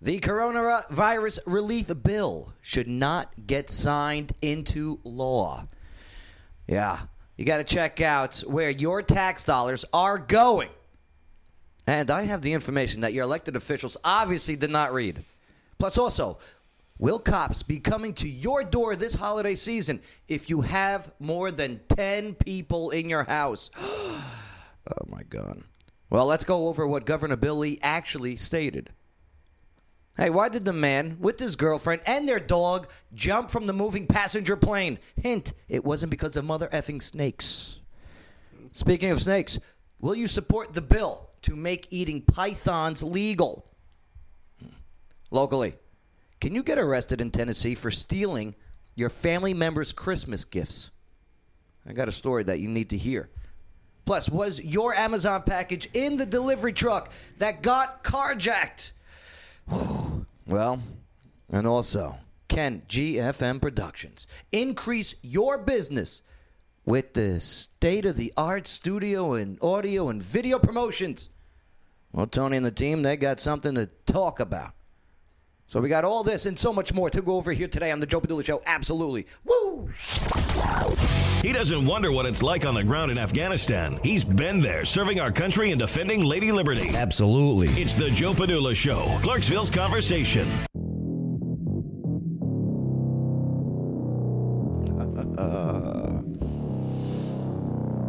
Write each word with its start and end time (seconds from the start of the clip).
The 0.00 0.20
coronavirus 0.20 1.40
relief 1.46 1.90
bill 2.04 2.52
should 2.60 2.86
not 2.86 3.32
get 3.46 3.68
signed 3.68 4.32
into 4.40 5.00
law. 5.02 5.66
Yeah, 6.68 7.00
you 7.36 7.44
got 7.44 7.58
to 7.58 7.64
check 7.64 8.00
out 8.00 8.38
where 8.46 8.70
your 8.70 9.02
tax 9.02 9.42
dollars 9.42 9.84
are 9.92 10.18
going. 10.18 10.68
And 11.88 12.10
I 12.10 12.22
have 12.24 12.42
the 12.42 12.52
information 12.52 13.00
that 13.00 13.12
your 13.12 13.24
elected 13.24 13.56
officials 13.56 13.96
obviously 14.04 14.54
did 14.54 14.70
not 14.70 14.92
read. 14.92 15.24
Plus, 15.78 15.98
also, 15.98 16.38
will 16.98 17.18
cops 17.18 17.62
be 17.64 17.78
coming 17.80 18.12
to 18.14 18.28
your 18.28 18.62
door 18.62 18.94
this 18.94 19.14
holiday 19.14 19.54
season 19.54 20.00
if 20.28 20.50
you 20.50 20.60
have 20.60 21.12
more 21.18 21.50
than 21.50 21.80
10 21.88 22.34
people 22.34 22.90
in 22.90 23.08
your 23.08 23.24
house? 23.24 23.70
oh, 23.78 25.06
my 25.08 25.22
God. 25.24 25.62
Well, 26.10 26.26
let's 26.26 26.44
go 26.44 26.68
over 26.68 26.86
what 26.86 27.04
Governor 27.06 27.36
Bill 27.36 27.56
Lee 27.56 27.78
actually 27.82 28.36
stated. 28.36 28.90
Hey, 30.18 30.30
why 30.30 30.48
did 30.48 30.64
the 30.64 30.72
man 30.72 31.16
with 31.20 31.38
his 31.38 31.54
girlfriend 31.54 32.02
and 32.04 32.28
their 32.28 32.40
dog 32.40 32.90
jump 33.14 33.52
from 33.52 33.68
the 33.68 33.72
moving 33.72 34.08
passenger 34.08 34.56
plane? 34.56 34.98
Hint, 35.14 35.52
it 35.68 35.84
wasn't 35.84 36.10
because 36.10 36.36
of 36.36 36.44
mother 36.44 36.68
effing 36.72 37.00
snakes. 37.00 37.78
Speaking 38.72 39.12
of 39.12 39.22
snakes, 39.22 39.60
will 40.00 40.16
you 40.16 40.26
support 40.26 40.74
the 40.74 40.80
bill 40.80 41.30
to 41.42 41.54
make 41.54 41.86
eating 41.90 42.20
pythons 42.20 43.00
legal? 43.00 43.64
Locally, 45.30 45.76
can 46.40 46.52
you 46.52 46.64
get 46.64 46.78
arrested 46.78 47.20
in 47.20 47.30
Tennessee 47.30 47.76
for 47.76 47.92
stealing 47.92 48.56
your 48.96 49.10
family 49.10 49.54
member's 49.54 49.92
Christmas 49.92 50.44
gifts? 50.44 50.90
I 51.88 51.92
got 51.92 52.08
a 52.08 52.12
story 52.12 52.42
that 52.42 52.58
you 52.58 52.68
need 52.68 52.90
to 52.90 52.98
hear. 52.98 53.28
Plus, 54.04 54.28
was 54.28 54.60
your 54.60 54.94
Amazon 54.94 55.44
package 55.46 55.88
in 55.94 56.16
the 56.16 56.26
delivery 56.26 56.72
truck 56.72 57.12
that 57.38 57.62
got 57.62 58.02
carjacked? 58.02 58.92
Well, 60.46 60.82
and 61.50 61.66
also, 61.66 62.16
can 62.48 62.82
GFM 62.88 63.60
Productions 63.60 64.26
increase 64.50 65.14
your 65.22 65.58
business 65.58 66.22
with 66.84 67.12
the 67.12 67.38
state 67.40 68.06
of 68.06 68.16
the 68.16 68.32
art 68.36 68.66
studio 68.66 69.34
and 69.34 69.58
audio 69.62 70.08
and 70.08 70.22
video 70.22 70.58
promotions? 70.58 71.28
Well, 72.12 72.26
Tony 72.26 72.56
and 72.56 72.64
the 72.64 72.70
team, 72.70 73.02
they 73.02 73.16
got 73.16 73.40
something 73.40 73.74
to 73.74 73.86
talk 74.06 74.40
about. 74.40 74.72
So 75.68 75.80
we 75.82 75.90
got 75.90 76.02
all 76.02 76.24
this 76.24 76.46
and 76.46 76.58
so 76.58 76.72
much 76.72 76.94
more 76.94 77.10
to 77.10 77.20
go 77.20 77.36
over 77.36 77.52
here 77.52 77.68
today 77.68 77.90
on 77.90 78.00
the 78.00 78.06
Joe 78.06 78.22
Padula 78.22 78.42
Show. 78.42 78.62
Absolutely. 78.64 79.26
Woo! 79.44 79.90
He 81.42 81.52
doesn't 81.52 81.84
wonder 81.84 82.10
what 82.10 82.24
it's 82.24 82.42
like 82.42 82.64
on 82.64 82.74
the 82.74 82.82
ground 82.82 83.10
in 83.10 83.18
Afghanistan. 83.18 84.00
He's 84.02 84.24
been 84.24 84.60
there, 84.60 84.86
serving 84.86 85.20
our 85.20 85.30
country 85.30 85.70
and 85.70 85.78
defending 85.78 86.24
Lady 86.24 86.52
Liberty. 86.52 86.96
Absolutely. 86.96 87.68
It's 87.80 87.96
the 87.96 88.08
Joe 88.08 88.32
Padula 88.32 88.74
Show, 88.74 89.18
Clarksville's 89.22 89.70
conversation. 89.70 90.48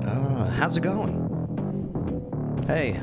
Uh, 0.01 0.49
how's 0.51 0.75
it 0.75 0.81
going? 0.81 2.63
Hey, 2.65 2.99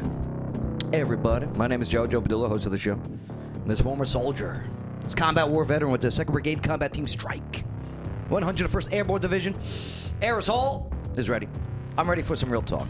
everybody. 0.92 1.46
My 1.54 1.66
name 1.66 1.80
is 1.80 1.88
Joe, 1.88 2.06
Joe 2.06 2.20
Padula, 2.20 2.48
host 2.48 2.66
of 2.66 2.72
the 2.72 2.78
show. 2.78 2.98
And 3.66 3.72
this 3.72 3.80
former 3.80 4.04
soldier, 4.04 4.62
this 5.00 5.12
combat 5.12 5.48
war 5.48 5.64
veteran 5.64 5.90
with 5.90 6.00
the 6.00 6.06
2nd 6.06 6.30
Brigade 6.30 6.62
Combat 6.62 6.92
Team 6.92 7.04
Strike, 7.04 7.64
101st 8.30 8.92
Airborne 8.92 9.20
Division, 9.20 9.56
Air 10.22 10.38
Assault 10.38 10.92
is 11.16 11.28
ready. 11.28 11.48
I'm 11.98 12.08
ready 12.08 12.22
for 12.22 12.36
some 12.36 12.48
real 12.48 12.62
talk. 12.62 12.86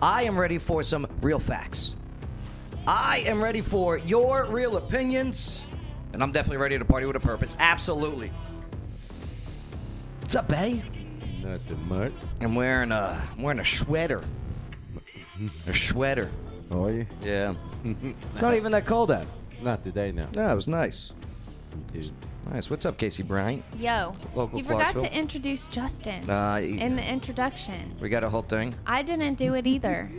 I 0.00 0.22
am 0.22 0.40
ready 0.40 0.56
for 0.56 0.82
some 0.82 1.06
real 1.20 1.38
facts. 1.38 1.96
I 2.86 3.24
am 3.26 3.44
ready 3.44 3.60
for 3.60 3.98
your 3.98 4.46
real 4.46 4.78
opinions. 4.78 5.60
And 6.14 6.22
I'm 6.22 6.32
definitely 6.32 6.62
ready 6.62 6.78
to 6.78 6.84
party 6.86 7.04
with 7.04 7.16
a 7.16 7.20
purpose. 7.20 7.54
Absolutely. 7.58 8.28
What's 10.20 10.34
up, 10.34 10.48
Bay? 10.48 10.82
Nothing 11.42 11.88
much. 11.90 12.12
I'm 12.40 12.54
wearing 12.54 12.90
a 12.90 13.20
I'm 13.36 13.42
wearing 13.42 13.60
a 13.60 13.66
sweater. 13.66 14.24
A 15.66 15.74
sweater. 15.74 16.30
Oh, 16.70 16.84
are 16.84 16.90
you? 16.90 17.06
Yeah. 17.22 17.52
it's 18.32 18.40
not 18.40 18.54
even 18.54 18.72
that 18.72 18.86
cold 18.86 19.10
out. 19.10 19.26
Not 19.64 19.82
today, 19.82 20.12
now. 20.12 20.28
No, 20.34 20.50
it 20.52 20.54
was 20.54 20.68
nice. 20.68 21.12
Nice. 22.52 22.68
What's 22.68 22.84
up, 22.84 22.98
Casey 22.98 23.22
Bryant? 23.22 23.64
Yo, 23.78 24.14
Local 24.34 24.58
you 24.58 24.62
forgot 24.64 24.92
Clarksville. 24.92 25.04
to 25.04 25.18
introduce 25.18 25.66
Justin 25.68 26.28
Uh, 26.28 26.56
in 26.62 26.96
the 26.96 27.08
introduction. 27.10 27.94
we 27.98 28.10
got 28.10 28.22
a 28.22 28.28
whole 28.28 28.42
thing. 28.42 28.74
I 28.86 29.02
didn't 29.02 29.36
do 29.36 29.54
it 29.54 29.66
either. 29.66 30.10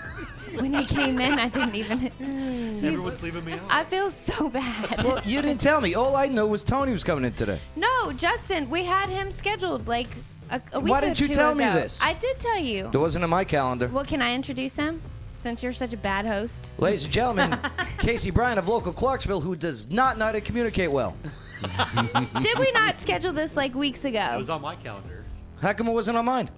when 0.54 0.72
he 0.72 0.86
came 0.86 1.20
in, 1.20 1.38
I 1.38 1.50
didn't 1.50 1.74
even. 1.74 2.10
Everyone's 2.82 3.22
leaving 3.22 3.44
me 3.44 3.52
out. 3.52 3.60
I 3.68 3.84
feel 3.84 4.08
so 4.10 4.48
bad. 4.48 5.04
Well, 5.04 5.20
you 5.26 5.42
didn't 5.42 5.60
tell 5.60 5.82
me. 5.82 5.94
All 5.94 6.16
I 6.16 6.28
know 6.28 6.46
was 6.46 6.64
Tony 6.64 6.92
was 6.92 7.04
coming 7.04 7.26
in 7.26 7.34
today. 7.34 7.58
no, 7.76 8.12
Justin, 8.14 8.70
we 8.70 8.82
had 8.84 9.10
him 9.10 9.30
scheduled 9.30 9.86
like 9.86 10.08
a, 10.50 10.60
a 10.72 10.80
week 10.80 10.90
Why 10.90 10.98
or 10.98 11.02
didn't 11.02 11.20
you 11.20 11.28
two 11.28 11.34
tell 11.34 11.54
me 11.54 11.64
ago. 11.64 11.74
this? 11.74 12.00
I 12.02 12.14
did 12.14 12.40
tell 12.40 12.58
you. 12.58 12.86
It 12.90 12.96
wasn't 12.96 13.24
in 13.24 13.28
my 13.30 13.44
calendar. 13.44 13.88
Well, 13.88 14.06
can 14.06 14.22
I 14.22 14.34
introduce 14.34 14.76
him? 14.76 15.02
Since 15.36 15.62
you're 15.62 15.72
such 15.74 15.92
a 15.92 15.98
bad 15.98 16.24
host. 16.24 16.72
Ladies 16.78 17.04
and 17.04 17.12
gentlemen, 17.12 17.58
Casey 17.98 18.30
Bryant 18.30 18.58
of 18.58 18.68
local 18.68 18.92
Clarksville, 18.92 19.40
who 19.40 19.54
does 19.54 19.90
not 19.90 20.16
know 20.18 20.24
how 20.24 20.32
to 20.32 20.40
communicate 20.40 20.90
well. 20.90 21.14
Did 22.40 22.58
we 22.58 22.72
not 22.72 22.98
schedule 22.98 23.32
this 23.32 23.54
like 23.54 23.74
weeks 23.74 24.04
ago? 24.04 24.30
It 24.34 24.38
was 24.38 24.50
on 24.50 24.62
my 24.62 24.76
calendar. 24.76 25.24
How 25.60 25.74
come 25.74 25.88
it 25.88 25.92
wasn't 25.92 26.16
on 26.16 26.24
mine? 26.24 26.50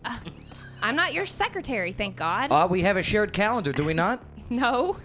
I'm 0.81 0.97
not 0.97 1.13
your 1.13 1.27
secretary, 1.27 1.93
thank 1.93 2.17
God. 2.17 2.53
Uh, 2.53 2.67
we 2.71 2.83
have 2.83 2.97
a 2.97 3.03
shared 3.03 3.33
calendar, 3.33 3.73
do 3.73 3.85
we 3.85 3.95
not? 3.95 4.23
no. 4.51 4.97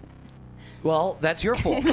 Well, 0.84 1.18
that's 1.20 1.44
your 1.44 1.56
fault. 1.56 1.84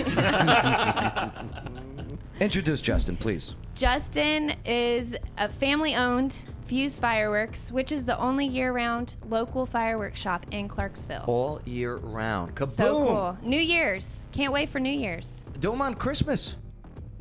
Introduce 2.41 2.81
Justin, 2.83 3.17
please. 3.17 3.55
Justin 3.75 4.55
is 4.65 5.17
a 5.39 5.49
family 5.49 5.95
owned 5.95 6.45
Fuse 6.71 7.01
Fireworks, 7.01 7.73
which 7.73 7.91
is 7.91 8.05
the 8.05 8.17
only 8.21 8.47
year 8.47 8.71
round 8.73 9.17
local 9.29 9.67
fireworks 9.67 10.21
shop 10.21 10.47
in 10.53 10.69
Clarksville. 10.69 11.25
All 11.27 11.61
year 11.65 11.97
round. 11.97 12.55
Kaboom! 12.55 12.69
So 12.69 13.07
cool. 13.09 13.39
New 13.43 13.59
Year's. 13.59 14.29
Can't 14.31 14.53
wait 14.53 14.69
for 14.69 14.79
New 14.79 14.89
Year's. 14.93 15.45
Do 15.59 15.73
them 15.73 15.83
on 15.83 15.95
Christmas. 15.97 16.57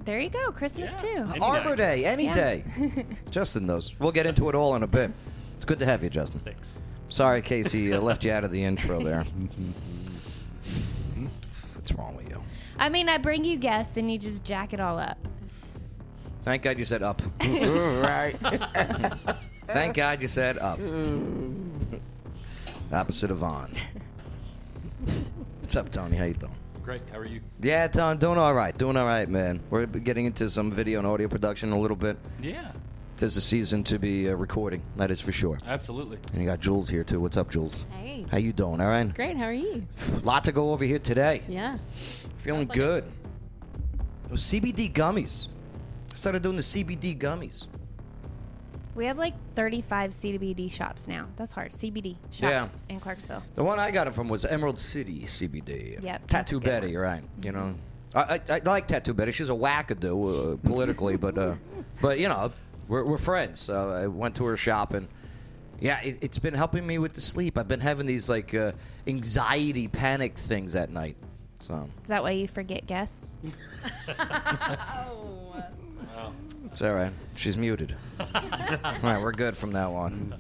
There 0.06 0.20
you 0.20 0.30
go. 0.30 0.52
Christmas 0.52 0.96
too. 0.98 1.26
Any 1.32 1.40
Arbor 1.42 1.70
night. 1.70 1.78
Day, 1.78 2.06
any 2.06 2.26
Yeah. 2.26 2.34
day. 2.36 2.64
Justin 3.32 3.66
knows. 3.66 3.96
We'll 3.98 4.12
get 4.12 4.28
into 4.28 4.50
it 4.50 4.54
all 4.56 4.76
in 4.76 4.84
a 4.84 4.88
bit. 4.88 5.10
It's 5.56 5.66
good 5.66 5.80
to 5.80 5.86
have 5.88 6.04
you, 6.04 6.12
Justin. 6.12 6.42
Thanks. 6.46 6.78
Sorry, 7.10 7.42
Casey, 7.42 7.92
uh, 7.92 8.00
left 8.02 8.24
you 8.24 8.32
out 8.32 8.44
of 8.44 8.52
the 8.52 8.64
intro 8.64 9.00
there. 9.04 9.24
What's 11.74 11.92
wrong 11.94 12.16
with 12.16 12.30
you? 12.30 12.40
I 12.78 12.90
mean, 12.90 13.10
I 13.10 13.18
bring 13.18 13.44
you 13.44 13.58
guests 13.58 13.98
and 13.98 14.12
you 14.12 14.20
just 14.20 14.44
jack 14.44 14.74
it 14.74 14.80
all 14.80 15.00
up. 15.00 15.18
Thank 16.50 16.64
God 16.64 16.80
you 16.80 16.86
said 16.86 17.04
up. 17.04 17.22
right. 17.44 18.34
Thank 19.68 19.96
God 19.96 20.20
you 20.20 20.28
said 20.28 20.58
up. 20.58 20.80
Opposite 22.92 23.30
of 23.30 23.44
on. 23.44 23.72
What's 25.60 25.76
up, 25.76 25.92
Tony? 25.92 26.18
How 26.18 26.26
you 26.26 26.34
doing? 26.34 26.56
Great. 26.82 27.04
How 27.12 27.20
are 27.20 27.26
you? 27.28 27.42
Yeah, 27.62 27.88
Tony, 27.88 28.18
doing 28.18 28.40
all 28.40 28.56
right. 28.56 28.76
Doing 28.76 28.98
all 28.98 29.06
right, 29.06 29.30
man. 29.30 29.60
We're 29.70 29.86
getting 29.86 30.26
into 30.26 30.50
some 30.50 30.72
video 30.72 30.98
and 30.98 31.08
audio 31.08 31.28
production 31.28 31.72
a 31.72 31.80
little 31.80 31.96
bit. 31.96 32.18
Yeah, 32.42 32.72
There's 33.18 33.38
a 33.38 33.42
season 33.42 33.84
to 33.84 34.00
be 34.00 34.28
uh, 34.28 34.34
recording, 34.34 34.82
that 34.96 35.12
is 35.12 35.22
for 35.22 35.32
sure. 35.32 35.60
absolutely. 35.68 36.18
And 36.34 36.42
you 36.42 36.48
got 36.50 36.62
Jules 36.62 36.90
here 36.90 37.04
too. 37.04 37.20
What's 37.20 37.38
up, 37.38 37.52
Jules? 37.52 37.86
Hey. 37.92 38.26
How 38.32 38.40
you 38.40 38.54
doing? 38.54 38.82
All 38.82 38.88
right. 38.88 39.14
Great. 39.14 39.38
How 39.38 39.44
are 39.44 39.54
you? 39.54 39.86
Lot 40.24 40.46
to 40.46 40.52
go 40.52 40.72
over 40.74 40.84
here 40.84 40.98
today. 40.98 41.44
Yeah. 41.48 41.78
Feeling 42.38 42.66
good. 42.66 43.04
Those 44.30 44.42
CBD 44.42 44.92
gummies. 44.92 45.50
I 46.12 46.16
started 46.16 46.42
doing 46.42 46.56
the 46.56 46.62
CBD 46.62 47.18
gummies. 47.18 47.68
We 48.96 49.06
have 49.06 49.18
like 49.18 49.34
35 49.56 50.12
CBD 50.12 50.72
shops 50.72 51.08
now. 51.08 51.28
That's 51.36 51.52
hard. 51.52 51.72
CBD 51.72 52.18
shops 52.32 52.84
in 52.90 53.00
Clarksville. 53.00 53.44
The 53.56 53.64
one 53.64 53.80
I 53.80 53.92
got 53.92 54.08
it 54.08 54.16
from 54.16 54.28
was 54.28 54.44
Emerald 54.44 54.80
City 54.80 55.22
CBD. 55.22 56.02
Yep, 56.04 56.22
that's 56.28 56.32
Tattoo 56.32 56.58
a 56.58 56.60
good 56.60 56.68
Betty, 56.68 56.94
one. 56.96 57.04
right? 57.04 57.24
You 57.44 57.52
know, 57.54 57.76
I, 58.14 58.42
I, 58.50 58.56
I 58.56 58.62
like 58.66 58.88
Tattoo 58.88 59.14
Betty. 59.14 59.32
She's 59.32 59.50
a 59.50 59.54
wackadoo 59.54 60.54
uh, 60.54 60.58
politically, 60.68 61.16
but 61.16 61.38
uh, 61.38 61.56
but 62.02 62.20
you 62.20 62.28
know, 62.28 62.52
we're, 62.90 63.06
we're 63.06 63.18
friends. 63.18 63.60
So 63.60 63.90
I 63.90 64.08
went 64.08 64.36
to 64.38 64.46
her 64.46 64.58
shop 64.58 64.94
and 64.94 65.08
yeah, 65.80 66.02
it, 66.02 66.18
it's 66.22 66.40
been 66.40 66.54
helping 66.54 66.86
me 66.86 66.98
with 66.98 67.14
the 67.14 67.22
sleep. 67.22 67.58
I've 67.58 67.70
been 67.70 67.80
having 67.80 68.06
these 68.06 68.28
like 68.28 68.54
uh, 68.54 68.74
anxiety, 69.08 69.88
panic 69.88 70.38
things 70.38 70.76
at 70.76 70.90
night. 70.90 71.16
So 71.62 71.90
Is 72.04 72.10
that 72.10 72.22
why 72.24 72.32
you 72.32 72.48
forget 72.50 72.86
guests? 72.86 73.34
it's 76.66 76.82
all 76.82 76.94
right. 76.94 77.12
She's 77.36 77.58
muted. 77.58 77.96
all 78.20 78.28
right, 79.04 79.22
we're 79.22 79.32
good 79.32 79.56
from 79.58 79.72
now 79.72 79.94
on. 79.94 80.36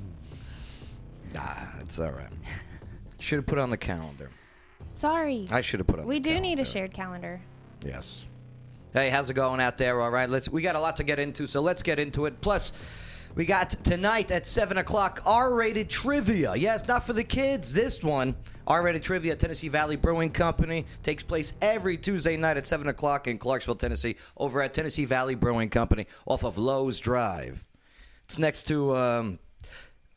Ah, 1.38 1.76
it's 1.82 2.00
all 2.00 2.12
right. 2.12 2.30
Should 3.20 3.38
have 3.38 3.46
put 3.46 3.58
on 3.58 3.70
the 3.70 3.78
calendar. 3.78 4.30
Sorry. 4.90 5.48
I 5.52 5.62
should 5.62 5.80
have 5.80 5.88
put 5.88 6.00
it 6.00 6.02
on. 6.04 6.08
we 6.08 6.20
the 6.20 6.30
do 6.34 6.40
need 6.40 6.60
a 6.60 6.66
shared 6.66 6.94
calendar. 6.94 7.42
Yes. 7.86 8.26
Hey, 8.94 9.10
how's 9.10 9.30
it 9.30 9.36
going 9.36 9.62
out 9.62 9.78
there? 9.78 10.02
All 10.02 10.10
right, 10.10 10.30
let's. 10.30 10.50
We 10.50 10.62
got 10.62 10.76
a 10.76 10.80
lot 10.80 10.96
to 10.98 11.04
get 11.04 11.20
into, 11.20 11.46
so 11.48 11.62
let's 11.62 11.84
get 11.84 12.00
into 12.00 12.26
it. 12.26 12.42
Plus, 12.42 12.72
We 13.36 13.46
got 13.46 13.70
tonight 13.70 14.32
at 14.32 14.48
7 14.48 14.80
o'clock 14.80 15.22
R 15.26 15.54
rated 15.54 15.90
trivia. 15.90 16.56
Yes, 16.56 16.88
not 16.88 17.04
for 17.06 17.14
the 17.14 17.24
kids. 17.24 17.72
This 17.72 18.04
one, 18.04 18.36
R 18.70 18.84
rated 18.84 19.02
trivia 19.02 19.32
at 19.32 19.40
Tennessee 19.40 19.68
Valley 19.68 19.96
Brewing 19.96 20.30
Company, 20.30 20.86
takes 21.02 21.24
place 21.24 21.54
every 21.60 21.98
Tuesday 21.98 22.38
night 22.38 22.56
at 22.56 22.68
7 22.68 22.88
o'clock 22.88 23.28
in 23.28 23.40
Clarksville, 23.40 23.76
Tennessee, 23.76 24.16
over 24.38 24.62
at 24.62 24.76
Tennessee 24.76 25.06
Valley 25.06 25.34
Brewing 25.34 25.70
Company 25.70 26.06
off 26.28 26.44
of 26.44 26.58
Lowe's 26.60 27.00
Drive. 27.00 27.66
It's 28.24 28.38
next 28.38 28.64
to. 28.68 28.96
Um, 28.96 29.40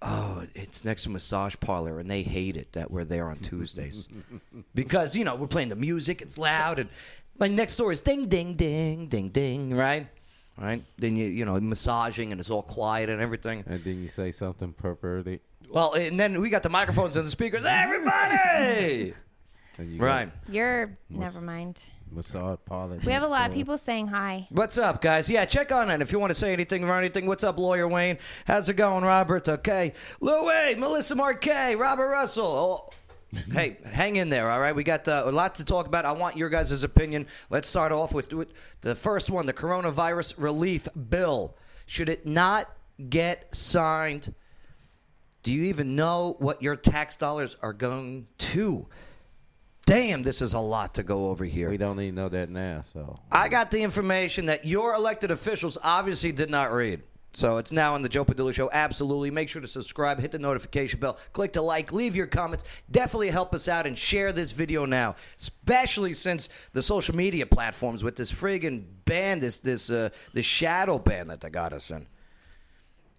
Oh, 0.05 0.45
it's 0.57 0.85
next 0.85 1.05
to 1.05 1.11
Massage 1.11 1.55
Parlor, 1.61 2.01
and 2.01 2.11
they 2.11 2.25
hate 2.25 2.57
it 2.57 2.73
that 2.73 2.91
we're 2.91 3.05
there 3.05 3.29
on 3.29 3.37
Tuesdays 3.37 4.09
because 4.75 5.15
you 5.15 5.23
know 5.23 5.37
we're 5.37 5.47
playing 5.47 5.69
the 5.69 5.77
music, 5.77 6.21
it's 6.21 6.37
loud, 6.37 6.81
and 6.81 6.89
my 7.39 7.47
next 7.47 7.77
door 7.77 7.93
is 7.93 8.01
ding, 8.01 8.27
ding, 8.27 8.55
ding, 8.55 9.07
ding, 9.07 9.29
ding, 9.29 9.73
right? 9.77 10.09
Right? 10.59 10.83
Then 10.99 11.15
you 11.15 11.27
you 11.27 11.45
know 11.45 11.59
massaging, 11.61 12.33
and 12.33 12.41
it's 12.41 12.51
all 12.51 12.65
quiet 12.65 13.11
and 13.11 13.21
everything. 13.21 13.63
And 13.65 13.83
then 13.85 14.03
you 14.03 14.09
say 14.09 14.33
something 14.33 14.73
perverted. 14.73 15.39
Well, 15.73 15.95
and 15.95 16.21
then 16.21 16.39
we 16.39 16.51
got 16.51 16.63
the 16.63 16.69
microphones 16.69 17.17
and 17.17 17.25
the 17.25 17.31
speakers. 17.31 17.65
Everybody, 17.67 19.15
you 19.79 19.99
got 19.99 20.05
right? 20.05 20.31
You're 20.47 20.99
never 21.09 21.41
mind. 21.41 21.83
Massage 22.11 22.59
parlor. 22.67 22.99
We 23.07 23.13
have 23.13 23.23
a 23.23 23.27
lot 23.27 23.49
of 23.49 23.57
people 23.57 23.79
saying 23.79 24.09
hi. 24.09 24.47
What's 24.51 24.77
up, 24.77 25.01
guys? 25.01 25.31
Yeah, 25.31 25.47
check 25.47 25.73
on 25.73 25.91
it 25.91 26.03
if 26.03 26.13
you 26.13 26.19
want 26.19 26.29
to 26.29 26.35
say 26.35 26.53
anything 26.53 26.85
or 26.85 26.95
anything. 26.99 27.25
What's 27.25 27.43
up, 27.43 27.59
Lawyer 27.59 27.89
Wayne? 27.89 28.19
How's 28.47 28.69
it 28.69 28.75
going, 28.75 29.03
Robert? 29.03 29.49
Okay, 29.49 29.95
Louis, 30.21 30.75
Melissa 30.77 31.15
Marquet, 31.15 31.75
Robert 31.77 32.09
Russell. 32.09 32.91
Oh. 33.35 33.39
hey, 33.51 33.79
hang 33.91 34.17
in 34.17 34.29
there, 34.29 34.51
all 34.51 34.61
right? 34.61 34.77
We 34.77 34.85
got 34.85 35.09
uh, 35.09 35.23
a 35.25 35.33
lot 35.33 35.55
to 35.55 35.65
talk 35.65 35.87
about. 35.87 36.05
I 36.05 36.13
want 36.13 36.37
your 36.37 36.51
guys' 36.51 36.85
opinion. 36.85 37.27
Let's 37.49 37.67
start 37.67 37.93
off 37.93 38.13
with, 38.13 38.31
with 38.35 38.53
the 38.83 38.95
first 38.95 39.31
one 39.31 39.47
the 39.47 39.55
coronavirus 39.55 40.35
relief 40.37 40.87
bill. 41.09 41.57
Should 41.87 42.11
it 42.11 42.27
not 42.27 42.71
get 43.09 43.55
signed? 43.55 44.35
Do 45.43 45.53
you 45.53 45.65
even 45.65 45.97
know 45.97 46.37
what 46.39 46.63
your 46.63 46.77
tax 46.77 47.17
dollars 47.17 47.57
are 47.63 47.73
going 47.73 48.27
to? 48.39 48.87
Damn, 49.85 50.23
this 50.23 50.41
is 50.41 50.53
a 50.53 50.61
lot 50.61 50.95
to 50.95 51.03
go 51.03 51.31
over 51.31 51.45
here. 51.45 51.69
We 51.69 51.77
don't 51.77 52.01
even 52.01 52.15
know 52.15 52.29
that 52.29 52.49
now, 52.49 52.85
so. 52.93 53.19
I 53.33 53.49
got 53.49 53.73
the 53.73 53.83
information 53.83 54.47
that 54.47 54.65
your 54.65 54.95
elected 54.95 55.33
officials 55.33 55.77
obviously 55.83 56.31
did 56.31 56.51
not 56.51 56.73
read. 56.73 57.03
So 57.35 57.57
it's 57.57 57.73
now 57.73 57.95
on 57.95 58.03
the 58.03 58.09
Joe 58.09 58.25
Padula 58.25 58.53
Show. 58.53 58.71
Absolutely. 58.73 59.31
Make 59.31 59.49
sure 59.49 59.63
to 59.63 59.69
subscribe, 59.69 60.21
hit 60.21 60.33
the 60.33 60.39
notification 60.39 61.01
bell, 61.01 61.19
click 61.33 61.55
to 61.55 61.63
like, 61.63 61.93
leave 61.93 62.15
your 62.15 62.27
comments. 62.27 62.65
Definitely 62.91 63.31
help 63.31 63.55
us 63.55 63.69
out 63.69 63.87
and 63.87 63.97
share 63.97 64.33
this 64.33 64.53
video 64.53 64.85
now, 64.85 65.17
especially 65.39 66.13
since 66.13 66.51
the 66.73 66.83
social 66.83 67.17
media 67.17 67.47
platforms 67.47 68.05
with 68.05 68.17
this 68.17 68.31
friggin' 68.31 68.85
ban, 69.07 69.39
this 69.39 69.57
this 69.59 69.89
uh, 69.91 70.11
this 70.35 70.45
shadow 70.45 70.99
ban 70.99 71.29
that 71.29 71.41
they 71.41 71.49
got 71.49 71.73
us 71.73 71.91
in. 71.91 72.07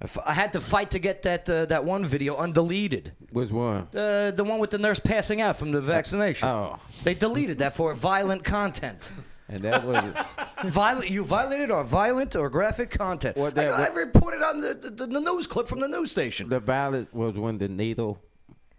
I 0.02 0.08
I 0.26 0.34
had 0.34 0.54
to 0.54 0.62
fight 0.62 0.92
to 0.92 1.00
get 1.00 1.22
that 1.24 1.50
uh, 1.50 1.66
that 1.66 1.84
one 1.86 2.06
video 2.06 2.36
undeleted. 2.38 3.12
Which 3.32 3.52
one? 3.52 3.88
Uh, 3.96 4.32
the 4.32 4.44
one 4.44 4.60
with 4.60 4.72
the 4.72 4.78
nurse 4.78 5.00
passing 5.00 5.42
out 5.42 5.56
from 5.58 5.72
the 5.72 5.82
vaccination. 5.82 6.48
Oh. 6.48 6.80
They 7.04 7.14
deleted 7.14 7.58
that 7.60 7.76
for 7.76 7.94
violent 7.94 8.44
content. 8.44 9.12
And 9.50 9.62
that 9.64 9.84
was. 9.86 10.04
Violent, 10.66 11.10
you 11.10 11.26
violated 11.26 11.70
our 11.72 11.84
violent 11.84 12.38
or 12.38 12.50
graphic 12.50 12.90
content. 12.90 13.36
What 13.36 13.58
I, 13.58 13.66
that- 13.66 13.74
I 13.74 13.82
what- 13.90 13.96
reported 13.96 14.42
on 14.42 14.62
the, 14.62 14.74
the, 14.74 15.08
the 15.08 15.20
news 15.20 15.46
clip 15.48 15.68
from 15.68 15.82
the 15.82 15.90
news 15.90 16.10
station. 16.12 16.48
the 16.48 16.62
violent 16.62 17.14
was 17.14 17.38
when 17.38 17.58
the 17.58 17.68
needle 17.68 18.22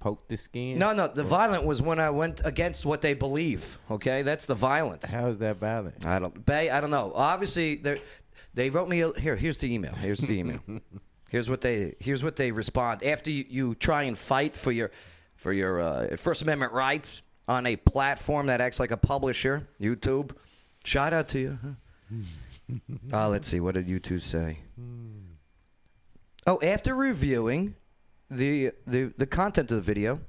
poked 0.00 0.30
the 0.30 0.38
skin? 0.38 0.78
no, 0.78 0.94
no, 0.94 1.06
the 1.06 1.22
violent 1.22 1.64
was 1.64 1.82
when 1.82 2.00
I 2.00 2.08
went 2.08 2.40
against 2.46 2.86
what 2.86 3.02
they 3.02 3.12
believe. 3.12 3.78
Okay, 3.90 4.22
that's 4.22 4.46
the 4.46 4.54
violence. 4.54 5.04
How 5.10 5.26
is 5.26 5.36
that 5.38 5.56
violent? 5.58 6.06
I 6.06 6.18
don't, 6.18 6.44
Bay. 6.46 6.70
I 6.70 6.80
don't 6.80 6.90
know. 6.90 7.12
Obviously, 7.14 7.76
they 7.76 8.00
they 8.54 8.70
wrote 8.70 8.88
me 8.88 9.00
a, 9.00 9.12
here. 9.18 9.36
Here's 9.36 9.58
the 9.58 9.72
email. 9.72 9.94
Here's 9.94 10.20
the 10.20 10.32
email. 10.32 10.60
here's 11.30 11.50
what 11.50 11.60
they 11.60 11.94
here's 11.98 12.22
what 12.22 12.36
they 12.36 12.52
respond 12.52 13.02
after 13.02 13.30
you, 13.30 13.44
you 13.48 13.74
try 13.74 14.04
and 14.04 14.16
fight 14.16 14.56
for 14.56 14.72
your 14.72 14.90
for 15.36 15.52
your 15.52 15.80
uh, 15.80 16.16
First 16.16 16.42
Amendment 16.42 16.72
rights 16.72 17.22
on 17.48 17.66
a 17.66 17.76
platform 17.76 18.46
that 18.46 18.60
acts 18.60 18.80
like 18.80 18.90
a 18.90 18.96
publisher, 18.96 19.68
YouTube. 19.80 20.30
Shout 20.84 21.12
out 21.12 21.28
to 21.28 21.38
you. 21.38 21.58
Huh? 21.62 22.76
uh, 23.12 23.28
let's 23.28 23.48
see. 23.48 23.60
What 23.60 23.74
did 23.74 23.88
you 23.88 23.98
two 23.98 24.18
say? 24.18 24.58
Oh, 26.46 26.60
after 26.62 26.94
reviewing 26.94 27.74
the, 28.30 28.70
the 28.86 29.12
the 29.18 29.26
content 29.26 29.70
of 29.70 29.78
the 29.78 29.82
video, 29.82 30.20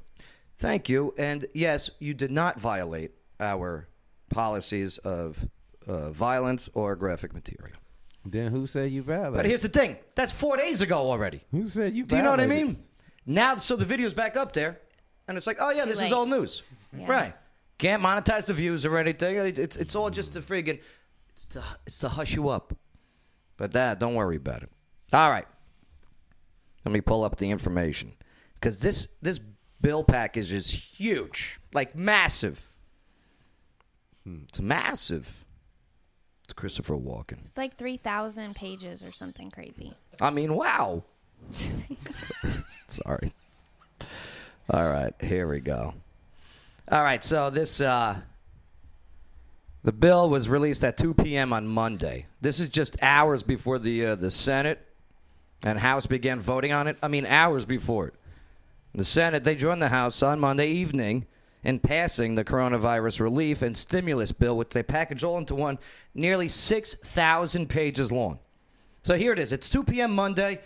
thank 0.57 0.89
you. 0.89 1.13
And 1.17 1.45
yes, 1.53 1.89
you 1.99 2.13
did 2.13 2.31
not 2.31 2.59
violate 2.59 3.11
our 3.39 3.87
policies 4.29 4.97
of 4.99 5.47
uh, 5.87 6.11
violence 6.11 6.69
or 6.73 6.95
graphic 6.95 7.33
material. 7.33 7.77
Then 8.25 8.51
who 8.51 8.65
said 8.67 8.91
you 8.91 9.03
violated? 9.03 9.35
But 9.35 9.45
here's 9.45 9.61
the 9.61 9.69
thing: 9.69 9.97
that's 10.15 10.31
four 10.33 10.57
days 10.57 10.81
ago 10.81 10.97
already. 11.11 11.41
Who 11.51 11.67
said 11.67 11.93
you 11.93 12.03
Do 12.05 12.15
you 12.17 12.23
know 12.23 12.31
what 12.31 12.39
I 12.39 12.47
mean? 12.47 12.83
Now, 13.25 13.55
so 13.55 13.75
the 13.75 13.85
video's 13.85 14.13
back 14.13 14.35
up 14.37 14.53
there, 14.53 14.79
and 15.27 15.37
it's 15.37 15.47
like, 15.47 15.57
oh 15.59 15.71
yeah, 15.71 15.83
Too 15.83 15.89
this 15.89 15.99
is 16.01 16.11
late. 16.11 16.13
old 16.13 16.29
news, 16.29 16.63
Yeah. 16.97 17.07
right? 17.11 17.35
Can't 17.77 18.01
monetize 18.01 18.45
the 18.45 18.53
views 18.53 18.85
or 18.85 18.97
anything. 18.97 19.35
It's 19.37 19.75
it's 19.77 19.95
all 19.95 20.09
just 20.09 20.33
to 20.33 20.41
friggin' 20.41 20.79
it's 21.29 21.45
to 21.47 21.63
it's 21.85 21.99
to 21.99 22.09
hush 22.09 22.33
you 22.35 22.49
up. 22.49 22.73
But 23.57 23.71
that, 23.73 23.99
don't 23.99 24.15
worry 24.15 24.35
about 24.37 24.63
it. 24.63 24.69
All 25.13 25.29
right, 25.29 25.45
let 26.83 26.91
me 26.91 27.01
pull 27.01 27.23
up 27.23 27.37
the 27.37 27.49
information 27.51 28.13
because 28.55 28.79
this 28.79 29.07
this 29.21 29.39
bill 29.81 30.03
package 30.03 30.51
is 30.51 30.69
huge, 30.69 31.59
like 31.73 31.95
massive. 31.95 32.67
Hmm. 34.23 34.39
It's 34.49 34.59
massive. 34.61 35.44
It's 36.45 36.53
Christopher 36.53 36.95
Walken. 36.95 37.39
It's 37.43 37.57
like 37.57 37.75
3,000 37.75 38.55
pages 38.55 39.03
or 39.03 39.11
something 39.11 39.49
crazy. 39.49 39.95
I 40.21 40.29
mean, 40.29 40.53
wow. 40.53 41.03
Sorry. 42.87 43.33
All 44.69 44.87
right, 44.87 45.11
here 45.19 45.47
we 45.47 45.59
go. 45.59 45.95
All 46.91 47.03
right, 47.03 47.23
so 47.23 47.49
this 47.49 47.81
uh 47.81 48.19
the 49.83 49.91
bill 49.91 50.29
was 50.29 50.47
released 50.47 50.83
at 50.83 50.97
2 50.97 51.15
p.m. 51.15 51.51
on 51.51 51.67
Monday. 51.67 52.27
This 52.41 52.59
is 52.59 52.69
just 52.69 53.01
hours 53.01 53.41
before 53.41 53.79
the 53.79 54.05
uh, 54.05 54.15
the 54.15 54.29
Senate 54.29 54.85
and 55.63 55.79
House 55.79 56.05
began 56.05 56.39
voting 56.41 56.73
on 56.73 56.87
it. 56.87 56.95
I 57.01 57.07
mean, 57.07 57.25
hours 57.25 57.65
before 57.65 58.09
it. 58.09 58.13
The 58.93 59.05
Senate 59.05 59.43
they 59.43 59.55
joined 59.55 59.81
the 59.81 59.89
House 59.89 60.21
on 60.21 60.39
Monday 60.39 60.67
evening 60.67 61.25
in 61.65 61.79
passing 61.79 62.35
the 62.35 62.45
coronavirus 62.45 63.19
relief 63.19 63.63
and 63.63 63.75
stimulus 63.75 64.31
bill, 64.31 64.55
which 64.55 64.69
they 64.69 64.83
packaged 64.83 65.23
all 65.23 65.39
into 65.39 65.55
one, 65.55 65.79
nearly 66.13 66.47
6,000 66.47 67.67
pages 67.67 68.11
long. 68.11 68.39
So 69.01 69.17
here 69.17 69.33
it 69.33 69.39
is. 69.39 69.51
It's 69.51 69.67
2 69.67 69.83
p.m. 69.83 70.13
Monday. 70.13 70.61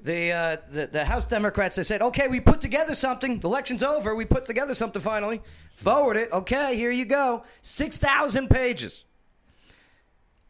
The, 0.00 0.30
uh, 0.30 0.56
the 0.70 0.86
the 0.86 1.04
House 1.04 1.26
Democrats 1.26 1.74
they 1.74 1.82
said, 1.82 2.02
okay, 2.02 2.28
we 2.28 2.38
put 2.38 2.60
together 2.60 2.94
something. 2.94 3.40
The 3.40 3.48
election's 3.48 3.82
over. 3.82 4.14
We 4.14 4.26
put 4.26 4.44
together 4.44 4.72
something 4.74 5.02
finally. 5.02 5.40
Forward 5.74 6.16
it. 6.16 6.30
Okay, 6.32 6.76
here 6.76 6.92
you 6.92 7.04
go. 7.04 7.42
Six 7.62 7.98
thousand 7.98 8.48
pages. 8.48 9.04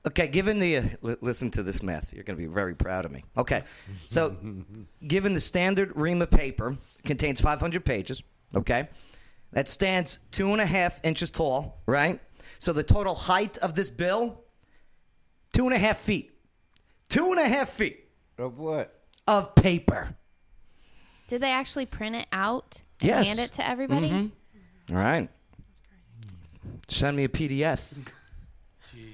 Okay, 0.06 0.28
given 0.28 0.58
the 0.58 0.76
uh, 0.76 0.82
li- 1.00 1.16
listen 1.22 1.50
to 1.52 1.62
this 1.62 1.82
math, 1.82 2.12
you're 2.12 2.24
going 2.24 2.36
to 2.36 2.42
be 2.42 2.52
very 2.52 2.74
proud 2.74 3.06
of 3.06 3.10
me. 3.10 3.24
Okay, 3.38 3.62
so 4.06 4.36
given 5.06 5.32
the 5.32 5.40
standard 5.40 5.96
ream 5.96 6.20
of 6.20 6.30
paper 6.30 6.76
contains 7.04 7.40
500 7.40 7.84
pages. 7.84 8.22
Okay, 8.54 8.88
that 9.52 9.68
stands 9.68 10.18
two 10.30 10.52
and 10.52 10.60
a 10.60 10.66
half 10.66 11.00
inches 11.04 11.30
tall. 11.30 11.80
Right. 11.86 12.20
So 12.58 12.72
the 12.72 12.82
total 12.82 13.14
height 13.14 13.56
of 13.58 13.74
this 13.74 13.88
bill, 13.90 14.40
two 15.52 15.64
and 15.66 15.74
a 15.74 15.78
half 15.78 15.98
feet. 15.98 16.32
Two 17.08 17.30
and 17.30 17.40
a 17.40 17.48
half 17.48 17.70
feet 17.70 18.04
Of 18.36 18.58
what? 18.58 18.94
of 19.26 19.54
paper. 19.54 20.14
Did 21.28 21.40
they 21.42 21.50
actually 21.50 21.86
print 21.86 22.16
it 22.16 22.26
out 22.32 22.82
and 23.00 23.08
Yes. 23.08 23.26
hand 23.26 23.38
it 23.38 23.52
to 23.52 23.66
everybody? 23.66 24.10
All 24.90 24.96
right. 24.96 25.28
Send 26.88 27.16
me 27.16 27.24
a 27.24 27.28
PDF. 27.28 27.94
Jeez. 28.94 29.06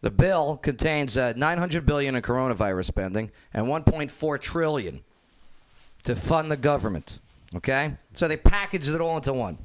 The 0.00 0.10
bill 0.10 0.56
contains 0.56 1.16
uh, 1.18 1.32
900 1.36 1.84
billion 1.84 2.14
in 2.16 2.22
coronavirus 2.22 2.84
spending 2.86 3.30
and 3.52 3.66
1.4 3.66 4.40
trillion 4.40 5.02
to 6.04 6.14
fund 6.16 6.50
the 6.50 6.56
government. 6.56 7.18
Okay, 7.56 7.94
so 8.12 8.28
they 8.28 8.36
packaged 8.36 8.90
it 8.90 9.00
all 9.00 9.16
into 9.16 9.32
one. 9.32 9.58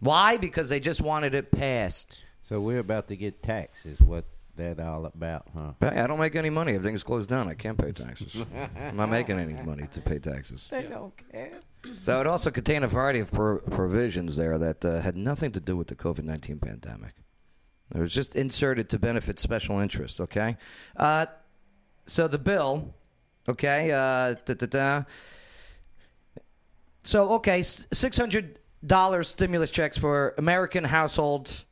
Why? 0.00 0.36
Because 0.36 0.68
they 0.68 0.80
just 0.80 1.00
wanted 1.00 1.34
it 1.34 1.50
passed. 1.50 2.20
So 2.42 2.60
we're 2.60 2.78
about 2.78 3.08
to 3.08 3.16
get 3.16 3.42
taxed, 3.42 3.86
what 4.00 4.24
that 4.58 4.80
all 4.80 5.06
about, 5.06 5.46
huh? 5.56 5.72
I 5.80 6.06
don't 6.06 6.18
make 6.18 6.36
any 6.36 6.50
money. 6.50 6.74
Everything's 6.74 7.04
closed 7.04 7.30
down. 7.30 7.48
I 7.48 7.54
can't 7.54 7.78
pay 7.78 7.92
taxes. 7.92 8.44
I'm 8.76 8.96
not 8.96 9.08
making 9.08 9.38
any 9.38 9.54
money 9.62 9.86
to 9.92 10.00
pay 10.00 10.18
taxes. 10.18 10.68
They 10.70 10.82
don't 10.82 11.14
care. 11.30 11.60
So 11.96 12.20
it 12.20 12.26
also 12.26 12.50
contained 12.50 12.84
a 12.84 12.88
variety 12.88 13.20
of 13.20 13.30
pro- 13.30 13.60
provisions 13.60 14.36
there 14.36 14.58
that 14.58 14.84
uh, 14.84 15.00
had 15.00 15.16
nothing 15.16 15.52
to 15.52 15.60
do 15.60 15.76
with 15.76 15.86
the 15.86 15.94
COVID 15.94 16.24
19 16.24 16.58
pandemic. 16.58 17.14
It 17.94 17.98
was 18.00 18.12
just 18.12 18.36
inserted 18.36 18.90
to 18.90 18.98
benefit 18.98 19.38
special 19.38 19.78
interest, 19.78 20.20
okay? 20.20 20.56
Uh, 20.96 21.26
so 22.06 22.28
the 22.28 22.38
bill, 22.38 22.94
okay, 23.48 23.92
uh, 23.92 24.34
so 27.04 27.30
okay, 27.34 27.62
600 27.62 28.58
dollars 28.84 29.28
stimulus 29.28 29.70
checks 29.70 29.98
for 29.98 30.34
American 30.38 30.84
households. 30.84 31.66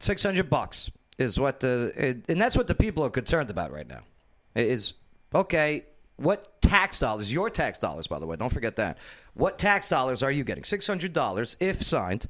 Six 0.00 0.22
hundred 0.22 0.50
bucks 0.50 0.90
is 1.18 1.38
what 1.38 1.60
the 1.60 2.22
and 2.28 2.40
that's 2.40 2.56
what 2.56 2.66
the 2.66 2.74
people 2.74 3.04
are 3.04 3.10
concerned 3.10 3.50
about 3.50 3.72
right 3.72 3.86
now. 3.86 4.00
Is 4.54 4.94
okay. 5.34 5.86
What 6.16 6.60
tax 6.62 7.00
dollars? 7.00 7.32
Your 7.32 7.50
tax 7.50 7.78
dollars, 7.78 8.06
by 8.06 8.20
the 8.20 8.26
way. 8.26 8.36
Don't 8.36 8.52
forget 8.52 8.76
that. 8.76 8.98
What 9.34 9.58
tax 9.58 9.88
dollars 9.88 10.22
are 10.22 10.30
you 10.30 10.44
getting? 10.44 10.64
Six 10.64 10.86
hundred 10.86 11.12
dollars 11.12 11.56
if 11.58 11.82
signed 11.82 12.26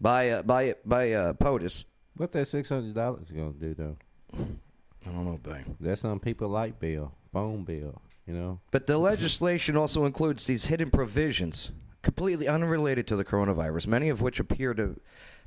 by 0.00 0.30
uh, 0.30 0.42
by 0.42 0.74
by 0.84 1.12
uh, 1.12 1.32
POTUS. 1.34 1.84
What 2.16 2.32
that 2.32 2.48
six 2.48 2.68
hundred 2.68 2.94
dollars 2.94 3.28
gonna 3.30 3.52
do 3.52 3.74
though? 3.74 3.96
I 4.34 5.10
don't 5.10 5.24
know, 5.24 5.38
Bang. 5.42 5.76
That's 5.80 6.04
on 6.04 6.18
people 6.18 6.48
like 6.48 6.80
bill, 6.80 7.12
phone 7.32 7.64
bill, 7.64 8.00
you 8.26 8.34
know. 8.34 8.60
But 8.70 8.86
the 8.86 8.98
legislation 8.98 9.76
also 9.76 10.04
includes 10.04 10.46
these 10.46 10.66
hidden 10.66 10.90
provisions 10.90 11.72
completely 12.06 12.46
unrelated 12.46 13.06
to 13.08 13.16
the 13.16 13.24
coronavirus, 13.24 13.88
many 13.88 14.08
of 14.10 14.20
which 14.22 14.38
appear 14.40 14.72
to 14.74 14.98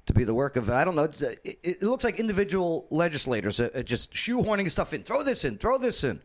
to 0.06 0.13
be 0.13 0.24
the 0.25 0.34
work 0.34 0.56
of 0.58 0.70
I 0.70 0.84
don't 0.84 0.96
know. 0.96 1.04
uh, 1.06 1.32
It, 1.46 1.60
it 1.63 1.84
looks 1.84 2.04
like 2.04 2.20
individual 2.20 2.86
legislators 2.92 3.60
are, 3.62 3.72
are 3.74 3.84
just 3.84 4.12
shoehorning 4.12 4.70
stuff 4.70 4.94
in. 4.94 5.04
Throw 5.04 5.24
this 5.24 5.46
in. 5.46 5.58
Throw 5.58 5.78
this 5.78 6.04
in. 6.04 6.22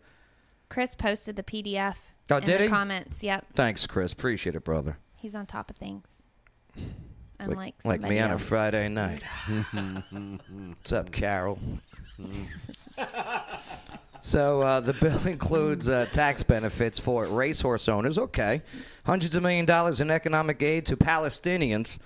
Chris 0.69 0.95
posted 0.97 1.37
the 1.37 1.43
PDF 1.45 1.97
Oh, 2.31 2.39
in 2.39 2.45
did 2.45 2.59
the 2.61 2.65
he? 2.65 2.69
comments. 2.69 3.23
Yep, 3.23 3.47
Thanks, 3.55 3.87
Chris. 3.87 4.13
Appreciate 4.13 4.57
it, 4.57 4.65
brother. 4.65 4.99
he's 5.17 5.35
on 5.37 5.47
top 5.47 5.71
of 5.71 5.77
things. 5.77 6.23
Like, 6.77 7.49
Unlike 7.51 7.75
like 7.85 8.01
me 8.01 8.07
somebody 8.07 8.21
on 8.21 8.31
a. 8.33 8.39
Friday 8.39 8.89
night. 8.89 9.23
What's 10.69 10.93
up, 10.93 11.13
Carol? 11.13 11.59
so 14.21 14.61
uh, 14.63 14.81
the 14.81 14.93
bill 14.95 15.27
includes 15.27 15.89
uh, 15.89 16.07
tax 16.13 16.43
benefits 16.43 16.99
for 16.99 17.27
racehorse 17.27 17.89
owners. 17.89 18.19
Okay, 18.19 18.63
hundreds 19.05 19.37
of 19.37 19.43
million 19.43 19.65
dollars 19.65 20.01
in 20.01 20.11
economic 20.11 20.63
aid 20.63 20.87
to 20.87 20.97
Palestinians. 20.97 21.99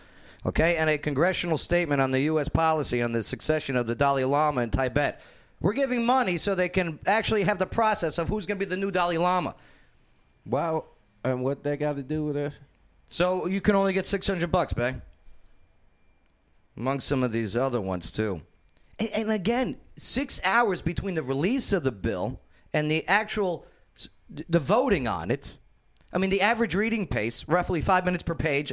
Okay, 0.46 0.76
and 0.76 0.88
a 0.88 0.96
congressional 0.96 1.58
statement 1.58 2.00
on 2.00 2.10
the 2.10 2.20
U.S. 2.20 2.48
policy 2.48 3.02
on 3.02 3.12
the 3.12 3.22
succession 3.22 3.76
of 3.76 3.86
the 3.86 3.94
Dalai 3.94 4.24
Lama 4.24 4.62
in 4.62 4.70
Tibet. 4.70 5.20
We're 5.60 5.72
giving 5.72 6.06
money 6.06 6.36
so 6.36 6.54
they 6.54 6.68
can 6.68 7.00
actually 7.06 7.42
have 7.42 7.58
the 7.58 7.66
process 7.66 8.18
of 8.18 8.28
who's 8.28 8.46
going 8.46 8.58
to 8.60 8.64
be 8.64 8.68
the 8.68 8.76
new 8.76 8.92
Dalai 8.92 9.18
Lama. 9.18 9.56
Wow. 10.46 10.84
And 11.24 11.42
what 11.42 11.64
that 11.64 11.80
got 11.80 11.96
to 11.96 12.02
do 12.02 12.24
with 12.24 12.36
us? 12.36 12.58
So 13.08 13.46
you 13.46 13.60
can 13.60 13.74
only 13.74 13.92
get 13.92 14.06
six 14.06 14.26
hundred 14.26 14.52
bucks, 14.52 14.72
bang. 14.72 15.02
Among 16.76 17.00
some 17.00 17.24
of 17.24 17.32
these 17.32 17.56
other 17.56 17.80
ones 17.80 18.10
too, 18.12 18.40
and, 18.99 19.09
and 19.14 19.31
again, 19.31 19.76
six 19.97 20.40
hours 20.45 20.83
between 20.83 21.14
the 21.14 21.23
release 21.23 21.73
of 21.73 21.83
the 21.83 21.93
bill 21.93 22.40
and 22.73 22.90
the 22.90 23.07
actual 23.07 23.67
the 24.49 24.61
voting 24.61 25.09
on 25.09 25.31
it. 25.31 25.59
I 26.12 26.19
mean, 26.19 26.31
the 26.31 26.43
average 26.43 26.75
reading 26.75 27.07
pace, 27.07 27.47
roughly 27.49 27.81
five 27.81 28.05
minutes 28.05 28.23
per 28.23 28.35
page 28.35 28.73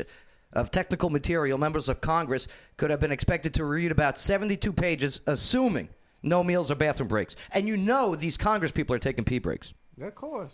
of 0.53 0.72
technical 0.72 1.10
material, 1.10 1.58
members 1.58 1.89
of 1.89 2.01
Congress 2.01 2.48
could 2.77 2.89
have 2.89 3.00
been 3.00 3.12
expected 3.12 3.53
to 3.55 3.65
read 3.65 3.91
about 3.91 4.17
seventy-two 4.17 4.74
pages, 4.74 5.22
assuming 5.27 5.89
no 6.24 6.44
meals 6.44 6.72
or 6.72 6.75
bathroom 6.75 7.08
breaks. 7.08 7.36
And 7.51 7.67
you 7.67 7.77
know 7.77 8.15
these 8.15 8.38
Congress 8.38 8.72
people 8.72 8.96
are 8.96 9.00
taking 9.00 9.24
pee 9.25 9.39
breaks. 9.39 9.74
Of 10.01 10.15
course. 10.15 10.53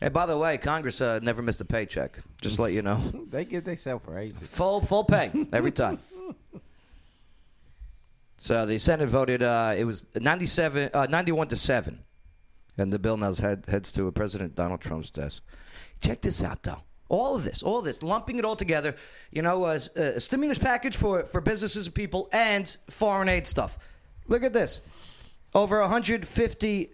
Hey, 0.00 0.08
by 0.08 0.26
the 0.26 0.36
way, 0.36 0.58
Congress 0.58 1.00
uh, 1.00 1.20
never 1.22 1.40
missed 1.40 1.60
a 1.60 1.64
paycheck. 1.64 2.18
Just 2.40 2.56
to 2.56 2.62
let 2.62 2.72
you 2.72 2.82
know. 2.82 3.00
They 3.30 3.44
give 3.44 3.64
themselves 3.64 4.06
raises. 4.06 4.46
Full 4.48 4.80
full 4.82 5.04
pay 5.04 5.30
every 5.52 5.72
time. 5.72 5.98
So 8.44 8.66
the 8.66 8.78
Senate 8.78 9.08
voted. 9.08 9.42
Uh, 9.42 9.72
it 9.74 9.84
was 9.84 10.04
97, 10.14 10.90
uh, 10.92 11.06
91 11.08 11.48
to 11.48 11.56
seven, 11.56 12.04
and 12.76 12.92
the 12.92 12.98
bill 12.98 13.16
now 13.16 13.32
head, 13.32 13.64
heads 13.66 13.90
to 13.92 14.12
President 14.12 14.54
Donald 14.54 14.82
Trump's 14.82 15.08
desk. 15.08 15.42
Check 16.02 16.20
this 16.20 16.42
out, 16.42 16.62
though. 16.62 16.82
All 17.08 17.36
of 17.36 17.44
this, 17.44 17.62
all 17.62 17.78
of 17.78 17.86
this, 17.86 18.02
lumping 18.02 18.38
it 18.38 18.44
all 18.44 18.54
together. 18.54 18.96
You 19.30 19.40
know, 19.40 19.64
a, 19.64 19.76
a 19.96 20.20
stimulus 20.20 20.58
package 20.58 20.94
for 20.94 21.22
for 21.22 21.40
businesses 21.40 21.86
and 21.86 21.94
people, 21.94 22.28
and 22.34 22.76
foreign 22.90 23.30
aid 23.30 23.46
stuff. 23.46 23.78
Look 24.28 24.44
at 24.44 24.52
this. 24.52 24.82
Over 25.54 25.80
150 25.80 26.90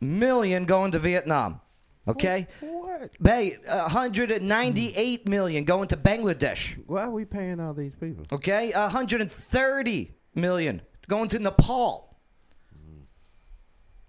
million 0.00 0.64
going 0.64 0.92
to 0.92 1.00
Vietnam. 1.00 1.60
Okay. 2.06 2.46
What? 2.60 3.10
Hey, 3.20 3.56
198 3.66 5.28
million 5.28 5.64
going 5.64 5.88
to 5.88 5.96
Bangladesh. 5.96 6.80
Why 6.86 7.02
are 7.02 7.10
we 7.10 7.24
paying 7.24 7.58
all 7.58 7.74
these 7.74 7.96
people? 7.96 8.26
Okay, 8.30 8.70
130 8.70 10.14
million 10.34 10.82
going 11.08 11.28
to 11.28 11.38
Nepal. 11.38 12.16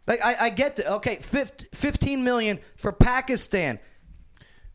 Like 0.08 0.24
I, 0.24 0.36
I 0.42 0.50
get 0.52 0.76
the 0.76 0.94
okay, 0.96 1.16
50, 1.18 1.68
15 1.74 2.24
million 2.24 2.60
for 2.78 2.92
Pakistan. 2.92 3.80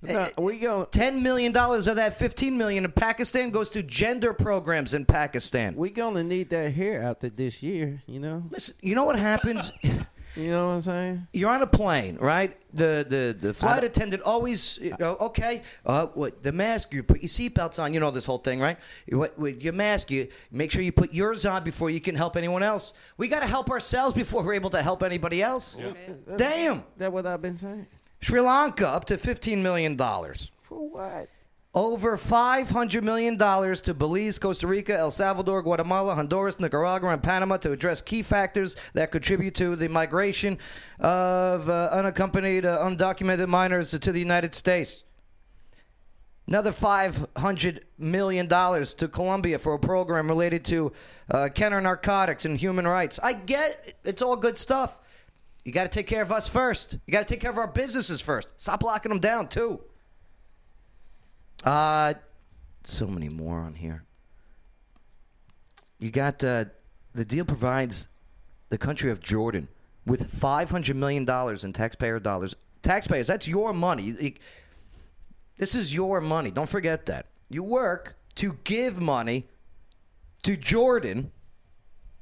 No, 0.02 0.28
we 0.38 0.58
gonna 0.58 0.86
Ten 0.86 1.22
million 1.22 1.52
dollars 1.52 1.86
of 1.86 1.96
that 1.96 2.14
fifteen 2.14 2.56
million 2.56 2.86
in 2.86 2.92
Pakistan 2.92 3.50
goes 3.50 3.68
to 3.70 3.82
gender 3.82 4.32
programs 4.32 4.94
in 4.94 5.04
Pakistan. 5.04 5.76
we 5.76 5.90
gonna 5.90 6.24
need 6.24 6.48
that 6.50 6.72
here 6.72 7.02
after 7.02 7.28
this 7.28 7.62
year. 7.62 8.00
You 8.06 8.18
know. 8.18 8.42
Listen, 8.48 8.76
you 8.80 8.94
know 8.94 9.04
what 9.04 9.18
happens? 9.18 9.72
You 10.36 10.48
know 10.48 10.68
what 10.68 10.72
I'm 10.74 10.82
saying? 10.82 11.26
You're 11.32 11.50
on 11.50 11.62
a 11.62 11.66
plane, 11.66 12.16
right? 12.20 12.56
The 12.72 13.04
the, 13.08 13.36
the 13.48 13.52
flight 13.54 13.82
attendant 13.82 14.22
always, 14.22 14.78
you 14.80 14.94
know, 15.00 15.16
okay, 15.20 15.62
uh, 15.84 16.06
what 16.06 16.42
the 16.42 16.52
mask? 16.52 16.92
You 16.94 17.02
put 17.02 17.20
your 17.20 17.28
seatbelts 17.28 17.82
on. 17.82 17.92
You 17.92 18.00
know 18.00 18.10
this 18.12 18.26
whole 18.26 18.38
thing, 18.38 18.60
right? 18.60 18.78
What 19.08 19.36
with 19.38 19.62
your 19.62 19.72
mask? 19.72 20.10
You 20.10 20.28
make 20.52 20.70
sure 20.70 20.82
you 20.82 20.92
put 20.92 21.12
yours 21.12 21.46
on 21.46 21.64
before 21.64 21.90
you 21.90 22.00
can 22.00 22.14
help 22.14 22.36
anyone 22.36 22.62
else. 22.62 22.92
We 23.16 23.26
got 23.28 23.40
to 23.40 23.46
help 23.48 23.70
ourselves 23.70 24.14
before 24.14 24.44
we're 24.44 24.54
able 24.54 24.70
to 24.70 24.82
help 24.82 25.02
anybody 25.02 25.42
else. 25.42 25.78
Damn, 26.36 26.84
That 26.98 27.12
what 27.12 27.26
I've 27.26 27.42
been 27.42 27.56
saying? 27.56 27.86
Sri 28.20 28.40
Lanka 28.40 28.86
up 28.88 29.06
to 29.06 29.18
fifteen 29.18 29.62
million 29.62 29.96
dollars. 29.96 30.50
For 30.58 30.88
what? 30.88 31.28
Over 31.72 32.16
$500 32.16 33.02
million 33.04 33.38
to 33.38 33.94
Belize, 33.94 34.40
Costa 34.40 34.66
Rica, 34.66 34.98
El 34.98 35.12
Salvador, 35.12 35.62
Guatemala, 35.62 36.16
Honduras, 36.16 36.58
Nicaragua, 36.58 37.10
and 37.10 37.22
Panama 37.22 37.58
to 37.58 37.70
address 37.70 38.00
key 38.00 38.22
factors 38.22 38.74
that 38.94 39.12
contribute 39.12 39.54
to 39.54 39.76
the 39.76 39.88
migration 39.88 40.58
of 40.98 41.70
uh, 41.70 41.90
unaccompanied, 41.92 42.66
uh, 42.66 42.84
undocumented 42.84 43.46
minors 43.46 43.92
to 43.92 44.10
the 44.10 44.18
United 44.18 44.52
States. 44.56 45.04
Another 46.48 46.72
$500 46.72 47.82
million 47.98 48.48
to 48.48 49.08
Colombia 49.08 49.56
for 49.56 49.74
a 49.74 49.78
program 49.78 50.26
related 50.26 50.64
to 50.64 50.92
uh, 51.30 51.48
counter 51.50 51.80
narcotics 51.80 52.46
and 52.46 52.56
human 52.58 52.88
rights. 52.88 53.20
I 53.22 53.34
get 53.34 53.80
it. 53.86 53.96
It's 54.02 54.22
all 54.22 54.34
good 54.34 54.58
stuff. 54.58 54.98
You 55.64 55.70
got 55.70 55.84
to 55.84 55.88
take 55.88 56.08
care 56.08 56.22
of 56.22 56.32
us 56.32 56.48
first. 56.48 56.98
You 57.06 57.12
got 57.12 57.28
to 57.28 57.32
take 57.32 57.40
care 57.40 57.52
of 57.52 57.58
our 57.58 57.68
businesses 57.68 58.20
first. 58.20 58.54
Stop 58.56 58.82
locking 58.82 59.10
them 59.10 59.20
down, 59.20 59.46
too. 59.46 59.80
Uh, 61.64 62.14
so 62.84 63.06
many 63.06 63.28
more 63.28 63.58
on 63.58 63.74
here. 63.74 64.02
You 65.98 66.10
got 66.10 66.42
uh, 66.42 66.64
the 67.14 67.24
deal 67.24 67.44
provides 67.44 68.08
the 68.70 68.78
country 68.78 69.10
of 69.10 69.20
Jordan 69.20 69.68
with 70.06 70.30
five 70.30 70.70
hundred 70.70 70.96
million 70.96 71.24
dollars 71.24 71.64
in 71.64 71.72
taxpayer 71.72 72.18
dollars. 72.18 72.56
Taxpayers, 72.82 73.26
that's 73.26 73.46
your 73.46 73.74
money. 73.74 74.34
This 75.58 75.74
is 75.74 75.94
your 75.94 76.22
money. 76.22 76.50
Don't 76.50 76.68
forget 76.68 77.04
that. 77.06 77.26
You 77.50 77.62
work 77.62 78.16
to 78.36 78.56
give 78.64 79.00
money 79.00 79.46
to 80.44 80.56
Jordan, 80.56 81.30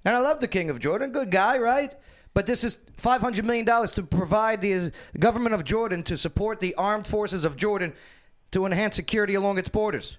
and 0.05 0.17
I 0.17 0.19
love 0.19 0.41
the 0.41 0.49
king 0.49 0.71
of 0.71 0.81
Jordan. 0.81 1.13
Good 1.13 1.31
guy, 1.31 1.59
right? 1.59 1.95
But 2.35 2.47
this 2.47 2.65
is 2.65 2.79
five 2.97 3.21
hundred 3.21 3.45
million 3.45 3.65
dollars 3.65 3.93
to 3.93 4.03
provide 4.03 4.61
the 4.61 4.91
government 5.19 5.55
of 5.55 5.63
Jordan 5.63 6.03
to 6.05 6.17
support 6.17 6.59
the 6.59 6.75
armed 6.75 7.07
forces 7.07 7.45
of 7.45 7.57
Jordan 7.57 7.93
to 8.53 8.67
enhance 8.67 8.97
security 8.97 9.35
along 9.35 9.59
its 9.59 9.69
borders. 9.69 10.19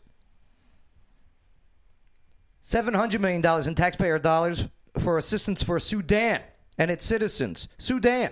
$700 2.64 3.20
million 3.20 3.44
in 3.68 3.76
taxpayer 3.76 4.20
dollars 4.20 4.68
for 5.00 5.18
assistance 5.18 5.64
for 5.64 5.80
Sudan 5.80 6.42
and 6.78 6.92
its 6.92 7.06
citizens. 7.06 7.68
Sudan. 7.78 8.32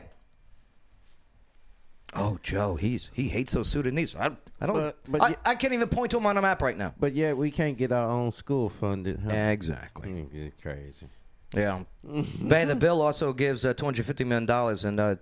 Oh, 2.13 2.39
Joe, 2.41 2.75
he's 2.75 3.09
he 3.13 3.27
hates 3.27 3.53
those 3.53 3.69
Sudanese. 3.69 4.15
I, 4.15 4.31
I 4.61 4.65
don't. 4.65 4.73
But- 4.75 4.97
but 5.07 5.21
I, 5.21 5.29
y- 5.31 5.35
I 5.45 5.55
can't 5.55 5.73
even 5.73 5.89
point 5.89 6.11
to 6.11 6.17
him 6.17 6.25
on 6.25 6.37
a 6.37 6.41
map 6.41 6.61
right 6.61 6.77
now. 6.77 6.93
But 6.99 7.13
yet 7.13 7.35
we 7.35 7.51
can't 7.51 7.77
get 7.77 7.91
our 7.91 8.09
own 8.09 8.31
school 8.31 8.69
funded. 8.69 9.19
Huh? 9.19 9.31
Exactly. 9.33 10.09
Mm, 10.09 10.33
It's 10.33 10.61
crazy. 10.61 11.07
Yeah. 11.55 11.83
Bay, 12.47 12.65
the 12.65 12.75
bill 12.75 13.01
also 13.01 13.33
gives 13.33 13.65
uh, 13.65 13.73
$250 13.73 14.25
million 14.25 14.87
in, 14.87 14.99
uh, 14.99 15.15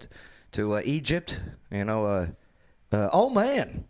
to 0.53 0.75
uh, 0.75 0.82
Egypt. 0.86 1.39
You 1.72 1.86
know, 1.86 2.05
uh, 2.05 2.27
uh, 2.91 3.10
oh 3.12 3.29
man. 3.29 3.86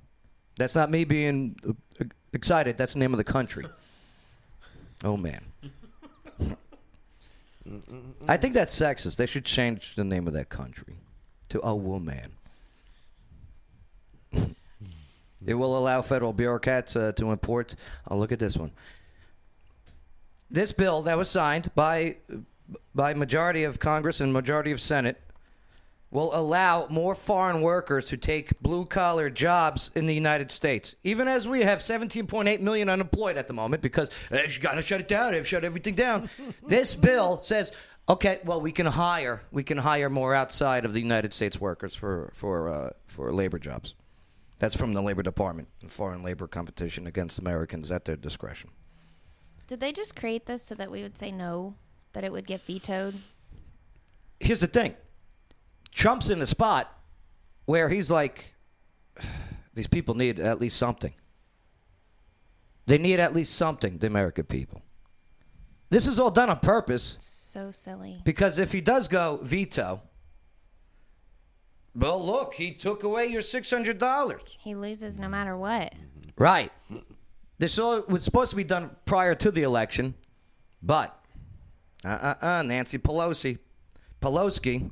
That's 0.57 0.75
not 0.75 0.89
me 0.89 1.03
being 1.03 1.55
uh, 1.67 2.05
excited. 2.33 2.77
That's 2.77 2.93
the 2.93 2.99
name 2.99 3.13
of 3.13 3.17
the 3.17 3.23
country. 3.23 3.65
Oh 5.03 5.17
man. 5.17 5.41
I 8.27 8.37
think 8.37 8.53
that's 8.53 8.77
sexist. 8.77 9.17
They 9.17 9.25
should 9.25 9.45
change 9.45 9.95
the 9.95 10.03
name 10.03 10.27
of 10.27 10.33
that 10.33 10.49
country 10.49 10.95
to 11.49 11.59
Oh 11.61 11.75
Woman. 11.75 12.31
it 15.45 15.53
will 15.53 15.77
allow 15.77 16.01
federal 16.01 16.31
bureaucrats 16.31 16.95
uh, 16.95 17.11
to 17.13 17.31
import. 17.31 17.75
Oh, 18.07 18.17
look 18.17 18.31
at 18.31 18.39
this 18.39 18.55
one 18.55 18.71
this 20.49 20.71
bill 20.71 21.01
that 21.03 21.17
was 21.17 21.29
signed 21.29 21.71
by 21.75 22.17
by 22.93 23.13
majority 23.13 23.63
of 23.63 23.79
Congress 23.79 24.21
and 24.21 24.33
majority 24.33 24.71
of 24.71 24.81
Senate 24.81 25.21
will 26.15 26.33
allow 26.33 26.87
more 26.89 27.13
foreign 27.13 27.61
workers 27.61 28.05
to 28.05 28.17
take 28.17 28.57
blue 28.61 28.85
collar 28.85 29.29
jobs 29.29 29.91
in 29.95 30.05
the 30.05 30.15
United 30.15 30.49
States. 30.49 30.95
Even 31.03 31.27
as 31.27 31.45
we 31.45 31.61
have 31.61 31.79
17.8 31.79 32.61
million 32.61 32.89
unemployed 32.89 33.37
at 33.37 33.47
the 33.47 33.53
moment 33.53 33.83
because 33.83 34.09
they've 34.29 34.61
got 34.61 34.75
to 34.75 34.81
shut 34.81 35.01
it 35.01 35.09
down, 35.09 35.33
they've 35.33 35.45
shut 35.45 35.65
everything 35.65 35.93
down. 35.93 36.29
this 36.67 36.95
bill 36.95 37.37
says 37.37 37.71
Okay, 38.07 38.39
well, 38.45 38.61
we 38.61 38.71
can 38.71 38.85
hire 38.85 39.41
we 39.51 39.63
can 39.63 39.77
hire 39.77 40.09
more 40.09 40.33
outside 40.35 40.85
of 40.85 40.93
the 40.93 41.01
United 41.01 41.33
States 41.33 41.59
workers 41.59 41.95
for 41.95 42.31
for 42.35 42.69
uh, 42.69 42.89
for 43.07 43.33
labor 43.33 43.59
jobs. 43.59 43.95
That's 44.59 44.75
from 44.75 44.93
the 44.93 45.01
Labor 45.01 45.23
Department. 45.23 45.67
Foreign 45.89 46.23
labor 46.23 46.47
competition 46.47 47.07
against 47.07 47.39
Americans 47.39 47.91
at 47.91 48.05
their 48.05 48.15
discretion. 48.15 48.69
Did 49.67 49.79
they 49.81 49.91
just 49.91 50.15
create 50.15 50.45
this 50.45 50.63
so 50.63 50.75
that 50.75 50.91
we 50.91 51.01
would 51.01 51.17
say 51.17 51.31
no, 51.31 51.75
that 52.13 52.23
it 52.23 52.31
would 52.31 52.47
get 52.47 52.61
vetoed? 52.61 53.15
Here's 54.39 54.59
the 54.59 54.67
thing: 54.67 54.95
Trump's 55.95 56.29
in 56.29 56.41
a 56.41 56.45
spot 56.45 56.93
where 57.65 57.87
he's 57.87 58.11
like, 58.11 58.53
these 59.73 59.87
people 59.87 60.13
need 60.13 60.39
at 60.41 60.59
least 60.59 60.77
something. 60.77 61.13
They 62.85 62.97
need 62.97 63.19
at 63.19 63.33
least 63.33 63.55
something, 63.55 63.97
the 63.97 64.07
American 64.07 64.43
people. 64.43 64.83
This 65.89 66.05
is 66.05 66.19
all 66.19 66.29
done 66.29 66.49
on 66.49 66.59
purpose. 66.59 67.15
So 67.19 67.71
silly. 67.71 68.21
Because 68.25 68.59
if 68.59 68.73
he 68.73 68.81
does 68.81 69.07
go 69.07 69.39
veto, 69.41 70.01
well, 71.95 72.23
look, 72.23 72.53
he 72.53 72.71
took 72.71 73.03
away 73.03 73.27
your 73.27 73.41
six 73.41 73.71
hundred 73.71 73.97
dollars. 73.97 74.41
He 74.59 74.75
loses 74.75 75.17
no 75.17 75.29
matter 75.29 75.55
what. 75.57 75.95
Right. 76.37 76.71
This 77.57 77.79
all 77.79 78.03
was 78.09 78.23
supposed 78.23 78.49
to 78.49 78.57
be 78.57 78.65
done 78.65 78.91
prior 79.05 79.33
to 79.35 79.49
the 79.49 79.63
election, 79.63 80.13
but 80.83 81.17
uh 82.03 82.35
uh 82.41 82.45
uh 82.45 82.63
Nancy 82.63 82.97
Pelosi, 82.97 83.59
Pelosi. 84.21 84.91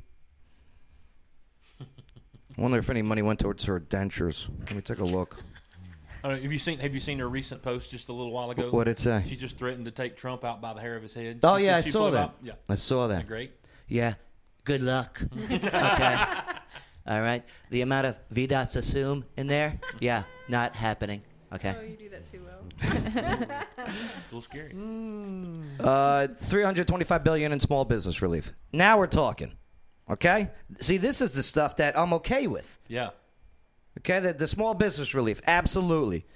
I 2.56 2.60
wonder 2.62 2.78
if 2.78 2.88
any 2.90 3.02
money 3.02 3.22
went 3.22 3.40
towards 3.40 3.64
her 3.64 3.80
dentures. 3.80 4.48
Let 4.60 4.74
me 4.76 4.80
take 4.82 4.98
a 4.98 5.04
look. 5.04 5.42
I 6.22 6.28
don't 6.28 6.36
know, 6.38 6.42
have 6.42 6.52
you 6.52 6.58
seen 6.58 6.78
Have 6.78 6.94
you 6.94 7.00
seen 7.00 7.18
her 7.18 7.28
recent 7.28 7.62
post 7.62 7.90
just 7.90 8.08
a 8.08 8.12
little 8.12 8.32
while 8.32 8.50
ago? 8.50 8.70
What'd 8.70 8.90
it 8.92 8.98
say? 8.98 9.22
She 9.26 9.36
just 9.36 9.58
threatened 9.58 9.84
to 9.86 9.90
take 9.90 10.16
Trump 10.16 10.44
out 10.44 10.60
by 10.62 10.72
the 10.72 10.80
hair 10.80 10.96
of 10.96 11.02
his 11.02 11.12
head. 11.12 11.40
Oh 11.42 11.58
She 11.58 11.64
yeah, 11.64 11.72
said 11.72 11.78
I 11.78 11.80
she'd 11.82 11.90
saw 11.90 11.98
pull 11.98 12.06
him 12.08 12.14
that. 12.14 12.20
out. 12.22 12.34
Yeah, 12.42 12.52
I 12.68 12.74
saw 12.76 13.06
that. 13.08 13.26
great. 13.26 13.52
Yeah. 13.88 14.14
Good 14.64 14.80
luck. 14.80 15.20
okay. 15.50 16.18
All 17.06 17.20
right. 17.20 17.42
The 17.68 17.82
amount 17.82 18.06
of 18.06 18.18
VDOTs 18.32 18.76
assume 18.76 19.26
in 19.36 19.46
there, 19.46 19.78
yeah, 20.00 20.22
not 20.48 20.74
happening. 20.74 21.20
Okay. 21.52 21.74
Oh, 21.78 21.82
you 21.82 21.96
do 21.96 22.08
that 22.08 22.24
too 22.32 22.40
well. 22.42 22.60
It's 23.86 24.32
a 24.32 24.34
little 24.34 24.40
scary. 24.40 24.72
Uh, 25.80 26.28
325 26.28 27.22
billion 27.22 27.52
in 27.52 27.60
small 27.60 27.84
business 27.84 28.22
relief. 28.22 28.52
Now 28.72 28.96
we're 28.98 29.06
talking. 29.06 29.52
Okay? 30.10 30.50
See, 30.80 30.96
this 30.98 31.20
is 31.20 31.34
the 31.34 31.42
stuff 31.42 31.76
that 31.76 31.98
I'm 31.98 32.12
okay 32.14 32.46
with. 32.46 32.78
Yeah, 32.88 33.10
Okay, 33.98 34.18
the, 34.20 34.32
the 34.32 34.46
small 34.46 34.74
business 34.74 35.14
relief, 35.14 35.40
absolutely. 35.46 36.26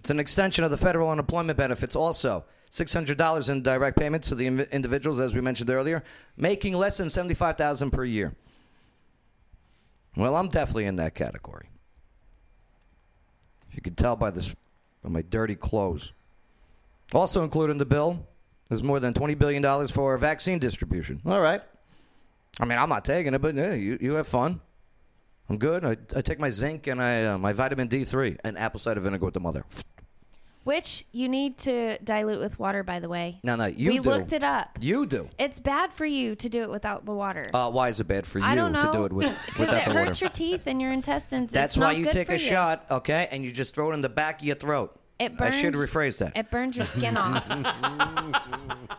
It's 0.00 0.10
an 0.10 0.20
extension 0.20 0.64
of 0.64 0.70
the 0.70 0.76
federal 0.76 1.10
unemployment 1.10 1.58
benefits. 1.58 1.96
Also, 1.96 2.44
six 2.70 2.92
hundred 2.94 3.18
dollars 3.18 3.48
in 3.48 3.62
direct 3.62 3.98
payments 3.98 4.28
to 4.28 4.34
the 4.34 4.46
in- 4.46 4.60
individuals, 4.72 5.18
as 5.18 5.34
we 5.34 5.40
mentioned 5.40 5.70
earlier, 5.70 6.04
making 6.36 6.74
less 6.74 6.96
than 6.98 7.10
seventy-five 7.10 7.56
thousand 7.58 7.90
per 7.90 8.04
year. 8.04 8.34
Well, 10.16 10.36
I'm 10.36 10.48
definitely 10.48 10.84
in 10.86 10.96
that 10.96 11.14
category. 11.14 11.68
You 13.72 13.82
can 13.82 13.94
tell 13.94 14.14
by 14.16 14.30
this, 14.30 14.54
by 15.02 15.08
my 15.10 15.22
dirty 15.22 15.54
clothes. 15.54 16.12
Also 17.12 17.42
included 17.44 17.72
in 17.72 17.78
the 17.78 17.86
bill 17.86 18.26
is 18.70 18.82
more 18.82 19.00
than 19.00 19.14
twenty 19.14 19.34
billion 19.34 19.62
dollars 19.62 19.90
for 19.90 20.16
vaccine 20.18 20.58
distribution. 20.58 21.20
All 21.26 21.40
right. 21.40 21.62
I 22.60 22.64
mean, 22.64 22.78
I'm 22.78 22.88
not 22.88 23.04
taking 23.04 23.34
it, 23.34 23.40
but 23.40 23.54
yeah, 23.54 23.74
you, 23.74 23.98
you 24.00 24.14
have 24.14 24.26
fun. 24.26 24.60
I'm 25.48 25.58
good. 25.58 25.84
I, 25.84 25.96
I 26.14 26.20
take 26.20 26.38
my 26.38 26.50
zinc 26.50 26.86
and 26.88 27.02
I 27.02 27.24
uh, 27.24 27.38
my 27.38 27.52
vitamin 27.52 27.88
D3 27.88 28.38
and 28.44 28.58
apple 28.58 28.80
cider 28.80 29.00
vinegar 29.00 29.24
with 29.24 29.34
the 29.34 29.40
mother. 29.40 29.64
Which 30.64 31.06
you 31.12 31.30
need 31.30 31.56
to 31.58 31.96
dilute 32.04 32.40
with 32.40 32.58
water, 32.58 32.82
by 32.82 33.00
the 33.00 33.08
way. 33.08 33.40
No, 33.42 33.56
no, 33.56 33.64
you 33.64 33.90
we 33.90 33.98
do. 34.00 34.10
looked 34.10 34.32
it 34.34 34.42
up. 34.42 34.76
You 34.78 35.06
do. 35.06 35.30
It's 35.38 35.58
bad 35.60 35.94
for 35.94 36.04
you 36.04 36.36
to 36.36 36.48
do 36.50 36.60
it 36.60 36.68
without 36.68 37.06
the 37.06 37.12
water. 37.12 37.48
Uh, 37.54 37.70
why 37.70 37.88
is 37.88 38.00
it 38.00 38.04
bad 38.08 38.26
for 38.26 38.38
you 38.40 38.44
I 38.44 38.54
don't 38.54 38.72
know. 38.72 38.92
to 38.92 38.98
do 38.98 39.04
it 39.06 39.12
with 39.14 39.34
because 39.46 39.60
without 39.60 39.82
it 39.82 39.84
the 39.94 40.04
hurts 40.04 40.20
your 40.20 40.28
teeth 40.28 40.66
and 40.66 40.82
your 40.82 40.92
intestines. 40.92 41.52
That's 41.52 41.76
It's 41.76 41.82
why 41.82 41.92
you 41.92 42.12
take 42.12 42.28
a 42.28 42.32
you. 42.34 42.38
shot, 42.38 42.84
okay, 42.90 43.28
and 43.30 43.42
you 43.42 43.50
just 43.52 43.74
throw 43.74 43.90
it 43.90 43.94
in 43.94 44.02
the 44.02 44.10
back 44.10 44.40
of 44.40 44.46
your 44.46 44.56
throat. 44.56 44.94
It 45.18 45.32
I 45.32 45.34
burns. 45.34 45.54
should 45.56 45.74
rephrase 45.74 46.18
that. 46.18 46.36
It 46.36 46.50
burns 46.50 46.76
your 46.76 46.86
skin 46.86 47.16
off. 47.18 47.44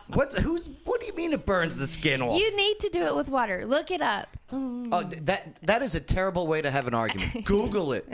What's 0.08 0.38
who's? 0.38 0.68
What 0.84 1.00
do 1.00 1.06
you 1.06 1.14
mean 1.14 1.32
it 1.32 1.46
burns 1.46 1.78
the 1.78 1.86
skin 1.86 2.20
off? 2.20 2.38
You 2.38 2.54
need 2.56 2.78
to 2.80 2.88
do 2.90 3.02
it 3.02 3.16
with 3.16 3.28
water. 3.28 3.64
Look 3.64 3.90
it 3.90 4.02
up. 4.02 4.28
oh, 4.52 5.02
th- 5.08 5.24
that 5.24 5.58
that 5.62 5.82
is 5.82 5.94
a 5.94 6.00
terrible 6.00 6.46
way 6.46 6.60
to 6.60 6.70
have 6.70 6.86
an 6.86 6.94
argument. 6.94 7.44
Google 7.44 7.92
it. 7.94 8.06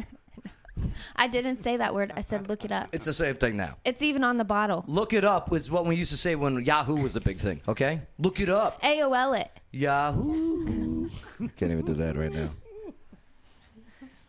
I 1.16 1.27
didn't 1.27 1.59
say 1.59 1.79
that 1.79 1.95
word. 1.95 2.12
I 2.16 2.21
said 2.21 2.49
look 2.49 2.64
it 2.64 2.71
up. 2.71 2.88
It's 2.92 3.07
the 3.07 3.12
same 3.12 3.35
thing 3.37 3.57
now. 3.57 3.77
It's 3.85 4.03
even 4.03 4.23
on 4.23 4.37
the 4.37 4.45
bottle. 4.45 4.85
Look 4.87 5.12
it 5.14 5.25
up 5.25 5.51
was 5.51 5.71
what 5.71 5.87
we 5.87 5.97
used 5.97 6.11
to 6.12 6.19
say 6.19 6.37
when 6.37 6.64
Yahoo 6.64 6.97
was 7.03 7.14
the 7.14 7.21
big 7.21 7.38
thing. 7.38 7.61
Okay, 7.66 8.03
look 8.19 8.38
it 8.40 8.49
up. 8.51 8.81
AOL 8.83 9.40
it. 9.40 9.51
Yahoo. 9.73 11.09
Can't 11.57 11.73
even 11.73 11.85
do 11.85 11.95
that 11.95 12.16
right 12.16 12.31
now. 12.33 12.51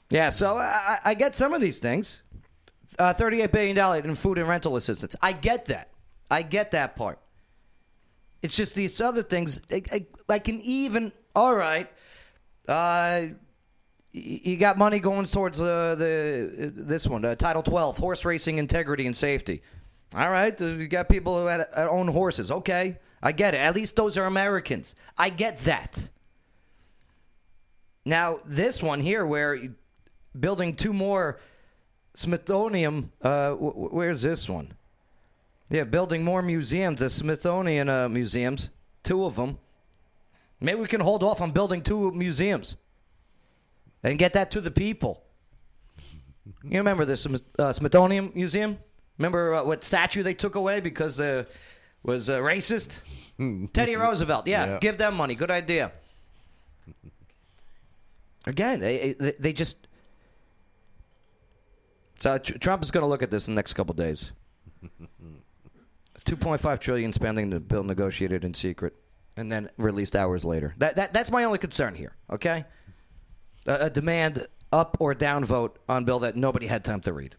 Yeah, 0.09 0.29
so 0.29 0.57
I, 0.57 0.99
I 1.03 1.13
get 1.15 1.35
some 1.35 1.53
of 1.53 1.59
these 1.59 1.79
things. 1.79 2.21
Uh, 2.97 3.13
$38 3.13 3.51
billion 3.51 4.05
in 4.05 4.15
food 4.15 4.37
and 4.37 4.47
rental 4.47 4.75
assistance. 4.75 5.15
I 5.21 5.33
get 5.33 5.65
that. 5.65 5.89
I 6.31 6.41
get 6.41 6.71
that 6.71 6.95
part. 6.95 7.19
It's 8.41 8.55
just 8.55 8.75
these 8.75 9.01
other 9.01 9.23
things. 9.23 9.61
I, 9.71 9.81
I, 9.91 10.05
I 10.29 10.39
can 10.39 10.61
even, 10.61 11.11
all 11.35 11.55
right, 11.55 11.89
uh, 12.67 13.23
you 14.13 14.57
got 14.57 14.77
money 14.77 14.99
going 14.99 15.25
towards 15.25 15.61
uh, 15.61 15.95
the 15.95 16.71
this 16.75 17.07
one, 17.07 17.23
uh, 17.23 17.35
Title 17.35 17.63
12, 17.63 17.97
horse 17.97 18.25
racing 18.25 18.57
integrity 18.57 19.05
and 19.05 19.15
safety. 19.15 19.61
All 20.15 20.29
right, 20.29 20.59
uh, 20.61 20.65
you 20.65 20.87
got 20.87 21.09
people 21.09 21.39
who 21.39 21.47
had, 21.47 21.61
uh, 21.75 21.87
own 21.89 22.07
horses. 22.07 22.49
Okay, 22.49 22.97
I 23.21 23.31
get 23.31 23.53
it. 23.53 23.57
At 23.57 23.75
least 23.75 23.95
those 23.95 24.17
are 24.17 24.25
Americans. 24.25 24.95
I 25.17 25.29
get 25.29 25.59
that. 25.59 26.09
Now, 28.05 28.39
this 28.45 28.81
one 28.81 29.01
here, 29.01 29.25
where 29.25 29.59
building 30.39 30.75
two 30.75 30.93
more 30.93 31.39
Smithsonian, 32.17 33.11
uh, 33.21 33.51
wh- 33.51 33.93
where's 33.93 34.21
this 34.23 34.49
one? 34.49 34.73
Yeah, 35.69 35.83
building 35.83 36.23
more 36.23 36.41
museums, 36.41 36.99
the 36.99 37.09
Smithsonian 37.09 37.89
uh, 37.89 38.09
museums, 38.09 38.69
two 39.03 39.23
of 39.25 39.35
them. 39.35 39.59
Maybe 40.59 40.79
we 40.79 40.87
can 40.87 41.01
hold 41.01 41.21
off 41.23 41.41
on 41.41 41.51
building 41.51 41.81
two 41.83 42.11
museums 42.11 42.75
and 44.03 44.17
get 44.17 44.33
that 44.33 44.49
to 44.51 44.61
the 44.61 44.71
people. 44.71 45.21
You 46.63 46.79
remember 46.79 47.05
the 47.05 47.41
uh, 47.59 47.71
Smithsonian 47.71 48.31
Museum? 48.33 48.79
Remember 49.19 49.53
uh, 49.55 49.63
what 49.63 49.83
statue 49.83 50.23
they 50.23 50.33
took 50.33 50.55
away 50.55 50.79
because 50.79 51.19
uh, 51.19 51.43
was 52.03 52.29
uh, 52.29 52.39
racist? 52.39 52.99
Teddy 53.73 53.95
Roosevelt. 53.95 54.47
Yeah, 54.47 54.65
Yeah. 54.65 54.77
give 54.79 54.97
them 54.97 55.15
money. 55.15 55.35
Good 55.35 55.51
idea. 55.51 55.91
Again, 58.47 58.79
they, 58.79 59.13
they, 59.19 59.33
they 59.39 59.53
just. 59.53 59.86
So 62.19 62.37
Tr- 62.37 62.57
Trump 62.57 62.83
is 62.83 62.91
going 62.91 63.03
to 63.03 63.07
look 63.07 63.21
at 63.23 63.31
this 63.31 63.47
in 63.47 63.55
the 63.55 63.59
next 63.59 63.73
couple 63.73 63.93
days. 63.93 64.31
2.5 66.25 66.79
trillion 66.79 67.13
spending 67.13 67.49
the 67.49 67.59
bill 67.59 67.83
negotiated 67.83 68.43
in 68.43 68.53
secret 68.53 68.93
and 69.37 69.49
then 69.51 69.69
released 69.77 70.15
hours 70.15 70.43
later. 70.43 70.73
That, 70.77 70.97
that 70.97 71.13
that's 71.13 71.31
my 71.31 71.45
only 71.45 71.57
concern 71.57 71.95
here. 71.95 72.15
Okay, 72.29 72.65
a, 73.65 73.85
a 73.85 73.89
demand 73.89 74.45
up 74.73 74.97
or 74.99 75.13
down 75.13 75.45
vote 75.45 75.79
on 75.87 76.03
bill 76.03 76.19
that 76.19 76.35
nobody 76.35 76.67
had 76.67 76.83
time 76.83 76.99
to 77.01 77.13
read. 77.13 77.35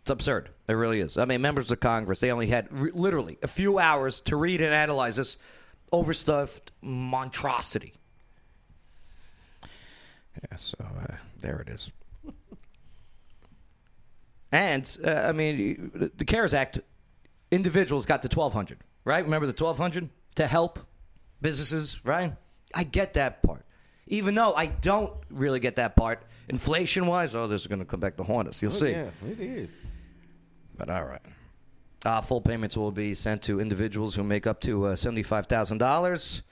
It's 0.00 0.10
absurd. 0.10 0.48
It 0.68 0.72
really 0.72 1.00
is. 1.00 1.16
I 1.16 1.26
mean, 1.26 1.42
members 1.42 1.70
of 1.70 1.78
Congress 1.80 2.18
they 2.20 2.32
only 2.32 2.48
had 2.48 2.66
re- 2.72 2.90
literally 2.92 3.38
a 3.42 3.46
few 3.48 3.78
hours 3.78 4.20
to 4.22 4.36
read 4.36 4.60
and 4.60 4.74
analyze 4.74 5.16
this 5.16 5.36
overstuffed 5.92 6.72
monstrosity. 6.82 7.94
Yeah, 9.62 10.56
so 10.56 10.78
uh, 10.80 11.14
there 11.40 11.60
it 11.60 11.68
is. 11.68 11.92
And 14.52 14.96
uh, 15.04 15.10
I 15.26 15.32
mean, 15.32 16.10
the- 16.16 16.24
CARES 16.24 16.54
Act, 16.54 16.80
individuals 17.50 18.06
got 18.06 18.22
the 18.22 18.28
twelve 18.28 18.52
hundred, 18.52 18.78
right? 19.04 19.22
Remember 19.24 19.46
the 19.46 19.52
twelve 19.52 19.76
hundred 19.78 20.08
to 20.36 20.46
help 20.46 20.78
businesses, 21.42 22.02
right? 22.04 22.32
I 22.74 22.84
get 22.84 23.14
that 23.14 23.42
part, 23.42 23.64
even 24.06 24.34
though 24.34 24.54
I 24.54 24.66
don't 24.66 25.12
really 25.30 25.60
get 25.60 25.76
that 25.76 25.96
part. 25.96 26.22
Inflation 26.48 27.06
wise, 27.06 27.34
oh, 27.34 27.46
this 27.46 27.60
is 27.60 27.66
going 27.66 27.80
to 27.80 27.84
come 27.84 28.00
back 28.00 28.16
to 28.16 28.24
haunt 28.24 28.48
us. 28.48 28.62
You'll 28.62 28.70
see. 28.70 28.92
Yeah, 28.92 29.10
it 29.26 29.38
is. 29.38 29.70
But 30.78 30.88
all 30.90 31.04
right. 31.04 31.20
Uh, 32.06 32.20
full 32.22 32.40
payments 32.40 32.76
will 32.76 32.92
be 32.92 33.12
sent 33.12 33.42
to 33.42 33.60
individuals 33.60 34.14
who 34.14 34.22
make 34.22 34.46
up 34.46 34.60
to 34.62 34.86
uh, 34.86 34.94
$75,000 34.94 36.42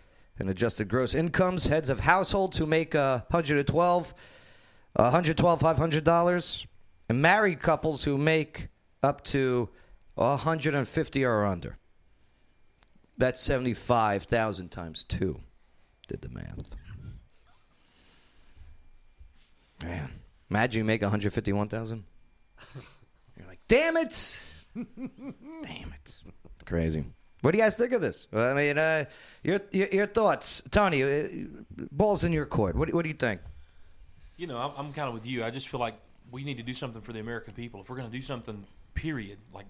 in 0.41 0.49
adjusted 0.49 0.89
gross 0.89 1.15
incomes, 1.15 1.67
heads 1.67 1.89
of 1.89 2.01
households 2.01 2.59
who 2.59 2.67
make 2.67 2.95
uh, 2.95 3.21
112 3.31 4.15
uh, 4.97 5.11
$112, 5.13 5.61
$500, 5.61 6.67
and 7.09 7.23
married 7.23 7.61
couples 7.61 8.05
who 8.05 8.19
make 8.19 8.69
up 9.03 9.23
to 9.25 9.69
150 10.15 11.25
or 11.25 11.45
under. 11.45 11.79
That's 13.19 13.41
75,000 13.41 14.71
times 14.71 15.05
2. 15.05 15.41
Did 16.09 16.23
the 16.23 16.29
math. 16.29 16.77
Man, 19.83 20.11
imagine 20.51 20.81
you 20.81 20.85
make 20.85 21.03
151,000. 21.03 22.05
You're 23.37 23.47
like, 23.47 23.61
damn 23.69 23.97
it! 23.97 24.45
damn 24.75 25.93
it! 25.93 26.25
Crazy. 26.65 27.05
What 27.43 27.53
do 27.53 27.59
you 27.59 27.65
guys 27.65 27.77
think 27.77 27.93
of 27.93 28.01
this? 28.01 28.29
I 28.33 28.55
mean, 28.55 28.79
uh, 28.79 29.05
your, 29.45 29.61
your 29.71 29.89
your 29.89 30.07
thoughts, 30.07 30.63
Tony. 30.71 31.03
Uh, 31.03 31.29
balls 31.93 32.25
in 32.25 32.33
your 32.33 32.47
court. 32.47 32.75
What, 32.75 32.93
what 32.95 33.03
do 33.03 33.09
you 33.09 33.15
think? 33.15 33.41
You 34.37 34.47
know, 34.47 34.59
I'm, 34.59 34.73
I'm 34.77 34.93
kind 34.93 35.09
of 35.09 35.15
with 35.15 35.27
you. 35.27 35.45
I 35.45 35.51
just 35.51 35.69
feel 35.69 35.81
like 35.81 35.95
we 36.31 36.45
need 36.45 36.57
to 36.57 36.63
do 36.63 36.75
something 36.75 37.03
for 37.03 37.13
the 37.13 37.21
American 37.21 37.55
people. 37.55 37.81
If 37.81 37.91
we're 37.91 37.97
going 37.97 38.11
to 38.11 38.17
do 38.17 38.23
something, 38.23 38.65
period, 38.95 39.39
like 39.53 39.67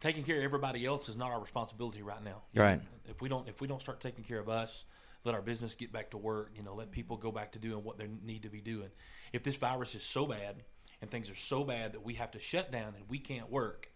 taking 0.00 0.24
care 0.24 0.38
of 0.38 0.44
everybody 0.44 0.84
else 0.84 1.08
is 1.08 1.16
not 1.16 1.30
our 1.30 1.40
responsibility 1.40 2.02
right 2.02 2.22
now. 2.22 2.42
Right. 2.54 2.80
if 3.08 3.20
we 3.20 3.28
don't, 3.28 3.48
if 3.48 3.60
we 3.60 3.68
don't 3.68 3.80
start 3.80 4.00
taking 4.00 4.24
care 4.24 4.38
of 4.38 4.48
us, 4.48 4.84
let 5.24 5.34
our 5.34 5.42
business 5.42 5.74
get 5.74 5.92
back 5.92 6.10
to 6.10 6.18
work. 6.18 6.52
You 6.56 6.62
know, 6.62 6.74
let 6.74 6.90
people 6.90 7.16
go 7.16 7.32
back 7.32 7.52
to 7.52 7.58
doing 7.58 7.82
what 7.82 7.98
they 7.98 8.08
need 8.24 8.42
to 8.42 8.48
be 8.48 8.60
doing. 8.60 8.88
If 9.32 9.42
this 9.42 9.56
virus 9.56 9.94
is 9.94 10.02
so 10.02 10.26
bad 10.26 10.62
and 11.00 11.10
things 11.10 11.30
are 11.30 11.34
so 11.34 11.64
bad 11.64 11.92
that 11.92 12.04
we 12.04 12.14
have 12.14 12.30
to 12.32 12.38
shut 12.38 12.70
down 12.70 12.94
and 12.96 13.04
we 13.08 13.18
can't 13.18 13.50
work, 13.50 13.90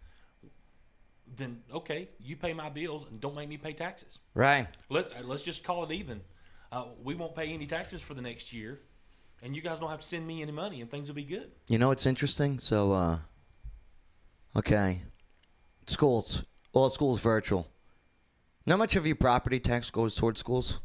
then 1.37 1.63
okay, 1.73 2.09
you 2.19 2.37
pay 2.37 2.53
my 2.53 2.69
bills 2.69 3.07
and 3.09 3.21
don't 3.21 3.37
make 3.37 3.49
me 3.49 3.57
pay 3.57 3.73
taxes. 3.73 4.19
Right. 4.35 4.67
Let's 4.89 5.09
let's 5.23 5.43
just 5.43 5.65
call 5.65 5.85
it 5.85 5.93
even. 5.93 6.21
Uh, 6.73 6.87
we 7.03 7.15
won't 7.15 7.35
pay 7.35 7.53
any 7.53 7.67
taxes 7.67 8.01
for 8.01 8.15
the 8.15 8.23
next 8.23 8.53
year, 8.53 8.79
and 9.43 9.55
you 9.57 9.63
guys 9.63 9.79
don't 9.79 9.91
have 9.91 10.01
to 10.01 10.07
send 10.07 10.27
me 10.27 10.43
any 10.43 10.53
money, 10.53 10.81
and 10.81 10.91
things 10.91 11.09
will 11.09 11.15
be 11.15 11.25
good. 11.25 11.51
You 11.69 11.79
know 11.79 11.91
it's 11.91 12.07
interesting? 12.07 12.59
So, 12.61 12.93
uh, 12.93 13.19
okay, 14.57 15.03
schools, 15.87 16.45
all 16.73 16.91
schools 16.91 17.21
virtual. 17.21 17.67
How 18.67 18.77
much 18.77 18.95
of 18.95 19.05
your 19.07 19.17
property 19.17 19.59
tax 19.59 19.91
goes 19.91 20.15
towards 20.15 20.39
schools? 20.39 20.79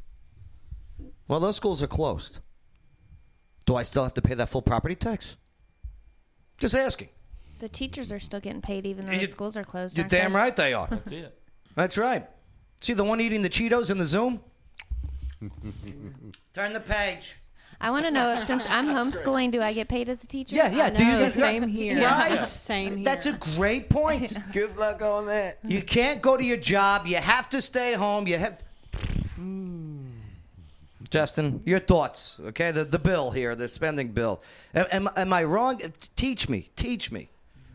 Well, 1.28 1.40
those 1.40 1.56
schools 1.56 1.84
are 1.84 1.88
closed. 1.88 2.40
Do 3.66 3.76
I 3.76 3.84
still 3.84 4.04
have 4.04 4.14
to 4.16 4.22
pay 4.22 4.34
that 4.36 4.50
full 4.50 4.62
property 4.62 4.96
tax? 4.96 5.38
Just 6.58 6.74
asking. 6.74 7.10
The 7.60 7.70
teachers 7.70 8.12
are 8.12 8.20
still 8.20 8.40
getting 8.40 8.62
paid 8.62 8.86
even 8.88 9.06
though 9.06 9.12
You- 9.12 9.20
the 9.20 9.28
schools 9.28 9.56
are 9.58 9.64
closed. 9.64 9.98
You're 9.98 10.08
damn 10.08 10.32
they? 10.34 10.38
right 10.40 10.56
they 10.56 10.74
are. 10.74 10.88
That's 10.88 11.12
it. 11.12 11.40
That's 11.76 11.98
right. 11.98 12.28
See 12.82 12.94
the 12.94 13.04
one 13.04 13.22
eating 13.22 13.42
the 13.42 13.50
Cheetos 13.50 13.92
in 13.92 13.98
the 13.98 14.06
Zoom? 14.06 14.40
Turn 16.54 16.74
the 16.74 16.80
page. 16.80 17.38
I 17.82 17.92
want 17.92 18.06
to 18.06 18.12
know 18.12 18.34
if 18.34 18.48
since 18.48 18.66
I'm 18.70 18.86
homeschooling, 18.98 19.52
do 19.52 19.62
I 19.62 19.74
get 19.74 19.88
paid 19.88 20.10
as 20.10 20.24
a 20.24 20.28
teacher? 20.28 20.56
Yeah, 20.56 20.70
yeah. 20.70 20.90
Do 20.90 21.04
you 21.04 21.12
know, 21.12 21.20
get 21.20 21.34
same 21.34 21.68
here. 21.68 22.02
Right. 22.02 22.46
Same 22.46 22.96
here. 22.96 23.06
That's 23.06 23.26
a 23.26 23.34
great 23.34 23.90
point. 23.90 24.38
Good 24.54 24.78
luck 24.78 25.02
on 25.02 25.26
that. 25.28 25.60
You 25.64 25.82
can't 25.82 26.22
go 26.22 26.38
to 26.38 26.44
your 26.44 26.58
job. 26.58 27.08
You 27.08 27.18
have 27.18 27.50
to 27.50 27.62
stay 27.62 27.94
home. 27.94 28.28
You 28.28 28.38
have. 28.38 28.62
Hmm. 29.36 30.08
Justin, 31.10 31.62
your 31.66 31.80
thoughts? 31.80 32.38
Okay, 32.48 32.72
the 32.72 32.84
the 32.84 33.00
bill 33.00 33.32
here, 33.32 33.56
the 33.56 33.68
spending 33.68 34.10
bill. 34.10 34.42
Am, 34.74 34.86
am, 34.92 35.10
am 35.16 35.34
I 35.34 35.44
wrong? 35.44 35.80
Teach 36.16 36.50
me. 36.50 36.70
Teach 36.76 37.12
me. 37.12 37.30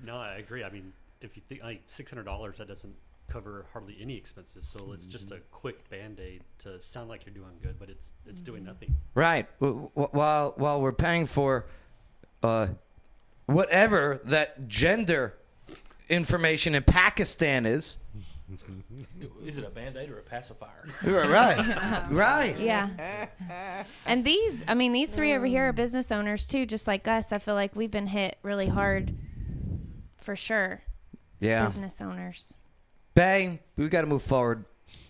No, 0.04 0.16
I 0.16 0.36
agree. 0.36 0.64
I 0.64 0.70
mean, 0.70 0.92
if 1.20 1.36
you 1.36 1.42
think 1.48 1.62
like 1.62 1.82
six 1.86 2.10
hundred 2.10 2.24
dollars, 2.24 2.58
that 2.58 2.68
doesn't 2.68 2.94
cover 3.30 3.64
hardly 3.72 3.96
any 4.00 4.16
expenses. 4.16 4.66
So 4.66 4.92
it's 4.92 5.06
just 5.06 5.30
a 5.30 5.38
quick 5.50 5.88
band 5.88 6.20
aid 6.20 6.42
to 6.58 6.80
sound 6.80 7.08
like 7.08 7.24
you're 7.24 7.34
doing 7.34 7.58
good, 7.62 7.78
but 7.78 7.88
it's 7.88 8.12
it's 8.26 8.40
doing 8.42 8.64
nothing. 8.64 8.94
Right. 9.14 9.46
W- 9.60 9.88
w- 9.94 10.08
While 10.12 10.54
while 10.56 10.80
we're 10.82 10.92
paying 10.92 11.26
for, 11.26 11.66
uh, 12.42 12.68
whatever 13.46 14.20
that 14.24 14.68
gender 14.68 15.34
information 16.08 16.74
in 16.74 16.82
Pakistan 16.82 17.64
is. 17.66 17.96
Is 19.44 19.58
it 19.58 19.64
a 19.64 19.70
band 19.70 19.96
aid 19.96 20.10
or 20.10 20.18
a 20.18 20.22
pacifier? 20.22 20.84
Right. 21.04 22.06
right. 22.10 22.58
Yeah. 22.58 22.88
And 24.04 24.24
these, 24.24 24.64
I 24.66 24.74
mean, 24.74 24.92
these 24.92 25.10
three 25.10 25.32
over 25.34 25.46
here 25.46 25.68
are 25.68 25.72
business 25.72 26.10
owners 26.10 26.48
too, 26.48 26.66
just 26.66 26.88
like 26.88 27.06
us. 27.06 27.32
I 27.32 27.38
feel 27.38 27.54
like 27.54 27.76
we've 27.76 27.90
been 27.92 28.08
hit 28.08 28.38
really 28.42 28.66
hard 28.66 29.14
for 30.20 30.34
sure. 30.34 30.80
Yeah. 31.38 31.64
Business 31.66 32.00
owners. 32.00 32.54
Bay, 33.14 33.60
we 33.76 33.88
got 33.88 34.02
to 34.02 34.06
move 34.06 34.22
forward. 34.22 34.64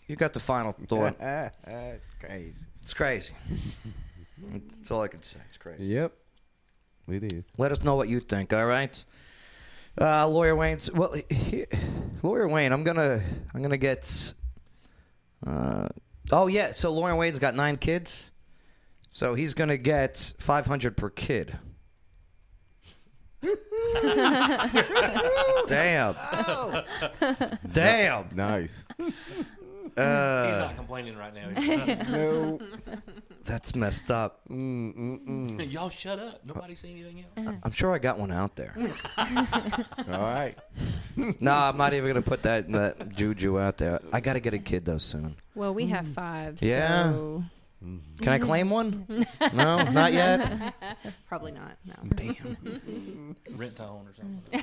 You 0.07 0.17
got 0.17 0.33
the 0.33 0.41
final 0.41 0.73
thought. 0.73 1.19
Crazy. 2.21 2.67
It's 2.83 2.95
crazy. 2.95 3.35
That's 4.39 4.91
all 4.91 5.03
I 5.03 5.09
can 5.09 5.23
say. 5.23 5.39
It's 5.49 5.57
crazy. 5.57 5.85
Yep. 5.85 6.13
It 7.09 7.33
is. 7.33 7.45
Let 7.59 7.73
us 7.73 7.83
know 7.83 7.97
what 7.97 8.09
you 8.09 8.21
think. 8.21 8.53
All 8.53 8.67
right, 8.67 9.05
uh, 10.01 10.27
lawyer 10.29 10.55
Wayne's. 10.55 10.91
Well, 10.91 11.15
he, 11.29 11.67
lawyer 12.23 12.49
Wayne, 12.49 12.73
I'm 12.73 12.85
gonna 12.85 13.21
I'm 13.53 13.63
gonna 13.63 13.77
get. 13.77 14.35
Uh, 15.47 15.89
oh 16.31 16.47
yeah, 16.47 16.73
so 16.73 16.91
lawyer 16.93 17.17
Wayne's 17.17 17.39
got 17.39 17.55
nine 17.55 17.77
kids, 17.77 18.31
so 19.09 19.35
he's 19.35 19.55
gonna 19.55 19.77
get 19.77 20.33
500 20.39 20.97
per 20.97 21.11
kid. 21.11 21.59
Damn. 25.67 26.15
Oh. 26.19 26.83
Damn. 27.73 28.29
Nice. 28.35 28.85
Uh, 29.97 30.47
He's 30.47 30.59
not 30.59 30.77
complaining 30.77 31.17
right 31.17 31.35
now. 31.35 31.49
no. 32.11 32.61
That's 33.45 33.75
messed 33.75 34.11
up. 34.11 34.41
Y'all 34.49 35.89
shut 35.89 36.19
up. 36.19 36.41
Nobody 36.45 36.75
say 36.75 36.91
anything 36.91 37.25
else. 37.37 37.57
I'm 37.63 37.73
sure 37.73 37.93
I 37.93 37.99
got 37.99 38.19
one 38.19 38.31
out 38.31 38.55
there. 38.57 38.75
All 39.19 40.05
right. 40.07 40.55
no, 41.17 41.53
I'm 41.53 41.77
not 41.77 41.95
even 41.95 42.09
gonna 42.09 42.23
put 42.23 42.43
that 42.43 42.71
that 42.73 43.15
juju 43.17 43.59
out 43.59 43.79
there. 43.79 44.01
I 44.13 44.21
gotta 44.21 44.41
get 44.41 44.55
a 44.55 44.59
kid 44.59 44.85
though 44.85 44.99
soon. 44.99 45.37
Well, 45.55 45.75
we 45.75 45.87
have 45.87 46.07
five. 46.09 46.59
Yeah. 46.63 47.11
So 47.13 47.43
Mm-hmm. 47.85 48.23
Can 48.23 48.33
I 48.33 48.39
claim 48.39 48.69
one? 48.69 49.07
Mm-hmm. 49.09 49.57
no, 49.57 49.83
not 49.85 50.13
yet. 50.13 50.75
probably 51.29 51.53
not. 51.53 51.79
No. 51.85 51.95
Damn, 52.15 53.37
Rent 53.57 53.77
to 53.77 53.85
own 53.85 54.07
or 54.07 54.15
something. 54.15 54.63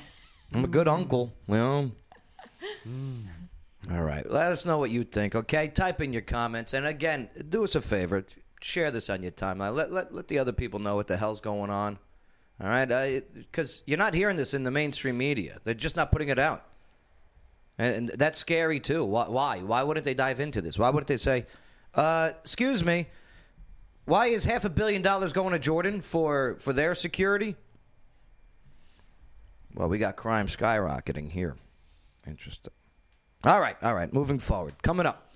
I'm 0.53 0.63
a 0.63 0.67
good 0.67 0.87
uncle. 0.87 1.33
You 1.47 1.55
know. 1.55 1.91
Mm. 2.87 3.23
All 3.91 4.03
right, 4.03 4.29
let 4.29 4.51
us 4.51 4.65
know 4.65 4.77
what 4.77 4.91
you 4.91 5.03
think. 5.03 5.33
Okay, 5.33 5.67
type 5.69 6.01
in 6.01 6.11
your 6.11 6.21
comments, 6.21 6.73
and 6.73 6.85
again, 6.85 7.29
do 7.49 7.63
us 7.63 7.75
a 7.75 7.81
favor, 7.81 8.25
share 8.61 8.91
this 8.91 9.09
on 9.09 9.23
your 9.23 9.31
timeline. 9.31 9.73
Let 9.75 9.91
let 9.91 10.13
let 10.13 10.27
the 10.27 10.39
other 10.39 10.51
people 10.51 10.79
know 10.79 10.95
what 10.95 11.07
the 11.07 11.17
hell's 11.17 11.41
going 11.41 11.69
on. 11.69 11.97
All 12.61 12.67
right, 12.67 13.23
because 13.33 13.83
you're 13.85 13.97
not 13.97 14.13
hearing 14.13 14.35
this 14.35 14.53
in 14.53 14.63
the 14.63 14.71
mainstream 14.71 15.17
media. 15.17 15.59
They're 15.63 15.73
just 15.73 15.95
not 15.95 16.11
putting 16.11 16.29
it 16.29 16.39
out, 16.39 16.65
and, 17.77 18.09
and 18.09 18.19
that's 18.19 18.39
scary 18.39 18.79
too. 18.79 19.05
Why? 19.05 19.27
Why? 19.27 19.59
Why 19.59 19.83
wouldn't 19.83 20.05
they 20.05 20.13
dive 20.15 20.39
into 20.39 20.61
this? 20.61 20.77
Why 20.77 20.89
wouldn't 20.89 21.07
they 21.07 21.17
say, 21.17 21.45
uh, 21.97 22.31
"Excuse 22.41 22.85
me, 22.85 23.07
why 24.05 24.27
is 24.27 24.45
half 24.45 24.63
a 24.63 24.69
billion 24.69 25.01
dollars 25.01 25.33
going 25.33 25.51
to 25.51 25.59
Jordan 25.59 26.01
for 26.01 26.55
for 26.59 26.71
their 26.71 26.95
security?" 26.95 27.55
Well, 29.73 29.89
we 29.89 29.97
got 29.97 30.15
crime 30.15 30.47
skyrocketing 30.47 31.29
here. 31.29 31.55
Interesting. 32.25 32.73
All 33.45 33.61
right, 33.61 33.77
all 33.83 33.93
right. 33.93 34.11
Moving 34.11 34.39
forward. 34.39 34.81
Coming 34.81 35.05
up. 35.05 35.31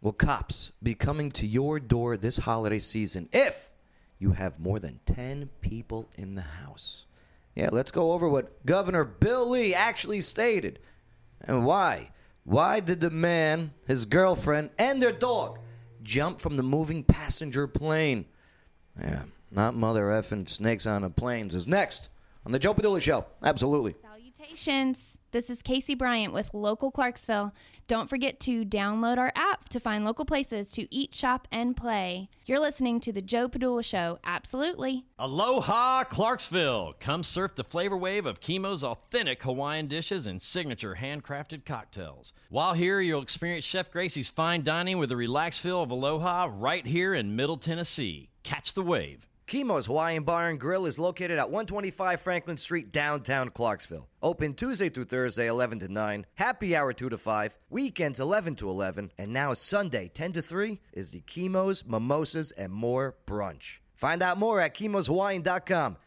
Will 0.00 0.12
cops 0.12 0.72
be 0.82 0.94
coming 0.94 1.30
to 1.32 1.46
your 1.46 1.78
door 1.78 2.16
this 2.16 2.36
holiday 2.36 2.80
season 2.80 3.28
if 3.32 3.70
you 4.18 4.32
have 4.32 4.58
more 4.58 4.80
than 4.80 4.98
10 5.06 5.48
people 5.60 6.10
in 6.16 6.34
the 6.34 6.42
house? 6.42 7.06
Yeah, 7.54 7.68
let's 7.70 7.92
go 7.92 8.12
over 8.12 8.28
what 8.28 8.66
Governor 8.66 9.04
Bill 9.04 9.48
Lee 9.50 9.74
actually 9.74 10.20
stated 10.20 10.80
and 11.42 11.64
why. 11.64 12.10
Why 12.44 12.80
did 12.80 13.00
the 13.00 13.10
man, 13.10 13.72
his 13.86 14.04
girlfriend, 14.04 14.70
and 14.78 15.00
their 15.00 15.12
dog 15.12 15.58
jump 16.02 16.40
from 16.40 16.56
the 16.56 16.62
moving 16.62 17.04
passenger 17.04 17.66
plane? 17.66 18.26
Yeah, 19.00 19.22
not 19.50 19.74
mother 19.74 20.04
effing 20.06 20.48
snakes 20.48 20.86
on 20.86 21.02
the 21.02 21.10
planes 21.10 21.54
is 21.54 21.66
next 21.66 22.08
on 22.44 22.52
the 22.52 22.58
Joe 22.58 22.74
Padula 22.74 23.00
Show. 23.00 23.26
Absolutely. 23.42 23.94
Salutations. 24.42 25.20
This 25.30 25.48
is 25.50 25.62
Casey 25.62 25.94
Bryant 25.94 26.32
with 26.32 26.52
Local 26.52 26.90
Clarksville. 26.90 27.54
Don't 27.86 28.10
forget 28.10 28.40
to 28.40 28.64
download 28.64 29.16
our 29.16 29.30
app 29.36 29.68
to 29.68 29.78
find 29.78 30.04
local 30.04 30.24
places 30.24 30.72
to 30.72 30.92
eat, 30.92 31.14
shop, 31.14 31.46
and 31.52 31.76
play. 31.76 32.28
You're 32.44 32.58
listening 32.58 32.98
to 33.00 33.12
the 33.12 33.22
Joe 33.22 33.48
Padula 33.48 33.84
Show. 33.84 34.18
Absolutely. 34.24 35.04
Aloha, 35.16 36.02
Clarksville! 36.04 36.94
Come 36.98 37.22
surf 37.22 37.54
the 37.54 37.62
flavor 37.62 37.96
wave 37.96 38.26
of 38.26 38.40
Chemo's 38.40 38.82
authentic 38.82 39.44
Hawaiian 39.44 39.86
dishes 39.86 40.26
and 40.26 40.42
signature 40.42 40.98
handcrafted 41.00 41.64
cocktails. 41.64 42.32
While 42.48 42.74
here, 42.74 43.00
you'll 43.00 43.22
experience 43.22 43.64
Chef 43.64 43.92
Gracie's 43.92 44.28
fine 44.28 44.64
dining 44.64 44.98
with 44.98 45.12
a 45.12 45.16
relaxed 45.16 45.60
feel 45.60 45.82
of 45.82 45.92
Aloha 45.92 46.48
right 46.52 46.84
here 46.84 47.14
in 47.14 47.36
Middle 47.36 47.58
Tennessee. 47.58 48.30
Catch 48.42 48.74
the 48.74 48.82
wave. 48.82 49.28
Chemo's 49.52 49.84
Hawaiian 49.84 50.22
Bar 50.22 50.48
and 50.48 50.58
Grill 50.58 50.86
is 50.86 50.98
located 50.98 51.32
at 51.32 51.50
125 51.50 52.22
Franklin 52.22 52.56
Street, 52.56 52.90
downtown 52.90 53.50
Clarksville. 53.50 54.08
Open 54.22 54.54
Tuesday 54.54 54.88
through 54.88 55.04
Thursday, 55.04 55.46
11 55.46 55.80
to 55.80 55.92
9. 55.92 56.24
Happy 56.36 56.74
hour 56.74 56.94
2 56.94 57.10
to 57.10 57.18
5. 57.18 57.58
Weekends, 57.68 58.18
11 58.18 58.56
to 58.56 58.70
11. 58.70 59.12
And 59.18 59.30
now 59.30 59.52
Sunday, 59.52 60.08
10 60.08 60.32
to 60.32 60.40
3, 60.40 60.80
is 60.94 61.10
the 61.10 61.20
Chemo's, 61.20 61.84
Mimosas, 61.84 62.50
and 62.52 62.72
More 62.72 63.14
brunch. 63.26 63.80
Find 63.94 64.22
out 64.22 64.38
more 64.38 64.58
at 64.58 64.74
chemoswine.com 64.74 65.98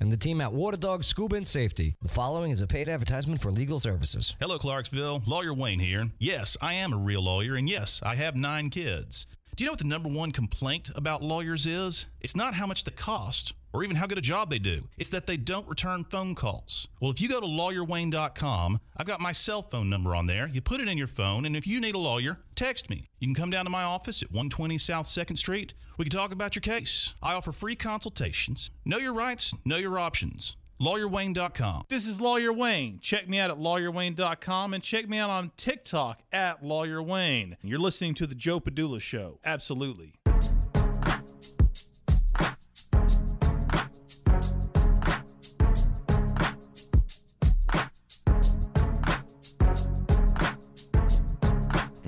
and 0.00 0.12
the 0.12 0.16
team 0.16 0.40
at 0.40 0.52
Water 0.52 0.76
Dog 0.76 1.04
Scuba 1.04 1.36
and 1.36 1.46
Safety. 1.46 1.94
The 2.02 2.08
following 2.08 2.50
is 2.50 2.60
a 2.60 2.66
paid 2.66 2.88
advertisement 2.88 3.40
for 3.40 3.50
legal 3.50 3.80
services. 3.80 4.34
Hello, 4.40 4.58
Clarksville. 4.58 5.22
Lawyer 5.26 5.54
Wayne 5.54 5.80
here. 5.80 6.10
Yes, 6.18 6.56
I 6.60 6.74
am 6.74 6.92
a 6.92 6.96
real 6.96 7.22
lawyer, 7.22 7.56
and 7.56 7.68
yes, 7.68 8.00
I 8.04 8.14
have 8.16 8.36
nine 8.36 8.70
kids. 8.70 9.26
Do 9.56 9.64
you 9.64 9.66
know 9.66 9.72
what 9.72 9.80
the 9.80 9.86
number 9.86 10.08
one 10.08 10.30
complaint 10.30 10.90
about 10.94 11.20
lawyers 11.20 11.66
is? 11.66 12.06
It's 12.20 12.36
not 12.36 12.54
how 12.54 12.66
much 12.66 12.84
they 12.84 12.92
cost 12.92 13.54
or 13.72 13.84
even 13.84 13.96
how 13.96 14.06
good 14.06 14.18
a 14.18 14.22
job 14.22 14.50
they 14.50 14.58
do. 14.58 14.88
It's 14.96 15.10
that 15.10 15.26
they 15.26 15.36
don't 15.36 15.68
return 15.68 16.04
phone 16.04 16.34
calls. 16.34 16.88
Well, 17.00 17.10
if 17.10 17.20
you 17.20 17.28
go 17.28 17.40
to 17.40 17.46
lawyerwayne.com, 17.46 18.80
I've 18.96 19.06
got 19.06 19.20
my 19.20 19.32
cell 19.32 19.62
phone 19.62 19.90
number 19.90 20.14
on 20.14 20.26
there. 20.26 20.48
You 20.48 20.60
put 20.60 20.80
it 20.80 20.88
in 20.88 20.98
your 20.98 21.06
phone, 21.06 21.44
and 21.44 21.56
if 21.56 21.66
you 21.66 21.80
need 21.80 21.94
a 21.94 21.98
lawyer, 21.98 22.38
text 22.54 22.90
me. 22.90 23.08
You 23.18 23.28
can 23.28 23.34
come 23.34 23.50
down 23.50 23.64
to 23.64 23.70
my 23.70 23.84
office 23.84 24.22
at 24.22 24.30
120 24.30 24.78
South 24.78 25.06
2nd 25.06 25.38
Street. 25.38 25.74
We 25.96 26.04
can 26.04 26.10
talk 26.16 26.32
about 26.32 26.54
your 26.54 26.60
case. 26.60 27.12
I 27.22 27.34
offer 27.34 27.52
free 27.52 27.76
consultations. 27.76 28.70
Know 28.84 28.98
your 28.98 29.12
rights, 29.12 29.54
know 29.64 29.76
your 29.76 29.98
options. 29.98 30.56
LawyerWayne.com. 30.80 31.84
This 31.88 32.06
is 32.06 32.20
Lawyer 32.20 32.52
Wayne. 32.52 33.00
Check 33.00 33.28
me 33.28 33.40
out 33.40 33.50
at 33.50 33.58
lawyerwayne.com 33.58 34.74
and 34.74 34.82
check 34.82 35.08
me 35.08 35.18
out 35.18 35.30
on 35.30 35.50
TikTok 35.56 36.22
at 36.32 36.64
Lawyer 36.64 37.02
Wayne. 37.02 37.56
You're 37.62 37.80
listening 37.80 38.14
to 38.14 38.26
The 38.26 38.36
Joe 38.36 38.60
Padula 38.60 39.00
Show. 39.00 39.40
Absolutely. 39.44 40.14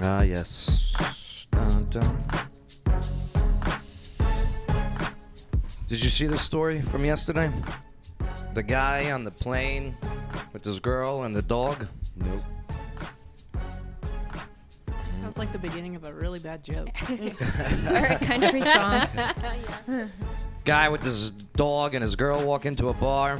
Ah, 0.03 0.23
yes. 0.23 1.47
Dun, 1.51 1.87
dun. 1.91 2.25
Did 5.87 6.03
you 6.03 6.09
see 6.09 6.27
the 6.27 6.39
story 6.39 6.81
from 6.81 7.05
yesterday? 7.05 7.51
The 8.55 8.63
guy 8.63 9.11
on 9.11 9.25
the 9.25 9.31
plane 9.31 9.97
with 10.53 10.65
his 10.65 10.81
girl 10.81 11.25
and 11.25 11.37
the 11.37 11.43
dog? 11.43 11.87
Nope. 12.17 12.41
Sounds 15.21 15.37
like 15.37 15.53
the 15.53 15.59
beginning 15.59 15.97
of 15.97 16.05
a 16.05 16.15
really 16.15 16.39
bad 16.39 16.65
joke. 16.65 16.89
or 17.11 17.97
a 17.97 18.19
country 18.19 18.63
song. 18.63 19.07
Guy 20.65 20.89
with 20.89 21.03
his 21.03 21.31
dog 21.31 21.95
and 21.95 22.03
his 22.03 22.17
girl 22.17 22.45
walk 22.45 22.67
into 22.67 22.89
a 22.89 22.95
bar. 22.95 23.39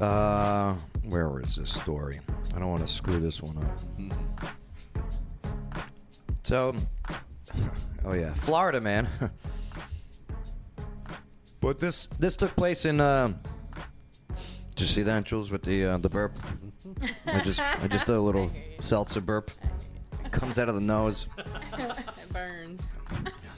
Uh, 0.00 0.74
where 1.08 1.40
is 1.40 1.56
this 1.56 1.72
story? 1.72 2.20
I 2.54 2.58
don't 2.58 2.68
want 2.68 2.86
to 2.86 2.92
screw 2.92 3.18
this 3.18 3.42
one 3.42 3.56
up. 3.58 3.78
So, 6.42 6.74
oh 8.04 8.12
yeah, 8.12 8.32
Florida 8.34 8.80
man. 8.80 9.08
but 11.60 11.78
this 11.78 12.06
this 12.18 12.36
took 12.36 12.54
place 12.56 12.84
in. 12.84 13.00
Uh, 13.00 13.34
did 14.70 14.80
you 14.80 14.86
see 14.86 15.02
that, 15.02 15.24
Jules, 15.24 15.50
with 15.50 15.62
the 15.62 15.84
uh, 15.84 15.98
the 15.98 16.08
burp? 16.08 16.36
I 17.26 17.40
just 17.40 17.60
I 17.60 17.88
just 17.88 18.06
did 18.06 18.16
a 18.16 18.20
little 18.20 18.50
seltzer 18.78 19.20
burp. 19.20 19.50
Comes 20.30 20.58
out 20.58 20.68
of 20.68 20.74
the 20.74 20.80
nose. 20.80 21.28
it 21.78 22.32
burns. 22.32 22.82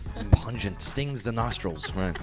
It's 0.07 0.23
pungent, 0.31 0.81
stings 0.81 1.23
the 1.23 1.33
nostrils. 1.33 1.93
Right. 1.95 2.17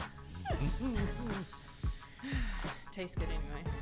Tastes 2.93 3.15
good 3.15 3.27
anyway. 3.27 3.75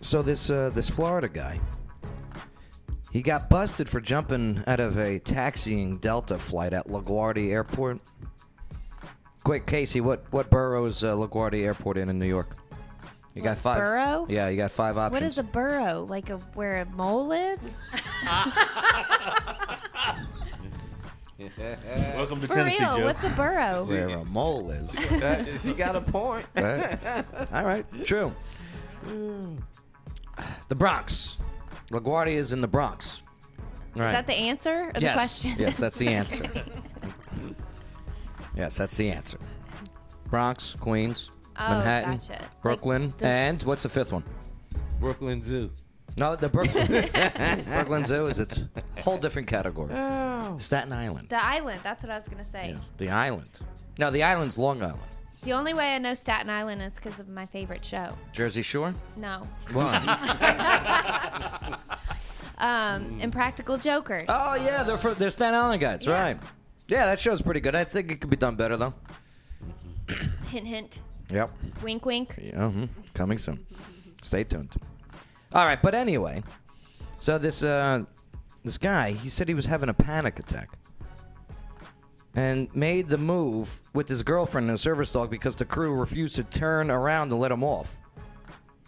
So 0.00 0.22
this 0.22 0.50
uh, 0.50 0.70
this 0.74 0.88
Florida 0.88 1.28
guy, 1.28 1.60
he 3.10 3.22
got 3.22 3.48
busted 3.50 3.88
for 3.88 4.00
jumping 4.00 4.62
out 4.66 4.80
of 4.80 4.98
a 4.98 5.18
taxiing 5.18 5.98
Delta 5.98 6.38
flight 6.38 6.72
at 6.72 6.86
LaGuardia 6.88 7.50
Airport. 7.50 7.98
Quick, 9.42 9.66
Casey, 9.66 10.00
what 10.00 10.24
what 10.32 10.50
borough 10.50 10.86
is 10.86 11.02
uh, 11.02 11.14
LaGuardia 11.14 11.64
Airport 11.64 11.98
in 11.98 12.08
in 12.08 12.18
New 12.18 12.26
York? 12.26 12.56
You 13.34 13.42
got 13.42 13.58
five. 13.58 13.78
borough? 13.78 14.26
Yeah, 14.30 14.48
you 14.48 14.56
got 14.56 14.70
five 14.70 14.96
options. 14.96 15.20
What 15.20 15.26
is 15.26 15.38
a 15.38 15.42
burrow? 15.42 16.06
Like 16.08 16.30
a 16.30 16.38
where 16.54 16.80
a 16.80 16.86
mole 16.86 17.26
lives? 17.26 17.82
Welcome 22.14 22.40
to 22.40 22.46
For 22.46 22.54
Tennessee, 22.54 22.82
real, 22.82 22.96
Joe. 22.96 23.04
what's 23.04 23.24
a 23.24 23.28
burrow? 23.30 23.84
Where 23.84 24.08
a 24.08 24.24
mole 24.30 24.70
is. 24.70 24.98
he 25.64 25.72
got 25.74 25.96
a 25.96 26.00
point. 26.00 26.46
Right. 26.56 26.98
All 27.52 27.64
right, 27.64 27.84
true. 28.04 28.32
The 30.68 30.74
Bronx. 30.74 31.38
LaGuardia 31.90 32.36
is 32.36 32.52
in 32.52 32.60
the 32.60 32.68
Bronx. 32.68 33.22
Is 33.94 34.00
that 34.02 34.26
the 34.26 34.34
answer 34.34 34.88
or 34.88 34.92
the 34.92 35.00
yes. 35.00 35.14
question? 35.14 35.52
Yes, 35.58 35.78
that's 35.78 35.96
the 35.98 36.08
answer. 36.20 36.44
yes, 38.56 38.76
that's 38.76 38.96
the 38.96 39.10
answer. 39.10 39.38
Bronx, 40.28 40.74
Queens, 40.80 41.30
Oh, 41.58 41.70
Manhattan, 41.70 42.16
gotcha. 42.18 42.32
Like 42.32 42.62
Brooklyn, 42.62 43.14
this- 43.16 43.22
and 43.22 43.62
what's 43.62 43.82
the 43.84 43.88
fifth 43.88 44.12
one? 44.12 44.24
Brooklyn 45.00 45.40
Zoo. 45.40 45.70
No, 46.18 46.34
the 46.36 46.48
Brooklyn 46.48 46.86
Brooklyn 47.66 48.04
Zoo 48.04 48.26
is 48.26 48.38
its 48.38 48.64
whole 48.98 49.18
different 49.18 49.48
category. 49.48 49.92
Oh. 49.94 50.56
Staten 50.58 50.92
Island. 50.92 51.28
the 51.28 51.42
island. 51.42 51.80
That's 51.82 52.02
what 52.04 52.10
I 52.10 52.16
was 52.16 52.28
gonna 52.28 52.44
say. 52.44 52.70
Yes, 52.74 52.92
the 52.98 53.10
island. 53.10 53.48
No, 53.98 54.10
the 54.10 54.22
island's 54.22 54.56
Long 54.58 54.82
Island. 54.82 55.00
The 55.46 55.52
only 55.52 55.74
way 55.74 55.94
I 55.94 55.98
know 55.98 56.12
Staten 56.12 56.50
Island 56.50 56.82
is 56.82 56.96
because 56.96 57.20
of 57.20 57.28
my 57.28 57.46
favorite 57.46 57.84
show. 57.84 58.10
Jersey 58.32 58.62
Shore. 58.62 58.92
No. 59.16 59.46
Why? 59.72 61.78
Um, 62.58 63.20
Impractical 63.20 63.76
Jokers. 63.76 64.22
oh 64.30 64.54
yeah, 64.54 64.82
they're 64.82 64.96
for, 64.96 65.14
they're 65.14 65.28
Staten 65.28 65.54
Island 65.54 65.78
guys, 65.78 66.08
right? 66.08 66.38
Yeah, 66.88 67.04
that 67.04 67.20
show's 67.20 67.42
pretty 67.42 67.60
good. 67.60 67.74
I 67.74 67.84
think 67.84 68.10
it 68.10 68.18
could 68.18 68.30
be 68.30 68.36
done 68.36 68.56
better 68.56 68.78
though. 68.78 68.94
Hint, 70.48 70.66
hint. 70.66 71.00
Yep. 71.30 71.50
Wink, 71.82 72.06
wink. 72.06 72.34
Yeah, 72.42 72.54
mhm. 72.54 72.88
coming 73.12 73.36
soon. 73.36 73.66
Stay 74.22 74.42
tuned. 74.42 74.72
All 75.52 75.66
right, 75.66 75.82
but 75.82 75.94
anyway, 75.94 76.42
so 77.18 77.36
this 77.36 77.62
uh, 77.62 78.04
this 78.64 78.78
guy, 78.78 79.12
he 79.12 79.28
said 79.28 79.48
he 79.48 79.54
was 79.54 79.66
having 79.66 79.90
a 79.90 79.94
panic 79.94 80.38
attack, 80.38 80.70
and 82.36 82.68
made 82.76 83.08
the 83.08 83.16
move 83.16 83.80
with 83.94 84.08
his 84.08 84.22
girlfriend 84.22 84.68
and 84.68 84.74
a 84.74 84.78
service 84.78 85.10
dog 85.10 85.30
because 85.30 85.56
the 85.56 85.64
crew 85.64 85.94
refused 85.94 86.36
to 86.36 86.44
turn 86.44 86.90
around 86.90 87.30
to 87.30 87.34
let 87.34 87.50
him 87.50 87.64
off. 87.64 87.96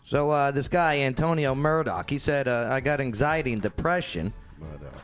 So 0.02 0.30
uh, 0.30 0.50
this 0.50 0.68
guy, 0.68 0.98
Antonio 1.00 1.54
Murdoch, 1.54 2.08
he 2.08 2.18
said, 2.18 2.46
uh, 2.46 2.68
"I 2.70 2.80
got 2.80 3.00
anxiety 3.00 3.52
and 3.52 3.60
depression." 3.60 4.32
Murdoch. 4.58 5.02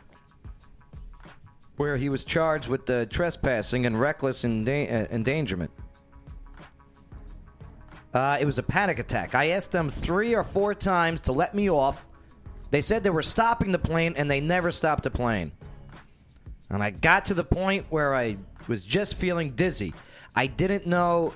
Where 1.77 1.97
he 1.97 2.09
was 2.09 2.23
charged 2.23 2.69
with 2.69 2.89
uh, 2.89 3.05
trespassing 3.07 3.85
and 3.85 3.99
reckless 3.99 4.43
enda- 4.43 4.91
uh, 4.91 5.07
endangerment. 5.13 5.71
Uh, 8.13 8.37
it 8.39 8.45
was 8.45 8.59
a 8.59 8.63
panic 8.63 8.97
attack. 8.97 9.35
I 9.35 9.49
asked 9.49 9.71
them 9.71 9.89
three 9.89 10.35
or 10.35 10.43
four 10.43 10.73
times 10.73 11.19
to 11.21 11.33
let 11.33 11.53
me 11.53 11.69
off. 11.69 12.07
They 12.71 12.81
said 12.81 13.03
they 13.03 13.09
were 13.09 13.21
stopping 13.21 13.71
the 13.71 13.79
plane, 13.79 14.13
and 14.15 14.31
they 14.31 14.39
never 14.39 14.71
stopped 14.71 15.03
the 15.03 15.11
plane. 15.11 15.51
And 16.69 16.81
I 16.83 16.89
got 16.89 17.25
to 17.25 17.33
the 17.33 17.43
point 17.43 17.85
where 17.89 18.15
I 18.15 18.37
was 18.67 18.81
just 18.81 19.15
feeling 19.15 19.51
dizzy. 19.51 19.93
I 20.35 20.47
didn't 20.47 20.87
know. 20.87 21.33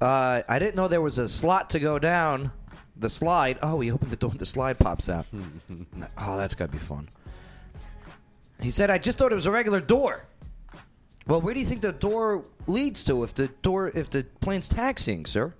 Uh, 0.00 0.42
I 0.48 0.58
didn't 0.58 0.74
know 0.76 0.88
there 0.88 1.00
was 1.00 1.18
a 1.18 1.28
slot 1.28 1.70
to 1.70 1.80
go 1.80 1.98
down 1.98 2.50
the 2.96 3.08
slide. 3.08 3.58
Oh, 3.62 3.80
he 3.80 3.90
opened 3.90 4.10
the 4.10 4.16
door, 4.16 4.30
the 4.36 4.44
slide 4.44 4.78
pops 4.78 5.08
out. 5.08 5.26
oh, 6.18 6.36
that's 6.36 6.54
gotta 6.54 6.72
be 6.72 6.78
fun. 6.78 7.08
He 8.60 8.70
said, 8.70 8.90
"I 8.90 8.98
just 8.98 9.16
thought 9.16 9.32
it 9.32 9.36
was 9.36 9.46
a 9.46 9.50
regular 9.50 9.80
door." 9.80 10.26
Well, 11.26 11.40
where 11.40 11.54
do 11.54 11.60
you 11.60 11.66
think 11.66 11.80
the 11.80 11.92
door 11.92 12.44
leads 12.66 13.04
to 13.04 13.22
if 13.22 13.34
the 13.34 13.48
door 13.62 13.88
if 13.94 14.10
the 14.10 14.24
plane's 14.40 14.68
taxiing, 14.68 15.24
sir? 15.24 15.54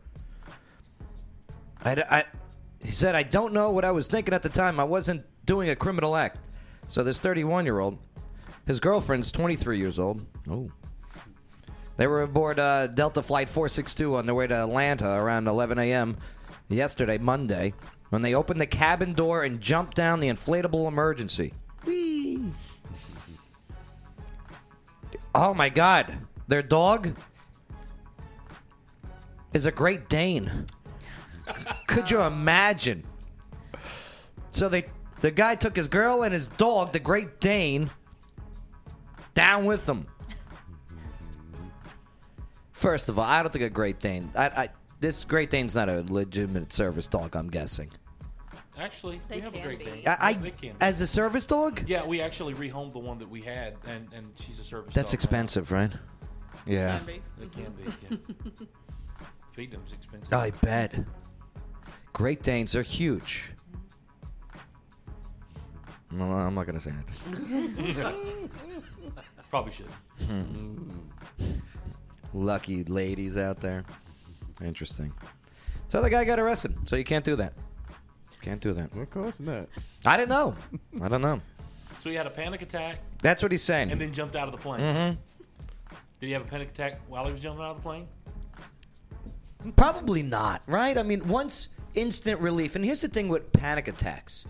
I, 1.84 1.92
I- 2.10 2.24
he 2.82 2.90
said, 2.92 3.14
I 3.14 3.22
don't 3.22 3.52
know 3.52 3.70
what 3.70 3.84
I 3.84 3.90
was 3.90 4.08
thinking 4.08 4.32
at 4.32 4.42
the 4.42 4.48
time. 4.48 4.80
I 4.80 4.84
wasn't 4.84 5.24
doing 5.44 5.68
a 5.68 5.76
criminal 5.76 6.16
act. 6.16 6.38
So 6.88 7.02
this 7.04 7.18
31 7.18 7.66
year 7.66 7.78
old, 7.78 7.98
his 8.66 8.80
girlfriend's 8.80 9.30
23 9.30 9.78
years 9.78 9.98
old. 9.98 10.24
Oh. 10.48 10.70
They 11.96 12.06
were 12.06 12.22
aboard 12.22 12.58
uh, 12.58 12.86
Delta 12.86 13.22
Flight 13.22 13.48
462 13.48 14.16
on 14.16 14.26
their 14.26 14.34
way 14.34 14.46
to 14.46 14.54
Atlanta 14.54 15.10
around 15.10 15.48
11 15.48 15.78
a.m. 15.78 16.16
yesterday, 16.68 17.18
Monday, 17.18 17.74
when 18.08 18.22
they 18.22 18.34
opened 18.34 18.60
the 18.60 18.66
cabin 18.66 19.12
door 19.12 19.44
and 19.44 19.60
jumped 19.60 19.96
down 19.96 20.20
the 20.20 20.28
inflatable 20.28 20.88
emergency. 20.88 21.52
Whee! 21.84 22.44
Oh 25.34 25.54
my 25.54 25.68
God! 25.68 26.18
Their 26.48 26.62
dog 26.62 27.14
is 29.52 29.66
a 29.66 29.70
Great 29.70 30.08
Dane. 30.08 30.66
Could 31.86 32.10
you 32.10 32.22
imagine? 32.22 33.04
So 34.50 34.68
they 34.68 34.86
the 35.20 35.30
guy 35.30 35.54
took 35.54 35.76
his 35.76 35.88
girl 35.88 36.22
and 36.22 36.32
his 36.32 36.48
dog, 36.48 36.92
the 36.92 36.98
Great 36.98 37.40
Dane, 37.40 37.90
down 39.40 39.64
with 39.64 39.86
them. 39.86 40.06
First 42.72 43.08
of 43.08 43.18
all, 43.18 43.24
I 43.24 43.42
don't 43.42 43.52
think 43.52 43.64
a 43.64 43.70
Great 43.70 44.00
Dane. 44.00 44.30
I, 44.36 44.46
I 44.48 44.68
this 45.00 45.24
Great 45.24 45.48
Dane's 45.50 45.74
not 45.74 45.88
a 45.88 46.04
legitimate 46.08 46.72
service 46.72 47.06
dog. 47.06 47.34
I'm 47.36 47.48
guessing. 47.48 47.90
Actually, 48.78 49.20
They 49.28 49.36
we 49.36 49.40
have 49.42 49.54
a 49.54 49.58
can 49.58 49.66
great 49.66 49.78
be. 49.78 49.84
Dane. 49.86 50.02
I, 50.06 50.16
I 50.20 50.32
They 50.34 50.50
can 50.50 50.70
be. 50.72 50.76
as 50.82 51.00
a 51.00 51.06
service 51.06 51.44
dog. 51.46 51.82
yeah, 51.86 52.04
we 52.04 52.20
actually 52.20 52.54
rehomed 52.54 52.92
the 52.92 52.98
one 52.98 53.18
that 53.18 53.28
we 53.28 53.40
had, 53.42 53.76
and, 53.86 54.08
and 54.14 54.26
she's 54.38 54.58
a 54.58 54.64
service. 54.64 54.94
That's 54.94 55.10
dog 55.12 55.14
now. 55.14 55.16
expensive, 55.22 55.72
right? 55.72 55.90
Yeah. 56.66 56.98
Can 56.98 57.06
be. 57.06 57.20
It 57.42 57.52
can 57.52 57.72
be. 57.72 57.92
Yeah. 58.10 58.16
Feed 59.52 59.70
them's 59.72 59.92
expensive. 59.92 60.32
I 60.32 60.50
bet. 60.50 60.94
Great 62.12 62.42
Danes 62.42 62.74
are 62.76 62.82
huge. 62.82 63.52
No, 66.12 66.24
I'm 66.24 66.54
not 66.54 66.66
gonna 66.66 66.80
say 66.80 66.90
anything. 66.92 68.50
Probably 69.50 69.72
should. 69.72 69.86
Lucky 72.32 72.84
ladies 72.84 73.36
out 73.36 73.60
there. 73.60 73.84
Interesting. 74.62 75.12
So 75.88 76.00
the 76.02 76.10
guy 76.10 76.24
got 76.24 76.38
arrested. 76.38 76.76
So 76.86 76.96
you 76.96 77.04
can't 77.04 77.24
do 77.24 77.36
that. 77.36 77.52
Can't 78.42 78.60
do 78.60 78.72
that. 78.72 78.92
Of 78.96 79.10
course 79.10 79.40
not. 79.40 79.66
I 80.06 80.16
didn't 80.16 80.30
know. 80.30 80.54
I 81.02 81.08
don't 81.08 81.20
know. 81.20 81.40
So 82.02 82.08
he 82.10 82.16
had 82.16 82.26
a 82.26 82.30
panic 82.30 82.62
attack 82.62 82.98
That's 83.22 83.42
what 83.42 83.52
he's 83.52 83.62
saying. 83.62 83.90
and 83.90 84.00
then 84.00 84.12
jumped 84.12 84.34
out 84.36 84.46
of 84.48 84.52
the 84.52 84.58
plane. 84.58 84.80
Mhm. 84.80 85.16
Did 86.20 86.26
he 86.26 86.32
have 86.32 86.42
a 86.42 86.46
panic 86.46 86.70
attack 86.70 87.00
while 87.08 87.26
he 87.26 87.32
was 87.32 87.40
jumping 87.40 87.64
out 87.64 87.72
of 87.72 87.76
the 87.76 87.82
plane? 87.82 88.06
Probably 89.76 90.22
not, 90.22 90.62
right? 90.66 90.96
I 90.96 91.02
mean, 91.02 91.26
once 91.28 91.68
instant 91.94 92.40
relief, 92.40 92.76
and 92.76 92.84
here's 92.84 93.02
the 93.02 93.08
thing 93.08 93.28
with 93.28 93.52
panic 93.52 93.88
attacks. 93.88 94.46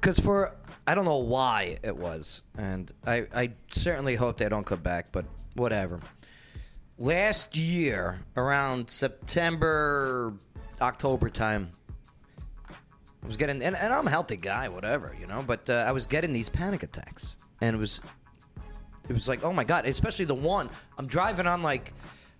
Because 0.00 0.18
for, 0.18 0.56
I 0.86 0.94
don't 0.94 1.04
know 1.04 1.18
why 1.18 1.78
it 1.82 1.96
was, 1.96 2.42
and 2.56 2.92
I, 3.06 3.26
I 3.34 3.52
certainly 3.70 4.14
hope 4.14 4.38
they 4.38 4.48
don't 4.48 4.66
come 4.66 4.80
back, 4.80 5.10
but 5.10 5.24
whatever. 5.54 6.00
Last 6.98 7.56
year, 7.56 8.20
around 8.36 8.88
September, 8.88 10.34
October 10.80 11.28
time, 11.28 11.70
I 12.70 13.26
was 13.26 13.36
getting, 13.36 13.62
and, 13.62 13.76
and 13.76 13.92
I'm 13.92 14.06
a 14.06 14.10
healthy 14.10 14.36
guy, 14.36 14.68
whatever, 14.68 15.14
you 15.18 15.26
know, 15.26 15.42
but 15.44 15.68
uh, 15.68 15.84
I 15.86 15.92
was 15.92 16.06
getting 16.06 16.32
these 16.32 16.48
panic 16.48 16.82
attacks. 16.82 17.34
And 17.60 17.74
it 17.74 17.78
was 17.78 18.00
it 19.08 19.12
was 19.12 19.28
like, 19.28 19.44
oh 19.44 19.52
my 19.52 19.64
god! 19.64 19.86
Especially 19.86 20.24
the 20.24 20.34
one 20.34 20.68
I'm 20.98 21.06
driving 21.06 21.46
on 21.46 21.62
like, 21.62 21.92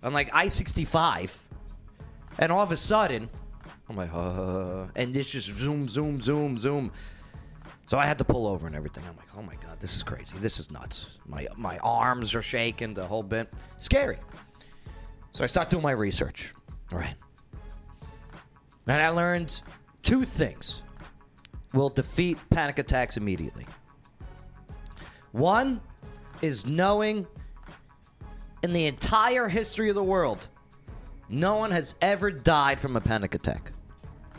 on 0.03 0.13
like 0.13 0.33
I-65, 0.33 1.37
and 2.39 2.51
all 2.51 2.61
of 2.61 2.71
a 2.71 2.77
sudden, 2.77 3.29
I'm 3.89 3.95
like, 3.95 4.13
uh, 4.13 4.87
and 4.95 5.15
it's 5.15 5.31
just 5.31 5.57
zoom, 5.57 5.87
zoom, 5.87 6.21
zoom, 6.21 6.57
zoom. 6.57 6.91
So 7.87 7.97
I 7.97 8.05
had 8.05 8.17
to 8.17 8.25
pull 8.25 8.47
over 8.47 8.67
and 8.67 8.75
everything. 8.75 9.05
I'm 9.07 9.15
like, 9.15 9.29
oh 9.37 9.41
my 9.41 9.55
god, 9.55 9.79
this 9.79 9.95
is 9.95 10.03
crazy. 10.03 10.35
This 10.39 10.59
is 10.59 10.69
nuts. 10.69 11.07
My 11.25 11.47
my 11.55 11.77
arms 11.79 12.35
are 12.35 12.41
shaking, 12.41 12.93
the 12.93 13.05
whole 13.05 13.23
bit. 13.23 13.51
Scary. 13.77 14.17
So 15.31 15.45
I 15.45 15.47
start 15.47 15.69
doing 15.69 15.83
my 15.83 15.91
research. 15.91 16.53
All 16.91 16.99
right. 16.99 17.15
And 18.87 19.01
I 19.01 19.07
learned 19.09 19.61
two 20.03 20.25
things 20.25 20.81
will 21.73 21.89
defeat 21.89 22.37
panic 22.49 22.77
attacks 22.77 23.15
immediately. 23.15 23.65
One 25.31 25.79
is 26.41 26.65
knowing 26.65 27.25
in 28.63 28.73
the 28.73 28.85
entire 28.85 29.47
history 29.47 29.87
of 29.87 29.95
the 29.95 30.03
world, 30.03 30.49
no 31.29 31.55
one 31.55 31.71
has 31.71 31.95
ever 32.01 32.31
died 32.31 32.81
from 32.81 32.97
a 32.97 33.01
panic 33.01 33.33
attack. 33.33 33.71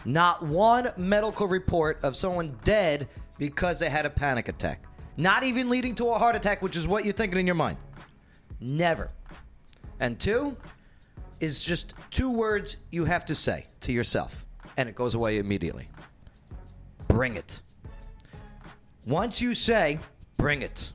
Not 0.05 0.43
one 0.43 0.91
medical 0.97 1.47
report 1.47 1.99
of 2.03 2.17
someone 2.17 2.59
dead 2.65 3.09
because 3.39 3.79
they 3.79 3.89
had 3.89 4.07
a 4.07 4.11
panic 4.11 4.49
attack. 4.49 4.85
Not 5.17 5.43
even 5.43 5.69
leading 5.69 5.95
to 5.97 6.11
a 6.11 6.19
heart 6.19 6.37
attack, 6.37 6.63
which 6.63 6.77
is 6.77 6.87
what 6.87 7.05
you're 7.05 7.15
thinking 7.15 7.39
in 7.41 7.47
your 7.47 7.55
mind. 7.55 7.79
Never. 8.61 9.11
And 10.01 10.19
two 10.19 10.57
is 11.41 11.65
just 11.65 11.95
two 12.11 12.31
words 12.31 12.77
you 12.91 13.05
have 13.05 13.25
to 13.27 13.35
say 13.35 13.67
to 13.81 13.93
yourself, 13.93 14.47
and 14.77 14.89
it 14.89 14.95
goes 14.95 15.15
away 15.15 15.39
immediately. 15.39 15.89
Bring 17.09 17.37
it. 17.37 17.61
Once 19.07 19.41
you 19.41 19.55
say, 19.55 19.99
bring 20.37 20.63
it, 20.63 20.93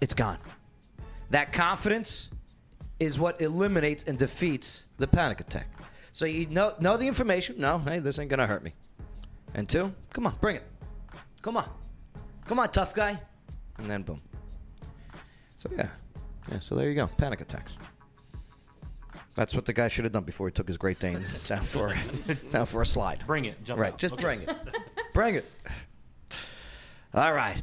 it's 0.00 0.14
gone. 0.14 0.38
That 1.30 1.52
confidence 1.52 2.30
is 2.98 3.18
what 3.18 3.40
eliminates 3.40 4.04
and 4.04 4.18
defeats 4.18 4.84
the 4.96 5.06
panic 5.06 5.40
attack. 5.40 5.68
So 6.12 6.24
you 6.24 6.46
know, 6.46 6.74
know 6.80 6.96
the 6.96 7.06
information. 7.06 7.56
No, 7.58 7.78
hey, 7.78 7.98
this 7.98 8.18
ain't 8.18 8.30
gonna 8.30 8.46
hurt 8.46 8.62
me. 8.62 8.74
And 9.54 9.68
two, 9.68 9.92
come 10.10 10.26
on, 10.26 10.34
bring 10.40 10.56
it. 10.56 10.64
Come 11.42 11.56
on, 11.56 11.68
come 12.46 12.58
on, 12.58 12.68
tough 12.70 12.94
guy. 12.94 13.18
And 13.78 13.88
then 13.90 14.02
boom. 14.02 14.20
So 15.56 15.68
yeah, 15.72 15.88
yeah. 16.50 16.58
So 16.58 16.74
there 16.74 16.88
you 16.88 16.94
go. 16.94 17.06
Panic 17.16 17.40
attacks. 17.40 17.76
That's 19.34 19.54
what 19.54 19.66
the 19.66 19.72
guy 19.72 19.86
should 19.86 20.04
have 20.04 20.12
done 20.12 20.24
before 20.24 20.48
he 20.48 20.52
took 20.52 20.66
his 20.66 20.76
Great 20.76 20.98
Dane 20.98 21.24
down 21.46 21.62
for 21.64 21.94
down 22.52 22.66
for 22.66 22.82
a 22.82 22.86
slide. 22.86 23.24
Bring 23.26 23.44
it. 23.44 23.62
Jump 23.64 23.80
right, 23.80 23.92
out. 23.92 23.98
just 23.98 24.14
Okay. 24.14 24.22
bring 24.22 24.42
it. 24.42 24.56
bring 25.14 25.34
it. 25.36 25.44
All 27.14 27.32
right. 27.32 27.62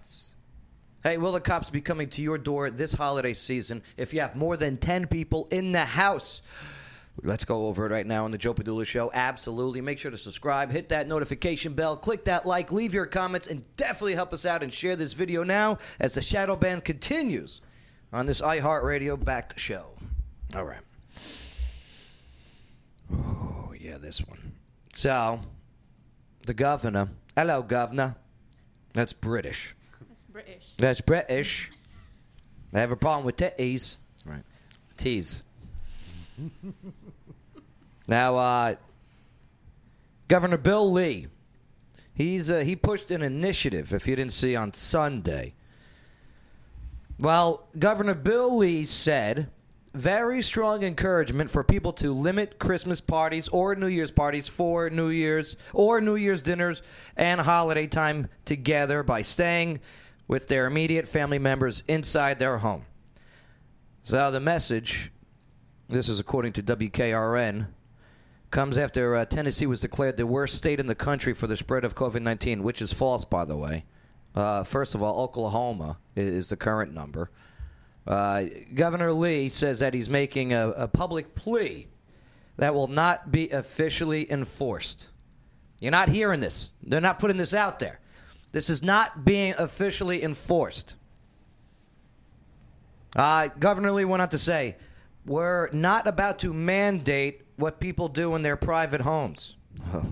Hey, 1.04 1.18
will 1.20 1.34
the 1.34 1.40
cops 1.42 1.70
be 1.70 1.82
coming 1.82 2.10
to 2.10 2.22
your 2.24 2.38
door 2.40 2.72
this 2.72 2.92
holiday 2.94 3.34
season 3.34 3.84
if 3.96 4.12
you 4.14 4.22
have 4.22 4.36
more 4.36 4.58
than 4.58 4.78
10 4.78 5.06
people 5.06 5.48
in 5.52 5.72
the 5.72 5.86
house? 5.86 6.42
Let's 7.24 7.46
go 7.46 7.68
over 7.68 7.86
it 7.86 7.92
right 7.92 8.06
now 8.06 8.26
on 8.26 8.32
the 8.32 8.38
Joe 8.38 8.54
Padula 8.54 8.86
Show. 8.86 9.10
Absolutely. 9.14 9.82
Make 9.82 10.00
sure 10.00 10.12
to 10.12 10.18
subscribe, 10.18 10.72
hit 10.72 10.90
that 10.90 11.08
notification 11.08 11.74
bell, 11.74 11.96
click 11.96 12.26
that 12.26 12.46
like, 12.46 12.72
leave 12.72 12.94
your 12.94 13.06
comments, 13.06 13.48
and 13.48 13.64
definitely 13.78 14.16
help 14.16 14.34
us 14.34 14.46
out 14.46 14.64
and 14.64 14.74
share 14.74 14.96
this 14.96 15.14
video 15.14 15.44
now 15.44 15.78
as 16.00 16.14
the 16.14 16.22
Shadow 16.22 16.56
Band 16.56 16.84
continues 16.84 17.62
on 18.12 18.26
this 18.26 18.42
iHeartRadio 18.42 19.24
backed 19.24 19.60
show. 19.60 19.88
All 20.56 20.66
right. 20.66 20.82
Oh, 23.14 23.74
yeah, 23.80 23.98
this 23.98 24.20
one. 24.20 24.54
So, 24.94 25.40
the 26.46 26.54
governor. 26.54 27.10
Hello, 27.36 27.62
governor. 27.62 28.16
That's 28.94 29.14
British. 29.14 29.76
That's 30.10 30.24
British. 30.24 30.74
That's 30.78 31.02
British. 31.02 31.72
I 32.74 32.80
have 32.80 32.92
a 32.92 32.96
problem 32.98 33.26
with 33.26 33.38
titties. 33.38 33.96
Right. 34.26 34.44
Teas. 34.98 35.44
Now, 38.08 38.36
uh, 38.38 38.76
Governor 40.28 40.58
Bill 40.58 40.92
Lee, 40.92 41.28
he's 42.14 42.50
uh, 42.50 42.60
he 42.60 42.76
pushed 42.76 43.12
an 43.12 43.22
initiative. 43.22 43.94
If 43.94 44.08
you 44.08 44.16
didn't 44.16 44.34
see 44.34 44.56
on 44.56 44.74
Sunday, 44.74 45.54
well, 47.20 47.68
Governor 47.78 48.16
Bill 48.16 48.58
Lee 48.58 48.86
said 48.86 49.50
very 49.94 50.42
strong 50.42 50.84
encouragement 50.84 51.50
for 51.50 51.64
people 51.64 51.94
to 51.94 52.14
limit 52.14 52.60
Christmas 52.60 53.00
parties 53.00 53.48
or 53.48 53.76
New 53.76 53.88
Year's 53.88 54.12
parties 54.12 54.48
for 54.48 54.90
New 54.90 55.08
Year's 55.08 55.56
or 55.74 56.02
New 56.02 56.16
Year's 56.16 56.42
dinners 56.42 56.82
and 57.16 57.40
holiday 57.40 57.88
time 57.88 58.28
together 58.44 59.04
by 59.04 59.22
staying 59.22 59.80
with 60.28 60.48
their 60.48 60.66
immediate 60.66 61.08
family 61.08 61.40
members 61.40 61.84
inside 61.88 62.40
their 62.40 62.58
home. 62.58 62.84
So 64.02 64.30
the 64.32 64.40
message, 64.40 65.12
this 65.88 66.10
is 66.10 66.20
according 66.20 66.54
to 66.54 66.64
WKRN, 66.64 67.68
comes 68.56 68.78
after 68.78 69.18
uh, 69.18 69.26
Tennessee 69.26 69.66
was 69.66 69.82
declared 69.82 70.16
the 70.16 70.26
worst 70.26 70.56
state 70.56 70.80
in 70.80 70.88
the 70.88 70.96
country 70.96 71.34
for 71.34 71.46
the 71.46 71.58
spread 71.58 71.84
of 71.84 71.94
COVID 71.94 72.22
19, 72.22 72.64
which 72.64 72.82
is 72.82 72.94
false, 72.94 73.26
by 73.26 73.44
the 73.44 73.58
way. 73.58 73.84
Uh, 74.34 74.64
first 74.64 74.96
of 74.96 75.04
all, 75.04 75.20
Oklahoma 75.20 75.98
is 76.16 76.48
the 76.48 76.56
current 76.56 76.94
number. 76.94 77.32
Uh, 78.08 78.46
Governor 78.74 79.12
Lee 79.12 79.50
says 79.50 79.80
that 79.80 79.94
he's 79.94 80.10
making 80.10 80.54
a, 80.54 80.70
a 80.70 80.88
public 80.88 81.36
plea 81.36 81.88
that 82.56 82.74
will 82.74 82.88
not 82.88 83.30
be 83.30 83.50
officially 83.50 84.32
enforced. 84.32 85.10
You're 85.82 85.92
not 85.92 86.08
hearing 86.08 86.40
this. 86.40 86.72
They're 86.82 87.02
not 87.02 87.20
putting 87.20 87.36
this 87.36 87.54
out 87.54 87.80
there. 87.80 88.00
This 88.54 88.70
is 88.70 88.82
not 88.82 89.26
being 89.26 89.54
officially 89.58 90.24
enforced. 90.24 90.96
Uh, 93.18 93.50
Governor 93.60 93.92
Lee 93.92 94.06
went 94.06 94.22
on 94.22 94.30
to 94.30 94.38
say, 94.38 94.78
We're 95.26 95.70
not 95.74 96.08
about 96.08 96.40
to 96.40 96.54
mandate 96.54 97.45
what 97.58 97.80
people 97.80 98.08
do 98.08 98.36
in 98.36 98.42
their 98.42 98.58
private 98.58 99.02
homes. 99.02 99.56
Oh, 99.94 100.06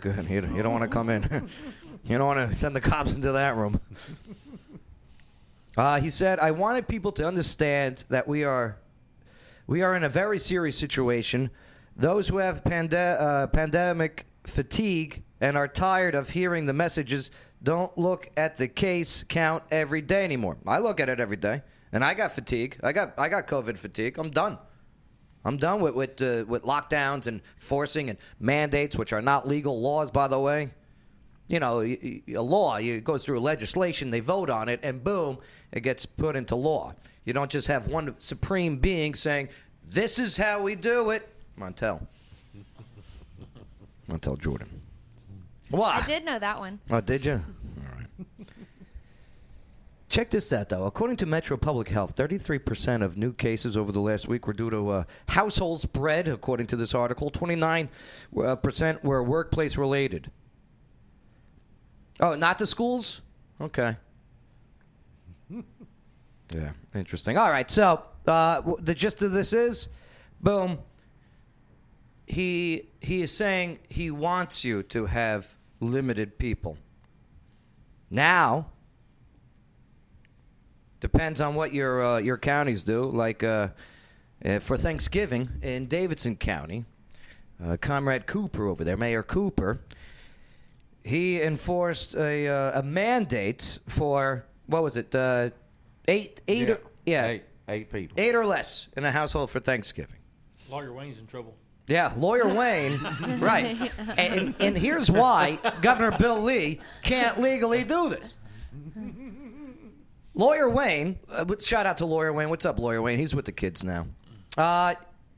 good. 0.00 0.28
You, 0.28 0.42
you 0.54 0.62
don't 0.62 0.72
want 0.72 0.82
to 0.82 0.88
come 0.88 1.08
in. 1.08 1.22
you 2.04 2.18
don't 2.18 2.26
want 2.26 2.50
to 2.50 2.54
send 2.54 2.74
the 2.74 2.80
cops 2.80 3.14
into 3.14 3.32
that 3.32 3.56
room. 3.56 3.80
Uh, 5.76 6.00
he 6.00 6.08
said, 6.08 6.38
I 6.38 6.52
wanted 6.52 6.88
people 6.88 7.12
to 7.12 7.28
understand 7.28 8.04
that 8.08 8.26
we 8.26 8.44
are 8.44 8.78
we 9.66 9.82
are 9.82 9.94
in 9.94 10.04
a 10.04 10.08
very 10.08 10.38
serious 10.38 10.78
situation. 10.78 11.50
Those 11.96 12.28
who 12.28 12.38
have 12.38 12.64
pande- 12.64 13.20
uh, 13.20 13.48
pandemic 13.48 14.24
fatigue 14.44 15.22
and 15.40 15.56
are 15.56 15.68
tired 15.68 16.14
of 16.14 16.30
hearing 16.30 16.66
the 16.66 16.72
messages 16.72 17.30
don't 17.62 17.96
look 17.98 18.30
at 18.36 18.56
the 18.56 18.68
case 18.68 19.24
count 19.28 19.64
every 19.70 20.00
day 20.00 20.24
anymore. 20.24 20.56
I 20.66 20.78
look 20.78 21.00
at 21.00 21.08
it 21.08 21.20
every 21.20 21.36
day, 21.36 21.62
and 21.92 22.04
I 22.04 22.14
got 22.14 22.32
fatigue. 22.32 22.78
I 22.82 22.92
got 22.92 23.18
I 23.18 23.28
got 23.28 23.46
COVID 23.46 23.76
fatigue. 23.76 24.18
I'm 24.18 24.30
done. 24.30 24.58
I'm 25.46 25.58
done 25.58 25.80
with 25.80 25.94
with 25.94 26.20
uh, 26.20 26.44
with 26.46 26.64
lockdowns 26.64 27.28
and 27.28 27.40
forcing 27.58 28.10
and 28.10 28.18
mandates, 28.40 28.96
which 28.96 29.12
are 29.12 29.22
not 29.22 29.46
legal 29.46 29.80
laws, 29.80 30.10
by 30.10 30.26
the 30.26 30.40
way. 30.40 30.70
You 31.46 31.60
know, 31.60 31.82
a 31.82 32.42
law 32.42 32.76
it 32.76 33.04
goes 33.04 33.24
through 33.24 33.38
legislation, 33.38 34.10
they 34.10 34.18
vote 34.18 34.50
on 34.50 34.68
it, 34.68 34.80
and 34.82 35.04
boom, 35.04 35.38
it 35.70 35.82
gets 35.82 36.04
put 36.04 36.34
into 36.34 36.56
law. 36.56 36.92
You 37.24 37.32
don't 37.32 37.50
just 37.50 37.68
have 37.68 37.86
one 37.86 38.16
supreme 38.18 38.78
being 38.78 39.14
saying, 39.14 39.50
"This 39.84 40.18
is 40.18 40.36
how 40.36 40.62
we 40.62 40.74
do 40.74 41.10
it." 41.10 41.28
Montel. 41.56 42.04
Montel 44.10 44.38
Jordan. 44.40 44.68
What? 45.70 46.02
I 46.02 46.06
did 46.06 46.24
know 46.24 46.40
that 46.40 46.58
one. 46.58 46.80
Oh, 46.90 47.00
did 47.00 47.24
you? 47.24 47.40
Check 50.16 50.30
this 50.30 50.50
out, 50.50 50.70
though. 50.70 50.86
According 50.86 51.18
to 51.18 51.26
Metro 51.26 51.58
Public 51.58 51.88
Health, 51.88 52.16
33% 52.16 53.02
of 53.02 53.18
new 53.18 53.34
cases 53.34 53.76
over 53.76 53.92
the 53.92 54.00
last 54.00 54.28
week 54.28 54.46
were 54.46 54.54
due 54.54 54.70
to 54.70 54.88
uh, 54.88 55.04
household 55.28 55.82
spread, 55.82 56.26
according 56.26 56.68
to 56.68 56.76
this 56.76 56.94
article. 56.94 57.30
29% 57.30 57.88
uh, 58.34 58.98
were 59.02 59.22
workplace 59.22 59.76
related. 59.76 60.30
Oh, 62.18 62.34
not 62.34 62.58
the 62.58 62.66
schools? 62.66 63.20
Okay. 63.60 63.96
Yeah, 66.54 66.70
interesting. 66.94 67.36
All 67.36 67.50
right, 67.50 67.70
so 67.70 68.02
uh, 68.26 68.62
the 68.78 68.94
gist 68.94 69.20
of 69.20 69.32
this 69.32 69.52
is, 69.52 69.88
boom. 70.40 70.78
He 72.26 72.88
he 73.00 73.20
is 73.20 73.32
saying 73.32 73.80
he 73.88 74.12
wants 74.12 74.64
you 74.64 74.84
to 74.84 75.06
have 75.06 75.58
limited 75.80 76.38
people. 76.38 76.78
Now, 78.10 78.66
depends 81.00 81.40
on 81.40 81.54
what 81.54 81.72
your 81.72 82.04
uh, 82.04 82.18
your 82.18 82.38
counties 82.38 82.82
do. 82.82 83.04
Like 83.04 83.42
uh, 83.44 83.68
uh, 84.44 84.58
for 84.60 84.76
Thanksgiving 84.76 85.48
in 85.62 85.86
Davidson 85.86 86.36
County, 86.36 86.84
uh, 87.64 87.76
Comrade 87.80 88.26
Cooper 88.26 88.66
over 88.66 88.84
there, 88.84 88.96
Mayor 88.96 89.22
Cooper, 89.22 89.80
he 91.04 91.40
enforced 91.42 92.14
a 92.14 92.48
uh, 92.48 92.80
a 92.80 92.82
mandate 92.82 93.78
for 93.88 94.44
what 94.66 94.82
was 94.82 94.96
it? 94.96 95.14
Uh, 95.14 95.50
eight 96.08 96.40
eight 96.48 96.68
Yeah, 96.68 96.74
or, 96.74 96.80
yeah 97.06 97.26
eight- 97.26 97.44
eight 97.68 97.90
people. 97.92 98.18
eight 98.20 98.34
or 98.34 98.44
less 98.46 98.88
in 98.96 99.04
a 99.04 99.10
household 99.10 99.50
for 99.50 99.60
Thanksgiving. 99.60 100.16
Lawyer 100.68 100.92
Wayne's 100.92 101.18
in 101.18 101.26
trouble. 101.26 101.54
Yeah, 101.88 102.12
lawyer 102.16 102.48
Wayne, 102.52 102.98
right? 103.38 103.76
And, 104.18 104.56
and 104.58 104.76
here's 104.76 105.08
why 105.08 105.60
Governor 105.82 106.18
Bill 106.18 106.40
Lee 106.42 106.80
can't 107.04 107.40
legally 107.40 107.84
do 107.84 108.08
this. 108.08 108.36
Lawyer 110.36 110.68
Wayne, 110.68 111.18
uh, 111.30 111.46
shout 111.58 111.86
out 111.86 111.96
to 111.96 112.06
Lawyer 112.06 112.30
Wayne. 112.30 112.50
What's 112.50 112.66
up, 112.66 112.78
Lawyer 112.78 113.00
Wayne? 113.00 113.18
He's 113.18 113.34
with 113.34 113.46
the 113.46 113.52
kids 113.52 113.82
now. 113.82 114.06
Uh, 114.58 114.94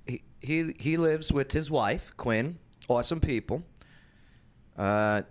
he, 0.07 0.23
he 0.43 0.75
he 0.79 0.97
lives 0.97 1.33
with 1.33 1.53
his 1.53 1.71
wife 1.71 2.13
Quinn. 2.17 2.59
Awesome 2.89 3.21
people. 3.21 3.63
Uh, 4.77 5.23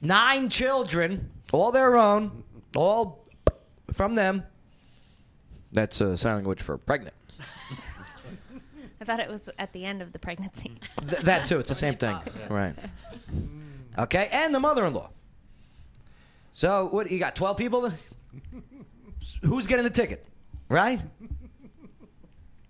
nine 0.00 0.48
children, 0.48 1.30
all 1.52 1.70
their 1.70 1.96
own, 1.96 2.42
all 2.74 3.24
from 3.92 4.16
them. 4.16 4.42
That's 5.70 6.00
a 6.00 6.16
sign 6.16 6.34
language 6.34 6.60
for 6.60 6.76
pregnant. 6.76 7.14
I 9.00 9.04
thought 9.04 9.20
it 9.20 9.28
was 9.30 9.48
at 9.58 9.72
the 9.72 9.84
end 9.84 10.02
of 10.02 10.12
the 10.12 10.18
pregnancy. 10.18 10.72
Th- 11.08 11.22
that 11.22 11.44
too. 11.44 11.60
It's 11.60 11.68
the 11.68 11.74
same 11.76 11.96
thing. 11.96 12.18
Right. 12.50 12.74
Okay, 13.96 14.28
and 14.32 14.52
the 14.52 14.58
mother-in-law. 14.58 15.10
So 16.50 16.86
what? 16.86 17.08
You 17.08 17.20
got 17.20 17.36
twelve 17.36 17.56
people. 17.56 17.92
Who's 19.42 19.66
getting 19.66 19.84
the 19.84 19.90
ticket? 19.90 20.26
Right. 20.68 21.00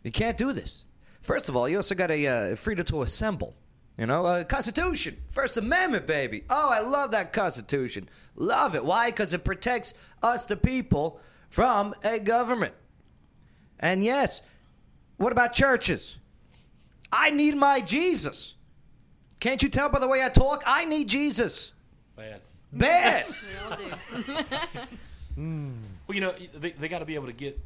You 0.02 0.12
can't 0.12 0.36
do 0.36 0.52
this. 0.52 0.84
First 1.22 1.48
of 1.48 1.56
all, 1.56 1.68
you 1.68 1.76
also 1.76 1.94
got 1.94 2.10
a 2.10 2.26
uh, 2.26 2.56
freedom 2.56 2.84
to 2.86 3.02
assemble. 3.02 3.54
You 3.96 4.06
know, 4.06 4.26
uh, 4.26 4.44
Constitution, 4.44 5.16
First 5.28 5.56
Amendment, 5.56 6.06
baby. 6.06 6.42
Oh, 6.50 6.68
I 6.70 6.80
love 6.80 7.12
that 7.12 7.32
Constitution. 7.32 8.08
Love 8.34 8.74
it. 8.74 8.84
Why? 8.84 9.10
Because 9.10 9.32
it 9.32 9.44
protects 9.44 9.94
us, 10.22 10.46
the 10.46 10.56
people, 10.56 11.20
from 11.48 11.94
a 12.02 12.18
government. 12.18 12.74
And 13.78 14.02
yes, 14.02 14.42
what 15.16 15.30
about 15.30 15.52
churches? 15.52 16.18
I 17.12 17.30
need 17.30 17.56
my 17.56 17.80
Jesus. 17.80 18.54
Can't 19.38 19.62
you 19.62 19.68
tell 19.68 19.88
by 19.88 20.00
the 20.00 20.08
way 20.08 20.24
I 20.24 20.28
talk? 20.28 20.64
I 20.66 20.84
need 20.84 21.08
Jesus. 21.08 21.72
Bad. 22.16 22.40
Bad. 22.72 23.26
Mm. 25.38 25.74
Well, 26.06 26.14
you 26.14 26.20
know, 26.20 26.34
they, 26.54 26.70
they 26.72 26.88
got 26.88 27.00
to 27.00 27.04
be 27.04 27.14
able 27.14 27.26
to 27.26 27.32
get, 27.32 27.58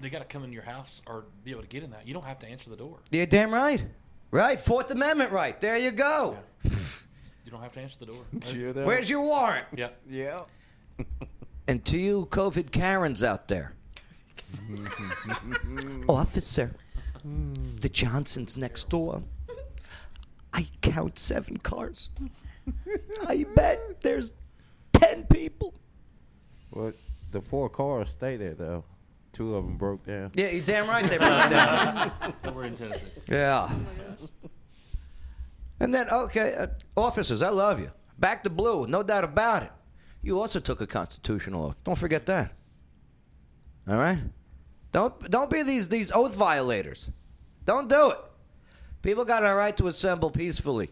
they 0.00 0.10
got 0.10 0.20
to 0.20 0.24
come 0.24 0.44
in 0.44 0.52
your 0.52 0.62
house 0.62 1.02
or 1.06 1.24
be 1.44 1.50
able 1.50 1.62
to 1.62 1.68
get 1.68 1.82
in 1.82 1.90
that. 1.90 2.06
You 2.06 2.14
don't 2.14 2.24
have 2.24 2.38
to 2.40 2.48
answer 2.48 2.70
the 2.70 2.76
door. 2.76 2.98
You're 3.10 3.26
damn 3.26 3.52
right. 3.52 3.84
Right. 4.30 4.60
Fourth 4.60 4.90
Amendment 4.90 5.30
right. 5.30 5.60
There 5.60 5.76
you 5.76 5.90
go. 5.90 6.38
You 7.44 7.50
don't 7.50 7.60
have 7.60 7.72
to 7.74 7.80
answer 7.80 7.98
the 8.00 8.06
door. 8.06 8.84
Where's 8.86 9.10
your 9.10 9.20
warrant? 9.20 9.66
Yeah. 9.76 9.88
Yeah. 10.08 10.40
And 11.68 11.82
to 11.86 11.98
you 11.98 12.26
COVID 12.30 12.70
Karens 12.72 13.22
out 13.22 13.48
there. 13.48 13.72
Officer, 16.08 16.74
the 17.24 17.88
Johnsons 17.88 18.56
next 18.56 18.90
door. 18.90 19.22
I 20.52 20.66
count 20.82 21.18
seven 21.18 21.56
cars. 21.56 22.10
I 23.26 23.44
bet 23.54 24.02
there's 24.02 24.32
ten 24.92 25.24
people. 25.24 25.74
Well, 26.74 26.92
the 27.30 27.40
four 27.40 27.68
cars 27.68 28.10
stay 28.10 28.36
there 28.36 28.54
though. 28.54 28.84
Two 29.32 29.56
of 29.56 29.64
them 29.64 29.76
broke 29.76 30.04
down. 30.06 30.30
Yeah, 30.34 30.50
you're 30.50 30.64
damn 30.64 30.88
right 30.88 31.08
they 31.08 31.18
broke 31.18 31.50
down. 31.50 32.12
We're 32.54 32.64
in 32.64 32.76
Tennessee. 32.76 33.06
Yeah. 33.28 33.68
And 35.80 35.92
then, 35.92 36.08
okay, 36.08 36.54
uh, 36.54 36.66
officers, 36.96 37.42
I 37.42 37.48
love 37.48 37.80
you. 37.80 37.90
Back 38.18 38.44
to 38.44 38.50
blue, 38.50 38.86
no 38.86 39.02
doubt 39.02 39.24
about 39.24 39.64
it. 39.64 39.72
You 40.22 40.38
also 40.38 40.60
took 40.60 40.80
a 40.80 40.86
constitutional 40.86 41.66
oath. 41.66 41.82
Don't 41.82 41.98
forget 41.98 42.26
that. 42.26 42.52
All 43.88 43.96
right? 43.96 44.18
Don't 44.92 45.30
don't 45.30 45.50
be 45.50 45.64
these 45.64 45.88
these 45.88 46.12
oath 46.12 46.34
violators. 46.34 47.10
Don't 47.64 47.88
do 47.88 48.10
it. 48.10 48.18
People 49.02 49.24
got 49.24 49.44
a 49.44 49.52
right 49.52 49.76
to 49.76 49.88
assemble 49.88 50.30
peacefully. 50.30 50.90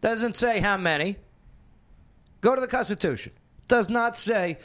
Doesn't 0.00 0.36
say 0.36 0.60
how 0.60 0.76
many. 0.76 1.16
Go 2.40 2.54
to 2.54 2.60
the 2.60 2.68
Constitution. 2.68 3.32
Does 3.70 3.88
not 3.88 4.18
say 4.18 4.58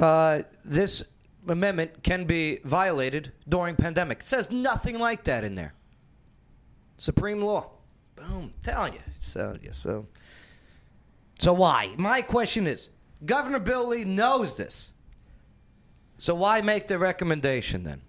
uh, 0.00 0.42
this 0.64 1.02
amendment 1.48 2.04
can 2.04 2.24
be 2.24 2.60
violated 2.64 3.32
during 3.48 3.74
pandemic. 3.74 4.20
It 4.20 4.26
says 4.26 4.52
nothing 4.52 5.00
like 5.00 5.24
that 5.24 5.42
in 5.42 5.56
there. 5.56 5.74
Supreme 6.98 7.40
law. 7.40 7.68
Boom. 8.14 8.54
Telling 8.62 8.92
you. 8.92 9.00
So, 9.18 9.56
yeah, 9.60 9.72
so. 9.72 10.06
So 11.40 11.52
why? 11.52 11.92
My 11.98 12.22
question 12.22 12.68
is 12.68 12.90
Governor 13.26 13.58
Bill 13.58 13.88
Lee 13.88 14.04
knows 14.04 14.56
this. 14.56 14.92
So 16.18 16.36
why 16.36 16.60
make 16.60 16.86
the 16.86 16.96
recommendation 16.96 17.82
then? 17.82 18.02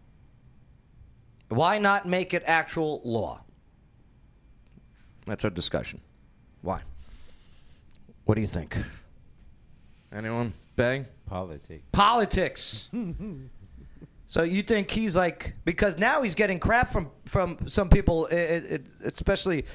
Why 1.50 1.80
not 1.80 2.08
make 2.08 2.36
it 2.36 2.44
actual 2.46 3.02
law? 3.04 3.44
That's 5.26 5.44
our 5.44 5.50
discussion. 5.50 6.02
Why? 6.62 6.82
What 8.26 8.36
do 8.36 8.42
you 8.42 8.48
think? 8.48 8.78
Anyone? 10.14 10.54
Bang? 10.76 11.06
Politics. 11.28 11.84
Politics. 11.92 12.90
so 14.26 14.44
you 14.44 14.62
think 14.64 14.92
he's 14.92 15.16
like 15.16 15.56
because 15.66 15.98
now 15.98 16.22
he's 16.22 16.36
getting 16.36 16.60
crap 16.60 16.90
from 16.90 17.10
from 17.26 17.58
some 17.68 17.90
people, 17.90 18.28
i- 18.32 18.36
i- 18.36 18.76
i- 18.76 18.80
especially. 19.06 19.66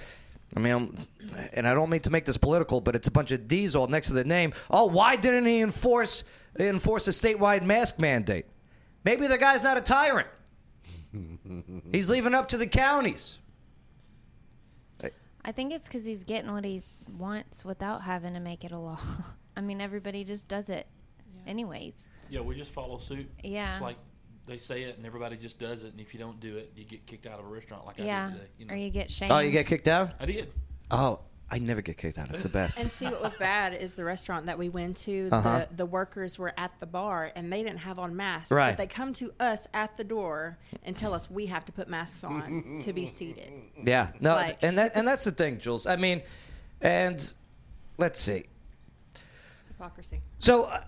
I 0.56 0.60
mean, 0.60 0.72
I'm, 0.72 1.06
and 1.52 1.68
I 1.68 1.74
don't 1.74 1.90
mean 1.90 2.00
to 2.00 2.10
make 2.10 2.24
this 2.24 2.38
political, 2.38 2.80
but 2.80 2.96
it's 2.96 3.06
a 3.06 3.10
bunch 3.10 3.32
of 3.32 3.46
D's 3.48 3.76
all 3.76 3.86
next 3.86 4.06
to 4.08 4.14
the 4.14 4.24
name. 4.24 4.54
Oh, 4.70 4.86
why 4.86 5.14
didn't 5.16 5.44
he 5.44 5.60
enforce 5.60 6.24
enforce 6.58 7.06
a 7.06 7.10
statewide 7.10 7.64
mask 7.64 7.98
mandate? 7.98 8.46
Maybe 9.04 9.26
the 9.26 9.36
guy's 9.36 9.62
not 9.62 9.76
a 9.76 9.80
tyrant. 9.82 10.26
He's 11.92 12.08
leaving 12.08 12.32
up 12.34 12.48
to 12.50 12.56
the 12.56 12.66
counties. 12.66 13.38
I 15.44 15.52
think 15.52 15.72
it's 15.72 15.86
because 15.88 16.04
he's 16.04 16.24
getting 16.24 16.52
what 16.52 16.64
he 16.64 16.82
wants 17.16 17.64
without 17.64 18.02
having 18.02 18.34
to 18.34 18.40
make 18.40 18.64
it 18.64 18.72
a 18.72 18.78
law. 18.78 18.98
I 19.58 19.60
mean, 19.60 19.80
everybody 19.80 20.22
just 20.22 20.46
does 20.46 20.70
it, 20.70 20.86
anyways. 21.44 22.06
Yeah, 22.30 22.40
we 22.42 22.54
just 22.54 22.70
follow 22.70 22.98
suit. 22.98 23.28
Yeah. 23.42 23.72
It's 23.72 23.82
like 23.82 23.96
they 24.46 24.56
say 24.56 24.84
it 24.84 24.96
and 24.96 25.04
everybody 25.04 25.36
just 25.36 25.58
does 25.58 25.82
it. 25.82 25.90
And 25.90 26.00
if 26.00 26.14
you 26.14 26.20
don't 26.20 26.38
do 26.38 26.56
it, 26.56 26.72
you 26.76 26.84
get 26.84 27.04
kicked 27.06 27.26
out 27.26 27.40
of 27.40 27.44
a 27.44 27.48
restaurant 27.48 27.84
like 27.84 28.00
I 28.00 28.04
yeah, 28.04 28.28
did 28.28 28.34
today. 28.34 28.48
You 28.58 28.66
know? 28.66 28.74
or 28.74 28.76
you 28.76 28.90
get 28.90 29.10
shamed. 29.10 29.32
Oh, 29.32 29.40
you 29.40 29.50
get 29.50 29.66
kicked 29.66 29.88
out? 29.88 30.12
I 30.20 30.26
did. 30.26 30.52
Oh, 30.92 31.18
I 31.50 31.58
never 31.58 31.82
get 31.82 31.96
kicked 31.96 32.18
out. 32.18 32.30
It's 32.30 32.44
the 32.44 32.50
best. 32.50 32.78
And 32.78 32.92
see 32.92 33.06
what 33.06 33.20
was 33.20 33.34
bad 33.34 33.74
is 33.74 33.94
the 33.94 34.04
restaurant 34.04 34.46
that 34.46 34.56
we 34.56 34.68
went 34.68 34.96
to. 34.98 35.28
Uh-huh. 35.32 35.66
The, 35.70 35.76
the 35.78 35.86
workers 35.86 36.38
were 36.38 36.52
at 36.56 36.70
the 36.78 36.86
bar 36.86 37.32
and 37.34 37.52
they 37.52 37.64
didn't 37.64 37.78
have 37.78 37.98
on 37.98 38.14
masks. 38.14 38.52
Right. 38.52 38.70
But 38.70 38.78
they 38.78 38.86
come 38.86 39.12
to 39.14 39.32
us 39.40 39.66
at 39.74 39.96
the 39.96 40.04
door 40.04 40.56
and 40.84 40.96
tell 40.96 41.14
us 41.14 41.28
we 41.28 41.46
have 41.46 41.64
to 41.64 41.72
put 41.72 41.88
masks 41.88 42.22
on 42.22 42.80
to 42.84 42.92
be 42.92 43.06
seated. 43.06 43.50
Yeah, 43.82 44.08
no, 44.20 44.34
Like- 44.34 44.62
and 44.62 44.78
that 44.78 44.92
and 44.94 45.08
that's 45.08 45.24
the 45.24 45.32
thing, 45.32 45.58
Jules. 45.58 45.86
I 45.86 45.96
mean, 45.96 46.22
and 46.80 47.34
let's 47.96 48.20
see. 48.20 48.44
Hypocrisy. 49.78 50.20
So 50.40 50.64
uh, 50.64 50.80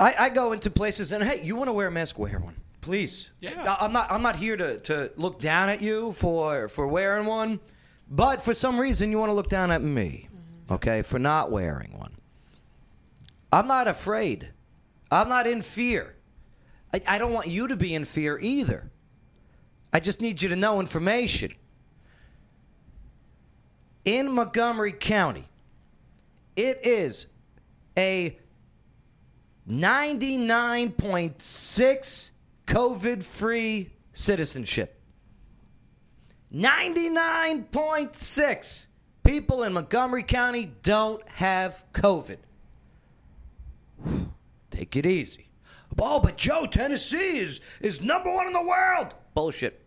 I, 0.00 0.14
I 0.18 0.28
go 0.30 0.50
into 0.52 0.68
places 0.68 1.12
and 1.12 1.22
hey, 1.22 1.42
you 1.44 1.54
want 1.54 1.68
to 1.68 1.72
wear 1.72 1.86
a 1.86 1.90
mask? 1.92 2.18
Wear 2.18 2.40
one. 2.40 2.56
Please. 2.80 3.30
Yeah. 3.40 3.62
I- 3.78 3.84
I'm 3.84 3.92
not. 3.92 4.10
I'm 4.10 4.22
not 4.22 4.34
here 4.36 4.56
to, 4.56 4.78
to 4.80 5.12
look 5.16 5.40
down 5.40 5.68
at 5.68 5.80
you 5.80 6.12
for 6.12 6.68
for 6.68 6.88
wearing 6.88 7.26
one, 7.26 7.60
but 8.10 8.42
for 8.42 8.52
some 8.52 8.80
reason 8.80 9.10
you 9.12 9.18
want 9.18 9.30
to 9.30 9.34
look 9.34 9.48
down 9.48 9.70
at 9.70 9.80
me, 9.80 10.28
okay, 10.70 11.02
for 11.02 11.18
not 11.20 11.52
wearing 11.52 11.96
one. 11.96 12.12
I'm 13.52 13.68
not 13.68 13.86
afraid. 13.86 14.50
I'm 15.10 15.28
not 15.28 15.46
in 15.46 15.62
fear. 15.62 16.16
I, 16.92 17.00
I 17.06 17.18
don't 17.18 17.32
want 17.32 17.46
you 17.46 17.68
to 17.68 17.76
be 17.76 17.94
in 17.94 18.04
fear 18.04 18.38
either. 18.40 18.90
I 19.92 20.00
just 20.00 20.20
need 20.20 20.42
you 20.42 20.48
to 20.48 20.56
know 20.56 20.80
information. 20.80 21.54
In 24.04 24.30
Montgomery 24.30 24.92
County, 24.92 25.48
it 26.56 26.80
is 26.84 27.28
a 27.96 28.36
99.6 29.68 32.30
COVID 32.66 33.22
free 33.22 33.90
citizenship. 34.12 35.00
99.6 36.52 38.86
people 39.24 39.62
in 39.64 39.72
Montgomery 39.72 40.22
County 40.22 40.70
don't 40.82 41.26
have 41.28 41.84
COVID. 41.92 42.36
Take 44.70 44.94
it 44.96 45.06
easy. 45.06 45.48
Oh, 45.98 46.20
but 46.20 46.36
Joe, 46.36 46.66
Tennessee 46.66 47.38
is, 47.38 47.60
is 47.80 48.02
number 48.02 48.30
one 48.32 48.46
in 48.46 48.52
the 48.52 48.62
world. 48.62 49.14
Bullshit. 49.34 49.82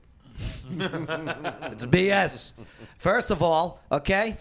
it's 0.72 1.86
BS. 1.86 2.54
First 2.98 3.32
of 3.32 3.44
all, 3.44 3.82
okay, 3.92 4.38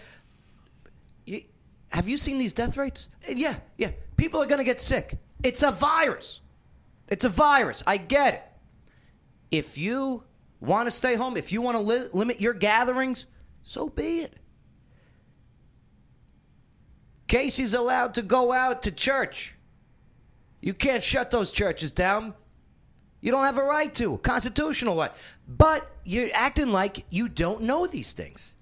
have 1.91 2.07
you 2.07 2.17
seen 2.17 2.37
these 2.37 2.53
death 2.53 2.77
rates? 2.77 3.09
Yeah, 3.27 3.55
yeah. 3.77 3.91
People 4.17 4.41
are 4.41 4.45
going 4.45 4.59
to 4.59 4.65
get 4.65 4.79
sick. 4.79 5.17
It's 5.43 5.63
a 5.63 5.71
virus. 5.71 6.41
It's 7.07 7.25
a 7.25 7.29
virus. 7.29 7.83
I 7.87 7.97
get 7.97 8.33
it. 8.35 8.43
If 9.51 9.77
you 9.77 10.23
want 10.59 10.87
to 10.87 10.91
stay 10.91 11.15
home, 11.15 11.37
if 11.37 11.51
you 11.51 11.61
want 11.61 11.75
to 11.75 11.81
li- 11.81 12.09
limit 12.13 12.39
your 12.39 12.53
gatherings, 12.53 13.25
so 13.63 13.89
be 13.89 14.19
it. 14.19 14.35
Casey's 17.27 17.73
allowed 17.73 18.15
to 18.15 18.21
go 18.21 18.51
out 18.51 18.83
to 18.83 18.91
church. 18.91 19.55
You 20.61 20.73
can't 20.73 21.01
shut 21.01 21.31
those 21.31 21.51
churches 21.51 21.91
down. 21.91 22.33
You 23.21 23.31
don't 23.31 23.45
have 23.45 23.57
a 23.57 23.63
right 23.63 23.93
to, 23.95 24.17
constitutional 24.19 24.95
right. 24.95 25.11
But 25.47 25.89
you're 26.05 26.29
acting 26.33 26.69
like 26.69 27.05
you 27.09 27.29
don't 27.29 27.61
know 27.61 27.85
these 27.85 28.13
things. 28.13 28.55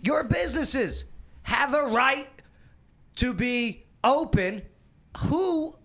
Your 0.00 0.22
businesses 0.22 1.06
have 1.44 1.74
a 1.74 1.84
right 1.84 2.28
to 3.16 3.32
be 3.32 3.86
open. 4.02 4.62
Who 5.18 5.76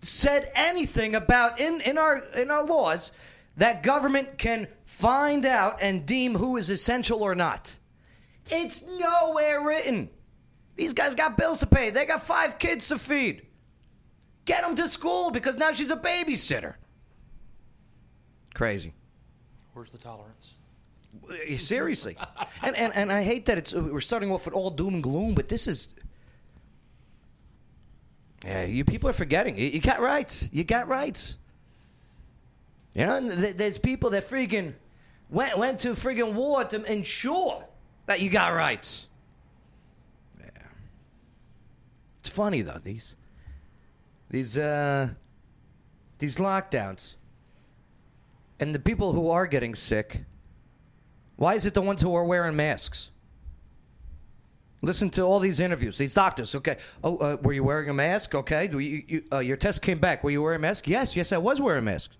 said 0.00 0.50
anything 0.54 1.14
about 1.14 1.60
in, 1.60 1.82
in 1.82 1.98
our 1.98 2.24
in 2.36 2.50
our 2.50 2.64
laws 2.64 3.12
that 3.56 3.82
government 3.82 4.38
can 4.38 4.66
find 4.84 5.44
out 5.44 5.82
and 5.82 6.06
deem 6.06 6.34
who 6.34 6.56
is 6.56 6.70
essential 6.70 7.22
or 7.22 7.34
not? 7.34 7.76
It's 8.48 8.82
nowhere 8.82 9.60
written. 9.60 10.08
These 10.76 10.94
guys 10.94 11.14
got 11.14 11.36
bills 11.36 11.60
to 11.60 11.66
pay. 11.66 11.90
They 11.90 12.06
got 12.06 12.22
five 12.22 12.58
kids 12.58 12.88
to 12.88 12.98
feed. 12.98 13.42
Get 14.46 14.62
them 14.62 14.74
to 14.76 14.88
school 14.88 15.30
because 15.30 15.58
now 15.58 15.72
she's 15.72 15.90
a 15.90 15.96
babysitter. 15.96 16.74
Crazy. 18.54 18.94
Where's 19.74 19.90
the 19.90 19.98
tolerance? 19.98 20.54
Uh, 21.28 21.56
Seriously. 21.56 22.16
and, 22.62 22.76
and 22.76 22.92
and 22.94 23.12
I 23.12 23.22
hate 23.22 23.46
that 23.46 23.58
it's 23.58 23.72
we're 23.74 24.00
starting 24.00 24.30
off 24.30 24.44
with 24.44 24.54
all 24.54 24.70
doom 24.70 24.94
and 24.94 25.02
gloom, 25.02 25.34
but 25.34 25.48
this 25.48 25.66
is 25.66 25.94
Yeah, 28.44 28.62
you 28.64 28.84
people 28.84 29.08
are 29.10 29.14
forgetting. 29.14 29.58
You, 29.58 29.66
you 29.66 29.80
got 29.80 30.00
rights. 30.00 30.50
You 30.52 30.64
got 30.64 30.88
rights. 30.88 31.36
You 32.94 33.06
know, 33.06 33.20
th- 33.20 33.56
there's 33.56 33.78
people 33.78 34.10
that 34.10 34.28
freaking 34.28 34.74
went 35.28 35.56
went 35.58 35.78
to 35.80 35.90
freaking 35.90 36.34
war 36.34 36.64
to 36.64 36.82
ensure 36.92 37.64
that 38.06 38.20
you 38.20 38.30
got 38.30 38.54
rights. 38.54 39.08
Yeah. 40.40 40.46
It's 42.18 42.28
funny 42.28 42.62
though, 42.62 42.80
these 42.82 43.14
these 44.30 44.56
uh 44.58 45.10
these 46.18 46.36
lockdowns. 46.38 47.14
And 48.58 48.74
the 48.74 48.78
people 48.78 49.12
who 49.12 49.30
are 49.30 49.46
getting 49.46 49.74
sick, 49.74 50.22
why 51.40 51.54
is 51.54 51.64
it 51.64 51.72
the 51.72 51.80
ones 51.80 52.02
who 52.02 52.14
are 52.14 52.24
wearing 52.24 52.54
masks? 52.54 53.12
Listen 54.82 55.08
to 55.08 55.22
all 55.22 55.38
these 55.38 55.58
interviews. 55.58 55.96
These 55.96 56.12
doctors, 56.12 56.54
okay. 56.54 56.76
Oh, 57.02 57.16
uh, 57.16 57.38
were 57.40 57.54
you 57.54 57.64
wearing 57.64 57.88
a 57.88 57.94
mask? 57.94 58.34
Okay. 58.34 58.68
Do 58.68 58.78
you, 58.78 59.02
you, 59.08 59.24
uh, 59.32 59.38
your 59.38 59.56
test 59.56 59.80
came 59.80 59.98
back. 59.98 60.22
Were 60.22 60.30
you 60.30 60.42
wearing 60.42 60.58
a 60.58 60.60
mask? 60.60 60.86
Yes, 60.86 61.16
yes, 61.16 61.32
I 61.32 61.38
was 61.38 61.58
wearing 61.58 61.78
a 61.78 61.82
mask. 61.82 62.10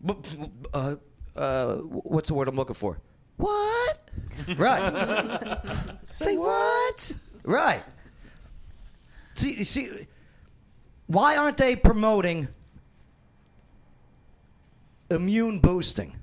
But, 0.00 0.34
uh, 0.72 0.96
uh, 1.36 1.74
what's 1.74 2.28
the 2.28 2.34
word 2.34 2.48
I'm 2.48 2.56
looking 2.56 2.72
for? 2.72 3.02
What? 3.36 4.10
Right. 4.56 5.58
Say 6.10 6.38
what? 6.38 7.16
Right. 7.42 7.82
See, 9.34 9.62
see, 9.62 9.90
why 11.06 11.36
aren't 11.36 11.58
they 11.58 11.76
promoting 11.76 12.48
immune 15.10 15.58
boosting? 15.58 16.17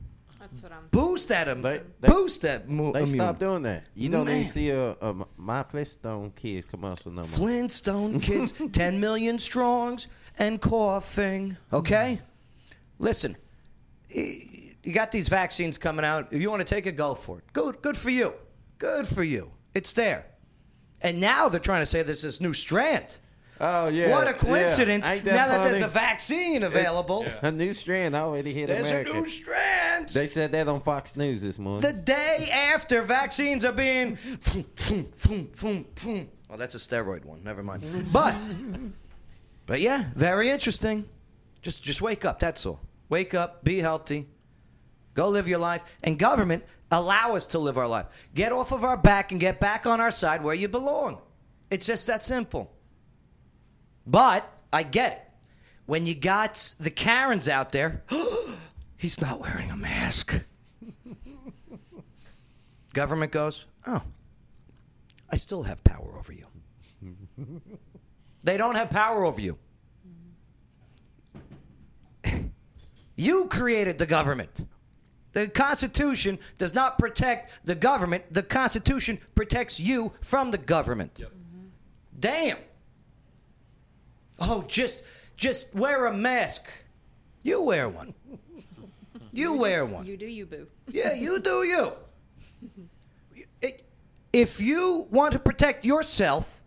That's 0.51 0.61
what 0.61 0.71
I'm 0.71 0.87
Boost 0.91 1.27
that, 1.29 1.47
im- 1.47 1.61
They- 1.61 1.81
they- 2.01 2.07
boost 2.07 2.41
that 2.41 2.69
mu- 2.69 2.93
They 2.93 3.01
immune. 3.03 3.15
stopped 3.17 3.39
doing 3.39 3.63
that. 3.63 3.87
You 3.95 4.09
don't 4.09 4.25
Man. 4.27 4.37
even 4.41 4.51
see 4.51 4.69
a, 4.69 4.91
a 4.91 5.25
My 5.37 5.63
Flintstone 5.63 6.31
Kids 6.35 6.67
commercial 6.69 7.11
no 7.11 7.21
more. 7.21 7.27
Flintstone 7.29 8.19
kids, 8.21 8.53
10 8.71 8.99
million 8.99 9.39
strongs 9.39 10.07
and 10.37 10.61
coughing. 10.61 11.57
Okay? 11.73 12.19
Listen, 12.99 13.35
y- 14.15 14.73
you 14.83 14.93
got 14.93 15.11
these 15.11 15.27
vaccines 15.29 15.77
coming 15.77 16.05
out. 16.05 16.31
If 16.31 16.41
you 16.41 16.49
want 16.51 16.61
to 16.61 16.67
take 16.75 16.85
it, 16.85 16.95
go 16.95 17.15
for 17.15 17.39
it. 17.39 17.43
Good, 17.53 17.81
good 17.81 17.97
for 17.97 18.11
you. 18.11 18.33
Good 18.77 19.07
for 19.07 19.23
you. 19.23 19.51
It's 19.73 19.93
there. 19.93 20.25
And 21.01 21.19
now 21.19 21.49
they're 21.49 21.59
trying 21.59 21.81
to 21.81 21.85
say 21.85 22.03
there's 22.03 22.21
this 22.21 22.39
new 22.39 22.53
strand. 22.53 23.17
Oh 23.59 23.87
yeah. 23.87 24.09
what 24.11 24.27
a 24.27 24.31
yeah. 24.31 24.37
coincidence! 24.37 25.09
Ain't 25.09 25.25
Now 25.25 25.47
that 25.47 25.63
there's 25.63 25.81
a 25.81 25.87
vaccine 25.87 26.63
available, 26.63 27.25
A 27.41 27.51
new 27.51 27.73
strand 27.73 28.15
already 28.15 28.53
hit 28.53 28.67
there's 28.67 28.91
America. 28.91 29.11
a 29.11 29.13
new 29.21 29.27
strand. 29.29 30.09
They 30.09 30.27
said 30.27 30.51
that 30.51 30.67
on 30.67 30.81
Fox 30.81 31.15
News 31.15 31.41
this 31.41 31.57
morning. 31.57 31.81
the 31.81 31.93
day 31.97 32.49
after 32.51 33.01
vaccines 33.01 33.63
are 33.63 33.71
being. 33.71 34.17
Boom. 35.23 36.29
Oh, 36.49 36.57
that's 36.57 36.75
a 36.75 36.77
steroid 36.77 37.25
one. 37.25 37.43
Never 37.43 37.63
mind. 37.63 38.11
But, 38.11 38.35
but 39.65 39.81
yeah, 39.81 40.05
very 40.15 40.49
interesting. 40.49 41.05
Just, 41.61 41.81
just 41.81 42.01
wake 42.01 42.25
up. 42.25 42.39
That's 42.39 42.65
all. 42.65 42.79
Wake 43.09 43.33
up. 43.33 43.63
Be 43.63 43.79
healthy. 43.79 44.27
Go 45.15 45.29
live 45.29 45.47
your 45.47 45.59
life. 45.59 45.97
And 46.03 46.19
government 46.19 46.63
allow 46.91 47.35
us 47.35 47.47
to 47.47 47.59
live 47.59 47.77
our 47.77 47.87
life. 47.87 48.05
Get 48.35 48.51
off 48.51 48.71
of 48.71 48.83
our 48.83 48.97
back 48.97 49.31
and 49.31 49.41
get 49.41 49.59
back 49.59 49.85
on 49.87 49.99
our 49.99 50.11
side 50.11 50.43
where 50.43 50.53
you 50.53 50.67
belong. 50.67 51.19
It's 51.71 51.87
just 51.87 52.05
that 52.07 52.23
simple. 52.23 52.71
But 54.05 54.51
I 54.71 54.83
get 54.83 55.11
it. 55.13 55.21
When 55.85 56.05
you 56.05 56.15
got 56.15 56.75
the 56.79 56.89
Karens 56.89 57.47
out 57.47 57.71
there, 57.71 58.03
he's 58.97 59.21
not 59.21 59.39
wearing 59.39 59.71
a 59.71 59.77
mask. 59.77 60.41
Government 62.93 63.31
goes, 63.31 63.65
oh, 63.85 64.01
I 65.29 65.37
still 65.37 65.63
have 65.63 65.83
power 65.83 66.17
over 66.17 66.33
you. 66.33 66.45
they 68.43 68.57
don't 68.57 68.75
have 68.75 68.89
power 68.89 69.25
over 69.25 69.41
you. 69.41 69.57
you 73.15 73.47
created 73.47 73.97
the 73.97 74.05
government. 74.05 74.65
The 75.33 75.49
Constitution 75.49 76.39
does 76.57 76.73
not 76.73 76.97
protect 76.97 77.65
the 77.65 77.75
government. 77.75 78.23
The 78.31 78.43
Constitution 78.43 79.19
protects 79.35 79.77
you 79.77 80.13
from 80.21 80.51
the 80.51 80.57
government. 80.57 81.21
Damn. 82.17 82.57
Oh, 84.39 84.63
just 84.67 85.01
just 85.37 85.73
wear 85.73 86.05
a 86.07 86.13
mask. 86.13 86.67
You 87.43 87.61
wear 87.61 87.87
one. 87.89 88.13
You 89.31 89.53
wear 89.53 89.85
one. 89.85 90.05
You 90.05 90.17
do 90.17 90.25
you, 90.25 90.45
boo. 90.45 90.67
Yeah, 90.87 91.13
you 91.13 91.39
do 91.39 91.63
you. 91.63 91.91
It- 93.61 93.83
If 94.33 94.59
you 94.61 95.07
want 95.11 95.33
to 95.33 95.39
protect 95.39 95.85
yourself, 95.85 96.61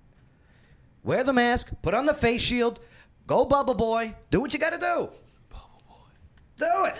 wear 1.05 1.23
the 1.25 1.33
mask, 1.33 1.71
put 1.83 1.95
on 1.95 2.07
the 2.07 2.15
face 2.15 2.43
shield, 2.43 2.81
go 3.27 3.45
Bubble 3.45 3.75
Boy, 3.75 4.15
do 4.31 4.41
what 4.41 4.53
you 4.55 4.59
got 4.59 4.73
to 4.73 4.79
do. 4.79 5.11
Bubble 5.51 5.83
Boy. 5.87 6.11
Do 6.57 6.67
it. 6.87 6.95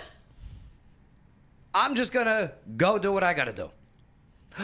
I'm 1.73 1.95
just 1.95 2.11
going 2.13 2.25
to 2.25 2.51
go 2.77 2.97
do 2.99 3.11
what 3.13 3.23
I 3.23 3.33
got 3.33 3.45
to 3.45 3.53
do. 3.53 3.71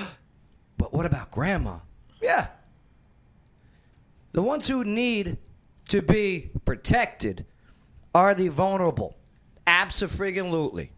but 0.78 0.94
what 0.94 1.06
about 1.06 1.32
grandma? 1.32 1.80
Yeah. 2.22 2.48
The 4.34 4.42
ones 4.42 4.68
who 4.68 4.84
need 4.84 5.38
to 5.90 6.02
be 6.02 6.50
protected 6.66 7.46
are 8.14 8.34
the 8.34 8.48
vulnerable. 8.50 9.16
Absolutely. 9.68 10.92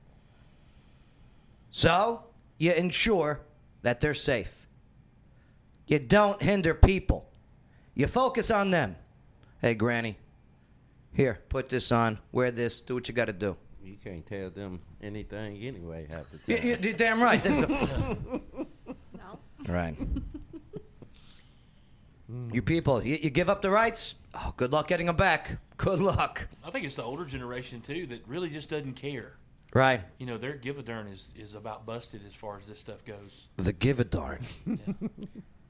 So, 1.72 2.24
you 2.58 2.72
ensure 2.72 3.42
that 3.84 4.00
they're 4.02 4.14
safe. 4.14 4.66
You 5.88 6.00
don't 6.00 6.42
hinder 6.42 6.74
people. 6.74 7.30
You 7.96 8.08
focus 8.08 8.52
on 8.52 8.72
them. 8.72 8.96
Hey, 9.62 9.74
Granny, 9.74 10.18
Here, 11.14 11.40
put 11.50 11.70
this 11.70 11.92
on. 11.92 12.20
Wear 12.32 12.52
this. 12.52 12.82
Do 12.82 12.96
what 12.96 13.08
you 13.08 13.14
got 13.14 13.26
to 13.26 13.34
do. 13.34 13.56
You 13.84 13.96
can't 14.04 14.26
tell 14.26 14.50
them 14.50 14.82
anything 15.02 15.58
anyway 15.64 16.06
half 16.10 16.26
the 16.30 16.40
You, 16.46 16.58
time. 16.58 16.68
you, 16.68 16.78
you're 16.82 16.94
damn 16.94 17.22
right. 17.22 17.44
No. 19.18 19.40
right. 19.68 19.96
Mm. 22.32 22.54
You 22.54 22.62
people, 22.62 23.04
you, 23.04 23.18
you 23.22 23.30
give 23.30 23.50
up 23.50 23.62
the 23.62 23.70
rights. 23.70 24.16
Oh, 24.34 24.54
good 24.58 24.72
luck 24.72 24.88
getting 24.88 25.06
them 25.06 25.16
back. 25.16 25.58
Good 25.78 26.00
luck. 26.00 26.48
I 26.66 26.72
think 26.72 26.86
it's 26.86 26.96
the 26.96 27.04
older 27.04 27.24
generation 27.24 27.82
too 27.82 28.08
that 28.08 28.28
really 28.28 28.50
just 28.50 28.68
doesn't 28.70 28.94
care. 28.94 29.34
Right. 29.76 30.02
You 30.18 30.26
know, 30.26 30.40
their 30.40 30.54
give 30.54 30.80
a 30.80 30.82
darn 30.82 31.08
is, 31.08 31.36
is 31.38 31.54
about 31.54 31.86
busted 31.86 32.22
as 32.28 32.34
far 32.34 32.58
as 32.58 32.66
this 32.66 32.80
stuff 32.80 33.06
goes. 33.06 33.48
The 33.58 33.74
give 33.74 34.00
a 34.00 34.04
darn. 34.04 34.40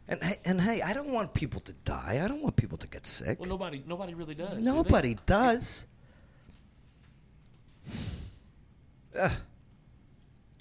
and 0.08 0.24
hey, 0.24 0.38
and 0.46 0.62
hey, 0.62 0.82
I 0.82 0.94
don't 0.94 1.10
want 1.10 1.34
people 1.34 1.60
to 1.62 1.74
die. 1.84 2.22
I 2.24 2.28
don't 2.30 2.42
want 2.42 2.56
people 2.56 2.78
to 2.78 2.88
get 2.88 3.06
sick. 3.06 3.38
Well, 3.38 3.50
nobody 3.50 3.84
nobody 3.86 4.14
really 4.14 4.36
does. 4.36 4.54
do? 4.58 4.62
Nobody 4.62 5.18
does. 5.26 5.86
Ugh. 9.20 9.32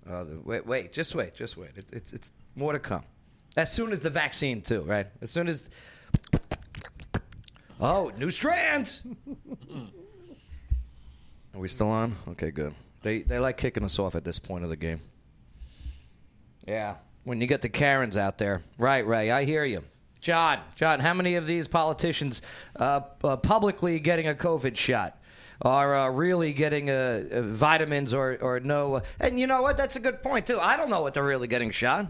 Oh, 0.09 0.27
wait, 0.45 0.67
wait, 0.67 0.93
just 0.93 1.15
wait, 1.15 1.35
just 1.35 1.57
wait. 1.57 1.71
It, 1.77 1.87
it's 1.93 2.13
it's 2.13 2.33
more 2.55 2.73
to 2.73 2.79
come. 2.81 3.05
As 3.57 3.73
soon 3.73 3.93
as 3.93 4.01
the 4.01 4.11
vaccine, 4.11 4.61
too, 4.61 4.83
right? 4.83 5.07
As 5.23 5.31
soon 5.31 5.49
as. 5.49 5.71
Oh, 7.81 8.13
new 8.19 8.31
strands. 8.31 9.03
Are 11.55 11.61
we 11.61 11.69
still 11.69 11.89
on? 11.89 12.15
Okay, 12.29 12.51
good. 12.51 12.75
They 13.03 13.23
they 13.23 13.39
like 13.39 13.57
kicking 13.57 13.83
us 13.83 13.99
off 13.99 14.15
at 14.15 14.25
this 14.25 14.39
point 14.39 14.65
of 14.65 14.69
the 14.69 14.77
game. 14.77 15.01
Yeah, 16.67 16.97
when 17.25 17.41
you 17.41 17.47
get 17.47 17.63
the 17.63 17.69
Karens 17.71 18.17
out 18.17 18.37
there, 18.37 18.63
right, 18.77 19.07
Ray? 19.07 19.31
I 19.31 19.45
hear 19.45 19.65
you, 19.65 19.83
John. 20.21 20.59
John, 20.75 21.01
how 21.01 21.15
many 21.15 21.37
of 21.37 21.47
these 21.47 21.67
politicians 21.67 22.43
uh, 22.77 23.01
uh, 23.25 23.39
publicly 23.39 24.01
getting 24.01 24.29
a 24.29 24.35
COVID 24.35 24.77
shot? 24.77 25.19
Are 25.63 25.97
uh, 25.97 26.11
really 26.11 26.53
getting 26.53 26.91
uh, 26.91 27.25
uh, 27.33 27.41
vitamins 27.43 28.13
or, 28.13 28.37
or 28.43 28.61
no? 28.61 29.01
and 29.19 29.41
you 29.41 29.47
know 29.47 29.63
what? 29.63 29.79
That's 29.79 29.97
a 29.97 30.01
good 30.01 30.23
point 30.23 30.47
too. 30.47 30.59
I 30.61 30.77
don't 30.77 30.91
know 30.91 31.01
what 31.01 31.15
they're 31.15 31.25
really 31.25 31.49
getting 31.49 31.71
shot. 31.71 32.07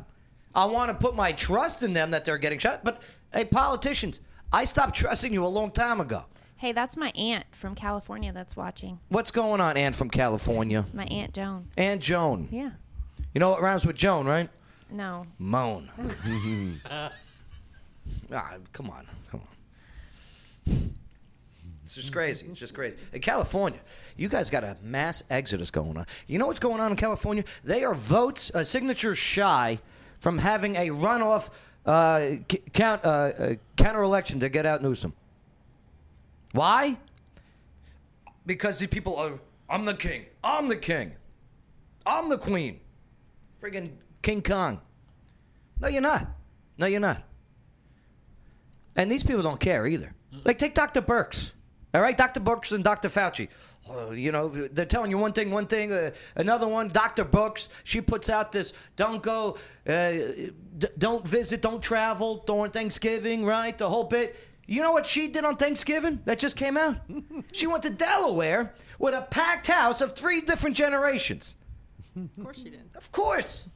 I 0.57 0.65
want 0.65 0.89
to 0.89 0.95
put 0.95 1.15
my 1.15 1.33
trust 1.33 1.83
in 1.83 1.93
them 1.93 2.11
that 2.13 2.25
they're 2.25 2.39
getting 2.39 2.59
shot. 2.59 2.83
But 2.83 3.03
hey, 3.33 3.45
politicians, 3.45 4.21
I 4.51 4.65
stopped 4.65 4.97
trusting 4.97 5.33
you 5.33 5.45
a 5.45 5.47
long 5.47 5.71
time 5.71 6.01
ago. 6.01 6.25
Hey, 6.57 6.73
that's 6.73 6.97
my 6.97 7.11
aunt 7.11 7.45
from 7.53 7.75
California 7.75 8.33
that's 8.33 8.57
watching. 8.57 8.99
What's 9.11 9.31
going 9.31 9.61
on, 9.61 9.77
aunt 9.77 9.95
from 9.95 10.09
California? 10.09 10.87
My 10.95 11.05
aunt 11.05 11.35
Joan. 11.35 11.69
Aunt 11.77 12.01
Joan. 12.01 12.49
Yeah. 12.51 12.71
You 13.35 13.41
know 13.41 13.51
what 13.51 13.61
rhymes 13.61 13.85
with 13.85 13.97
Joan, 13.97 14.25
right? 14.25 14.49
No. 14.91 15.27
Moan. 15.39 15.91
ah, 16.91 18.55
come 18.73 18.89
on, 18.89 19.07
come 19.31 19.43
on. 19.43 20.95
It's 21.85 21.95
just 21.95 22.11
crazy. 22.11 22.47
It's 22.49 22.59
just 22.59 22.75
crazy. 22.75 22.97
In 23.13 23.21
California, 23.21 23.81
you 24.17 24.31
guys 24.31 24.49
got 24.49 24.65
a 24.65 24.79
mass 24.81 25.23
exodus 25.29 25.71
going 25.71 25.99
on. 25.99 26.07
You 26.27 26.39
know 26.39 26.47
what's 26.47 26.59
going 26.59 26.81
on 26.81 26.91
in 26.91 26.97
California? 26.97 27.45
They 27.63 27.85
are 27.85 27.95
votes, 27.95 28.51
uh, 28.55 28.65
signatures 28.65 29.19
shy 29.19 29.79
from 30.21 30.39
having 30.39 30.77
a 30.77 30.89
runoff 30.89 31.51
uh, 31.85 32.21
c- 32.51 32.63
count, 32.73 33.05
uh, 33.05 33.09
uh, 33.09 33.55
counter 33.77 34.03
election 34.03 34.41
to 34.41 34.49
get 34.49 34.67
out 34.67 34.83
Newsom. 34.83 35.13
Why? 36.53 36.99
Because 38.45 38.79
the 38.79 38.87
people 38.87 39.17
are, 39.17 39.33
I'm 39.69 39.85
the 39.85 39.95
king. 39.95 40.25
I'm 40.43 40.69
the 40.69 40.77
king. 40.77 41.13
I'm 42.07 42.29
the 42.29 42.39
queen. 42.39 42.81
Friggin' 43.61 43.91
King 44.23 44.43
Kong. 44.43 44.81
No, 45.81 45.89
you're 45.89 46.03
not. 46.03 46.27
No, 46.79 46.87
you're 46.87 47.01
not. 47.01 47.23
And 48.95 49.11
these 49.11 49.25
people 49.25 49.43
don't 49.43 49.61
care 49.61 49.87
either. 49.87 50.15
Like, 50.45 50.59
take 50.59 50.75
Dr. 50.75 51.03
Birx. 51.03 51.53
All 51.95 52.01
right, 52.01 52.17
Dr. 52.17 52.41
Birx 52.41 52.73
and 52.73 52.83
Dr. 52.85 53.09
Fauci. 53.09 53.49
Oh, 53.89 54.11
you 54.11 54.33
know, 54.33 54.49
they're 54.49 54.85
telling 54.85 55.11
you 55.11 55.19
one 55.19 55.33
thing, 55.33 55.51
one 55.51 55.67
thing, 55.67 55.93
uh, 55.93 56.11
another 56.35 56.67
one. 56.67 56.89
Dr. 56.89 57.25
Brooks, 57.25 57.69
she 57.85 58.01
puts 58.01 58.29
out 58.29 58.51
this 58.51 58.73
don't 58.97 59.23
go, 59.23 59.57
uh, 59.87 60.11
d- 60.79 60.89
don't 60.99 61.27
visit, 61.27 61.63
don't 61.63 61.83
travel 61.83 62.43
during 62.47 62.73
Thanksgiving, 62.73 63.45
right? 63.45 63.77
The 63.77 63.89
whole 63.89 64.05
bit. 64.05 64.37
You 64.67 64.83
know 64.83 64.91
what 64.91 65.07
she 65.07 65.29
did 65.29 65.45
on 65.45 65.57
Thanksgiving 65.57 66.21
that 66.25 66.41
just 66.41 66.57
came 66.57 66.77
out? 66.77 66.97
she 67.53 67.69
went 67.69 67.85
to 67.85 67.91
Delaware 67.91 68.75
with 68.99 69.15
a 69.15 69.23
packed 69.23 69.69
house 69.69 70.01
of 70.01 70.13
three 70.13 70.41
different 70.41 70.77
generations. 70.77 71.55
Of 72.17 72.43
course 72.43 72.59
she 72.59 72.71
did. 72.71 72.91
Of 72.97 73.13
course. 73.13 73.67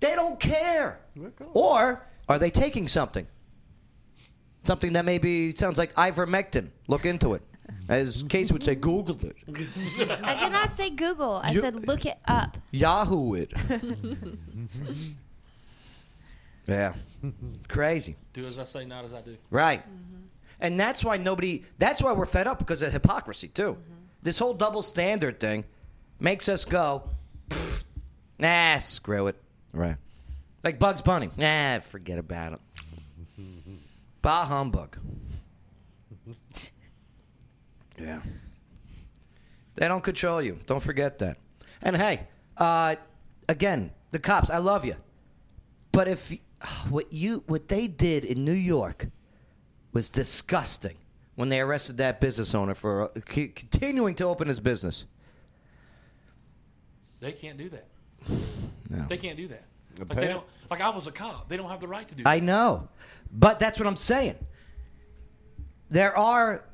They 0.00 0.14
don't 0.14 0.40
care. 0.40 0.98
Or 1.52 2.06
are 2.28 2.38
they 2.38 2.50
taking 2.50 2.88
something? 2.88 3.26
Something 4.64 4.94
that 4.94 5.04
maybe 5.04 5.54
sounds 5.54 5.78
like 5.78 5.94
ivermectin. 5.94 6.70
Look 6.88 7.06
into 7.06 7.34
it. 7.34 7.42
As 7.88 8.22
Case 8.28 8.52
would 8.52 8.62
say, 8.62 8.74
Google 8.74 9.18
it. 9.22 9.36
I 10.22 10.34
did 10.38 10.52
not 10.52 10.74
say 10.74 10.90
Google. 10.90 11.40
I 11.42 11.52
You- 11.52 11.60
said 11.60 11.86
look 11.86 12.04
it 12.06 12.18
up. 12.26 12.58
Yahoo 12.70 13.34
it. 13.34 13.52
yeah. 16.66 16.94
Crazy. 17.68 18.16
Do 18.32 18.42
as 18.42 18.58
I 18.58 18.64
say, 18.64 18.84
not 18.84 19.04
as 19.04 19.12
I 19.14 19.20
do. 19.22 19.36
Right. 19.50 19.80
Mm-hmm. 19.80 20.16
And 20.60 20.78
that's 20.78 21.04
why 21.04 21.16
nobody, 21.16 21.64
that's 21.78 22.02
why 22.02 22.12
we're 22.12 22.26
fed 22.26 22.46
up 22.46 22.58
because 22.58 22.82
of 22.82 22.92
hypocrisy, 22.92 23.48
too. 23.48 23.72
Mm-hmm. 23.72 23.94
This 24.22 24.38
whole 24.38 24.54
double 24.54 24.82
standard 24.82 25.38
thing 25.40 25.64
makes 26.20 26.48
us 26.48 26.64
go, 26.64 27.04
"Pfft, 27.48 27.84
nah, 28.38 28.78
screw 28.80 29.28
it. 29.28 29.36
Right. 29.72 29.96
Like 30.64 30.78
Bugs 30.78 31.00
Bunny. 31.00 31.30
Nah, 31.36 31.78
forget 31.78 32.18
about 32.18 32.54
it. 32.54 32.60
Bah 34.22 34.44
humbug. 34.44 34.98
Yeah. 38.00 38.20
They 39.74 39.88
don't 39.88 40.02
control 40.02 40.42
you. 40.42 40.58
Don't 40.66 40.82
forget 40.82 41.18
that. 41.18 41.38
And 41.82 41.96
hey, 41.96 42.26
uh, 42.56 42.96
again, 43.48 43.92
the 44.10 44.18
cops, 44.18 44.50
I 44.50 44.58
love 44.58 44.84
you. 44.84 44.96
But 45.92 46.08
if 46.08 46.32
what 46.90 47.12
you 47.12 47.44
what 47.46 47.68
they 47.68 47.86
did 47.86 48.24
in 48.24 48.44
New 48.44 48.52
York 48.52 49.06
was 49.92 50.10
disgusting 50.10 50.96
when 51.36 51.48
they 51.48 51.60
arrested 51.60 51.96
that 51.98 52.20
business 52.20 52.54
owner 52.54 52.74
for 52.74 53.02
uh, 53.02 53.20
c- 53.30 53.48
continuing 53.48 54.14
to 54.16 54.24
open 54.24 54.48
his 54.48 54.60
business. 54.60 55.04
They 57.20 57.32
can't 57.32 57.58
do 57.58 57.68
that. 57.70 57.86
No. 58.90 59.04
They 59.06 59.18
can't 59.18 59.36
do 59.36 59.48
that. 59.48 59.64
Like, 59.98 60.18
they 60.18 60.28
don't, 60.28 60.44
like 60.70 60.80
I 60.80 60.88
was 60.88 61.06
a 61.06 61.12
cop. 61.12 61.46
They 61.50 61.58
don't 61.58 61.68
have 61.68 61.82
the 61.82 61.86
right 61.86 62.08
to 62.08 62.14
do 62.14 62.22
I 62.24 62.40
know, 62.40 62.88
but 63.30 63.58
that's 63.58 63.78
what 63.78 63.86
I'm 63.86 63.96
saying. 63.96 64.36
There 65.90 66.16
are. 66.16 66.64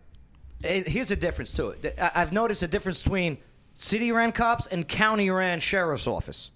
Here's 0.64 1.10
a 1.10 1.16
difference 1.16 1.52
to 1.52 1.68
it. 1.68 1.94
I- 2.00 2.12
I've 2.16 2.32
noticed 2.32 2.62
a 2.62 2.68
difference 2.68 3.02
between 3.02 3.38
city 3.74 4.12
ran 4.12 4.32
cops 4.32 4.66
and 4.66 4.86
county 4.86 5.30
ran 5.30 5.60
sheriff's 5.60 6.06
office. 6.06 6.50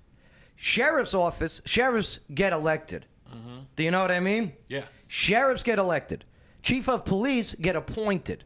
Sheriff's 0.56 1.14
office, 1.14 1.60
sheriffs 1.64 2.20
get 2.34 2.52
elected. 2.52 3.06
Mm-hmm. 3.32 3.58
Do 3.76 3.84
you 3.84 3.90
know 3.90 4.00
what 4.00 4.10
I 4.10 4.20
mean? 4.20 4.52
Yeah. 4.68 4.82
Sheriffs 5.06 5.62
get 5.62 5.78
elected. 5.78 6.24
Chief 6.62 6.88
of 6.88 7.04
police 7.04 7.54
get 7.54 7.76
appointed. 7.76 8.44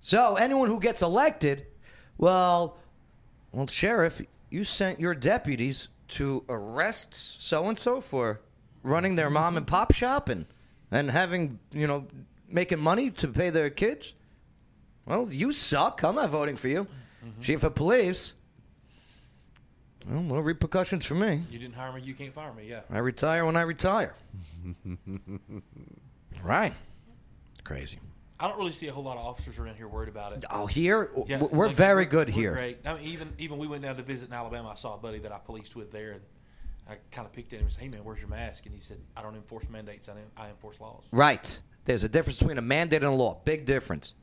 So 0.00 0.36
anyone 0.36 0.68
who 0.68 0.80
gets 0.80 1.02
elected, 1.02 1.66
well, 2.16 2.78
well, 3.52 3.66
sheriff, 3.66 4.22
you 4.50 4.64
sent 4.64 5.00
your 5.00 5.14
deputies 5.14 5.88
to 6.08 6.44
arrest 6.48 7.42
so 7.42 7.68
and 7.68 7.78
so 7.78 8.00
for 8.00 8.40
running 8.82 9.16
their 9.16 9.28
mom 9.28 9.56
and 9.56 9.66
pop 9.66 9.92
shop 9.92 10.28
and 10.30 10.46
and 10.90 11.10
having 11.10 11.58
you 11.72 11.86
know 11.86 12.06
making 12.48 12.78
money 12.78 13.10
to 13.10 13.28
pay 13.28 13.50
their 13.50 13.68
kids. 13.68 14.14
Well, 15.08 15.28
you 15.32 15.52
suck. 15.52 16.02
I'm 16.04 16.14
not 16.16 16.28
voting 16.28 16.56
for 16.56 16.68
you. 16.68 16.86
Mm-hmm. 17.24 17.40
Chief 17.40 17.62
of 17.64 17.74
police. 17.74 18.34
Well, 20.08 20.22
no 20.22 20.38
repercussions 20.38 21.06
for 21.06 21.14
me. 21.14 21.42
You 21.50 21.58
didn't 21.58 21.74
hire 21.74 21.92
me. 21.92 22.02
You 22.02 22.14
can't 22.14 22.32
fire 22.34 22.52
me. 22.52 22.68
Yeah. 22.68 22.80
I 22.90 22.98
retire 22.98 23.44
when 23.46 23.56
I 23.56 23.62
retire. 23.62 24.14
right. 26.42 26.72
Crazy. 27.64 27.98
I 28.40 28.46
don't 28.48 28.58
really 28.58 28.72
see 28.72 28.86
a 28.86 28.92
whole 28.92 29.02
lot 29.02 29.16
of 29.16 29.24
officers 29.26 29.58
around 29.58 29.76
here 29.76 29.88
worried 29.88 30.08
about 30.08 30.32
it. 30.32 30.44
Oh, 30.50 30.66
here 30.66 31.10
Yeah, 31.26 31.38
we're 31.42 31.66
like, 31.66 31.74
very 31.76 31.94
we're- 32.04 32.06
good 32.06 32.28
we're 32.28 32.34
here. 32.34 32.52
Great. 32.52 32.78
I 32.84 32.94
mean, 32.94 33.04
even 33.04 33.32
even 33.38 33.58
we 33.58 33.66
went 33.66 33.82
down 33.82 33.96
to 33.96 34.02
visit 34.02 34.28
in 34.28 34.34
Alabama. 34.34 34.68
I 34.70 34.74
saw 34.74 34.94
a 34.94 34.98
buddy 34.98 35.18
that 35.20 35.32
I 35.32 35.38
policed 35.38 35.74
with 35.74 35.90
there, 35.90 36.12
and 36.12 36.20
I 36.88 36.96
kind 37.10 37.26
of 37.26 37.32
picked 37.32 37.52
at 37.52 37.58
him 37.58 37.64
and 37.66 37.72
said, 37.74 37.82
"Hey 37.82 37.88
man, 37.88 38.04
where's 38.04 38.20
your 38.20 38.28
mask?" 38.28 38.64
And 38.66 38.74
he 38.74 38.80
said, 38.80 38.98
"I 39.16 39.22
don't 39.22 39.34
enforce 39.34 39.68
mandates. 39.68 40.08
I, 40.08 40.12
I 40.40 40.50
enforce 40.50 40.78
laws." 40.80 41.02
Right. 41.10 41.58
There's 41.84 42.04
a 42.04 42.08
difference 42.08 42.38
between 42.38 42.58
a 42.58 42.62
mandate 42.62 43.02
and 43.02 43.12
a 43.12 43.16
law. 43.16 43.40
Big 43.44 43.66
difference. 43.66 44.14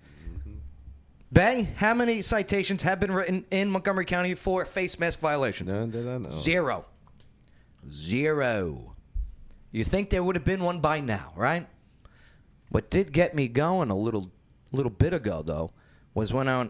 Bay, 1.35 1.67
how 1.75 1.93
many 1.93 2.21
citations 2.21 2.81
have 2.83 3.01
been 3.01 3.11
written 3.11 3.43
in 3.51 3.69
Montgomery 3.69 4.05
County 4.05 4.35
for 4.35 4.63
face 4.63 4.97
mask 4.97 5.19
violation? 5.19 5.67
None 5.67 5.91
that 5.91 6.07
I 6.07 6.17
know. 6.17 6.29
Zero. 6.29 6.85
Zero. 7.89 8.95
You 9.73 9.83
think 9.83 10.11
there 10.11 10.23
would 10.23 10.37
have 10.37 10.45
been 10.45 10.63
one 10.63 10.79
by 10.79 11.01
now, 11.01 11.33
right? 11.35 11.67
What 12.69 12.89
did 12.89 13.11
get 13.11 13.35
me 13.35 13.49
going 13.49 13.91
a 13.91 13.97
little 13.97 14.31
little 14.71 14.89
bit 14.89 15.13
ago 15.13 15.41
though 15.41 15.71
was 16.13 16.31
when 16.31 16.47
I 16.47 16.69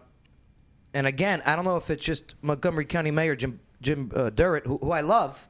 and 0.92 1.06
again, 1.06 1.42
I 1.46 1.54
don't 1.54 1.64
know 1.64 1.76
if 1.76 1.88
it's 1.88 2.04
just 2.04 2.34
Montgomery 2.42 2.86
County 2.86 3.12
Mayor 3.12 3.36
Jim 3.36 3.60
Jim 3.80 4.10
uh, 4.16 4.30
Durrett, 4.30 4.66
who, 4.66 4.78
who 4.78 4.90
I 4.90 5.02
love. 5.02 5.46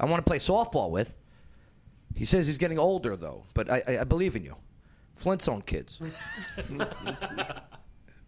I 0.00 0.06
want 0.06 0.18
to 0.18 0.28
play 0.28 0.38
softball 0.38 0.90
with. 0.90 1.16
He 2.16 2.24
says 2.24 2.48
he's 2.48 2.58
getting 2.58 2.80
older 2.80 3.14
though, 3.14 3.44
but 3.54 3.70
I, 3.70 3.82
I, 3.86 3.98
I 4.00 4.04
believe 4.04 4.34
in 4.34 4.42
you. 4.42 4.56
Flintstone 5.14 5.62
kids. 5.62 6.00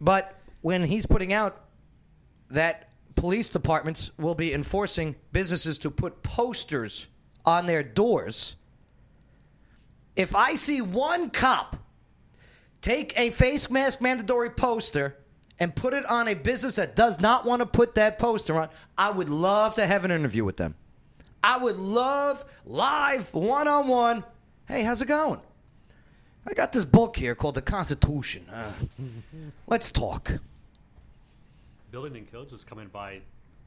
But 0.00 0.38
when 0.60 0.84
he's 0.84 1.06
putting 1.06 1.32
out 1.32 1.64
that 2.50 2.90
police 3.14 3.48
departments 3.48 4.10
will 4.18 4.34
be 4.34 4.52
enforcing 4.52 5.14
businesses 5.32 5.78
to 5.78 5.90
put 5.90 6.22
posters 6.22 7.08
on 7.44 7.66
their 7.66 7.82
doors, 7.82 8.56
if 10.16 10.34
I 10.34 10.54
see 10.54 10.80
one 10.80 11.30
cop 11.30 11.76
take 12.80 13.18
a 13.18 13.30
face 13.30 13.70
mask 13.70 14.00
mandatory 14.00 14.50
poster 14.50 15.16
and 15.58 15.74
put 15.74 15.94
it 15.94 16.04
on 16.06 16.28
a 16.28 16.34
business 16.34 16.76
that 16.76 16.96
does 16.96 17.20
not 17.20 17.46
want 17.46 17.60
to 17.60 17.66
put 17.66 17.94
that 17.94 18.18
poster 18.18 18.58
on, 18.58 18.68
I 18.98 19.10
would 19.10 19.28
love 19.28 19.74
to 19.76 19.86
have 19.86 20.04
an 20.04 20.10
interview 20.10 20.44
with 20.44 20.56
them. 20.56 20.74
I 21.42 21.56
would 21.58 21.76
love 21.76 22.44
live 22.64 23.32
one 23.32 23.68
on 23.68 23.88
one. 23.88 24.24
Hey, 24.66 24.82
how's 24.82 25.02
it 25.02 25.06
going? 25.06 25.40
I 26.46 26.52
got 26.54 26.72
this 26.72 26.84
book 26.84 27.16
here 27.16 27.34
called 27.34 27.54
The 27.54 27.62
Constitution. 27.62 28.46
Uh, 28.52 28.70
let's 29.66 29.90
talk. 29.90 30.32
Building 31.90 32.16
and 32.16 32.30
codes 32.30 32.52
was 32.52 32.64
coming 32.64 32.88
by 32.88 33.20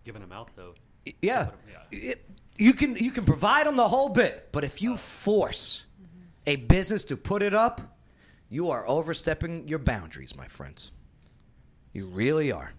giving 0.05 0.21
them 0.21 0.31
out 0.31 0.49
though. 0.55 0.73
Yeah. 1.21 1.49
It- 1.91 2.23
you 2.59 2.73
can 2.73 2.95
you 2.95 3.11
can 3.11 3.23
provide 3.23 3.67
them 3.67 3.75
the 3.75 3.87
whole 3.87 4.09
bit, 4.09 4.49
but 4.51 4.63
if 4.63 4.81
you 4.81 4.97
force 4.97 5.85
a 6.47 6.55
business 6.55 7.05
to 7.05 7.15
put 7.15 7.43
it 7.43 7.53
up, 7.53 7.81
you 8.49 8.71
are 8.71 8.87
overstepping 8.87 9.67
your 9.67 9.77
boundaries, 9.77 10.35
my 10.35 10.47
friends. 10.47 10.91
You 11.93 12.07
really 12.07 12.51
are. 12.51 12.71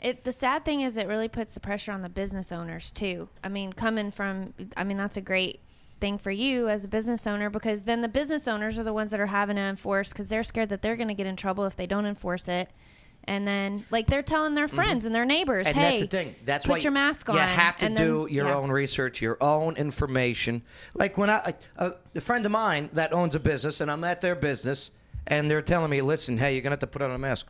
It, 0.00 0.22
the 0.22 0.30
sad 0.32 0.64
thing 0.64 0.82
is, 0.82 0.96
it 0.96 1.08
really 1.08 1.28
puts 1.28 1.54
the 1.54 1.60
pressure 1.60 1.90
on 1.90 2.02
the 2.02 2.08
business 2.08 2.52
owners 2.52 2.92
too. 2.92 3.28
I 3.42 3.48
mean, 3.48 3.72
coming 3.72 4.12
from, 4.12 4.54
I 4.76 4.84
mean, 4.84 4.96
that's 4.96 5.16
a 5.16 5.20
great 5.22 5.58
thing 6.04 6.18
for 6.18 6.30
you 6.30 6.68
as 6.68 6.84
a 6.84 6.88
business 6.88 7.26
owner 7.26 7.48
because 7.48 7.84
then 7.84 8.02
the 8.02 8.08
business 8.08 8.46
owners 8.46 8.78
are 8.78 8.82
the 8.84 8.92
ones 8.92 9.10
that 9.10 9.20
are 9.20 9.26
having 9.26 9.56
to 9.56 9.62
enforce 9.62 10.10
because 10.10 10.28
they're 10.28 10.42
scared 10.44 10.68
that 10.68 10.82
they're 10.82 10.96
going 10.96 11.08
to 11.08 11.14
get 11.14 11.26
in 11.26 11.34
trouble 11.34 11.64
if 11.64 11.76
they 11.76 11.86
don't 11.86 12.04
enforce 12.04 12.46
it. 12.46 12.68
And 13.26 13.48
then, 13.48 13.86
like, 13.90 14.06
they're 14.06 14.22
telling 14.22 14.54
their 14.54 14.68
friends 14.68 15.06
and 15.06 15.14
their 15.14 15.24
neighbors, 15.24 15.66
Mm-hmm. 15.66 15.78
And 15.78 15.86
"Hey, 15.86 15.88
that's 15.92 16.00
the 16.02 16.06
thing. 16.08 16.34
That's 16.44 16.66
put 16.66 16.72
why 16.72 16.78
your 16.80 16.92
mask 16.92 17.30
on." 17.30 17.36
You 17.36 17.40
have 17.40 17.78
to 17.78 17.86
And 17.86 17.96
then- 17.96 18.06
do 18.06 18.28
your 18.30 18.48
yeah. 18.48 18.54
own 18.54 18.70
research, 18.70 19.22
your 19.22 19.38
own 19.42 19.76
information. 19.78 20.60
Like 20.92 21.16
when 21.16 21.30
I, 21.30 21.54
a, 21.78 21.92
a 22.14 22.20
friend 22.20 22.44
of 22.44 22.52
mine 22.52 22.90
that 22.92 23.14
owns 23.14 23.34
a 23.34 23.40
business, 23.40 23.80
and 23.80 23.90
I'm 23.90 24.04
at 24.04 24.20
their 24.20 24.34
business, 24.34 24.90
and 25.26 25.50
they're 25.50 25.62
telling 25.62 25.88
me, 25.88 26.02
"Listen, 26.02 26.36
hey, 26.36 26.52
you're 26.52 26.60
gonna 26.60 26.74
have 26.74 26.80
to 26.80 26.86
put 26.86 27.00
on 27.00 27.12
a 27.12 27.18
mask." 27.18 27.46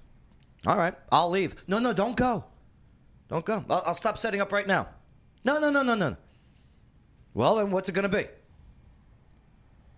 All 0.65 0.77
right, 0.77 0.95
I'll 1.11 1.29
leave. 1.31 1.57
No, 1.67 1.81
no, 1.81 1.93
don't 1.93 2.15
go. 2.17 2.45
Don't 3.29 3.45
go. 3.45 3.65
I'll, 3.69 3.83
I'll 3.89 3.95
stop 3.95 4.17
setting 4.17 4.41
up 4.41 4.53
right 4.53 4.69
now. 4.69 4.87
No, 5.45 5.59
no, 5.59 5.71
no, 5.71 5.83
no, 5.83 5.97
no. 5.97 6.17
Well, 7.35 7.57
then 7.57 7.73
what's 7.73 7.89
it 7.89 7.97
gonna 7.97 8.09
be? 8.09 8.27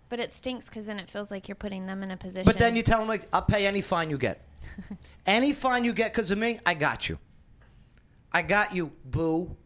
But 0.08 0.20
it 0.20 0.32
stinks 0.32 0.68
because 0.68 0.86
then 0.86 0.98
it 0.98 1.10
feels 1.10 1.30
like 1.30 1.48
you're 1.48 1.56
putting 1.56 1.86
them 1.86 2.02
in 2.02 2.10
a 2.10 2.16
position. 2.16 2.44
But 2.44 2.58
then 2.58 2.76
you 2.76 2.82
tell 2.82 3.00
them, 3.00 3.08
like, 3.08 3.26
I'll 3.32 3.42
pay 3.42 3.66
any 3.66 3.80
fine 3.80 4.08
you 4.10 4.18
get. 4.18 4.46
any 5.26 5.52
fine 5.52 5.84
you 5.84 5.92
get 5.92 6.12
because 6.12 6.30
of 6.30 6.38
me, 6.38 6.60
I 6.64 6.74
got 6.74 7.08
you. 7.08 7.18
I 8.32 8.42
got 8.42 8.74
you, 8.74 8.92
boo. 9.04 9.56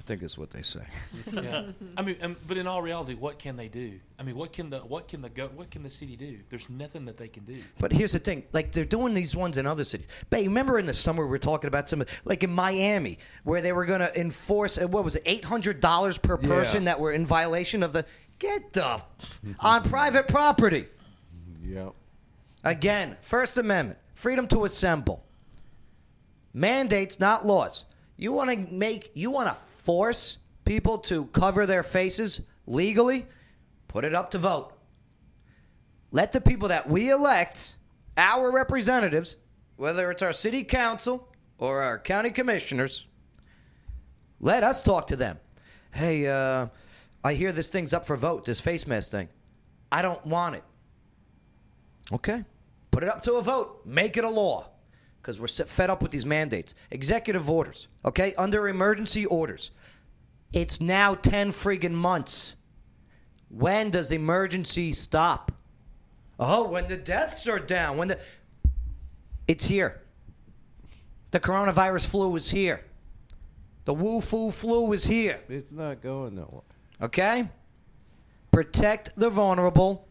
I 0.00 0.02
think 0.02 0.22
is 0.22 0.38
what 0.38 0.50
they 0.50 0.62
say. 0.62 0.80
yeah. 1.32 1.64
I 1.98 2.00
mean, 2.00 2.16
um, 2.22 2.34
but 2.48 2.56
in 2.56 2.66
all 2.66 2.80
reality, 2.80 3.14
what 3.14 3.38
can 3.38 3.54
they 3.56 3.68
do? 3.68 4.00
I 4.18 4.22
mean, 4.22 4.34
what 4.34 4.50
can 4.50 4.70
the 4.70 4.78
what 4.78 5.08
can 5.08 5.20
the 5.20 5.28
go, 5.28 5.48
what 5.48 5.70
can 5.70 5.82
the 5.82 5.90
city 5.90 6.16
do? 6.16 6.38
There's 6.48 6.70
nothing 6.70 7.04
that 7.04 7.18
they 7.18 7.28
can 7.28 7.44
do. 7.44 7.56
But 7.78 7.92
here's 7.92 8.12
the 8.12 8.18
thing: 8.18 8.44
like 8.52 8.72
they're 8.72 8.86
doing 8.86 9.12
these 9.12 9.36
ones 9.36 9.58
in 9.58 9.66
other 9.66 9.84
cities. 9.84 10.08
But 10.30 10.40
remember 10.40 10.78
in 10.78 10.86
the 10.86 10.94
summer 10.94 11.22
we 11.24 11.28
were 11.30 11.38
talking 11.38 11.68
about 11.68 11.86
some, 11.86 12.02
like 12.24 12.42
in 12.42 12.50
Miami, 12.50 13.18
where 13.44 13.60
they 13.60 13.72
were 13.72 13.84
going 13.84 14.00
to 14.00 14.18
enforce 14.18 14.78
uh, 14.80 14.88
what 14.88 15.04
was 15.04 15.16
it, 15.16 15.22
eight 15.26 15.44
hundred 15.44 15.80
dollars 15.80 16.16
per 16.16 16.38
Yeah. 16.40 16.48
person 16.48 16.84
that 16.84 16.98
were 16.98 17.12
in 17.12 17.26
violation 17.26 17.82
of 17.82 17.92
the 17.92 18.06
get 18.38 18.72
the 18.72 19.02
on 19.60 19.82
private 19.90 20.28
property. 20.28 20.86
Yep. 21.62 21.92
Again, 22.64 23.18
First 23.20 23.58
Amendment, 23.58 23.98
freedom 24.14 24.46
to 24.48 24.64
assemble. 24.64 25.22
Mandates, 26.54 27.20
not 27.20 27.44
laws. 27.44 27.84
You 28.16 28.32
want 28.32 28.50
to 28.50 28.56
make, 28.72 29.10
you 29.14 29.30
want 29.30 29.48
to 29.48 29.54
force 29.90 30.38
people 30.64 30.98
to 30.98 31.24
cover 31.26 31.66
their 31.66 31.82
faces 31.82 32.42
legally? 32.68 33.26
Put 33.88 34.04
it 34.04 34.14
up 34.14 34.30
to 34.30 34.38
vote. 34.38 34.72
Let 36.12 36.30
the 36.30 36.40
people 36.40 36.68
that 36.68 36.88
we 36.88 37.10
elect, 37.10 37.76
our 38.16 38.52
representatives, 38.52 39.34
whether 39.74 40.12
it's 40.12 40.22
our 40.22 40.32
city 40.32 40.62
council 40.62 41.28
or 41.58 41.82
our 41.82 41.98
county 41.98 42.30
commissioners, 42.30 43.08
let 44.38 44.62
us 44.62 44.80
talk 44.80 45.08
to 45.08 45.16
them. 45.16 45.40
Hey, 45.92 46.28
uh, 46.28 46.68
I 47.24 47.34
hear 47.34 47.50
this 47.50 47.68
thing's 47.68 47.92
up 47.92 48.06
for 48.06 48.16
vote, 48.16 48.44
this 48.44 48.60
face 48.60 48.86
mask 48.86 49.10
thing. 49.10 49.28
I 49.90 50.02
don't 50.02 50.24
want 50.24 50.54
it. 50.54 50.62
Okay. 52.12 52.44
Put 52.92 53.02
it 53.02 53.08
up 53.08 53.24
to 53.24 53.34
a 53.34 53.42
vote. 53.42 53.80
Make 53.84 54.16
it 54.16 54.22
a 54.22 54.30
law. 54.30 54.68
Because 55.20 55.40
we're 55.40 55.48
fed 55.48 55.90
up 55.90 56.00
with 56.00 56.12
these 56.12 56.24
mandates. 56.24 56.76
Executive 56.92 57.50
orders. 57.50 57.88
Okay? 58.04 58.34
Under 58.36 58.68
emergency 58.68 59.26
orders. 59.26 59.72
It's 60.52 60.80
now 60.80 61.14
10 61.14 61.50
friggin' 61.50 61.92
months. 61.92 62.54
When 63.48 63.90
does 63.90 64.12
emergency 64.12 64.92
stop? 64.92 65.52
Oh, 66.38 66.68
when 66.68 66.88
the 66.88 66.96
deaths 66.96 67.48
are 67.48 67.58
down. 67.58 67.96
When 67.96 68.08
the. 68.08 68.18
It's 69.46 69.64
here. 69.64 70.00
The 71.32 71.40
coronavirus 71.40 72.06
flu 72.06 72.34
is 72.36 72.50
here. 72.50 72.84
The 73.84 73.94
woo 73.94 74.20
foo 74.20 74.50
flu 74.50 74.92
is 74.92 75.04
here. 75.04 75.40
It's 75.48 75.72
not 75.72 76.00
going 76.00 76.36
nowhere. 76.36 76.62
Okay? 77.02 77.48
Protect 78.50 79.14
the 79.16 79.30
vulnerable. 79.30 80.08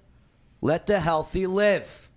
Let 0.62 0.86
the 0.88 1.00
healthy 1.00 1.48
live. 1.48 2.10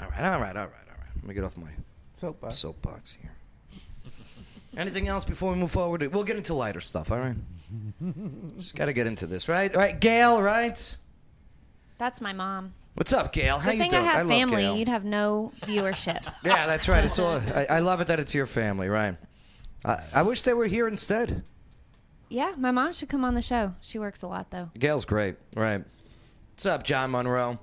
All 0.00 0.08
right, 0.08 0.24
all 0.24 0.40
right, 0.40 0.56
all 0.56 0.66
right, 0.66 0.88
all 0.88 0.98
right. 0.98 1.10
Let 1.16 1.24
me 1.24 1.34
get 1.34 1.44
off 1.44 1.56
my 1.56 1.68
Soapbox. 2.16 2.56
soapbox 2.56 3.12
here. 3.20 3.32
Anything 4.76 5.08
else 5.08 5.24
before 5.24 5.52
we 5.52 5.58
move 5.58 5.70
forward? 5.70 6.02
We'll 6.14 6.24
get 6.24 6.36
into 6.36 6.54
lighter 6.54 6.80
stuff, 6.80 7.12
all 7.12 7.18
right? 7.18 7.36
Just 8.56 8.74
got 8.74 8.86
to 8.86 8.92
get 8.92 9.06
into 9.06 9.26
this, 9.26 9.48
right? 9.48 9.74
All 9.74 9.80
right, 9.80 9.98
Gail, 9.98 10.42
right? 10.42 10.96
That's 11.98 12.20
my 12.20 12.32
mom. 12.32 12.72
What's 12.94 13.12
up, 13.12 13.32
Gail? 13.32 13.58
How 13.58 13.70
Good 13.70 13.76
you 13.76 13.82
thing 13.82 13.90
doing? 13.90 14.02
I 14.02 14.06
have 14.06 14.26
love 14.26 14.36
family. 14.36 14.62
Gail. 14.62 14.76
You'd 14.76 14.88
have 14.88 15.04
no 15.04 15.52
viewership. 15.62 16.26
Yeah, 16.44 16.66
that's 16.66 16.88
right. 16.88 17.04
It's 17.04 17.18
all. 17.18 17.36
I, 17.54 17.66
I 17.70 17.78
love 17.80 18.00
it 18.00 18.08
that 18.08 18.18
it's 18.20 18.34
your 18.34 18.46
family, 18.46 18.88
right? 18.88 19.16
I, 19.84 19.98
I 20.14 20.22
wish 20.22 20.42
they 20.42 20.54
were 20.54 20.66
here 20.66 20.88
instead. 20.88 21.42
yeah, 22.28 22.54
my 22.56 22.70
mom 22.70 22.92
should 22.92 23.08
come 23.08 23.24
on 23.24 23.34
the 23.34 23.42
show. 23.42 23.74
She 23.80 23.98
works 23.98 24.22
a 24.22 24.26
lot 24.26 24.50
though. 24.50 24.70
Gail's 24.78 25.04
great, 25.04 25.36
right? 25.54 25.82
What's 26.52 26.66
up, 26.66 26.82
John 26.82 27.10
Monroe? 27.10 27.58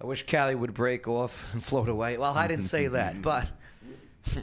I 0.00 0.06
wish 0.06 0.24
Cali 0.24 0.54
would 0.54 0.74
break 0.74 1.06
off 1.08 1.52
and 1.52 1.62
float 1.62 1.88
away. 1.88 2.16
Well, 2.16 2.36
I 2.36 2.46
didn't 2.48 2.64
say 2.64 2.86
that, 2.88 3.20
but 3.22 3.46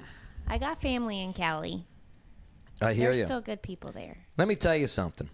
I 0.47 0.57
got 0.57 0.81
family 0.81 1.21
in 1.21 1.33
Cali. 1.33 1.85
I 2.81 2.93
hear 2.93 3.05
There's 3.05 3.19
you. 3.19 3.25
still 3.25 3.41
good 3.41 3.61
people 3.61 3.91
there. 3.91 4.17
Let 4.37 4.47
me 4.47 4.55
tell 4.55 4.75
you 4.75 4.87
something. 4.87 5.29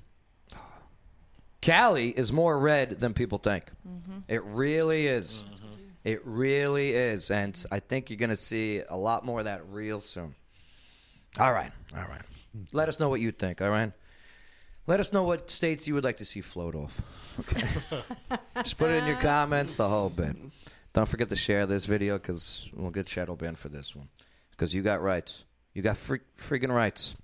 Cali 1.61 2.09
is 2.09 2.31
more 2.31 2.57
red 2.57 2.99
than 2.99 3.13
people 3.13 3.37
think. 3.37 3.65
Mm-hmm. 3.87 4.19
It 4.27 4.43
really 4.43 5.07
is. 5.07 5.43
Mm-hmm. 5.43 5.67
It 6.03 6.21
really 6.25 6.91
is, 6.91 7.29
and 7.29 7.63
I 7.71 7.79
think 7.79 8.09
you're 8.09 8.17
going 8.17 8.31
to 8.31 8.35
see 8.35 8.81
a 8.89 8.97
lot 8.97 9.23
more 9.23 9.39
of 9.39 9.45
that 9.45 9.61
real 9.69 9.99
soon. 9.99 10.33
All 11.39 11.53
right, 11.53 11.71
all 11.95 12.05
right. 12.09 12.21
Let 12.73 12.89
us 12.89 12.99
know 12.99 13.09
what 13.09 13.21
you 13.21 13.31
think. 13.31 13.61
All 13.61 13.69
right. 13.69 13.91
Let 14.87 14.99
us 14.99 15.13
know 15.13 15.23
what 15.23 15.51
states 15.51 15.87
you 15.87 15.93
would 15.93 16.03
like 16.03 16.17
to 16.17 16.25
see 16.25 16.41
float 16.41 16.75
off. 16.75 17.01
Okay. 17.39 17.61
Just 18.57 18.77
put 18.77 18.89
it 18.89 18.95
in 18.95 19.05
your 19.05 19.17
comments, 19.17 19.75
the 19.75 19.87
whole 19.87 20.09
bit. 20.09 20.35
Don't 20.93 21.07
forget 21.07 21.29
to 21.29 21.35
share 21.35 21.65
this 21.65 21.85
video 21.85 22.17
because 22.17 22.67
we'll 22.73 22.89
get 22.89 23.07
shadow 23.07 23.35
banned 23.35 23.59
for 23.59 23.69
this 23.69 23.95
one. 23.95 24.09
Because 24.51 24.73
you 24.73 24.81
got 24.81 25.01
rights. 25.01 25.43
You 25.73 25.81
got 25.81 25.97
free, 25.97 26.19
freaking 26.37 26.73
rights. 26.73 27.15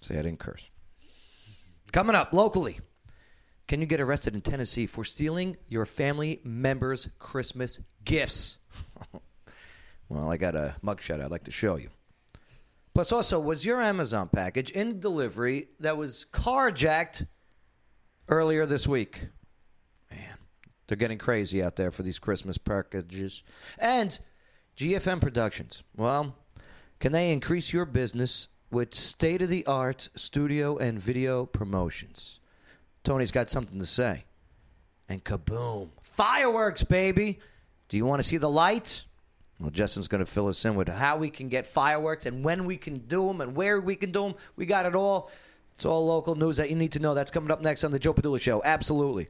Say 0.00 0.18
I 0.18 0.22
didn't 0.22 0.38
curse. 0.38 0.68
Coming 1.92 2.16
up 2.16 2.32
locally. 2.32 2.80
Can 3.68 3.80
you 3.80 3.86
get 3.86 4.00
arrested 4.00 4.34
in 4.34 4.40
Tennessee 4.40 4.86
for 4.86 5.04
stealing 5.04 5.56
your 5.68 5.86
family 5.86 6.40
members' 6.44 7.08
Christmas 7.18 7.80
gifts? 8.04 8.58
well, 10.08 10.30
I 10.30 10.36
got 10.36 10.54
a 10.54 10.74
mugshot 10.84 11.22
I'd 11.22 11.30
like 11.30 11.44
to 11.44 11.50
show 11.50 11.76
you. 11.76 11.88
Plus, 12.94 13.12
also, 13.12 13.40
was 13.40 13.64
your 13.64 13.80
Amazon 13.80 14.28
package 14.28 14.70
in 14.70 15.00
delivery 15.00 15.68
that 15.80 15.96
was 15.96 16.26
carjacked 16.30 17.26
earlier 18.28 18.66
this 18.66 18.86
week? 18.86 19.26
Man, 20.10 20.36
they're 20.86 20.98
getting 20.98 21.18
crazy 21.18 21.62
out 21.62 21.76
there 21.76 21.90
for 21.90 22.02
these 22.02 22.18
Christmas 22.18 22.58
packages. 22.58 23.42
And 23.78 24.18
GFM 24.76 25.20
Productions. 25.22 25.82
Well, 25.96 26.36
can 27.02 27.10
they 27.10 27.32
increase 27.32 27.72
your 27.72 27.84
business 27.84 28.46
with 28.70 28.94
state 28.94 29.42
of 29.42 29.48
the 29.48 29.66
art 29.66 30.08
studio 30.14 30.76
and 30.76 31.00
video 31.00 31.44
promotions? 31.44 32.38
Tony's 33.02 33.32
got 33.32 33.50
something 33.50 33.80
to 33.80 33.86
say. 33.86 34.24
And 35.08 35.24
kaboom! 35.24 35.88
Fireworks, 36.00 36.84
baby! 36.84 37.40
Do 37.88 37.96
you 37.96 38.06
want 38.06 38.22
to 38.22 38.28
see 38.28 38.36
the 38.36 38.48
lights? 38.48 39.06
Well, 39.58 39.70
Justin's 39.70 40.06
going 40.06 40.24
to 40.24 40.30
fill 40.30 40.46
us 40.46 40.64
in 40.64 40.76
with 40.76 40.88
how 40.88 41.16
we 41.16 41.28
can 41.28 41.48
get 41.48 41.66
fireworks 41.66 42.26
and 42.26 42.44
when 42.44 42.66
we 42.66 42.76
can 42.76 42.98
do 42.98 43.26
them 43.26 43.40
and 43.40 43.56
where 43.56 43.80
we 43.80 43.96
can 43.96 44.12
do 44.12 44.22
them. 44.22 44.34
We 44.54 44.64
got 44.64 44.86
it 44.86 44.94
all. 44.94 45.32
It's 45.74 45.84
all 45.84 46.06
local 46.06 46.36
news 46.36 46.58
that 46.58 46.70
you 46.70 46.76
need 46.76 46.92
to 46.92 47.00
know. 47.00 47.14
That's 47.14 47.32
coming 47.32 47.50
up 47.50 47.60
next 47.60 47.82
on 47.82 47.90
the 47.90 47.98
Joe 47.98 48.14
Padula 48.14 48.40
Show. 48.40 48.62
Absolutely. 48.64 49.26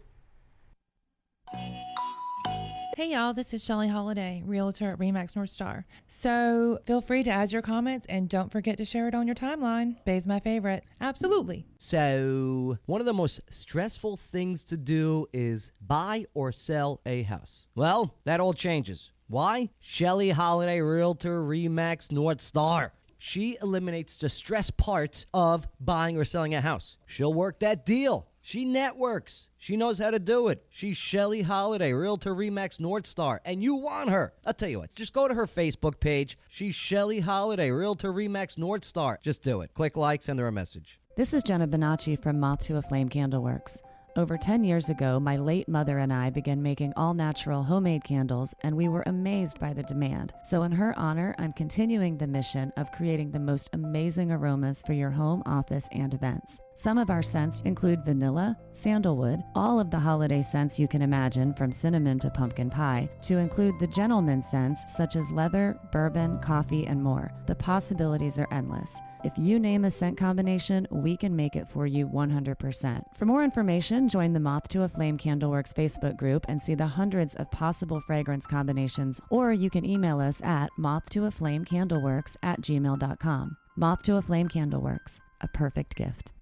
Hey 3.03 3.11
y'all, 3.15 3.35
this 3.35 3.53
is 3.53 3.65
Shelly 3.65 3.89
Holiday, 3.89 4.45
realtor 4.47 4.93
at 4.93 4.99
Remax 5.01 5.35
North 5.35 5.51
Star. 5.51 5.87
So 6.07 6.79
feel 6.85 7.01
free 7.01 7.25
to 7.25 7.31
add 7.31 7.51
your 7.51 7.61
comments 7.61 8.07
and 8.09 8.29
don't 8.29 8.53
forget 8.53 8.77
to 8.77 8.85
share 8.85 9.09
it 9.09 9.15
on 9.17 9.27
your 9.27 9.35
timeline. 9.35 9.97
Bay's 10.05 10.25
my 10.25 10.39
favorite. 10.39 10.85
Absolutely. 11.01 11.67
So, 11.79 12.79
one 12.87 13.01
of 13.01 13.05
the 13.05 13.13
most 13.13 13.41
stressful 13.51 14.19
things 14.19 14.63
to 14.67 14.77
do 14.77 15.27
is 15.33 15.73
buy 15.85 16.27
or 16.33 16.53
sell 16.53 17.01
a 17.05 17.25
house. 17.25 17.67
Well, 17.75 18.15
that 18.23 18.39
all 18.39 18.53
changes. 18.53 19.11
Why? 19.27 19.71
Shelly 19.81 20.31
Holiday 20.31 20.81
Realtor 20.81 21.43
Remax 21.43 22.13
North 22.13 22.41
Star. 22.41 22.93
She 23.19 23.59
eliminates 23.61 24.17
the 24.17 24.29
stress 24.29 24.71
parts 24.71 25.27
of 25.35 25.67
buying 25.81 26.17
or 26.19 26.25
selling 26.25 26.55
a 26.55 26.61
house. 26.61 26.99
She'll 27.07 27.35
work 27.35 27.59
that 27.59 27.85
deal. 27.85 28.29
She 28.45 28.65
networks. 28.65 29.47
She 29.57 29.77
knows 29.77 29.99
how 29.99 30.11
to 30.11 30.19
do 30.19 30.49
it. 30.49 30.65
She's 30.69 30.97
Shelly 30.97 31.43
Holiday, 31.43 31.93
Realtor 31.93 32.35
Remax 32.35 32.81
North 32.81 33.07
Star, 33.07 33.41
and 33.45 33.63
you 33.63 33.77
want 33.77 34.11
her. 34.11 34.35
I'll 34.45 34.53
tell 34.53 34.69
you 34.69 34.81
what, 34.81 34.93
just 34.97 35.13
go 35.13 35.29
to 35.29 35.35
her 35.35 35.47
Facebook 35.47 36.01
page. 36.01 36.37
She's 36.49 36.75
Shelly 36.75 37.21
Holiday, 37.21 37.71
Realtor 37.71 38.13
Remax 38.13 38.59
North 38.59 38.85
Star. 38.85 39.21
Just 39.23 39.43
do 39.43 39.61
it. 39.61 39.73
Click 39.75 39.97
like, 39.97 40.23
send 40.23 40.41
her 40.41 40.49
a 40.49 40.53
message. 40.53 40.99
This 41.17 41.33
is 41.33 41.45
Jenna 41.45 41.69
Bonacci 41.69 42.21
from 42.21 42.41
Moth 42.41 42.63
to 42.63 42.79
a 42.79 42.83
Flame 42.83 43.09
Candleworks. 43.09 43.79
Over 44.15 44.37
10 44.37 44.63
years 44.63 44.91
ago, 44.91 45.19
my 45.19 45.39
late 45.39 45.71
mother 45.71 45.97
and 45.97 46.13
I 46.13 46.29
began 46.29 46.63
making 46.63 46.93
all 46.97 47.15
natural 47.15 47.63
homemade 47.63 48.05
candles, 48.05 48.55
and 48.61 48.77
we 48.77 48.87
were 48.87 49.05
amazed 49.07 49.59
by 49.59 49.73
the 49.73 49.83
demand. 49.83 50.35
So, 50.45 50.65
in 50.65 50.73
her 50.73 50.95
honor, 50.99 51.35
I'm 51.39 51.55
continuing 51.55 52.19
the 52.19 52.27
mission 52.27 52.75
of 52.77 52.93
creating 52.93 53.31
the 53.31 53.39
most 53.39 53.71
amazing 53.73 54.31
aromas 54.31 54.83
for 54.85 54.93
your 54.93 55.09
home, 55.09 55.43
office, 55.47 55.89
and 55.93 56.13
events. 56.13 56.61
Some 56.75 56.99
of 56.99 57.09
our 57.09 57.23
scents 57.23 57.63
include 57.63 58.05
vanilla, 58.05 58.59
sandalwood, 58.73 59.43
all 59.55 59.81
of 59.81 59.91
the 59.91 59.99
holiday 59.99 60.43
scents 60.43 60.79
you 60.79 60.89
can 60.89 61.01
imagine, 61.01 61.55
from 61.55 61.73
cinnamon 61.73 62.19
to 62.19 62.29
pumpkin 62.29 62.69
pie, 62.69 63.09
to 63.23 63.39
include 63.39 63.79
the 63.79 63.87
gentleman 63.87 64.43
scents 64.43 64.83
such 64.95 65.17
as 65.17 65.31
leather, 65.31 65.79
bourbon, 65.91 66.39
coffee, 66.41 66.87
and 66.87 67.03
more. 67.03 67.33
The 67.47 67.55
possibilities 67.55 68.39
are 68.39 68.49
endless. 68.53 69.01
If 69.25 69.39
you 69.39 69.61
name 69.61 69.85
a 69.85 69.91
scent 69.91 70.19
combination, 70.19 70.89
we 70.91 71.17
can 71.17 71.37
make 71.37 71.55
it 71.55 71.69
for 71.69 71.87
you 71.87 72.09
100%. 72.09 73.03
For 73.15 73.25
more 73.25 73.45
information, 73.45 74.09
join 74.09 74.33
the 74.33 74.41
Moth 74.41 74.69
to 74.71 74.83
a 74.83 74.89
Flame 74.89 75.17
Candleworks 75.17 75.73
Facebook 75.73 76.17
group 76.17 76.45
and 76.49 76.61
see 76.61 76.75
the 76.75 76.89
hundreds 76.89 77.37
of 77.37 77.49
possible 77.53 78.01
fragrance 78.01 78.49
combinations, 78.49 79.21
or 79.31 79.53
you 79.53 79.71
can 79.71 79.85
email 79.85 80.21
us 80.21 80.43
at 80.43 80.71
moth 80.77 81.09
to 81.11 81.27
a 81.27 81.31
flame 81.31 81.65
candleworks 81.65 82.37
at 82.43 82.61
gmail.com. 82.63 83.57
Moth 83.77 84.03
to 84.03 84.17
a 84.17 84.23
Flame 84.23 84.49
Candleworks, 84.49 85.21
a 85.41 85.47
perfect 85.49 85.95
gift. 85.95 86.33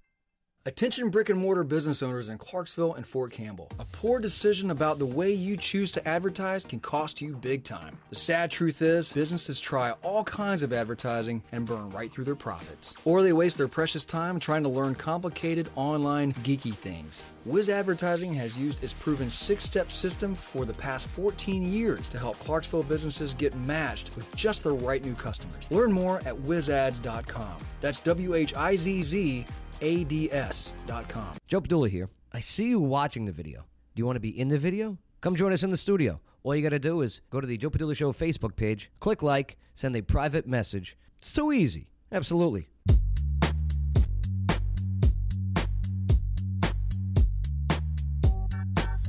Attention 0.67 1.09
brick 1.09 1.29
and 1.29 1.39
mortar 1.39 1.63
business 1.63 2.03
owners 2.03 2.29
in 2.29 2.37
Clarksville 2.37 2.93
and 2.93 3.07
Fort 3.07 3.31
Campbell. 3.31 3.67
A 3.79 3.85
poor 3.85 4.19
decision 4.19 4.69
about 4.69 4.99
the 4.99 5.05
way 5.07 5.31
you 5.31 5.57
choose 5.57 5.91
to 5.93 6.07
advertise 6.07 6.65
can 6.65 6.79
cost 6.79 7.19
you 7.19 7.35
big 7.35 7.63
time. 7.63 7.97
The 8.11 8.15
sad 8.15 8.51
truth 8.51 8.83
is, 8.83 9.11
businesses 9.11 9.59
try 9.59 9.89
all 10.03 10.23
kinds 10.23 10.61
of 10.61 10.71
advertising 10.71 11.41
and 11.51 11.65
burn 11.65 11.89
right 11.89 12.11
through 12.11 12.25
their 12.25 12.35
profits. 12.35 12.93
Or 13.05 13.23
they 13.23 13.33
waste 13.33 13.57
their 13.57 13.67
precious 13.67 14.05
time 14.05 14.39
trying 14.39 14.61
to 14.61 14.69
learn 14.69 14.93
complicated 14.93 15.67
online 15.75 16.31
geeky 16.33 16.75
things. 16.75 17.23
Whizz 17.47 17.69
Advertising 17.69 18.31
has 18.35 18.55
used 18.55 18.83
its 18.83 18.93
proven 18.93 19.31
six 19.31 19.63
step 19.63 19.91
system 19.91 20.35
for 20.35 20.63
the 20.63 20.73
past 20.73 21.07
14 21.07 21.73
years 21.73 22.07
to 22.09 22.19
help 22.19 22.37
Clarksville 22.37 22.83
businesses 22.83 23.33
get 23.33 23.55
matched 23.65 24.15
with 24.15 24.31
just 24.35 24.61
the 24.61 24.73
right 24.73 25.03
new 25.03 25.15
customers. 25.15 25.71
Learn 25.71 25.91
more 25.91 26.19
at 26.19 26.35
whizzads.com. 26.35 27.57
That's 27.81 27.99
W 28.01 28.35
H 28.35 28.55
I 28.55 28.75
Z 28.75 29.01
Z 29.01 29.45
ads.com. 29.81 31.35
Joe 31.47 31.61
Padula 31.61 31.89
here. 31.89 32.09
I 32.31 32.39
see 32.39 32.69
you 32.69 32.79
watching 32.79 33.25
the 33.25 33.31
video. 33.31 33.65
Do 33.95 33.99
you 34.01 34.05
want 34.05 34.15
to 34.15 34.21
be 34.21 34.37
in 34.39 34.47
the 34.47 34.57
video? 34.57 34.97
Come 35.21 35.35
join 35.35 35.51
us 35.51 35.63
in 35.63 35.71
the 35.71 35.77
studio. 35.77 36.21
All 36.43 36.55
you 36.55 36.63
got 36.63 36.69
to 36.69 36.79
do 36.79 37.01
is 37.01 37.21
go 37.29 37.39
to 37.41 37.47
the 37.47 37.57
Joe 37.57 37.69
Padula 37.69 37.95
Show 37.95 38.13
Facebook 38.13 38.55
page, 38.55 38.89
click 38.99 39.21
like, 39.21 39.57
send 39.75 39.95
a 39.95 40.01
private 40.01 40.47
message. 40.47 40.97
It's 41.19 41.33
too 41.33 41.51
easy. 41.51 41.87
Absolutely. 42.11 42.67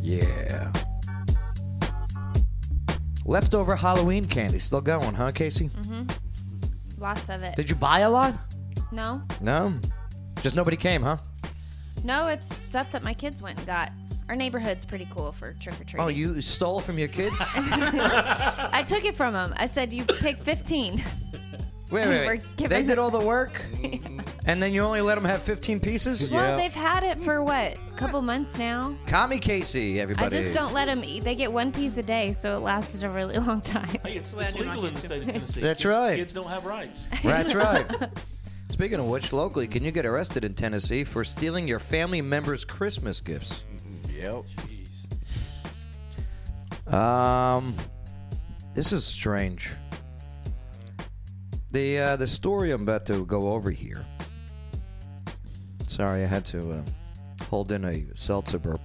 Yeah. 0.03 0.73
Leftover 3.25 3.77
Halloween 3.77 4.25
candy 4.25 4.59
still 4.59 4.81
going, 4.81 5.15
huh, 5.15 5.31
Casey? 5.31 5.69
Mm-hmm. 5.69 7.01
Lots 7.01 7.29
of 7.29 7.43
it. 7.43 7.55
Did 7.57 7.71
you 7.71 7.77
buy 7.77 8.01
a 8.01 8.11
lot? 8.11 8.35
No, 8.91 9.23
No. 9.41 9.75
Just 10.43 10.57
nobody 10.57 10.77
came, 10.77 11.03
huh? 11.03 11.17
no, 12.05 12.27
it's 12.27 12.55
stuff 12.55 12.91
that 12.93 13.03
my 13.03 13.15
kids 13.15 13.41
went 13.41 13.59
and 13.59 13.67
got. 13.67 13.91
Our 14.29 14.37
neighborhood's 14.37 14.85
pretty 14.85 15.07
cool 15.11 15.33
for 15.33 15.53
trick 15.55 15.75
or 15.81 15.85
treating. 15.85 16.01
Oh, 16.01 16.09
you 16.09 16.41
stole 16.41 16.81
from 16.81 16.99
your 16.99 17.09
kids? 17.09 17.37
I 17.55 18.83
took 18.87 19.05
it 19.05 19.15
from 19.15 19.35
them. 19.35 19.53
I 19.57 19.67
said, 19.67 19.93
"You 19.93 20.05
pick 20.05 20.39
15." 20.39 21.03
Wait, 21.93 22.09
wait, 22.09 22.27
wait. 22.27 22.47
giving 22.57 22.79
They 22.79 22.83
did 22.87 22.99
all 22.99 23.11
the 23.11 23.21
work, 23.21 23.63
and 24.47 24.63
then 24.63 24.73
you 24.73 24.81
only 24.81 25.03
let 25.03 25.17
them 25.17 25.27
have 25.27 25.43
15 25.43 25.79
pieces? 25.79 26.31
Well, 26.31 26.57
they've 26.57 26.73
had 26.73 27.05
it 27.05 27.23
for 27.23 27.43
what, 27.43 27.77
a 27.77 27.97
couple 27.97 28.23
months 28.23 28.57
now. 28.57 28.97
Kami 29.07 29.39
Casey, 29.39 30.01
everybody. 30.01 30.35
I 30.35 30.41
just 30.41 30.55
don't 30.55 30.73
let 30.73 30.87
them 30.87 31.05
eat. 31.05 31.23
They 31.23 31.35
get 31.35 31.53
one 31.53 31.71
piece 31.71 31.99
a 31.99 32.03
day, 32.03 32.33
so 32.33 32.55
it 32.55 32.61
lasted 32.61 33.05
a 33.05 33.11
really 33.11 33.37
long 33.39 33.61
time. 33.61 33.89
Hey, 34.05 34.15
it's, 34.15 34.33
it's 34.33 34.55
legal 34.55 34.87
in 34.87 34.95
the 34.95 35.01
state 35.01 35.27
of 35.27 35.27
Tennessee. 35.33 35.61
That's 35.61 35.83
Kids- 35.83 35.95
right. 35.95 36.17
Kids 36.17 36.33
don't 36.33 36.49
have 36.49 36.65
rights. 36.65 37.01
That's 37.23 37.55
right. 37.55 37.87
Speaking 38.73 39.01
of 39.01 39.07
which, 39.07 39.35
locally, 39.35 39.69
can 39.69 39.85
you 39.85 39.93
get 39.93 40.07
arrested 40.07 40.47
in 40.47 40.55
Tennessee 40.55 41.05
for 41.05 41.25
stealing 41.25 41.69
your 41.69 41.79
family 41.79 42.23
members' 42.23 42.65
Christmas 42.65 43.21
gifts? 43.21 43.65
Yep. 44.19 44.47
Um, 46.91 47.77
this 48.73 48.93
is 48.93 49.05
strange. 49.05 49.75
The 51.71 51.99
uh, 51.99 52.17
the 52.17 52.27
story 52.27 52.71
I'm 52.71 52.81
about 52.81 53.05
to 53.07 53.27
go 53.27 53.53
over 53.53 53.71
here. 53.71 54.07
Sorry, 55.87 56.23
I 56.23 56.27
had 56.27 56.47
to 56.47 56.73
uh, 56.73 56.83
hold 57.51 57.73
in 57.73 57.85
a 57.85 58.07
seltzer 58.15 58.59
burp. 58.59 58.81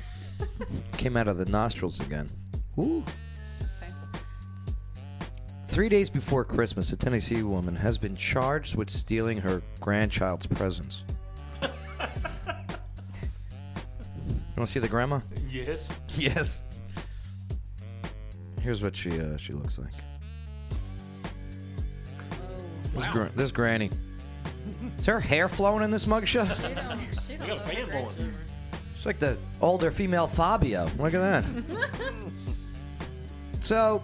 Came 0.96 1.18
out 1.18 1.28
of 1.28 1.36
the 1.36 1.44
nostrils 1.44 2.00
again. 2.00 2.28
Ooh. 2.78 3.04
Three 5.74 5.88
days 5.88 6.08
before 6.08 6.44
Christmas, 6.44 6.92
a 6.92 6.96
Tennessee 6.96 7.42
woman 7.42 7.74
has 7.74 7.98
been 7.98 8.14
charged 8.14 8.76
with 8.76 8.88
stealing 8.88 9.38
her 9.38 9.60
grandchild's 9.80 10.46
presents. 10.46 11.02
You 11.60 11.68
want 14.56 14.58
to 14.58 14.66
see 14.68 14.78
the 14.78 14.86
grandma? 14.86 15.18
Yes. 15.48 15.88
Yes. 16.10 16.62
Here's 18.60 18.84
what 18.84 18.94
she 18.94 19.20
uh, 19.20 19.36
she 19.36 19.52
looks 19.52 19.80
like. 19.80 19.90
This, 22.94 23.08
gr- 23.08 23.24
this 23.34 23.50
granny. 23.50 23.90
Is 25.00 25.06
her 25.06 25.18
hair 25.18 25.48
flowing 25.48 25.82
in 25.82 25.90
this 25.90 26.04
mugshot? 26.04 26.56
We 27.28 27.34
got 27.48 27.56
a 27.58 27.60
fan 27.66 27.90
blowing. 27.90 28.32
It's 28.94 29.06
like 29.06 29.18
the 29.18 29.36
older 29.60 29.90
female 29.90 30.28
Fabio. 30.28 30.88
Look 31.00 31.14
at 31.14 31.42
that. 31.42 31.44
So, 33.60 34.02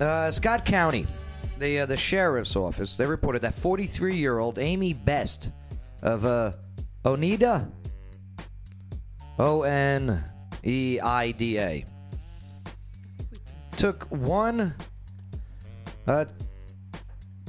uh, 0.00 0.30
Scott 0.30 0.64
County, 0.64 1.06
the 1.58 1.80
uh, 1.80 1.86
the 1.86 1.96
sheriff's 1.96 2.56
office, 2.56 2.94
they 2.94 3.06
reported 3.06 3.42
that 3.42 3.54
43 3.54 4.16
year 4.16 4.38
old 4.38 4.58
Amy 4.58 4.92
Best 4.92 5.52
of 6.02 6.24
uh, 6.24 6.52
Oneida, 7.04 7.70
O 9.38 9.62
N 9.62 10.22
E 10.64 11.00
I 11.00 11.30
D 11.32 11.58
A, 11.58 11.84
took 13.76 14.04
one, 14.10 14.74
uh, 16.06 16.24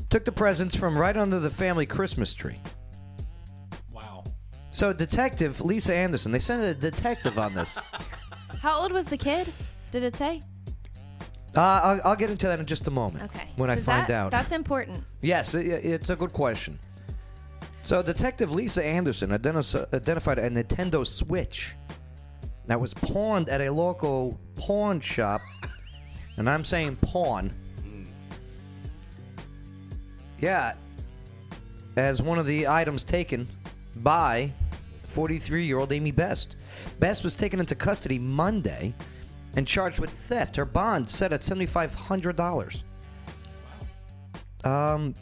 took 0.10 0.26
the 0.26 0.32
presents 0.32 0.76
from 0.76 0.98
right 0.98 1.16
under 1.16 1.40
the 1.40 1.50
family 1.50 1.86
Christmas 1.86 2.34
tree. 2.34 2.60
Wow. 3.92 4.24
So, 4.72 4.94
Detective 4.94 5.62
Lisa 5.62 5.96
Anderson, 5.96 6.32
they 6.32 6.40
sent 6.40 6.64
a 6.64 6.74
detective 6.74 7.38
on 7.40 7.54
this. 7.54 7.80
How 8.62 8.82
old 8.82 8.92
was 8.92 9.08
the 9.08 9.18
kid? 9.18 9.52
Did 9.92 10.04
it 10.04 10.16
say? 10.16 10.42
Uh, 11.58 11.82
I'll, 11.84 12.02
I'll 12.12 12.16
get 12.16 12.30
into 12.30 12.46
that 12.48 12.60
in 12.60 12.66
just 12.68 12.88
a 12.88 12.92
moment. 12.92 13.24
Okay. 13.26 13.50
When 13.56 13.70
I 13.72 13.76
find 13.78 14.06
that- 14.08 14.14
out. 14.14 14.32
That's 14.32 14.52
important. 14.52 15.04
Yes, 15.22 15.56
i- 15.56 15.60
it's 15.60 16.10
a 16.12 16.16
good 16.16 16.32
question. 16.32 16.78
So, 17.84 18.04
Detective 18.04 18.52
Lisa 18.52 18.86
Anderson 18.86 19.32
identi- 19.32 19.92
identified 19.94 20.38
a 20.40 20.50
Nintendo 20.50 21.06
Switch 21.08 21.74
that 22.68 22.80
was 22.80 22.94
pawned 22.94 23.50
at 23.50 23.62
a 23.62 23.72
local 23.72 24.40
pawn 24.56 25.00
shop, 25.00 25.42
and 26.38 26.50
I'm 26.50 26.64
saying 26.64 26.98
pawn. 26.98 27.52
Yeah, 30.40 30.74
as 31.96 32.22
one 32.22 32.38
of 32.38 32.46
the 32.46 32.68
items 32.68 33.04
taken 33.04 33.48
by 33.98 34.54
43 35.08 35.66
year 35.66 35.80
old 35.80 35.92
Amy 35.92 36.12
Best. 36.12 36.58
Best 37.00 37.24
was 37.24 37.36
taken 37.36 37.60
into 37.60 37.74
custody 37.74 38.20
Monday 38.20 38.94
and 39.58 39.68
charged 39.68 40.00
with 40.00 40.12
theft. 40.12 40.56
Her 40.56 40.66
bond 40.66 41.10
set 41.10 41.34
at 41.34 41.42
$7,500. 41.42 42.84
Um, 44.64 45.14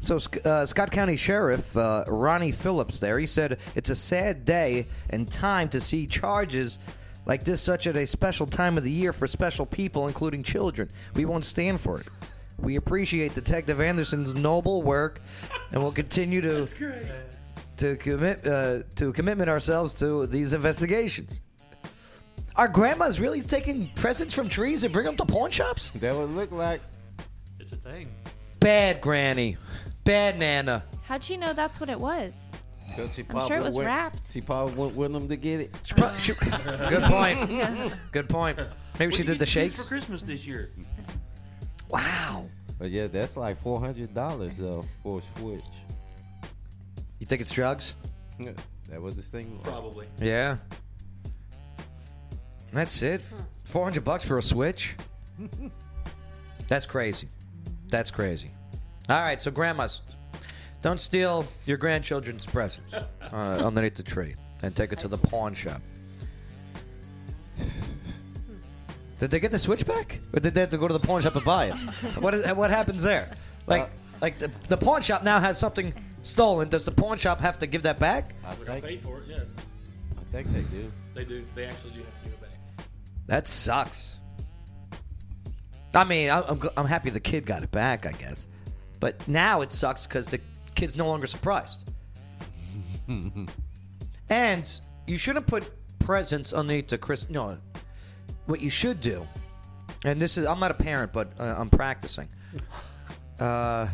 So 0.00 0.18
uh, 0.44 0.64
Scott 0.64 0.90
County 0.90 1.16
Sheriff 1.16 1.76
uh, 1.76 2.04
Ronnie 2.08 2.52
Phillips 2.52 2.98
there, 2.98 3.18
he 3.18 3.26
said 3.26 3.58
it's 3.74 3.90
a 3.90 3.94
sad 3.94 4.46
day 4.46 4.86
and 5.10 5.30
time 5.30 5.68
to 5.68 5.80
see 5.80 6.06
charges 6.06 6.78
like 7.26 7.44
this 7.44 7.60
such 7.60 7.86
at 7.86 7.94
a 7.96 8.06
special 8.06 8.46
time 8.46 8.78
of 8.78 8.84
the 8.84 8.90
year 8.90 9.12
for 9.12 9.26
special 9.26 9.66
people, 9.66 10.06
including 10.06 10.42
children. 10.42 10.88
We 11.14 11.26
won't 11.26 11.44
stand 11.44 11.78
for 11.80 12.00
it. 12.00 12.06
We 12.58 12.76
appreciate 12.76 13.34
Detective 13.34 13.82
Anderson's 13.82 14.34
noble 14.34 14.82
work, 14.82 15.20
and 15.72 15.82
will 15.82 15.92
continue 15.92 16.40
to 16.40 16.66
to 17.76 17.96
commit 17.96 18.46
uh, 18.46 18.84
to 18.96 19.12
commitment 19.12 19.50
ourselves 19.50 19.92
to 19.94 20.26
these 20.26 20.54
investigations. 20.54 21.42
Are 22.58 22.66
grandmas 22.66 23.20
really 23.20 23.40
taking 23.40 23.88
presents 23.94 24.34
from 24.34 24.48
trees 24.48 24.82
and 24.82 24.92
bring 24.92 25.06
them 25.06 25.16
to 25.18 25.24
pawn 25.24 25.48
shops? 25.48 25.92
That 25.94 26.16
would 26.16 26.30
look 26.30 26.50
like. 26.50 26.80
It's 27.60 27.70
a 27.70 27.76
thing. 27.76 28.12
Bad 28.58 29.00
granny, 29.00 29.56
bad 30.02 30.40
nana. 30.40 30.82
How'd 31.04 31.22
she 31.22 31.36
know 31.36 31.52
that's 31.52 31.78
what 31.78 31.88
it 31.88 32.00
was? 32.00 32.50
she 33.12 33.24
I'm 33.30 33.46
sure 33.46 33.58
it 33.58 33.62
was 33.62 33.76
went, 33.76 33.86
wrapped. 33.86 34.32
She 34.32 34.40
probably 34.40 34.74
went 34.74 34.96
with 34.96 35.12
them 35.12 35.28
to 35.28 35.36
get 35.36 35.60
it. 35.60 35.72
Good 35.94 37.02
point. 37.04 38.10
Good 38.10 38.28
point. 38.28 38.58
Maybe 38.98 39.12
she 39.12 39.18
What'd 39.18 39.18
you 39.18 39.24
did 39.24 39.34
the 39.34 39.44
get 39.44 39.48
shakes. 39.48 39.80
for 39.80 39.86
Christmas 39.86 40.22
this 40.22 40.44
year. 40.44 40.70
Wow. 41.90 42.44
But 42.76 42.90
yeah, 42.90 43.06
that's 43.06 43.36
like 43.36 43.62
four 43.62 43.78
hundred 43.78 44.12
dollars 44.12 44.56
though 44.56 44.84
for 45.04 45.20
a 45.20 45.38
switch. 45.38 45.64
You 47.20 47.26
think 47.26 47.40
it's 47.40 47.52
drugs? 47.52 47.94
Yeah, 48.40 48.50
that 48.90 49.00
was 49.00 49.14
the 49.14 49.22
thing. 49.22 49.60
Probably. 49.62 50.06
Yeah. 50.20 50.56
That's 52.72 53.02
it. 53.02 53.22
Four 53.64 53.84
hundred 53.84 54.04
bucks 54.04 54.24
for 54.24 54.38
a 54.38 54.42
Switch. 54.42 54.96
That's 56.68 56.86
crazy. 56.86 57.28
That's 57.88 58.10
crazy. 58.10 58.50
All 59.08 59.22
right, 59.22 59.40
so 59.40 59.50
grandmas, 59.50 60.02
don't 60.82 61.00
steal 61.00 61.46
your 61.64 61.78
grandchildren's 61.78 62.44
presents 62.44 62.92
uh, 62.92 63.04
underneath 63.32 63.94
the 63.94 64.02
tree 64.02 64.34
and 64.62 64.76
take 64.76 64.92
it 64.92 64.98
to 64.98 65.08
the 65.08 65.16
pawn 65.16 65.54
shop. 65.54 65.80
Did 69.18 69.30
they 69.30 69.40
get 69.40 69.50
the 69.50 69.58
Switch 69.58 69.84
back, 69.84 70.20
or 70.32 70.40
did 70.40 70.54
they 70.54 70.60
have 70.60 70.70
to 70.70 70.78
go 70.78 70.86
to 70.86 70.92
the 70.92 71.00
pawn 71.00 71.22
shop 71.22 71.34
and 71.34 71.44
buy 71.44 71.66
it? 71.66 71.74
What 72.20 72.34
is, 72.34 72.46
what 72.52 72.70
happens 72.70 73.02
there? 73.02 73.30
Like, 73.66 73.90
like 74.20 74.38
the, 74.38 74.50
the 74.68 74.76
pawn 74.76 75.02
shop 75.02 75.24
now 75.24 75.40
has 75.40 75.58
something 75.58 75.92
stolen. 76.22 76.68
Does 76.68 76.84
the 76.84 76.92
pawn 76.92 77.18
shop 77.18 77.40
have 77.40 77.58
to 77.58 77.66
give 77.66 77.82
that 77.82 77.98
back? 77.98 78.34
I 78.44 78.54
Would 78.54 78.68
I 78.68 78.72
think, 78.80 78.84
paid 78.84 79.02
for 79.02 79.18
it? 79.18 79.24
Yes. 79.28 79.46
I 80.16 80.32
think 80.32 80.52
they 80.52 80.62
do. 80.62 80.92
They 81.14 81.24
do. 81.24 81.44
They 81.54 81.64
actually 81.64 81.92
do 81.92 81.98
have 81.98 82.14
to 82.14 82.24
give 82.24 82.26
it 82.26 82.26
back. 82.26 82.27
That 83.28 83.46
sucks. 83.46 84.18
I 85.94 86.04
mean, 86.04 86.30
I'm, 86.30 86.60
I'm 86.76 86.86
happy 86.86 87.10
the 87.10 87.20
kid 87.20 87.46
got 87.46 87.62
it 87.62 87.70
back, 87.70 88.04
I 88.06 88.12
guess. 88.12 88.46
But 89.00 89.26
now 89.28 89.60
it 89.62 89.72
sucks 89.72 90.06
because 90.06 90.26
the 90.26 90.40
kid's 90.74 90.96
no 90.96 91.06
longer 91.06 91.26
surprised. 91.26 91.90
and 94.30 94.80
you 95.06 95.16
shouldn't 95.16 95.46
put 95.46 95.70
presents 95.98 96.52
underneath 96.52 96.88
the 96.88 96.98
Chris. 96.98 97.28
No, 97.30 97.56
what 98.46 98.60
you 98.60 98.70
should 98.70 99.00
do, 99.00 99.26
and 100.04 100.18
this 100.20 100.36
is 100.36 100.46
I'm 100.46 100.60
not 100.60 100.70
a 100.70 100.74
parent, 100.74 101.12
but 101.12 101.28
uh, 101.38 101.54
I'm 101.58 101.70
practicing. 101.70 102.28
Uh, 103.40 103.88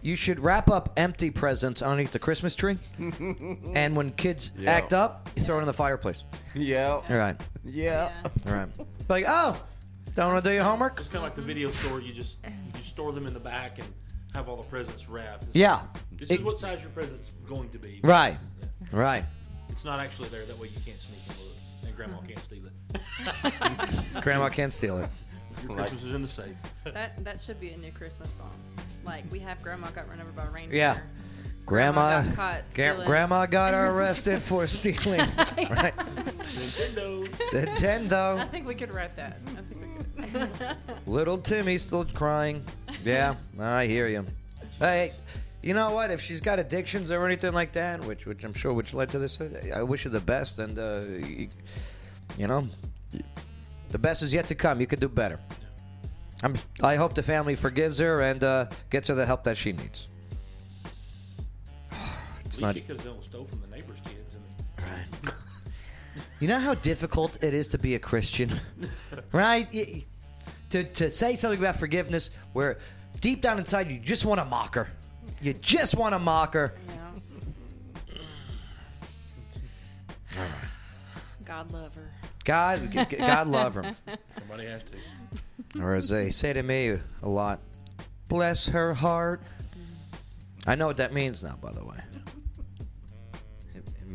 you 0.00 0.14
should 0.14 0.38
wrap 0.38 0.70
up 0.70 0.92
empty 0.96 1.28
presents 1.28 1.82
underneath 1.82 2.12
the 2.12 2.20
Christmas 2.20 2.54
tree, 2.54 2.78
and 3.74 3.96
when 3.96 4.12
kids 4.12 4.52
Yeah. 4.56 4.70
act 4.70 4.92
up, 4.92 5.28
you 5.34 5.42
throw 5.42 5.56
it 5.58 5.62
in 5.62 5.66
the 5.66 5.72
fireplace. 5.72 6.22
Yeah. 6.56 6.88
All 6.88 7.04
right. 7.16 7.40
Yeah. 7.64 8.10
All 8.46 8.52
right. 8.52 8.68
Like, 9.08 9.24
oh, 9.28 9.62
don't 10.16 10.32
want 10.32 10.42
to 10.42 10.50
do 10.50 10.54
your 10.54 10.64
homework? 10.64 10.98
It's 10.98 11.06
kind 11.06 11.18
of 11.18 11.22
like 11.22 11.36
the 11.36 11.42
video 11.42 11.70
store. 11.70 12.00
You 12.00 12.12
just 12.12 12.38
you 12.76 12.82
store 12.82 13.12
them 13.12 13.26
in 13.28 13.34
the 13.34 13.38
back 13.40 13.78
and 13.78 13.86
have 14.34 14.48
all 14.48 14.56
the 14.56 14.66
presents 14.68 15.08
wrapped. 15.08 15.42
This- 15.42 15.50
Yeah. 15.54 15.82
This 16.10 16.30
It- 16.30 16.40
is 16.40 16.44
what 16.44 16.58
size 16.58 16.80
your 16.80 16.90
present's 16.90 17.34
going 17.48 17.68
to 17.70 17.78
be. 17.78 18.00
Right. 18.02 18.36
Yeah. 18.60 18.66
Right. 18.98 19.24
It's 19.68 19.84
not 19.84 20.00
actually 20.00 20.28
there. 20.30 20.44
That 20.44 20.58
way 20.58 20.68
you 20.68 20.80
can't 20.84 21.00
sneak 21.00 21.20
and 21.28 21.38
look, 21.38 21.56
and 21.84 21.94
Grandma 21.96 22.16
can't 22.26 22.38
steal 22.40 22.62
it. 22.66 24.22
Grandma 24.22 24.48
can't 24.48 24.72
steal 24.72 24.98
it. 24.98 25.10
Your 25.62 25.76
Christmas 25.76 26.02
is 26.02 26.14
in 26.14 26.22
the 26.22 26.28
safe. 26.28 26.56
That 26.84 27.22
that 27.24 27.40
should 27.40 27.60
be 27.60 27.70
a 27.70 27.76
new 27.76 27.92
Christmas 27.92 28.32
song. 28.34 28.50
Like 29.04 29.24
we 29.30 29.38
have 29.38 29.62
Grandma 29.62 29.90
got 29.90 30.08
run 30.08 30.20
over 30.20 30.32
by 30.32 30.46
a 30.46 30.50
reindeer. 30.50 30.76
Yeah. 30.76 30.98
Grandma, 31.66 32.22
got 32.22 32.36
caught 32.36 32.74
Gra- 32.74 33.02
grandma 33.04 33.44
got 33.46 33.74
arrested 33.92 34.40
for 34.40 34.68
stealing. 34.68 35.18
right. 35.38 35.96
Nintendo. 35.96 37.28
Nintendo. 37.50 38.38
I 38.38 38.44
think 38.44 38.68
we 38.68 38.74
could 38.76 38.94
write 38.94 39.16
that. 39.16 39.40
I 39.46 39.74
think 39.74 39.84
we 40.16 40.26
could. 40.26 41.06
Little 41.06 41.38
Timmy's 41.38 41.82
still 41.82 42.04
crying. 42.04 42.64
Yeah, 43.04 43.34
I 43.58 43.86
hear 43.86 44.06
you. 44.06 44.24
Hey, 44.78 45.12
you 45.62 45.74
know 45.74 45.90
what? 45.92 46.12
If 46.12 46.20
she's 46.20 46.40
got 46.40 46.60
addictions 46.60 47.10
or 47.10 47.26
anything 47.26 47.52
like 47.52 47.72
that, 47.72 48.04
which 48.04 48.26
which 48.26 48.44
I'm 48.44 48.54
sure 48.54 48.72
which 48.72 48.94
led 48.94 49.10
to 49.10 49.18
this, 49.18 49.40
I 49.74 49.82
wish 49.82 50.04
her 50.04 50.10
the 50.10 50.20
best. 50.20 50.60
And 50.60 50.78
uh, 50.78 51.02
you, 51.02 51.48
you 52.38 52.46
know, 52.46 52.68
the 53.90 53.98
best 53.98 54.22
is 54.22 54.32
yet 54.32 54.46
to 54.48 54.54
come. 54.54 54.80
You 54.80 54.86
could 54.86 55.00
do 55.00 55.08
better. 55.08 55.40
I'm. 56.44 56.54
I 56.80 56.94
hope 56.94 57.14
the 57.14 57.24
family 57.24 57.56
forgives 57.56 57.98
her 57.98 58.20
and 58.20 58.44
uh, 58.44 58.66
gets 58.88 59.08
her 59.08 59.16
the 59.16 59.26
help 59.26 59.42
that 59.44 59.56
she 59.56 59.72
needs. 59.72 60.12
It's 62.56 62.60
not. 62.62 62.74
she 62.74 62.80
could 62.80 62.96
have 62.96 63.04
done 63.04 63.22
stole 63.22 63.44
from 63.44 63.60
the 63.60 63.66
neighbor's 63.68 63.98
kids. 64.04 64.38
And 64.78 65.32
You 66.40 66.48
know 66.48 66.58
how 66.58 66.74
difficult 66.74 67.42
it 67.44 67.52
is 67.54 67.68
to 67.68 67.78
be 67.78 67.94
a 67.94 67.98
Christian, 67.98 68.50
right? 69.32 69.68
Y- 69.72 70.02
To 70.70 70.82
to 70.84 71.10
say 71.10 71.34
something 71.36 71.58
about 71.60 71.76
forgiveness 71.76 72.30
where 72.54 72.78
deep 73.20 73.40
down 73.42 73.58
inside 73.58 73.90
you 73.90 73.98
just 73.98 74.24
want 74.24 74.40
to 74.40 74.44
mock 74.46 74.74
her. 74.74 74.88
You 75.42 75.52
just 75.52 75.94
want 75.94 76.14
to 76.14 76.18
mock 76.18 76.54
her. 76.54 76.74
God 81.44 81.70
love 81.72 81.94
her. 81.94 82.10
God, 82.44 82.90
g- 82.92 83.04
g- 83.10 83.16
God 83.16 83.46
love 83.46 83.74
her. 83.74 83.94
somebody 84.38 84.66
has 84.66 84.82
to. 84.84 85.80
Or 85.82 85.94
as 85.94 86.08
they 86.08 86.30
say 86.30 86.52
to 86.52 86.62
me 86.62 86.98
a 87.22 87.28
lot, 87.28 87.60
bless 88.28 88.66
her 88.68 88.94
heart. 88.94 89.40
Mm-hmm. 89.42 90.70
I 90.70 90.74
know 90.74 90.86
what 90.86 90.96
that 90.98 91.12
means 91.12 91.42
now, 91.42 91.56
by 91.60 91.72
the 91.72 91.84
way. 91.84 91.98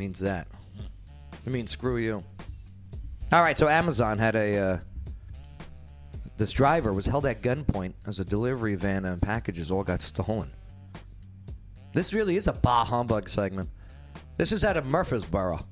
Means 0.02 0.22
that. 0.22 0.48
It 1.46 1.52
means 1.52 1.70
screw 1.70 1.98
you. 1.98 2.24
All 3.32 3.44
right, 3.44 3.56
so 3.56 3.70
Amazon 3.70 4.18
had 4.18 4.36
a. 4.36 4.58
Uh, 4.58 4.80
this 6.38 6.52
driver 6.52 6.92
was 6.92 7.06
held 7.06 7.28
at 7.28 7.44
gunpoint 7.44 7.94
as 8.08 8.20
a 8.20 8.26
delivery 8.26 8.74
van 8.74 9.06
and 9.06 9.22
packages 9.22 9.70
all 9.70 9.84
got 9.84 10.02
stolen. 10.02 10.50
This 11.94 12.16
really 12.16 12.36
is 12.36 12.48
a 12.48 12.54
bah 12.54 12.84
humbug 12.84 13.30
segment. 13.30 13.70
This 14.38 14.52
is 14.52 14.66
out 14.66 14.76
of 14.76 14.88
Murfreesboro. 14.88 15.68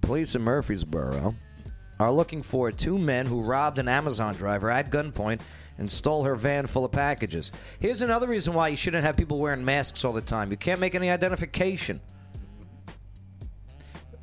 Police 0.00 0.36
in 0.36 0.42
Murfreesboro 0.42 1.34
are 1.98 2.12
looking 2.12 2.40
for 2.40 2.70
two 2.70 2.98
men 2.98 3.26
who 3.26 3.42
robbed 3.42 3.80
an 3.80 3.88
Amazon 3.88 4.32
driver 4.36 4.70
at 4.70 4.92
gunpoint 4.92 5.40
and 5.78 5.90
stole 5.90 6.22
her 6.22 6.36
van 6.36 6.68
full 6.68 6.84
of 6.84 6.92
packages. 6.92 7.50
Here's 7.80 8.02
another 8.02 8.28
reason 8.28 8.54
why 8.54 8.68
you 8.68 8.76
shouldn't 8.76 9.02
have 9.02 9.16
people 9.16 9.40
wearing 9.40 9.64
masks 9.64 10.04
all 10.04 10.12
the 10.12 10.20
time. 10.20 10.52
You 10.52 10.56
can't 10.56 10.78
make 10.78 10.94
any 10.94 11.10
identification. 11.10 12.00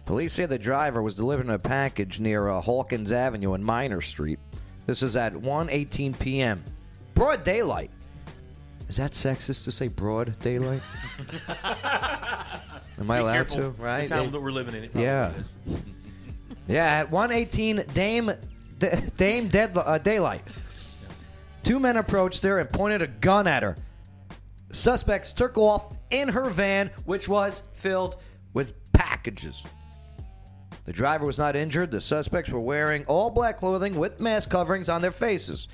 Police 0.07 0.33
say 0.33 0.45
the 0.45 0.57
driver 0.57 1.01
was 1.01 1.15
delivering 1.15 1.49
a 1.49 1.59
package 1.59 2.21
near 2.21 2.47
uh, 2.47 2.61
Hawkins 2.61 3.11
Avenue 3.11 3.53
and 3.53 3.63
Minor 3.63 3.99
Street. 3.99 4.39
This 4.85 5.03
is 5.03 5.17
at 5.17 5.33
1:18 5.33 6.17
p.m. 6.17 6.63
Broad 7.13 7.43
daylight. 7.43 7.91
Is 8.87 8.95
that 8.95 9.11
sexist 9.11 9.65
to 9.65 9.71
say 9.71 9.89
broad 9.89 10.39
daylight? 10.39 10.81
Am 12.99 13.11
I 13.11 13.17
Be 13.17 13.21
allowed 13.21 13.33
careful. 13.33 13.57
to? 13.57 13.69
Right? 13.71 14.07
The 14.07 14.15
time 14.15 14.31
that 14.31 14.39
we're 14.39 14.51
living 14.51 14.75
in, 14.75 14.85
it 14.85 14.91
yeah. 14.95 15.33
Yeah, 16.69 16.85
at 16.85 17.09
1:18, 17.09 17.93
Dame 17.93 18.31
D- 18.79 18.87
Dame 19.17 19.49
Dead, 19.49 19.77
uh, 19.77 19.97
Daylight. 19.97 20.43
Two 21.63 21.79
men 21.79 21.97
approached 21.97 22.43
her 22.43 22.59
and 22.59 22.69
pointed 22.69 23.01
a 23.01 23.07
gun 23.07 23.45
at 23.45 23.61
her. 23.63 23.75
Suspects 24.71 25.33
took 25.33 25.57
off 25.57 25.93
in 26.11 26.29
her 26.29 26.49
van, 26.49 26.91
which 27.05 27.27
was 27.27 27.61
filled 27.73 28.17
with 28.53 28.73
packages. 28.93 29.63
The 30.87 30.93
driver 30.93 31.25
was 31.25 31.37
not 31.37 31.57
injured. 31.57 31.91
The 31.91 31.99
suspects 31.99 32.49
were 32.49 32.61
wearing 32.61 33.03
all 33.07 33.29
black 33.29 33.57
clothing 33.57 33.97
with 33.97 34.21
mask 34.21 34.49
coverings 34.49 34.87
on 34.87 35.01
their 35.01 35.11
faces. 35.11 35.67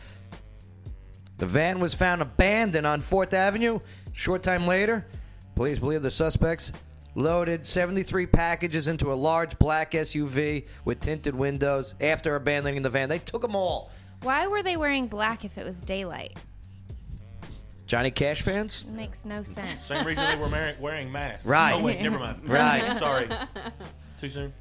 The 1.37 1.45
van 1.45 1.79
was 1.79 1.93
found 1.93 2.23
abandoned 2.23 2.87
on 2.87 2.99
4th 2.99 3.31
Avenue. 3.31 3.77
Short 4.13 4.41
time 4.41 4.65
later, 4.65 5.05
police 5.53 5.77
believe 5.77 6.01
the 6.01 6.09
suspects 6.09 6.71
loaded 7.13 7.67
73 7.67 8.25
packages 8.25 8.87
into 8.87 9.13
a 9.13 9.13
large 9.13 9.59
black 9.59 9.91
SUV 9.91 10.65
with 10.83 10.99
tinted 10.99 11.35
windows 11.35 11.93
after 12.01 12.35
abandoning 12.35 12.81
the 12.81 12.89
van. 12.89 13.07
They 13.07 13.19
took 13.19 13.43
them 13.43 13.55
all. 13.55 13.91
Why 14.23 14.47
were 14.47 14.63
they 14.63 14.77
wearing 14.77 15.05
black 15.05 15.45
if 15.45 15.59
it 15.59 15.65
was 15.65 15.79
daylight? 15.79 16.39
Johnny 17.85 18.09
Cash 18.09 18.41
fans? 18.41 18.83
It 18.87 18.95
makes 18.95 19.25
no 19.25 19.43
sense. 19.43 19.85
Same 19.85 20.07
reason 20.07 20.25
they 20.25 20.41
were 20.41 20.49
wearing, 20.49 20.81
wearing 20.81 21.11
masks. 21.11 21.45
Right. 21.45 21.73
Oh 21.73 21.83
wait, 21.83 22.01
never 22.01 22.17
mind. 22.17 22.49
Right. 22.49 22.97
Sorry. 22.97 23.29
Too 24.19 24.29
soon. 24.29 24.53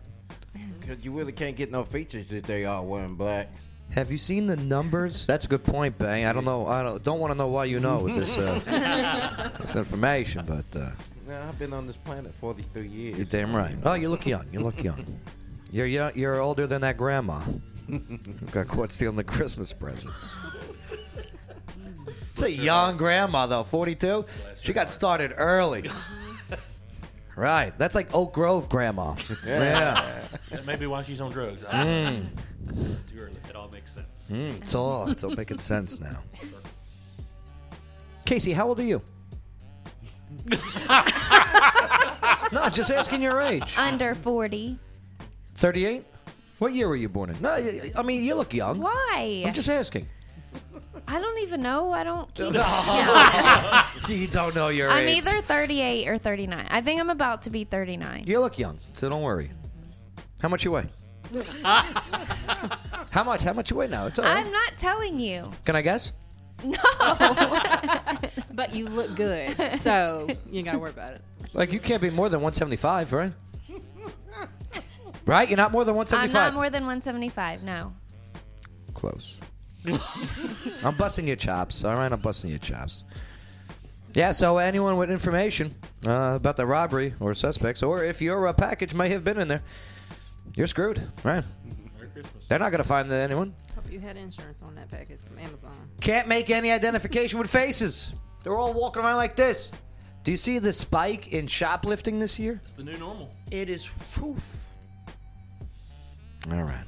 Cause 0.86 0.98
you 1.02 1.12
really 1.12 1.32
can't 1.32 1.56
get 1.56 1.70
no 1.70 1.84
features 1.84 2.32
if 2.32 2.42
they 2.44 2.64
all 2.66 2.84
wearing 2.84 3.14
black. 3.14 3.48
Have 3.94 4.10
you 4.10 4.18
seen 4.18 4.46
the 4.46 4.56
numbers? 4.56 5.26
That's 5.26 5.44
a 5.44 5.48
good 5.48 5.64
point, 5.64 5.98
Bang. 5.98 6.24
I 6.26 6.32
don't 6.32 6.44
know. 6.44 6.66
I 6.66 6.82
don't, 6.82 7.02
don't 7.02 7.20
want 7.20 7.32
to 7.32 7.38
know 7.38 7.48
why 7.48 7.64
you 7.66 7.78
know 7.80 8.06
this 8.06 8.36
uh, 8.38 9.50
this 9.60 9.76
information, 9.76 10.44
but 10.46 10.64
uh, 10.80 10.90
Yeah, 11.28 11.46
I've 11.48 11.58
been 11.58 11.72
on 11.72 11.86
this 11.86 11.96
planet 11.96 12.34
43 12.34 12.88
years. 12.88 13.16
you're 13.18 13.26
damn 13.26 13.54
right. 13.54 13.76
Oh, 13.84 13.94
you 13.94 14.08
look 14.08 14.26
young. 14.26 14.46
You 14.52 14.60
look 14.60 14.82
young. 14.82 15.04
You're 15.74 15.86
young, 15.86 16.12
you're 16.14 16.38
older 16.38 16.66
than 16.66 16.82
that 16.82 16.98
grandma. 16.98 17.40
who 17.88 17.98
Got 18.50 18.68
caught 18.68 18.92
stealing 18.92 19.16
the 19.16 19.24
Christmas 19.24 19.72
present. 19.72 20.12
It's 22.32 22.42
a 22.42 22.50
young 22.50 22.96
grandma 22.96 23.46
though, 23.46 23.62
42. 23.62 24.24
She 24.60 24.72
got 24.72 24.90
started 24.90 25.32
early. 25.36 25.90
Right. 27.36 27.76
That's 27.78 27.94
like 27.94 28.14
Oak 28.14 28.32
Grove 28.34 28.68
grandma. 28.68 29.14
Yeah. 29.46 30.20
That 30.50 30.66
may 30.66 30.76
be 30.76 30.86
why 30.86 31.02
she's 31.02 31.20
on 31.20 31.30
drugs. 31.30 31.64
Mm. 31.64 32.26
Too 33.08 33.18
early. 33.18 33.36
It 33.48 33.56
all 33.56 33.68
makes 33.68 33.92
sense. 33.92 34.28
Mm, 34.30 34.60
it's 34.60 34.74
all 34.74 35.10
it's 35.10 35.24
all 35.24 35.30
making 35.30 35.58
sense 35.58 35.98
now. 35.98 36.18
Casey, 38.24 38.52
how 38.52 38.68
old 38.68 38.78
are 38.80 38.84
you? 38.84 39.02
no, 42.52 42.68
just 42.70 42.90
asking 42.90 43.22
your 43.22 43.40
age. 43.40 43.74
Under 43.76 44.14
40. 44.14 44.78
38? 45.56 46.04
What 46.58 46.72
year 46.72 46.88
were 46.88 46.96
you 46.96 47.08
born 47.08 47.30
in? 47.30 47.40
No, 47.40 47.50
I 47.50 47.90
I 47.96 48.02
mean, 48.02 48.22
you 48.22 48.34
look 48.34 48.54
young. 48.54 48.78
Why? 48.78 49.42
I'm 49.46 49.54
just 49.54 49.68
asking. 49.68 50.06
I 51.08 51.18
don't 51.20 51.38
even 51.40 51.60
know. 51.62 51.90
I 51.90 52.04
don't 52.04 52.32
keep. 52.34 52.52
you 54.20 54.26
don't 54.28 54.54
know 54.54 54.68
your 54.68 54.90
I'm 54.90 55.08
age. 55.08 55.18
either 55.18 55.40
38 55.42 56.08
or 56.08 56.18
39. 56.18 56.66
I 56.70 56.80
think 56.80 57.00
I'm 57.00 57.10
about 57.10 57.42
to 57.42 57.50
be 57.50 57.64
39. 57.64 58.24
You 58.26 58.40
look 58.40 58.58
young, 58.58 58.78
so 58.94 59.08
don't 59.08 59.22
worry. 59.22 59.50
How 60.40 60.48
much 60.48 60.64
you 60.64 60.72
weigh? 60.72 60.88
How 63.10 63.24
much? 63.24 63.42
How 63.42 63.52
much 63.52 63.70
you 63.70 63.76
weigh 63.76 63.88
now? 63.88 64.06
It's 64.06 64.18
all 64.18 64.24
right. 64.24 64.44
I'm 64.44 64.52
not 64.52 64.76
telling 64.76 65.18
you. 65.18 65.50
Can 65.64 65.76
I 65.76 65.82
guess? 65.82 66.12
No. 66.64 66.76
but 68.54 68.74
you 68.74 68.86
look 68.88 69.14
good, 69.16 69.56
so 69.72 70.26
you 70.46 70.58
ain't 70.58 70.66
gotta 70.66 70.78
worry 70.78 70.90
about 70.90 71.14
it. 71.14 71.22
Like 71.54 71.72
you 71.72 71.80
can't 71.80 72.00
be 72.02 72.10
more 72.10 72.28
than 72.28 72.40
175, 72.40 73.12
right? 73.12 73.32
Right? 75.24 75.48
You're 75.48 75.56
not 75.56 75.72
more 75.72 75.84
than 75.84 75.92
I'm 75.92 75.98
175. 75.98 76.34
not 76.34 76.54
more 76.54 76.68
than 76.70 76.82
175. 76.82 77.62
No. 77.62 77.92
Close. 78.94 79.36
I'm 80.84 80.94
busting 80.96 81.26
your 81.26 81.36
chops. 81.36 81.84
All 81.84 81.94
right, 81.94 82.10
I'm 82.10 82.20
busting 82.20 82.50
your 82.50 82.58
chops. 82.58 83.04
Yeah, 84.14 84.32
so 84.32 84.58
anyone 84.58 84.96
with 84.98 85.10
information 85.10 85.74
uh, 86.06 86.34
about 86.36 86.56
the 86.56 86.66
robbery 86.66 87.14
or 87.20 87.32
suspects, 87.34 87.82
or 87.82 88.04
if 88.04 88.20
your 88.20 88.46
uh, 88.46 88.52
package 88.52 88.94
may 88.94 89.08
have 89.08 89.24
been 89.24 89.40
in 89.40 89.48
there, 89.48 89.62
you're 90.54 90.66
screwed, 90.66 91.00
right? 91.24 91.44
Merry 91.96 92.10
Christmas. 92.12 92.44
They're 92.46 92.58
not 92.58 92.70
going 92.70 92.82
to 92.82 92.88
find 92.88 93.10
anyone. 93.10 93.54
Hope 93.74 93.90
you 93.90 94.00
had 94.00 94.16
insurance 94.16 94.60
on 94.62 94.74
that 94.74 94.90
package 94.90 95.22
from 95.24 95.38
Amazon. 95.38 95.72
Can't 96.00 96.28
make 96.28 96.50
any 96.50 96.70
identification 96.70 97.38
with 97.38 97.50
faces. 97.50 98.12
They're 98.44 98.56
all 98.56 98.74
walking 98.74 99.02
around 99.02 99.16
like 99.16 99.34
this. 99.34 99.70
Do 100.24 100.30
you 100.30 100.36
see 100.36 100.58
the 100.58 100.72
spike 100.72 101.32
in 101.32 101.46
shoplifting 101.46 102.18
this 102.18 102.38
year? 102.38 102.60
It's 102.62 102.72
the 102.72 102.84
new 102.84 102.98
normal. 102.98 103.34
It 103.50 103.70
is. 103.70 103.90
Oof. 104.22 104.66
All 106.50 106.62
right. 106.62 106.84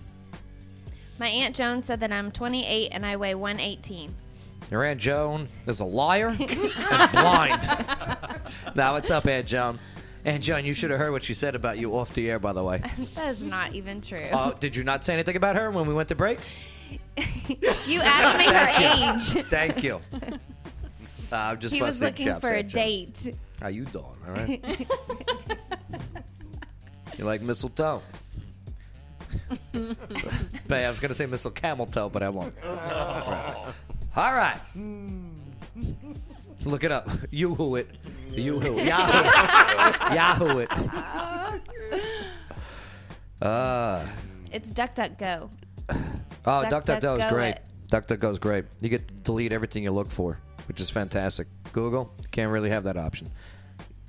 My 1.19 1.29
Aunt 1.29 1.55
Joan 1.55 1.83
said 1.83 2.01
that 2.01 2.13
I'm 2.13 2.31
28 2.33 2.89
and 2.93 3.07
I 3.07 3.17
weigh 3.17 3.35
118. 3.35 4.15
Your 4.71 4.83
Aunt 4.85 5.01
Joan 5.01 5.49
is 5.67 5.81
a 5.81 5.85
liar 5.85 6.29
and 6.39 7.13
blind. 7.13 7.63
now, 8.75 8.95
what's 8.95 9.11
up, 9.11 9.27
Aunt 9.27 9.47
Joan? 9.47 9.79
Aunt 10.25 10.43
Joan, 10.43 10.65
you 10.65 10.73
should 10.73 10.91
have 10.91 10.99
heard 10.99 11.13
what 11.13 11.23
she 11.23 11.35
said 11.35 11.55
about 11.55 11.79
you 11.79 11.97
off 11.97 12.13
the 12.15 12.31
air, 12.31 12.39
by 12.39 12.53
the 12.53 12.65
way. 12.65 12.79
that 13.15 13.29
is 13.29 13.45
not 13.45 13.75
even 13.75 14.01
true. 14.01 14.27
Oh, 14.33 14.55
did 14.59 14.75
you 14.75 14.83
not 14.83 15.05
say 15.05 15.13
anything 15.13 15.37
about 15.37 15.55
her 15.57 15.71
when 15.71 15.87
we 15.87 15.95
went 15.95 16.09
to 16.09 16.15
break? 16.15 16.41
you 17.87 18.01
asked 18.01 18.39
me 18.39 18.47
her 18.47 18.53
Thank 18.73 19.35
you. 19.35 19.41
age. 19.41 19.47
Thank 19.49 19.83
you. 19.85 20.01
Uh, 21.31 21.37
I'm 21.37 21.59
just 21.61 21.75
he 21.75 21.83
was 21.83 22.01
busting 22.01 22.07
looking 22.09 22.27
chops, 22.27 22.41
for 22.41 22.53
a 22.55 22.59
Aunt 22.59 22.69
Joan. 22.69 22.85
date. 22.85 23.35
How 23.61 23.69
you 23.69 23.85
doing? 23.85 24.05
All 24.27 24.33
right. 24.33 24.87
you 27.19 27.25
like 27.25 27.43
mistletoe? 27.43 28.03
but 30.69 30.85
I 30.85 30.89
was 30.91 31.01
gonna 31.01 31.15
say 31.15 31.27
missile 31.27 31.51
camel 31.51 31.87
toe, 31.87 32.09
but 32.09 32.23
I 32.23 32.29
won't. 32.29 32.55
All 32.65 34.33
right. 34.35 34.61
Look 36.65 36.85
it 36.85 36.93
up. 36.93 37.09
You 37.31 37.55
who 37.55 37.77
it. 37.77 37.89
You 38.31 38.59
who. 38.61 38.81
Yahoo. 38.81 40.15
Yahoo 40.15 40.59
it. 40.59 40.71
Uh, 43.43 44.07
It's 44.53 44.71
Duck 44.71 44.95
Duck 44.95 45.19
Go. 45.19 45.51
oh, 45.91 45.97
Duck, 46.71 46.85
DuckDuckGo 46.87 47.01
Duck, 47.01 47.19
is 47.19 47.25
Go 47.25 47.31
great. 47.31 47.51
it. 47.57 47.69
DuckDuckGo 47.91 48.33
is 48.33 48.39
great. 48.39 48.65
You 48.81 48.89
get 48.89 49.07
to 49.09 49.15
delete 49.15 49.53
everything 49.53 49.83
you 49.83 49.91
look 49.91 50.11
for, 50.11 50.41
which 50.67 50.81
is 50.81 50.89
fantastic. 50.89 51.49
Google 51.73 52.11
can't 52.31 52.51
really 52.51 52.71
have 52.71 52.85
that 52.85 52.97
option. 52.97 53.29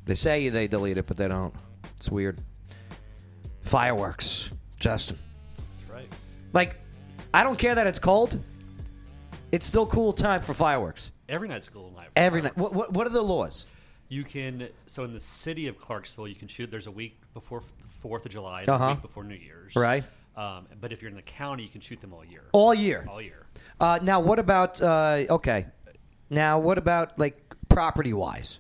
They 0.06 0.16
say 0.16 0.48
they 0.50 0.68
delete 0.68 0.98
it, 0.98 1.08
but 1.08 1.18
they 1.18 1.28
don't. 1.28 1.54
It's 1.98 2.10
weird. 2.10 2.40
Fireworks, 3.64 4.52
Justin. 4.86 5.18
That's 5.80 5.90
right. 5.90 6.08
Like, 6.54 6.78
I 7.34 7.44
don't 7.44 7.58
care 7.58 7.74
that 7.74 7.88
it's 7.88 7.98
cold. 7.98 8.40
It's 9.52 9.66
still 9.66 9.88
cool 9.88 10.14
time 10.14 10.42
for 10.42 10.54
fireworks. 10.54 11.10
Every 11.28 11.48
night's 11.48 11.68
cool 11.70 11.92
night. 11.96 12.06
for 12.06 12.12
Every 12.18 12.44
night. 12.44 12.56
What, 12.56 12.74
what, 12.74 12.94
what 12.94 13.08
are 13.08 13.10
the 13.10 13.22
laws? 13.24 13.66
You 14.10 14.24
can 14.24 14.70
so 14.86 15.04
in 15.04 15.12
the 15.12 15.20
city 15.20 15.66
of 15.68 15.80
Clarksville, 15.80 16.28
you 16.28 16.36
can 16.36 16.48
shoot. 16.48 16.70
There's 16.70 16.86
a 16.86 16.92
week 16.92 17.18
before 17.34 17.62
the 17.62 17.88
Fourth 18.00 18.28
of 18.28 18.32
July, 18.32 18.60
and 18.60 18.70
Uh-huh. 18.70 18.92
week 18.92 19.02
before 19.02 19.24
New 19.24 19.34
Year's. 19.34 19.76
Right. 19.76 20.04
Um, 20.38 20.68
but 20.80 20.92
if 20.94 21.02
you're 21.02 21.10
in 21.10 21.16
the 21.16 21.24
county, 21.24 21.64
you 21.64 21.70
can 21.70 21.82
shoot 21.82 22.00
them 22.00 22.14
all 22.14 22.24
year. 22.24 22.44
All 22.52 22.72
year. 22.76 23.08
All 23.10 23.20
year. 23.20 23.48
Uh, 23.80 23.98
now, 24.04 24.20
what 24.20 24.38
about? 24.38 24.80
Uh, 24.80 25.24
okay. 25.32 25.66
Now, 26.30 26.60
what 26.60 26.78
about 26.78 27.18
like 27.18 27.42
property 27.70 28.14
wise? 28.14 28.60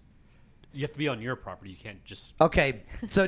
You 0.74 0.82
have 0.82 0.92
to 0.94 0.98
be 1.00 1.08
on 1.08 1.22
your 1.22 1.36
property. 1.36 1.70
You 1.70 1.78
can't 1.78 2.04
just. 2.04 2.34
Okay, 2.42 2.82
so 3.12 3.28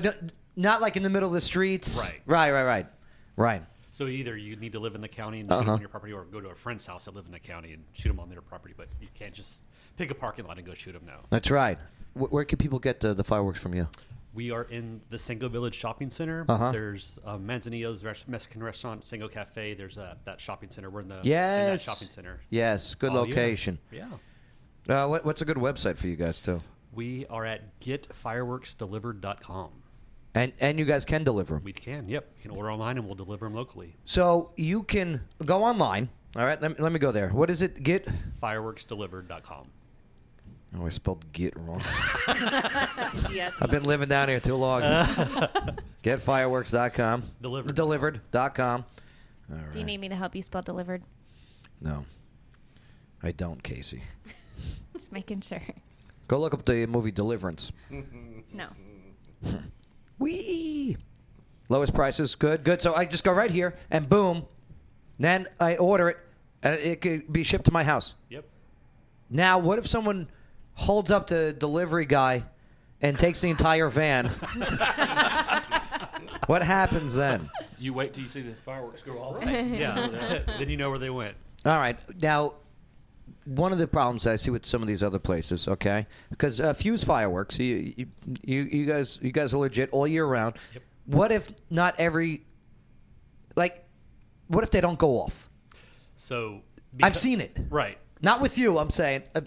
not 0.57 0.81
like 0.81 0.97
in 0.97 1.03
the 1.03 1.09
middle 1.09 1.29
of 1.29 1.33
the 1.33 1.39
streets. 1.41 1.95
Right. 1.97 2.19
Right. 2.25 2.51
Right. 2.51 2.63
Right. 2.63 2.87
Right. 3.37 3.63
So 3.91 4.07
either 4.07 4.35
you 4.35 4.55
need 4.57 4.73
to 4.73 4.79
live 4.79 4.93
in 4.95 5.01
the 5.01 5.07
county 5.07 5.39
and 5.39 5.49
shoot 5.49 5.55
Uh-huh. 5.55 5.71
on 5.73 5.79
your 5.79 5.89
property, 5.89 6.11
or 6.13 6.23
go 6.25 6.41
to 6.41 6.49
a 6.49 6.55
friend's 6.55 6.85
house 6.85 7.05
that 7.05 7.15
live 7.15 7.25
in 7.25 7.31
the 7.31 7.39
county 7.39 7.73
and 7.73 7.83
shoot 7.93 8.09
them 8.09 8.19
on 8.19 8.29
their 8.29 8.41
property. 8.41 8.73
But 8.77 8.89
you 8.99 9.07
can't 9.15 9.33
just 9.33 9.63
pick 9.95 10.11
a 10.11 10.15
parking 10.15 10.45
lot 10.45 10.57
and 10.57 10.67
go 10.67 10.73
shoot 10.73 10.91
them. 10.91 11.03
No. 11.05 11.13
That's 11.29 11.49
right. 11.49 11.79
Wh- 12.13 12.31
where 12.31 12.43
can 12.45 12.57
people 12.59 12.77
get 12.79 12.99
the, 12.99 13.13
the 13.15 13.23
fireworks 13.23 13.59
from 13.59 13.73
you? 13.73 13.87
We 14.35 14.51
are 14.51 14.63
in 14.65 15.01
the 15.09 15.17
Sango 15.17 15.49
Village 15.49 15.73
Shopping 15.73 16.11
Center. 16.11 16.45
Uh-huh. 16.47 16.71
There's 16.71 17.17
uh, 17.25 17.37
Manzanillo's 17.37 18.03
res- 18.03 18.27
Mexican 18.27 18.61
restaurant, 18.61 19.01
Sango 19.01 19.31
Cafe. 19.31 19.73
There's 19.73 19.97
uh, 19.97 20.13
that 20.25 20.39
shopping 20.39 20.69
center. 20.69 20.91
We're 20.91 21.01
in 21.01 21.07
the 21.07 21.15
in 21.15 21.21
that 21.23 21.29
Yes. 21.29 21.83
shopping 21.85 22.09
center. 22.09 22.39
Yes. 22.51 22.93
Good 22.93 23.09
all 23.13 23.25
year. 23.25 23.35
location. 23.35 23.79
Yeah. 23.91 24.05
Uh, 24.87 25.07
what, 25.07 25.25
what's 25.25 25.41
a 25.41 25.45
good 25.45 25.57
website 25.57 25.97
for 25.97 26.05
you 26.07 26.15
guys 26.15 26.39
too? 26.39 26.61
We 26.93 27.25
are 27.31 27.45
at 27.45 27.79
getfireworksdelivered.com. 27.79 29.69
And 30.37 30.53
and 30.59 30.79
you 30.79 30.85
guys 30.85 31.03
can 31.05 31.23
deliver 31.23 31.55
them. 31.55 31.63
We 31.63 31.73
can. 31.73 32.07
Yep. 32.07 32.31
You 32.37 32.41
can 32.41 32.51
order 32.51 32.71
online 32.71 32.97
and 32.97 33.05
we'll 33.05 33.15
deliver 33.15 33.45
them 33.45 33.55
locally. 33.55 33.95
So 34.05 34.53
you 34.55 34.83
can 34.83 35.21
go 35.43 35.63
online. 35.63 36.09
All 36.35 36.45
right. 36.45 36.61
Let 36.61 36.77
me, 36.77 36.83
let 36.83 36.91
me 36.91 36.99
go 36.99 37.11
there. 37.11 37.29
What 37.29 37.49
is 37.49 37.61
it? 37.61 37.81
Get. 37.81 38.07
Fireworksdelivered.com. 38.41 39.67
Oh, 40.77 40.85
I 40.85 40.89
spelled 40.89 41.31
get 41.31 41.55
wrong. 41.55 41.81
yeah, 43.31 43.51
I've 43.61 43.71
been 43.71 43.83
living 43.83 44.09
down 44.09 44.27
here 44.27 44.39
too 44.39 44.55
long. 44.55 44.81
Getfireworks.com. 46.03 47.23
Delivered. 47.41 47.73
Delivered.com. 47.73 48.85
All 49.49 49.57
right. 49.57 49.71
Do 49.71 49.79
you 49.79 49.85
need 49.85 49.99
me 49.99 50.09
to 50.09 50.15
help 50.15 50.35
you 50.35 50.41
spell 50.41 50.61
delivered? 50.61 51.01
No. 51.81 52.05
I 53.23 53.31
don't, 53.31 53.63
Casey. 53.63 54.01
Just 54.93 55.11
making 55.11 55.41
sure. 55.41 55.61
Go 56.27 56.39
look 56.39 56.53
up 56.53 56.65
the 56.65 56.85
movie 56.85 57.11
Deliverance. 57.11 57.71
No. 58.53 58.67
Wee. 60.19 60.97
Lowest 61.69 61.93
prices, 61.93 62.35
good, 62.35 62.63
good. 62.63 62.81
So 62.81 62.95
I 62.95 63.05
just 63.05 63.23
go 63.23 63.33
right 63.33 63.51
here 63.51 63.75
and 63.91 64.07
boom, 64.07 64.45
then 65.19 65.47
I 65.59 65.75
order 65.77 66.09
it, 66.09 66.17
and 66.63 66.75
it 66.75 67.01
could 67.01 67.31
be 67.31 67.43
shipped 67.43 67.65
to 67.65 67.71
my 67.71 67.83
house. 67.83 68.15
Yep. 68.29 68.45
Now, 69.29 69.59
what 69.59 69.77
if 69.77 69.87
someone 69.87 70.29
holds 70.75 71.11
up 71.11 71.27
the 71.27 71.53
delivery 71.53 72.05
guy 72.05 72.45
and 73.01 73.19
takes 73.19 73.41
the 73.41 73.49
entire 73.49 73.89
van? 73.89 74.27
what 76.47 76.63
happens 76.63 77.15
then? 77.15 77.49
You 77.77 77.93
wait 77.93 78.13
till 78.13 78.23
you 78.23 78.29
see 78.29 78.41
the 78.41 78.53
fireworks 78.65 79.03
go 79.03 79.19
off. 79.19 79.43
Yeah. 79.45 80.39
then 80.59 80.69
you 80.69 80.77
know 80.77 80.89
where 80.89 80.99
they 80.99 81.09
went. 81.09 81.35
All 81.65 81.77
right. 81.77 81.99
Now, 82.21 82.53
one 83.45 83.71
of 83.71 83.77
the 83.77 83.87
problems 83.87 84.27
I 84.27 84.35
see 84.35 84.51
with 84.51 84.65
some 84.65 84.81
of 84.81 84.87
these 84.87 85.03
other 85.03 85.19
places, 85.19 85.67
okay, 85.67 86.05
because 86.29 86.59
uh, 86.59 86.73
Fuse 86.73 87.03
Fireworks, 87.03 87.57
you, 87.59 87.93
you 87.95 88.07
you 88.43 88.61
you 88.63 88.85
guys 88.85 89.19
you 89.21 89.31
guys 89.31 89.53
are 89.53 89.57
legit 89.57 89.89
all 89.91 90.07
year 90.07 90.25
round. 90.25 90.55
What 91.05 91.31
if 91.31 91.49
not 91.69 91.95
every, 91.99 92.45
like, 93.55 93.85
what 94.47 94.63
if 94.63 94.71
they 94.71 94.81
don't 94.81 94.99
go 94.99 95.21
off? 95.21 95.49
So 96.17 96.61
I've 97.01 97.15
seen 97.15 97.39
it. 97.39 97.57
Right. 97.69 97.97
Not 98.21 98.41
with 98.41 98.57
you. 98.57 98.77
I'm 98.77 98.89
saying. 98.89 99.23
Uh, 99.33 99.41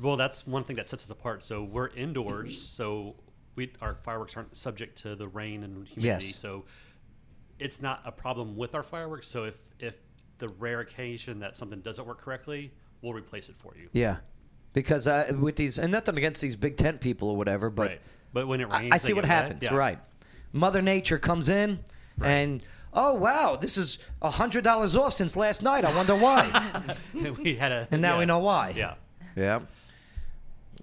Well, 0.00 0.16
that's 0.16 0.46
one 0.46 0.64
thing 0.64 0.76
that 0.76 0.88
sets 0.88 1.04
us 1.04 1.10
apart. 1.10 1.44
So 1.44 1.62
we're 1.62 1.88
indoors, 1.88 2.60
so 2.60 3.14
we 3.54 3.72
our 3.80 3.94
fireworks 3.94 4.36
aren't 4.36 4.56
subject 4.56 4.98
to 5.02 5.14
the 5.14 5.28
rain 5.28 5.62
and 5.62 5.86
humidity. 5.86 6.26
Yes. 6.26 6.36
So 6.36 6.64
it's 7.58 7.80
not 7.80 8.02
a 8.04 8.12
problem 8.12 8.56
with 8.56 8.74
our 8.74 8.82
fireworks. 8.82 9.28
So 9.28 9.44
if 9.44 9.58
if 9.78 9.96
the 10.38 10.48
rare 10.58 10.80
occasion 10.80 11.38
that 11.38 11.56
something 11.56 11.80
doesn't 11.80 12.06
work 12.06 12.20
correctly, 12.20 12.72
we'll 13.02 13.14
replace 13.14 13.48
it 13.48 13.56
for 13.56 13.74
you. 13.76 13.88
Yeah, 13.92 14.18
because 14.72 15.06
uh, 15.06 15.32
with 15.38 15.56
these, 15.56 15.78
and 15.78 15.92
nothing 15.92 16.16
against 16.16 16.40
these 16.40 16.56
big 16.56 16.76
tent 16.76 17.00
people 17.00 17.28
or 17.28 17.36
whatever, 17.36 17.70
but 17.70 17.88
Right. 17.88 18.00
But 18.32 18.48
when 18.48 18.60
it 18.60 18.70
rains, 18.70 18.92
I, 18.92 18.98
see 18.98 19.14
what 19.14 19.24
happens. 19.24 19.62
Yeah. 19.62 19.74
Right, 19.74 19.98
Mother 20.52 20.82
Nature 20.82 21.18
comes 21.18 21.48
in 21.48 21.80
and. 22.22 22.62
Oh 22.98 23.12
wow! 23.12 23.56
This 23.60 23.76
is 23.76 23.98
a 24.22 24.30
hundred 24.30 24.64
dollars 24.64 24.96
off 24.96 25.12
since 25.12 25.36
last 25.36 25.62
night. 25.62 25.84
I 25.84 25.94
wonder 25.94 26.16
why. 26.16 26.96
we 27.42 27.54
had 27.54 27.70
a, 27.70 27.86
and 27.90 28.00
now 28.00 28.14
yeah. 28.14 28.18
we 28.20 28.24
know 28.24 28.38
why. 28.38 28.72
Yeah. 28.74 28.94
Yeah. 29.36 29.60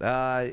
Uh, 0.00 0.50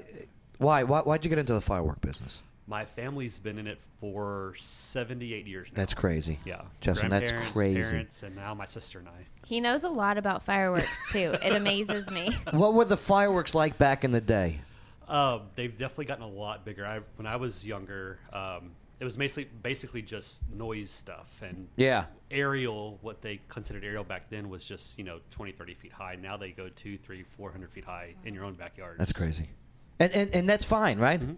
why? 0.58 0.82
Why? 0.84 1.02
Why'd 1.02 1.24
you 1.24 1.30
get 1.30 1.38
into 1.38 1.54
the 1.54 1.62
firework 1.62 2.02
business? 2.02 2.42
My 2.68 2.86
family's 2.86 3.40
been 3.40 3.58
in 3.58 3.68
it 3.68 3.80
for 4.00 4.54
78 4.58 5.48
years 5.48 5.70
now. 5.72 5.76
That's 5.76 5.94
crazy. 5.94 6.40
Yeah. 6.46 6.62
Justin, 6.80 7.10
that's 7.10 7.32
crazy. 7.52 7.82
Parents, 7.82 8.24
and 8.24 8.36
now 8.36 8.54
my 8.54 8.66
sister 8.66 9.00
and 9.00 9.10
I. 9.10 9.26
He 9.46 9.60
knows 9.60 9.84
a 9.84 9.90
lot 9.90 10.18
about 10.18 10.44
fireworks 10.44 11.12
too. 11.12 11.36
It 11.44 11.54
amazes 11.54 12.10
me. 12.12 12.30
What 12.52 12.74
were 12.74 12.86
the 12.86 12.98
fireworks 12.98 13.56
like 13.56 13.78
back 13.78 14.04
in 14.04 14.12
the 14.12 14.22
day? 14.22 14.62
Um, 15.08 15.42
they've 15.56 15.76
definitely 15.76 16.06
gotten 16.06 16.24
a 16.24 16.28
lot 16.30 16.64
bigger. 16.64 16.86
I, 16.86 17.00
when 17.18 17.26
I 17.28 17.36
was 17.36 17.66
younger, 17.66 18.20
um, 18.32 18.72
it 19.00 19.04
was 19.04 19.18
basically 19.18 19.50
basically 19.64 20.02
just 20.04 20.48
noise 20.52 20.92
stuff 20.92 21.34
and 21.42 21.68
Yeah. 21.76 22.06
aerial. 22.30 23.00
What 23.02 23.22
they 23.22 23.42
considered 23.50 23.84
aerial 23.84 24.04
back 24.04 24.30
then 24.30 24.50
was 24.50 24.64
just 24.64 24.98
you 24.98 25.04
know 25.04 25.20
20, 25.32 25.52
30 25.52 25.74
feet 25.74 25.92
high. 25.92 26.16
Now 26.22 26.38
they 26.38 26.52
go 26.52 26.70
two, 26.70 26.98
three, 26.98 27.24
four 27.36 27.52
hundred 27.52 27.72
feet 27.72 27.84
high 27.84 28.14
in 28.24 28.34
your 28.34 28.46
own 28.46 28.54
backyard. 28.54 28.98
That's 29.00 29.12
crazy. 29.12 29.50
And 30.00 30.12
and, 30.14 30.30
and 30.34 30.50
that's 30.50 30.64
fine, 30.64 31.00
right? 31.00 31.20
Mm-hmm. 31.20 31.34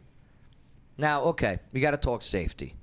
Now, 0.97 1.23
okay, 1.23 1.59
we 1.71 1.79
got 1.79 1.91
to 1.91 1.97
talk 1.97 2.21
safety. 2.21 2.75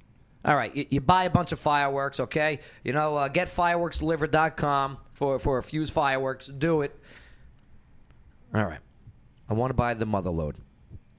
All 0.45 0.57
right, 0.57 0.74
you, 0.74 0.87
you 0.91 1.01
buy 1.01 1.24
a 1.24 1.31
bunch 1.31 1.53
of 1.53 1.61
fireworks, 1.61 2.19
okay? 2.19 2.61
You 2.82 2.93
know, 2.93 3.16
uh, 3.16 3.28
getfireworksdelivered.com 3.28 4.99
for 5.12 5.39
for 5.39 5.59
a 5.59 5.62
fuse 5.62 5.91
fireworks. 5.91 6.47
Do 6.47 6.82
it. 6.82 6.99
All 8.55 8.65
right, 8.65 8.81
I 9.49 9.55
want 9.55 9.70
to 9.70 9.74
buy 9.74 9.95
the 9.95 10.07
mother 10.07 10.31
load. 10.31 10.57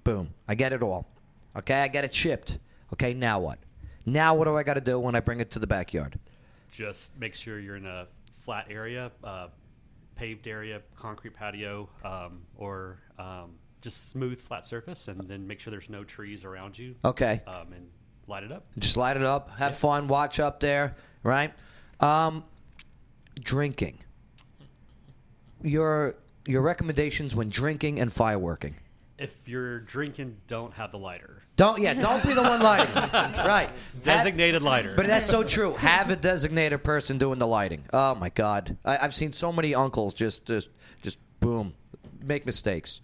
Boom, 0.03 0.33
I 0.47 0.55
get 0.55 0.73
it 0.73 0.81
all. 0.81 1.07
Okay, 1.55 1.81
I 1.81 1.87
get 1.87 2.03
it 2.03 2.13
shipped. 2.13 2.57
Okay, 2.93 3.13
now 3.13 3.39
what? 3.39 3.59
Now 4.05 4.33
what 4.33 4.45
do 4.45 4.57
I 4.57 4.63
got 4.63 4.73
to 4.73 4.81
do 4.81 4.99
when 4.99 5.15
I 5.15 5.19
bring 5.19 5.39
it 5.39 5.51
to 5.51 5.59
the 5.59 5.67
backyard? 5.67 6.19
Just 6.71 7.17
make 7.19 7.35
sure 7.35 7.59
you're 7.59 7.75
in 7.75 7.85
a 7.85 8.07
flat 8.43 8.65
area, 8.69 9.11
uh, 9.23 9.47
paved 10.15 10.47
area, 10.47 10.81
concrete 10.95 11.35
patio, 11.35 11.89
um, 12.03 12.41
or 12.57 12.97
um, 13.19 13.51
just 13.81 14.09
smooth 14.09 14.39
flat 14.39 14.65
surface, 14.65 15.07
and 15.07 15.19
then 15.27 15.47
make 15.47 15.59
sure 15.59 15.71
there's 15.71 15.89
no 15.89 16.03
trees 16.03 16.45
around 16.45 16.77
you. 16.77 16.95
Okay. 17.03 17.41
Um, 17.47 17.73
and 17.73 17.89
light 18.27 18.43
it 18.43 18.51
up. 18.51 18.65
Just 18.79 18.97
light 18.97 19.17
it 19.17 19.23
up, 19.23 19.49
have 19.57 19.77
fun, 19.77 20.07
watch 20.07 20.39
up 20.39 20.59
there, 20.59 20.95
right? 21.23 21.53
Um, 21.99 22.43
drinking. 23.39 23.99
Your 25.61 26.15
your 26.47 26.61
recommendations 26.61 27.35
when 27.35 27.49
drinking 27.49 27.99
and 27.99 28.11
fireworking. 28.11 28.73
If 29.19 29.47
you're 29.47 29.81
drinking, 29.81 30.37
don't 30.47 30.73
have 30.73 30.91
the 30.91 30.97
lighter. 30.97 31.43
Don't 31.55 31.79
yeah, 31.79 31.93
don't 31.93 32.23
be 32.25 32.33
the 32.33 32.41
one 32.41 32.61
lighting. 32.61 32.95
right. 33.13 33.69
Designated 34.01 34.63
lighter. 34.63 34.95
But 34.95 35.05
that's 35.05 35.27
so 35.27 35.43
true. 35.43 35.73
Have 35.73 36.09
a 36.09 36.15
designated 36.15 36.83
person 36.83 37.19
doing 37.19 37.37
the 37.37 37.45
lighting. 37.45 37.83
Oh 37.93 38.15
my 38.15 38.29
God, 38.29 38.77
I, 38.83 38.97
I've 38.97 39.13
seen 39.13 39.31
so 39.31 39.51
many 39.51 39.75
uncles 39.75 40.15
just 40.15 40.47
just 40.47 40.69
just 41.03 41.19
boom, 41.39 41.73
make 42.23 42.47
mistakes. 42.47 43.01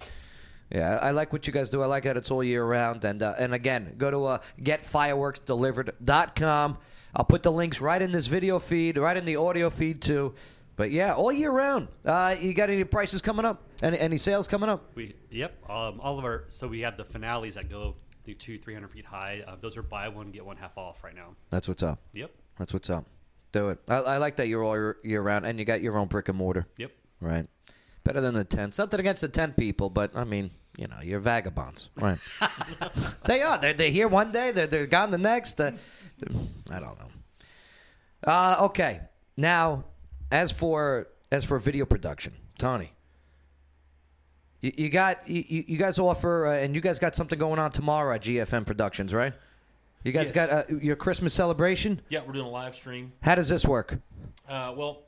Yeah, 0.69 0.99
I 1.02 1.11
like 1.11 1.31
what 1.31 1.48
you 1.48 1.53
guys 1.53 1.69
do. 1.69 1.81
I 1.81 1.85
like 1.85 2.03
that 2.03 2.18
it's 2.18 2.30
all 2.30 2.44
year 2.44 2.65
round. 2.65 3.06
And 3.06 3.23
uh, 3.23 3.35
and 3.39 3.53
again, 3.53 3.95
go 3.98 4.11
to 4.11 4.26
uh, 4.26 4.39
getfireworksdelivered.com. 4.61 6.77
I'll 7.15 7.26
put 7.26 7.44
the 7.44 7.52
links 7.52 7.81
right 7.81 8.02
in 8.02 8.11
this 8.11 8.27
video 8.27 8.60
feed, 8.60 8.98
right 8.98 9.15
in 9.15 9.23
the 9.26 9.38
audio 9.38 9.69
feed 9.69 10.02
too. 10.02 10.34
But 10.76 10.91
yeah, 10.91 11.14
all 11.15 11.31
year 11.31 11.52
round. 11.52 11.88
Uh, 12.06 12.35
you 12.39 12.53
got 12.53 12.69
any 12.69 12.84
prices 12.84 13.22
coming 13.22 13.45
up? 13.45 13.64
Any 13.81 13.98
any 13.99 14.18
sales 14.18 14.48
coming 14.48 14.69
up? 14.69 14.91
We 14.94 15.15
yep. 15.31 15.57
Um, 15.69 15.99
all 16.02 16.19
of 16.19 16.26
our 16.26 16.44
so 16.49 16.68
we 16.68 16.81
have 16.81 16.98
the 16.98 17.06
finales 17.06 17.56
that 17.56 17.69
go 17.69 17.95
through 18.26 18.35
two, 18.35 18.60
three 18.60 18.73
hundred 18.73 18.91
feet 18.91 19.06
high. 19.06 19.44
Uh, 19.48 19.56
those 19.60 19.77
are 19.77 19.84
buy 19.84 20.10
one 20.10 20.31
get 20.31 20.45
one 20.45 20.57
half 20.57 20.77
off 20.77 21.03
right 21.03 21.15
now. 21.15 21.30
That's 21.49 21.68
what's 21.68 21.81
up. 21.81 21.99
Yep. 22.14 22.31
That's 22.60 22.73
what's 22.73 22.89
up. 22.89 23.06
Do 23.53 23.69
it. 23.69 23.80
I, 23.88 23.95
I 23.95 24.18
like 24.18 24.35
that 24.35 24.49
you're 24.49 24.64
all 24.64 24.76
year, 24.76 24.98
year 25.03 25.22
round, 25.22 25.45
and 25.45 25.57
you 25.57 25.65
got 25.65 25.81
your 25.81 25.98
own 25.98 26.07
brick 26.07 26.30
and 26.30 26.38
mortar. 26.38 26.68
Yep. 26.77 26.91
Right. 27.22 27.48
Better 28.07 28.21
than 28.21 28.35
the 28.35 28.45
tents. 28.45 28.77
Nothing 28.77 29.01
against 29.01 29.21
the 29.21 29.27
tent 29.27 29.57
people, 29.57 29.89
but 29.89 30.15
I 30.15 30.23
mean, 30.23 30.49
you 30.77 30.88
know, 30.88 30.95
you're 31.03 31.19
vagabonds, 31.19 31.89
right? 31.97 32.17
they 33.25 33.41
are. 33.41 33.57
They're, 33.57 33.73
they're 33.73 33.91
here 33.91 34.07
one 34.07 34.31
day. 34.31 34.51
They're 34.51 34.65
they're 34.65 34.88
gone 34.88 35.11
the 35.11 35.17
next. 35.17 35.59
Uh, 35.59 35.71
I 36.71 36.79
don't 36.79 36.97
know. 36.97 37.09
Uh, 38.25 38.57
okay. 38.61 39.01
Now, 39.35 39.84
as 40.31 40.53
for 40.53 41.09
as 41.34 41.43
for 41.43 41.59
video 41.59 41.85
production, 41.85 42.31
Tony, 42.57 42.93
you, 44.61 44.71
you 44.77 44.89
got 44.89 45.27
you, 45.27 45.43
you 45.45 45.65
you 45.67 45.77
guys 45.77 45.99
offer, 45.99 46.47
uh, 46.47 46.53
and 46.53 46.73
you 46.75 46.79
guys 46.79 46.99
got 46.99 47.13
something 47.13 47.38
going 47.38 47.59
on 47.59 47.71
tomorrow 47.71 48.15
at 48.15 48.21
GFM 48.21 48.65
Productions, 48.65 49.13
right? 49.13 49.34
You 50.05 50.13
guys 50.13 50.27
Yes. 50.27 50.31
got 50.31 50.49
uh, 50.49 50.63
your 50.81 50.95
Christmas 50.95 51.34
celebration. 51.34 51.99
Yeah, 52.07 52.21
we're 52.25 52.31
doing 52.31 52.45
a 52.45 52.49
live 52.49 52.73
stream. 52.73 53.11
How 53.21 53.35
does 53.35 53.49
this 53.49 53.65
work? 53.65 53.99
Uh, 54.47 54.73
well, 54.77 55.01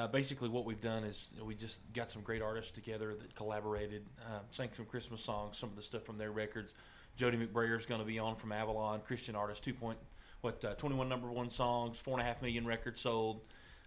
uh, 0.00 0.06
basically, 0.06 0.48
what 0.48 0.64
we've 0.64 0.80
done 0.80 1.04
is 1.04 1.28
we 1.44 1.54
just 1.54 1.80
got 1.92 2.10
some 2.10 2.22
great 2.22 2.40
artists 2.40 2.70
together 2.70 3.14
that 3.14 3.34
collaborated, 3.34 4.06
uh, 4.22 4.38
sang 4.50 4.70
some 4.72 4.86
Christmas 4.86 5.22
songs, 5.22 5.58
some 5.58 5.68
of 5.68 5.76
the 5.76 5.82
stuff 5.82 6.04
from 6.04 6.16
their 6.16 6.30
records. 6.30 6.74
Jody 7.16 7.36
McBrayer 7.36 7.76
is 7.76 7.84
going 7.84 8.00
to 8.00 8.06
be 8.06 8.18
on 8.18 8.36
from 8.36 8.52
Avalon, 8.52 9.00
Christian 9.00 9.36
artist, 9.36 9.62
two 9.62 9.74
point 9.74 9.98
what 10.40 10.64
uh, 10.64 10.74
twenty 10.74 10.96
one 10.96 11.08
number 11.08 11.30
one 11.30 11.50
songs, 11.50 11.98
four 11.98 12.14
and 12.14 12.22
a 12.22 12.24
half 12.24 12.40
million 12.40 12.66
records 12.66 13.00
sold. 13.00 13.42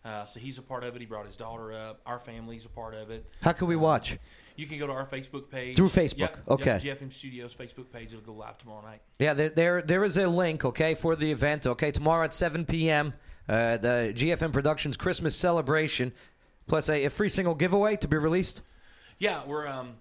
Uh, 0.06 0.26
so 0.26 0.40
he's 0.40 0.57
a 0.57 0.61
part 0.61 0.84
of 0.84 0.95
it. 0.95 0.99
He 0.99 1.06
brought 1.06 1.26
his 1.26 1.38
daughter 1.38 1.72
up. 1.72 2.02
Our 2.06 2.19
family's 2.19 2.65
a 2.65 2.69
part 2.69 2.94
of 2.94 3.10
it. 3.10 3.26
How 3.41 3.53
can 3.53 3.68
we 3.68 3.76
watch? 3.76 4.18
You 4.56 4.68
can 4.68 4.77
go 4.77 4.85
to 4.85 4.94
our 4.94 5.07
Facebook 5.07 5.49
page 5.49 5.77
Through 5.77 5.90
Facebook, 5.90 6.18
Yep, 6.19 6.38
okay. 6.48 6.80
Yep, 6.84 6.99
GFM 6.99 7.11
Studios 7.11 7.56
Facebook 7.56 7.91
page. 7.91 8.14
It'll 8.14 8.22
go 8.22 8.34
live 8.34 8.57
tomorrow 8.60 8.84
night. 8.84 9.02
Yeah, 9.18 9.34
there, 9.34 9.49
there 9.49 9.81
there 9.81 10.03
is 10.03 10.18
a 10.18 10.27
link, 10.27 10.64
okay, 10.64 10.94
for 10.94 11.15
the 11.15 11.31
event. 11.31 11.65
Okay, 11.65 11.90
tomorrow 11.90 12.26
at 12.26 12.35
7 12.35 12.65
p.m. 12.65 13.14
Uh, 13.47 13.77
the 13.77 14.13
GFM 14.15 14.53
Productions 14.53 14.95
Christmas 14.95 15.35
celebration, 15.35 16.13
plus 16.67 16.89
a, 16.89 17.05
a 17.05 17.09
free 17.09 17.29
single 17.29 17.55
giveaway 17.55 17.95
to 17.97 18.07
be 18.07 18.17
released. 18.17 18.61
Yeah, 19.19 19.41
we're 19.45 19.67
um, 19.67 19.95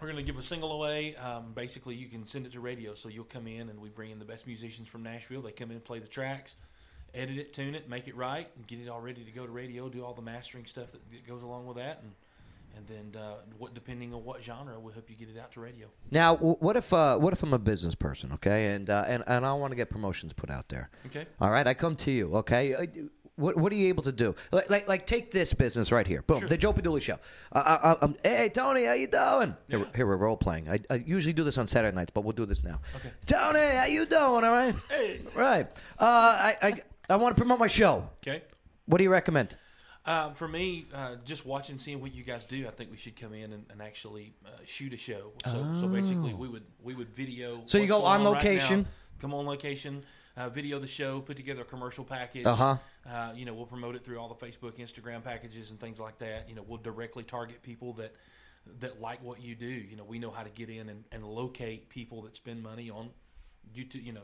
we're 0.00 0.08
going 0.08 0.16
to 0.16 0.22
give 0.22 0.38
a 0.38 0.42
single 0.42 0.72
away. 0.72 1.16
Um, 1.16 1.52
basically, 1.54 1.94
you 1.94 2.08
can 2.08 2.26
send 2.26 2.46
it 2.46 2.52
to 2.52 2.60
radio, 2.60 2.94
so 2.94 3.08
you'll 3.08 3.24
come 3.24 3.46
in 3.46 3.68
and 3.68 3.80
we 3.80 3.88
bring 3.88 4.10
in 4.10 4.18
the 4.18 4.24
best 4.24 4.46
musicians 4.46 4.88
from 4.88 5.02
Nashville. 5.02 5.42
They 5.42 5.52
come 5.52 5.70
in, 5.70 5.76
and 5.76 5.84
play 5.84 5.98
the 5.98 6.06
tracks, 6.06 6.56
edit 7.14 7.38
it, 7.38 7.52
tune 7.52 7.74
it, 7.74 7.88
make 7.88 8.06
it 8.06 8.16
right, 8.16 8.48
and 8.56 8.66
get 8.66 8.78
it 8.80 8.88
all 8.88 9.00
ready 9.00 9.24
to 9.24 9.30
go 9.30 9.46
to 9.46 9.52
radio. 9.52 9.88
Do 9.88 10.04
all 10.04 10.14
the 10.14 10.22
mastering 10.22 10.66
stuff 10.66 10.92
that 10.92 11.26
goes 11.26 11.42
along 11.42 11.66
with 11.66 11.78
that, 11.78 12.00
and 12.02 12.12
and 12.76 12.86
then 12.86 13.20
uh, 13.20 13.34
what 13.58 13.74
depending 13.74 14.14
on 14.14 14.24
what 14.24 14.42
genre, 14.42 14.78
we'll 14.78 14.92
help 14.92 15.08
you 15.10 15.16
get 15.16 15.28
it 15.28 15.38
out 15.38 15.52
to 15.52 15.60
radio. 15.60 15.88
Now, 16.10 16.36
what 16.36 16.76
if 16.76 16.92
uh, 16.92 17.16
what 17.18 17.32
if 17.32 17.42
I'm 17.42 17.54
a 17.54 17.58
business 17.58 17.94
person, 17.94 18.32
okay, 18.34 18.74
and 18.74 18.88
uh, 18.90 19.04
and 19.06 19.22
and 19.26 19.44
I 19.44 19.52
want 19.52 19.72
to 19.72 19.76
get 19.76 19.90
promotions 19.90 20.32
put 20.32 20.50
out 20.50 20.68
there. 20.68 20.90
Okay. 21.06 21.26
All 21.40 21.50
right, 21.50 21.66
I 21.66 21.74
come 21.74 21.96
to 21.96 22.10
you, 22.10 22.34
okay. 22.36 22.74
Uh, 22.74 22.86
What, 23.38 23.54
what 23.56 23.72
are 23.72 23.76
you 23.76 23.86
able 23.86 24.02
to 24.02 24.10
do? 24.10 24.34
Like, 24.50 24.68
like, 24.68 24.88
like 24.88 25.06
take 25.06 25.30
this 25.30 25.54
business 25.54 25.92
right 25.92 26.04
here. 26.04 26.22
Boom, 26.22 26.44
the 26.48 26.56
Joe 26.58 26.72
Padula 26.72 27.00
Show. 27.00 27.18
Uh, 27.52 27.78
I, 27.84 28.04
I'm, 28.04 28.16
hey, 28.24 28.50
Tony, 28.52 28.84
how 28.84 28.94
you 28.94 29.06
doing? 29.06 29.54
Here, 29.68 29.86
here 29.94 30.06
we're 30.08 30.16
role 30.16 30.36
playing. 30.36 30.68
I, 30.68 30.78
I 30.90 30.96
usually 31.06 31.32
do 31.32 31.44
this 31.44 31.56
on 31.56 31.68
Saturday 31.68 31.94
nights, 31.94 32.10
but 32.12 32.24
we'll 32.24 32.32
do 32.32 32.46
this 32.46 32.64
now. 32.64 32.80
Okay. 32.96 33.12
Tony, 33.26 33.76
how 33.76 33.84
you 33.86 34.06
doing? 34.06 34.22
All 34.22 34.40
right. 34.40 34.74
Hey. 34.88 35.20
Right. 35.36 35.68
Uh, 36.00 36.50
I, 36.50 36.56
I, 36.62 36.72
I 37.10 37.14
want 37.14 37.36
to 37.36 37.40
promote 37.40 37.60
my 37.60 37.68
show. 37.68 38.08
Okay. 38.26 38.42
What 38.86 38.98
do 38.98 39.04
you 39.04 39.10
recommend? 39.10 39.54
Um, 40.08 40.32
for 40.32 40.48
me, 40.48 40.86
uh, 40.94 41.16
just 41.26 41.44
watching, 41.44 41.78
seeing 41.78 42.00
what 42.00 42.14
you 42.14 42.24
guys 42.24 42.46
do, 42.46 42.66
I 42.66 42.70
think 42.70 42.90
we 42.90 42.96
should 42.96 43.14
come 43.14 43.34
in 43.34 43.52
and, 43.52 43.66
and 43.70 43.82
actually 43.82 44.32
uh, 44.46 44.48
shoot 44.64 44.94
a 44.94 44.96
show. 44.96 45.32
So, 45.44 45.66
so 45.80 45.86
basically, 45.86 46.32
we 46.32 46.48
would 46.48 46.64
we 46.82 46.94
would 46.94 47.10
video. 47.10 47.60
So 47.66 47.76
you 47.76 47.86
go 47.86 48.04
on 48.04 48.24
location? 48.24 48.82
now, 48.82 48.88
come 49.20 49.34
on 49.34 49.44
location, 49.44 50.02
uh, 50.34 50.48
video 50.48 50.78
the 50.78 50.86
show, 50.86 51.20
put 51.20 51.36
together 51.36 51.60
a 51.60 51.66
commercial 51.66 52.04
package. 52.04 52.46
Uh-huh. 52.46 52.78
Uh, 53.06 53.32
you 53.36 53.44
know, 53.44 53.52
we'll 53.52 53.66
promote 53.66 53.96
it 53.96 54.04
through 54.04 54.18
all 54.18 54.28
the 54.28 54.46
Facebook, 54.46 54.78
Instagram 54.78 55.22
packages, 55.22 55.70
and 55.70 55.78
things 55.78 56.00
like 56.00 56.16
that. 56.20 56.48
You 56.48 56.54
know, 56.54 56.64
we'll 56.66 56.78
directly 56.78 57.22
target 57.22 57.62
people 57.62 57.92
that 57.94 58.14
that 58.80 59.02
like 59.02 59.22
what 59.22 59.42
you 59.42 59.54
do. 59.54 59.66
You 59.66 59.96
know, 59.96 60.04
we 60.04 60.18
know 60.18 60.30
how 60.30 60.42
to 60.42 60.50
get 60.50 60.70
in 60.70 60.88
and, 60.88 61.04
and 61.12 61.22
locate 61.22 61.90
people 61.90 62.22
that 62.22 62.34
spend 62.34 62.62
money 62.62 62.88
on 62.88 63.10
YouTube. 63.76 64.06
You 64.06 64.14
know. 64.14 64.22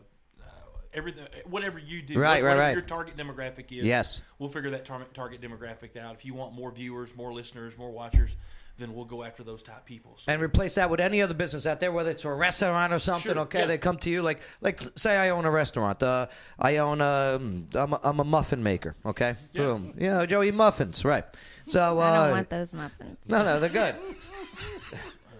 Uh, 0.94 0.98
Everything, 0.98 1.26
whatever 1.48 1.78
you 1.78 2.02
do, 2.02 2.18
Right, 2.18 2.42
right, 2.42 2.56
right. 2.56 2.72
Your 2.72 2.82
target 2.82 3.16
demographic 3.16 3.72
is. 3.72 3.84
Yes. 3.84 4.20
We'll 4.38 4.48
figure 4.48 4.70
that 4.70 4.84
tar- 4.84 5.06
target 5.14 5.40
demographic 5.40 5.96
out. 5.96 6.14
If 6.14 6.24
you 6.24 6.34
want 6.34 6.54
more 6.54 6.70
viewers, 6.70 7.16
more 7.16 7.32
listeners, 7.32 7.76
more 7.76 7.90
watchers, 7.90 8.36
then 8.78 8.94
we'll 8.94 9.04
go 9.04 9.22
after 9.22 9.44
those 9.44 9.62
type 9.62 9.84
people. 9.84 10.14
So, 10.16 10.32
And 10.32 10.42
replace 10.42 10.74
that 10.74 10.90
with 10.90 11.00
any 11.00 11.22
other 11.22 11.34
business 11.34 11.66
out 11.66 11.78
there, 11.78 11.92
whether 11.92 12.10
it's 12.10 12.24
a 12.24 12.32
restaurant 12.32 12.92
or 12.92 12.98
something. 12.98 13.32
Sure, 13.32 13.42
okay, 13.42 13.60
yeah. 13.60 13.66
they 13.66 13.78
come 13.78 13.98
to 13.98 14.10
you 14.10 14.22
like, 14.22 14.40
like 14.60 14.80
say 14.96 15.16
I 15.16 15.30
own 15.30 15.44
a 15.44 15.50
restaurant. 15.50 16.02
Uh, 16.02 16.26
I 16.58 16.78
own 16.78 17.00
a, 17.00 17.40
I'm 17.74 17.92
a, 17.92 18.00
I'm 18.02 18.20
a 18.20 18.24
muffin 18.24 18.62
maker. 18.62 18.96
Okay, 19.06 19.36
boom. 19.52 19.94
You 19.96 20.10
know, 20.10 20.26
Joey 20.26 20.50
muffins, 20.50 21.04
right? 21.04 21.24
So 21.66 22.00
uh, 22.00 22.02
I 22.02 22.16
don't 22.24 22.30
want 22.32 22.50
those 22.50 22.72
muffins. 22.72 23.18
No, 23.28 23.44
no, 23.44 23.60
they're 23.60 23.68
good. 23.68 23.94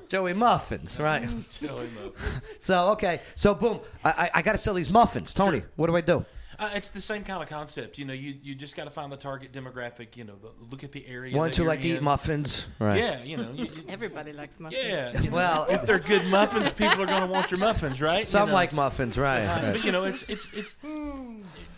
Joey 0.08 0.34
muffins, 0.34 0.98
right? 1.00 1.22
Joey 1.60 1.88
muffins. 1.94 2.56
So 2.58 2.92
okay, 2.92 3.20
so 3.34 3.54
boom, 3.54 3.80
I 4.04 4.10
I, 4.10 4.30
I 4.36 4.42
got 4.42 4.52
to 4.52 4.58
sell 4.58 4.74
these 4.74 4.90
muffins, 4.90 5.32
Tony. 5.32 5.62
What 5.76 5.86
do 5.88 5.96
I 5.96 6.00
do? 6.00 6.24
Uh, 6.56 6.70
it's 6.74 6.90
the 6.90 7.00
same 7.00 7.24
kind 7.24 7.42
of 7.42 7.48
concept. 7.48 7.98
You 7.98 8.04
know, 8.04 8.12
you, 8.12 8.36
you 8.40 8.54
just 8.54 8.76
got 8.76 8.84
to 8.84 8.90
find 8.90 9.10
the 9.10 9.16
target 9.16 9.50
demographic. 9.52 10.16
You 10.16 10.22
know, 10.22 10.34
the, 10.40 10.52
look 10.70 10.84
at 10.84 10.92
the 10.92 11.04
area. 11.04 11.36
Ones 11.36 11.56
that 11.56 11.62
who 11.64 11.68
like 11.68 11.82
to 11.82 11.88
eat 11.88 12.00
muffins. 12.00 12.68
Right. 12.78 12.96
Yeah, 12.98 13.24
you 13.24 13.36
know. 13.36 13.50
You, 13.52 13.64
you- 13.64 13.70
Everybody 13.88 14.32
likes 14.32 14.60
muffins. 14.60 14.84
yeah. 14.84 15.20
you 15.20 15.30
know, 15.30 15.34
Well- 15.36 15.66
if 15.68 15.82
they're 15.82 15.98
good 15.98 16.24
muffins, 16.26 16.72
people 16.72 17.02
are 17.02 17.06
going 17.06 17.22
to 17.22 17.26
want 17.26 17.50
your 17.50 17.58
muffins, 17.58 18.00
right? 18.00 18.20
You 18.20 18.24
Some 18.24 18.50
know? 18.50 18.54
like 18.54 18.72
muffins, 18.72 19.18
right? 19.18 19.42
Uh, 19.42 19.62
right. 19.62 19.72
But 19.72 19.84
you 19.84 19.90
know, 19.90 20.04
it's 20.04 20.22
it's 20.28 20.46
it's 20.52 20.76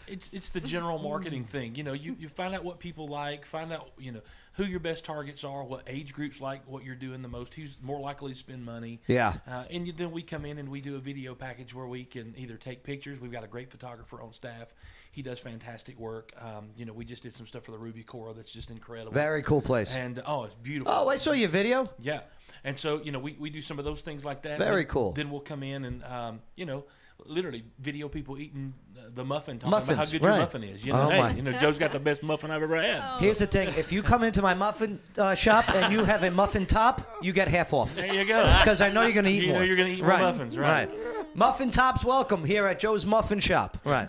it's 0.06 0.30
it's 0.32 0.50
the 0.50 0.60
general 0.60 0.98
marketing 0.98 1.44
thing. 1.44 1.74
You 1.74 1.82
know, 1.82 1.92
you, 1.94 2.14
you 2.18 2.28
find 2.28 2.54
out 2.54 2.62
what 2.62 2.78
people 2.78 3.08
like, 3.08 3.46
find 3.46 3.72
out 3.72 3.88
you 3.98 4.12
know 4.12 4.20
who 4.56 4.64
your 4.64 4.80
best 4.80 5.04
targets 5.04 5.44
are, 5.44 5.62
what 5.64 5.82
age 5.86 6.12
groups 6.12 6.40
like, 6.40 6.62
what 6.66 6.82
you're 6.82 6.94
doing 6.94 7.22
the 7.22 7.28
most, 7.28 7.54
who's 7.54 7.76
more 7.82 8.00
likely 8.00 8.32
to 8.32 8.38
spend 8.38 8.64
money. 8.64 9.00
Yeah. 9.06 9.34
Uh, 9.46 9.64
and 9.70 9.86
then 9.96 10.10
we 10.10 10.22
come 10.22 10.46
in 10.46 10.58
and 10.58 10.70
we 10.70 10.80
do 10.80 10.96
a 10.96 10.98
video 10.98 11.34
package 11.34 11.74
where 11.74 11.86
we 11.86 12.04
can 12.04 12.34
either 12.36 12.56
take 12.56 12.82
pictures. 12.82 13.20
We've 13.20 13.32
got 13.32 13.44
a 13.44 13.48
great 13.48 13.70
photographer 13.70 14.20
on 14.20 14.32
staff. 14.32 14.74
He 15.12 15.22
does 15.22 15.38
fantastic 15.38 15.98
work. 15.98 16.32
Um, 16.40 16.70
you 16.76 16.84
know, 16.84 16.92
we 16.92 17.04
just 17.04 17.22
did 17.22 17.34
some 17.34 17.46
stuff 17.46 17.64
for 17.64 17.70
the 17.70 17.78
Ruby 17.78 18.02
Cora 18.02 18.32
that's 18.32 18.52
just 18.52 18.70
incredible. 18.70 19.12
Very 19.12 19.42
cool 19.42 19.62
place. 19.62 19.90
And 19.92 20.22
oh, 20.26 20.44
it's 20.44 20.54
beautiful. 20.54 20.92
Oh, 20.94 21.08
I 21.08 21.16
saw 21.16 21.32
your 21.32 21.48
video. 21.48 21.90
Yeah. 22.00 22.20
And 22.64 22.78
so, 22.78 23.02
you 23.02 23.12
know, 23.12 23.18
we, 23.18 23.36
we 23.38 23.50
do 23.50 23.60
some 23.60 23.78
of 23.78 23.84
those 23.84 24.00
things 24.00 24.24
like 24.24 24.42
that. 24.42 24.58
Very 24.58 24.84
cool. 24.86 25.12
Then 25.12 25.30
we'll 25.30 25.40
come 25.40 25.62
in 25.62 25.84
and, 25.84 26.04
um, 26.04 26.40
you 26.54 26.64
know, 26.64 26.84
literally 27.24 27.64
video 27.80 28.08
people 28.08 28.38
eating 28.38 28.72
the 29.14 29.24
muffin, 29.24 29.58
talking 29.58 29.72
about 29.72 29.96
how 29.96 30.04
good 30.04 30.22
right. 30.22 30.34
your 30.34 30.40
muffin 30.40 30.64
is. 30.64 30.84
You 30.84 30.92
know, 30.92 31.02
Oh, 31.06 31.08
hey, 31.10 31.18
my. 31.20 31.30
you 31.32 31.42
know, 31.42 31.52
Joe's 31.52 31.78
got 31.78 31.92
the 31.92 31.98
best 31.98 32.22
muffin 32.22 32.50
I've 32.50 32.62
ever 32.62 32.80
had. 32.80 33.18
Here's 33.20 33.38
the 33.38 33.46
thing: 33.46 33.68
if 33.76 33.92
you 33.92 34.02
come 34.02 34.22
into 34.24 34.42
my 34.42 34.54
muffin 34.54 34.98
uh, 35.16 35.34
shop 35.34 35.68
and 35.74 35.92
you 35.92 36.04
have 36.04 36.22
a 36.24 36.30
muffin 36.30 36.66
top, 36.66 37.16
you 37.22 37.32
get 37.32 37.48
half 37.48 37.72
off. 37.72 37.94
There 37.94 38.12
you 38.12 38.24
go. 38.26 38.42
Because 38.60 38.80
I 38.80 38.90
know 38.90 39.02
you're 39.02 39.12
going 39.12 39.24
to 39.24 39.30
eat 39.30 39.42
You 39.42 39.48
know 39.48 39.54
more. 39.54 39.64
you're 39.64 39.76
gonna 39.76 39.88
eat 39.90 40.00
more 40.02 40.18
muffins, 40.18 40.58
right. 40.58 40.90
Muffin 41.34 41.70
tops, 41.70 42.04
welcome 42.04 42.44
here 42.44 42.66
at 42.66 42.78
Joe's 42.78 43.04
Muffin 43.06 43.40
Shop. 43.40 43.76
Right. 43.84 44.08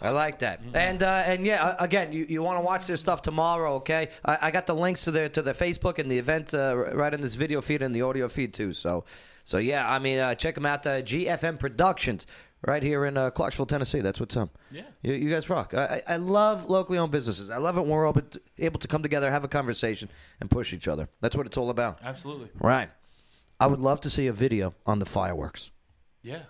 I 0.00 0.10
like 0.10 0.40
that. 0.40 0.60
And 0.74 1.02
uh, 1.02 1.22
and 1.26 1.46
yeah, 1.46 1.64
uh, 1.64 1.76
again, 1.78 2.12
you, 2.12 2.26
you 2.28 2.42
want 2.42 2.58
to 2.58 2.64
watch 2.64 2.86
this 2.88 3.00
stuff 3.00 3.22
tomorrow, 3.22 3.74
okay? 3.76 4.08
I, 4.24 4.38
I 4.42 4.50
got 4.50 4.66
the 4.66 4.74
links 4.74 5.04
to 5.04 5.10
the 5.12 5.28
to 5.30 5.42
the 5.42 5.52
Facebook 5.52 5.98
and 5.98 6.10
the 6.10 6.18
event 6.18 6.54
uh, 6.54 6.76
right 6.92 7.12
in 7.14 7.20
this 7.20 7.34
video 7.34 7.60
feed 7.60 7.82
and 7.82 7.94
the 7.94 8.02
audio 8.02 8.28
feed 8.28 8.52
too. 8.52 8.72
So 8.72 9.04
so 9.44 9.58
yeah, 9.58 9.90
I 9.90 9.98
mean, 9.98 10.18
uh, 10.18 10.34
check 10.34 10.54
them 10.54 10.66
out. 10.66 10.86
Uh, 10.86 11.02
GFM 11.02 11.58
Productions. 11.58 12.26
Right 12.64 12.82
here 12.82 13.06
in 13.06 13.16
uh, 13.16 13.30
Clarksville, 13.30 13.66
Tennessee. 13.66 14.02
That's 14.02 14.20
what's 14.20 14.36
up. 14.36 14.56
Yeah. 14.70 14.82
You, 15.02 15.14
you 15.14 15.30
guys 15.30 15.50
rock. 15.50 15.74
I, 15.74 16.00
I 16.06 16.16
love 16.16 16.70
locally 16.70 16.96
owned 16.96 17.10
businesses. 17.10 17.50
I 17.50 17.56
love 17.56 17.76
it 17.76 17.80
when 17.80 17.90
we're 17.90 18.12
to, 18.12 18.40
able 18.58 18.78
to 18.78 18.86
come 18.86 19.02
together, 19.02 19.28
have 19.32 19.42
a 19.42 19.48
conversation, 19.48 20.08
and 20.40 20.48
push 20.48 20.72
each 20.72 20.86
other. 20.86 21.08
That's 21.20 21.34
what 21.34 21.46
it's 21.46 21.56
all 21.56 21.70
about. 21.70 21.98
Absolutely. 22.04 22.50
Right. 22.60 22.88
I 23.58 23.66
would 23.66 23.80
love 23.80 24.00
to 24.02 24.10
see 24.10 24.28
a 24.28 24.32
video 24.32 24.74
on 24.86 25.00
the 25.00 25.06
fireworks. 25.06 25.72
Yeah. 26.22 26.42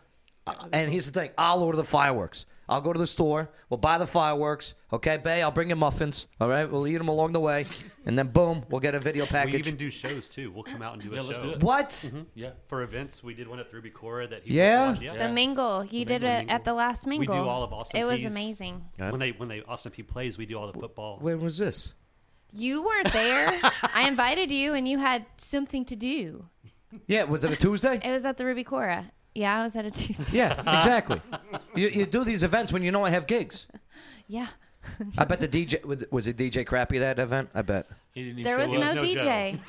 And 0.73 0.91
here's 0.91 1.07
the 1.07 1.19
thing 1.19 1.31
I'll 1.39 1.63
order 1.63 1.77
the 1.77 1.85
fireworks. 1.85 2.45
I'll 2.73 2.81
go 2.81 2.93
to 2.93 2.99
the 2.99 3.07
store. 3.07 3.51
We'll 3.69 3.79
buy 3.79 3.99
the 3.99 4.07
fireworks. 4.07 4.75
Okay, 4.93 5.17
Bay, 5.19 5.43
I'll 5.43 5.51
bring 5.51 5.69
you 5.69 5.77
muffins. 5.77 6.27
All 6.41 6.49
right, 6.49 6.71
we'll 6.71 6.87
eat 6.87 6.97
them 6.99 7.09
along 7.09 7.33
the 7.33 7.41
way. 7.41 7.67
And 8.07 8.19
then, 8.19 8.29
boom, 8.29 8.65
we'll 8.71 8.81
get 8.81 8.95
a 8.95 8.99
video 8.99 9.27
package. 9.27 9.53
We 9.53 9.59
package. 9.59 9.67
even 9.69 9.79
do 9.79 9.91
shows 9.91 10.29
too. 10.29 10.51
We'll 10.51 10.65
come 10.65 10.83
out 10.83 10.95
and 10.95 11.03
do 11.03 11.11
Yeah, 11.11 11.21
a 11.21 11.23
let's 11.23 11.39
show. 11.39 11.45
do 11.45 11.51
it. 11.53 11.63
What? 11.63 11.89
Mhm. 11.89 12.27
Yeah. 12.35 12.51
For 12.67 12.83
events, 12.83 13.23
we 13.23 13.35
did 13.35 13.47
one 13.47 13.59
at 13.61 13.73
Ruby 13.73 13.91
Cora 13.91 14.27
that 14.29 14.43
he 14.45 14.55
Yeah? 14.57 14.89
watched. 14.91 15.03
yeah. 15.03 15.17
The 15.17 15.33
mingle. 15.33 15.85
You 15.85 16.01
The 16.05 16.05
did 16.05 16.23
mingle, 16.23 16.29
it 16.31 16.39
mingle. 16.39 16.55
at 16.57 16.65
the 16.65 16.75
last 16.75 17.07
mingle. 17.07 17.35
We 17.37 17.41
do 17.43 17.49
all 17.49 17.63
of 17.63 17.73
Austin 17.73 18.01
It 18.01 18.05
was 18.05 18.21
Peay's- 18.21 18.31
amazing. 18.33 18.85
When 18.97 19.21
they 19.21 19.31
when 19.33 19.49
they 19.49 19.63
Austin 19.63 19.93
Peay 19.93 20.07
plays, 20.07 20.39
we 20.39 20.47
do 20.47 20.59
all 20.59 20.67
the 20.73 20.79
football. 20.81 21.19
When 21.21 21.41
was 21.41 21.59
this? 21.59 21.93
You 22.55 22.83
weren't 22.85 23.13
there. 23.13 23.59
I 23.95 24.09
invited 24.09 24.51
you, 24.51 24.75
and 24.75 24.87
you 24.89 24.99
had 24.99 25.25
something 25.37 25.85
to 25.87 25.97
do. 25.97 26.47
Yeah, 27.07 27.23
was 27.25 27.45
it 27.45 27.53
a 27.53 27.57
Tuesday? 27.57 28.01
It 28.05 28.11
was 28.11 28.25
at 28.27 28.37
the 28.37 28.45
Ruby 28.45 28.65
Cora. 28.65 29.11
Yeah, 29.35 29.61
I 29.61 29.63
was 29.65 29.77
at 29.77 29.85
a 29.87 29.91
Tuesday. 30.03 30.37
Yeah, 30.39 30.59
exactly. 30.79 31.21
you, 31.75 31.89
you 31.89 32.07
do 32.07 32.25
these 32.25 32.43
events 32.45 32.73
when 32.73 32.83
you 32.83 32.91
know 32.91 33.05
I 33.05 33.11
have 33.11 33.27
gigs. 33.27 33.67
Yeah. 34.29 34.47
I 35.17 35.25
bet 35.25 35.39
the 35.41 35.49
DJ 35.49 35.85
was, 35.85 36.05
was 36.11 36.27
it 36.27 36.37
DJ 36.37 36.67
crappy 36.67 36.99
that 36.99 37.19
event. 37.21 37.51
I 37.55 37.63
bet. 37.63 37.87
He 38.15 38.25
didn't 38.25 38.41
even 38.41 38.45
There 38.45 38.59
was 38.59 38.73
show 38.73 38.81
no. 38.81 39.01
DJ. 39.01 39.61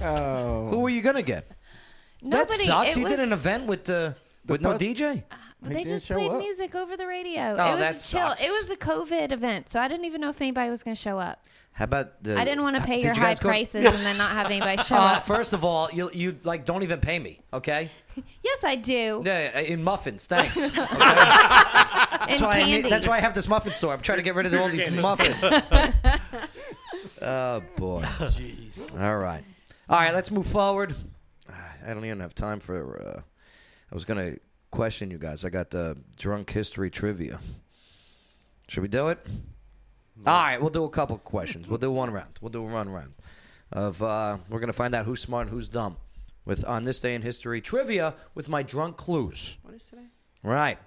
Oh. 0.00 0.66
Who 0.68 0.80
were 0.80 0.88
you 0.88 1.02
gonna 1.02 1.22
get? 1.22 1.50
Nobody. 2.22 2.46
that 2.46 2.50
sucks. 2.50 2.96
It 2.96 3.00
you 3.00 3.08
did 3.08 3.20
an 3.20 3.32
event 3.32 3.66
with 3.66 3.90
uh, 3.90 4.12
with 4.46 4.60
no 4.60 4.72
bus- 4.72 4.82
DJ. 4.82 5.24
But 5.60 5.70
they 5.70 5.76
didn't 5.78 5.94
just 5.94 6.06
show 6.06 6.14
played 6.14 6.30
up. 6.30 6.38
music 6.38 6.74
over 6.74 6.96
the 6.96 7.06
radio. 7.06 7.56
Oh, 7.58 7.66
it 7.68 7.70
was 7.70 7.78
that 7.78 7.92
chill. 7.92 8.28
sucks. 8.28 8.44
It 8.46 8.50
was 8.50 8.70
a 8.70 8.76
COVID 8.76 9.32
event, 9.32 9.68
so 9.68 9.80
I 9.80 9.88
didn't 9.88 10.04
even 10.04 10.20
know 10.20 10.30
if 10.30 10.40
anybody 10.40 10.70
was 10.70 10.82
going 10.82 10.94
to 10.94 11.00
show 11.00 11.18
up. 11.18 11.44
How 11.76 11.84
about 11.84 12.22
the? 12.24 12.38
I 12.38 12.44
didn't 12.46 12.62
want 12.62 12.76
to 12.76 12.82
pay 12.82 12.96
Did 13.02 13.04
your 13.04 13.14
you 13.16 13.20
high 13.20 13.34
go- 13.34 13.48
prices 13.50 13.84
and 13.84 13.94
then 14.06 14.16
not 14.16 14.30
have 14.30 14.46
anybody 14.46 14.82
show 14.82 14.94
Uh, 14.96 15.16
up. 15.16 15.22
first 15.24 15.52
of 15.52 15.62
all, 15.62 15.90
you 15.92 16.08
you 16.14 16.38
like 16.42 16.64
don't 16.64 16.82
even 16.82 17.00
pay 17.00 17.18
me, 17.18 17.40
okay? 17.52 17.90
Yes, 18.42 18.64
I 18.64 18.76
do. 18.76 19.22
Yeah, 19.26 19.60
in 19.60 19.84
muffins, 19.84 20.26
thanks. 20.26 20.56
and 20.62 20.72
That's 20.72 22.40
why, 22.40 22.48
I 22.48 22.60
candy. 22.60 22.82
need, 22.84 22.90
that's 22.90 23.06
why 23.06 23.18
I 23.18 23.20
have 23.20 23.34
this 23.34 23.46
muffin 23.46 23.74
store. 23.74 23.92
I'm 23.92 24.00
trying 24.00 24.16
to 24.16 24.22
get 24.24 24.34
rid 24.34 24.46
of 24.46 24.54
all 24.54 24.70
these 24.70 24.90
muffins. 24.90 25.36
oh 27.20 27.62
boy. 27.76 28.02
Jeez. 28.02 29.00
All 29.00 29.18
right. 29.18 29.44
All 29.90 29.98
right. 29.98 30.14
Let's 30.14 30.30
move 30.30 30.46
forward. 30.46 30.94
I 31.86 31.92
don't 31.94 32.04
even 32.06 32.20
have 32.20 32.34
time 32.34 32.58
for. 32.58 33.00
Uh, 33.00 33.20
I 33.90 33.94
was 33.94 34.04
gonna 34.06 34.36
question 34.70 35.10
you 35.10 35.18
guys. 35.18 35.44
I 35.44 35.50
got 35.50 35.70
the 35.70 35.96
drunk 36.16 36.50
history 36.50 36.88
trivia. 36.90 37.38
Should 38.68 38.80
we 38.82 38.88
do 38.88 39.08
it? 39.08 39.18
All 40.24 40.32
right. 40.32 40.60
We'll 40.60 40.70
do 40.70 40.84
a 40.84 40.90
couple 40.90 41.18
questions. 41.18 41.68
We'll 41.68 41.78
do 41.78 41.90
one 41.90 42.10
round. 42.10 42.38
We'll 42.40 42.50
do 42.50 42.64
a 42.64 42.68
run 42.68 42.88
round 42.88 43.12
of. 43.72 44.02
Uh, 44.02 44.38
we're 44.48 44.60
gonna 44.60 44.72
find 44.72 44.94
out 44.94 45.04
who's 45.04 45.20
smart 45.20 45.48
and 45.48 45.50
who's 45.54 45.68
dumb. 45.68 45.96
With 46.44 46.64
on 46.64 46.84
this 46.84 47.00
day 47.00 47.14
in 47.14 47.22
history 47.22 47.60
trivia 47.60 48.14
with 48.34 48.48
my 48.48 48.62
drunk 48.62 48.96
clues. 48.96 49.58
What 49.62 49.74
is 49.74 49.82
today? 49.84 50.06
Right. 50.42 50.78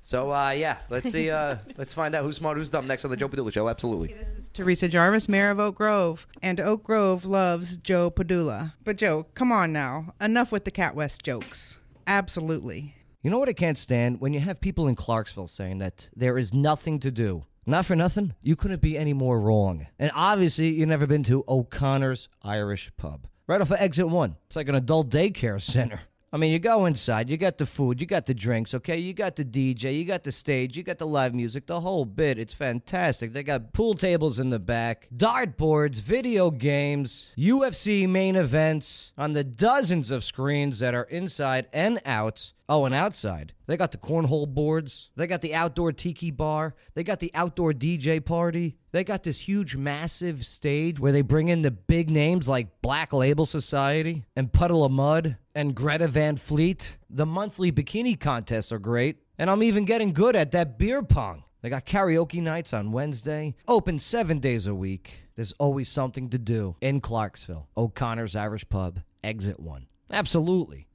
So 0.00 0.32
uh, 0.32 0.50
yeah, 0.50 0.78
let's 0.88 1.10
see. 1.10 1.30
Uh, 1.30 1.56
let's 1.76 1.92
find 1.92 2.14
out 2.14 2.24
who's 2.24 2.36
smart, 2.36 2.56
who's 2.56 2.70
dumb 2.70 2.86
next 2.86 3.04
on 3.04 3.10
the 3.10 3.16
Joe 3.16 3.28
Padula 3.28 3.52
Show. 3.52 3.68
Absolutely. 3.68 4.14
Theresa 4.54 4.88
Jarvis, 4.88 5.28
mayor 5.28 5.50
of 5.50 5.60
Oak 5.60 5.76
Grove, 5.76 6.26
and 6.42 6.58
Oak 6.58 6.82
Grove 6.82 7.24
loves 7.24 7.76
Joe 7.76 8.10
Padula. 8.10 8.72
But 8.82 8.96
Joe, 8.96 9.26
come 9.34 9.52
on 9.52 9.72
now, 9.72 10.14
enough 10.20 10.50
with 10.50 10.64
the 10.64 10.70
Cat 10.70 10.94
West 10.94 11.22
jokes. 11.22 11.78
Absolutely. 12.06 12.94
You 13.22 13.30
know 13.30 13.38
what 13.38 13.48
I 13.48 13.52
can't 13.52 13.76
stand? 13.76 14.20
When 14.20 14.32
you 14.32 14.40
have 14.40 14.60
people 14.60 14.88
in 14.88 14.94
Clarksville 14.94 15.48
saying 15.48 15.78
that 15.78 16.08
there 16.16 16.38
is 16.38 16.54
nothing 16.54 16.98
to 17.00 17.10
do. 17.10 17.44
Not 17.68 17.84
for 17.84 17.94
nothing, 17.94 18.32
you 18.40 18.56
couldn't 18.56 18.80
be 18.80 18.96
any 18.96 19.12
more 19.12 19.38
wrong. 19.38 19.88
And 19.98 20.10
obviously, 20.14 20.68
you've 20.70 20.88
never 20.88 21.06
been 21.06 21.22
to 21.24 21.44
O'Connor's 21.46 22.30
Irish 22.42 22.90
Pub. 22.96 23.26
Right 23.46 23.60
off 23.60 23.70
of 23.70 23.78
exit 23.78 24.08
one. 24.08 24.36
It's 24.46 24.56
like 24.56 24.70
an 24.70 24.74
adult 24.74 25.10
daycare 25.10 25.60
center. 25.74 26.00
I 26.32 26.38
mean, 26.38 26.50
you 26.50 26.58
go 26.58 26.86
inside, 26.86 27.28
you 27.28 27.36
got 27.36 27.58
the 27.58 27.66
food, 27.66 28.00
you 28.00 28.06
got 28.06 28.24
the 28.24 28.32
drinks, 28.32 28.72
okay? 28.72 28.96
You 28.96 29.12
got 29.12 29.36
the 29.36 29.44
DJ, 29.44 29.98
you 29.98 30.06
got 30.06 30.24
the 30.24 30.32
stage, 30.32 30.78
you 30.78 30.82
got 30.82 30.96
the 30.96 31.06
live 31.06 31.34
music, 31.34 31.66
the 31.66 31.80
whole 31.80 32.06
bit. 32.06 32.38
It's 32.38 32.54
fantastic. 32.54 33.34
They 33.34 33.42
got 33.42 33.74
pool 33.74 33.92
tables 33.92 34.38
in 34.38 34.48
the 34.48 34.58
back, 34.58 35.06
dart 35.14 35.58
boards, 35.58 35.98
video 35.98 36.50
games, 36.50 37.28
UFC 37.36 38.08
main 38.08 38.34
events 38.34 39.12
on 39.18 39.34
the 39.34 39.44
dozens 39.44 40.10
of 40.10 40.24
screens 40.24 40.78
that 40.78 40.94
are 40.94 41.04
inside 41.04 41.66
and 41.74 42.00
out. 42.06 42.52
Oh, 42.70 42.84
and 42.84 42.94
outside, 42.94 43.54
they 43.66 43.78
got 43.78 43.92
the 43.92 43.98
cornhole 43.98 44.46
boards. 44.46 45.08
They 45.16 45.26
got 45.26 45.40
the 45.40 45.54
outdoor 45.54 45.90
tiki 45.92 46.30
bar. 46.30 46.74
They 46.92 47.02
got 47.02 47.18
the 47.18 47.30
outdoor 47.34 47.72
DJ 47.72 48.22
party. 48.22 48.76
They 48.92 49.04
got 49.04 49.22
this 49.22 49.40
huge, 49.40 49.74
massive 49.74 50.44
stage 50.44 51.00
where 51.00 51.12
they 51.12 51.22
bring 51.22 51.48
in 51.48 51.62
the 51.62 51.70
big 51.70 52.10
names 52.10 52.46
like 52.46 52.82
Black 52.82 53.14
Label 53.14 53.46
Society 53.46 54.26
and 54.36 54.52
Puddle 54.52 54.84
of 54.84 54.92
Mudd 54.92 55.38
and 55.54 55.74
Greta 55.74 56.08
Van 56.08 56.36
Fleet. 56.36 56.98
The 57.08 57.24
monthly 57.24 57.72
bikini 57.72 58.20
contests 58.20 58.70
are 58.70 58.78
great. 58.78 59.16
And 59.38 59.48
I'm 59.48 59.62
even 59.62 59.86
getting 59.86 60.12
good 60.12 60.36
at 60.36 60.50
that 60.50 60.78
beer 60.78 61.02
pong. 61.02 61.44
They 61.62 61.70
got 61.70 61.86
karaoke 61.86 62.42
nights 62.42 62.72
on 62.72 62.92
Wednesday, 62.92 63.56
open 63.66 63.98
seven 63.98 64.40
days 64.40 64.66
a 64.66 64.74
week. 64.74 65.14
There's 65.36 65.52
always 65.52 65.88
something 65.88 66.28
to 66.30 66.38
do 66.38 66.76
in 66.80 67.00
Clarksville. 67.00 67.68
O'Connor's 67.76 68.36
Irish 68.36 68.68
Pub, 68.68 69.00
exit 69.24 69.58
one. 69.58 69.86
Absolutely. 70.10 70.87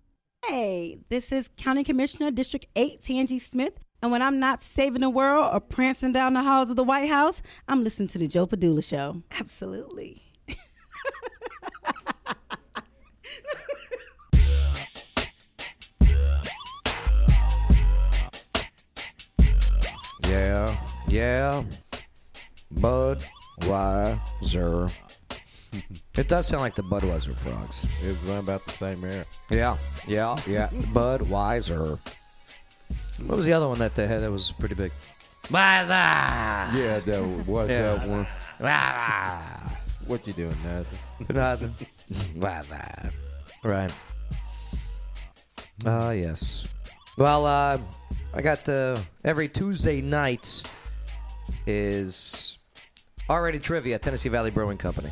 Hey, 0.47 0.97
this 1.07 1.31
is 1.31 1.49
County 1.55 1.85
Commissioner 1.85 2.29
District 2.29 2.67
8, 2.75 2.99
Tangi 2.99 3.39
Smith. 3.39 3.79
And 4.01 4.11
when 4.11 4.21
I'm 4.21 4.41
not 4.41 4.59
saving 4.59 4.99
the 4.99 5.09
world 5.09 5.49
or 5.53 5.61
prancing 5.61 6.11
down 6.11 6.33
the 6.33 6.43
halls 6.43 6.69
of 6.69 6.75
the 6.75 6.83
White 6.83 7.09
House, 7.09 7.41
I'm 7.69 7.81
listening 7.81 8.09
to 8.09 8.17
the 8.17 8.27
Joe 8.27 8.45
Padula 8.45 8.83
Show. 8.83 9.23
Absolutely. 9.39 10.21
Yeah, 20.27 20.75
yeah. 21.07 21.63
Budweiser. 22.73 23.23
It 26.17 26.27
does 26.27 26.47
sound 26.47 26.61
like 26.61 26.75
the 26.75 26.83
Budweiser 26.83 27.33
frogs. 27.35 27.83
It 28.03 28.07
was 28.09 28.17
run 28.29 28.39
about 28.39 28.65
the 28.65 28.71
same 28.71 29.03
era. 29.03 29.25
Yeah, 29.49 29.77
yeah, 30.07 30.37
yeah. 30.47 30.69
Budweiser. 30.93 31.99
What 33.25 33.37
was 33.37 33.45
the 33.45 33.53
other 33.53 33.67
one 33.67 33.79
that 33.79 33.95
they 33.95 34.07
had 34.07 34.21
that 34.21 34.31
was 34.31 34.51
pretty 34.51 34.75
big? 34.75 34.91
Budweiser. 35.43 35.89
Yeah, 35.89 36.99
that 36.99 37.45
was 37.47 37.69
Yeah. 37.69 37.95
that 37.95 38.07
one. 38.07 38.27
What 40.07 40.25
you 40.27 40.33
doing, 40.33 40.55
Nathan? 40.63 40.97
Nothing. 41.33 41.75
Budweiser. 42.39 43.11
Right. 43.63 43.93
Ah, 45.85 46.11
yes. 46.11 46.65
Well, 47.17 47.45
uh, 47.45 47.79
I 48.33 48.41
got 48.41 48.67
uh, 48.67 48.97
every 49.23 49.47
Tuesday 49.47 50.01
night 50.01 50.63
is 51.67 52.57
already 53.29 53.59
trivia 53.59 53.99
Tennessee 53.99 54.29
Valley 54.29 54.51
Brewing 54.51 54.77
Company. 54.77 55.09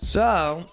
So, 0.00 0.64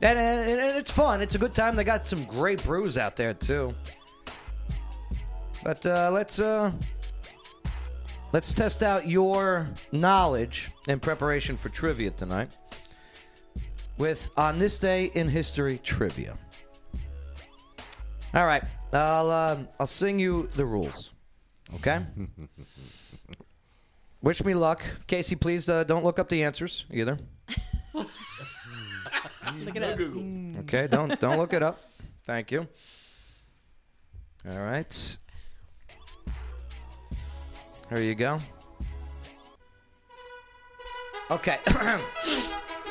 and, 0.00 0.18
and, 0.18 0.60
it's 0.78 0.90
fun. 0.90 1.20
It's 1.20 1.34
a 1.34 1.38
good 1.38 1.54
time. 1.54 1.76
They 1.76 1.84
got 1.84 2.06
some 2.06 2.24
great 2.24 2.64
brews 2.64 2.96
out 2.98 3.16
there 3.16 3.34
too. 3.34 3.74
But 5.62 5.84
uh, 5.86 6.10
let's 6.12 6.40
uh, 6.40 6.72
let's 8.32 8.52
test 8.52 8.82
out 8.82 9.06
your 9.06 9.68
knowledge 9.92 10.70
in 10.88 11.00
preparation 11.00 11.56
for 11.56 11.68
trivia 11.68 12.10
tonight 12.10 12.56
with 13.98 14.30
on 14.36 14.58
this 14.58 14.78
day 14.78 15.10
in 15.14 15.28
history 15.28 15.78
trivia. 15.84 16.36
All 18.32 18.46
right, 18.46 18.64
I'll 18.92 19.30
uh, 19.30 19.58
I'll 19.78 19.86
sing 19.86 20.18
you 20.18 20.48
the 20.54 20.64
rules. 20.64 21.10
Okay. 21.76 22.00
Wish 24.24 24.42
me 24.42 24.54
luck, 24.54 24.82
Casey. 25.06 25.36
Please 25.36 25.68
uh, 25.68 25.84
don't 25.84 26.02
look 26.02 26.18
up 26.18 26.30
the 26.30 26.44
answers 26.44 26.86
either. 26.90 27.18
Look 27.94 29.76
it 29.76 29.82
up. 29.82 29.98
Google. 29.98 30.60
Okay, 30.60 30.86
don't 30.86 31.20
don't 31.20 31.36
look 31.36 31.52
it 31.52 31.62
up. 31.62 31.78
Thank 32.24 32.50
you. 32.50 32.66
All 34.48 34.60
right. 34.60 35.18
Here 37.90 38.00
you 38.00 38.14
go. 38.14 38.38
Okay. 41.30 41.58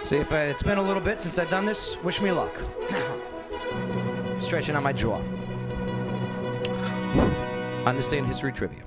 See 0.02 0.18
if 0.18 0.32
I, 0.32 0.44
it's 0.44 0.62
been 0.62 0.78
a 0.78 0.84
little 0.84 1.02
bit 1.02 1.20
since 1.20 1.40
I've 1.40 1.50
done 1.50 1.66
this. 1.66 1.98
Wish 2.04 2.22
me 2.22 2.32
luck. 2.32 2.56
Stretching 4.40 4.76
out 4.76 4.84
my 4.84 4.94
jaw. 4.94 5.18
On 7.88 7.98
this 7.98 8.08
day 8.08 8.20
in 8.20 8.26
history 8.26 8.54
trivia. 8.54 8.86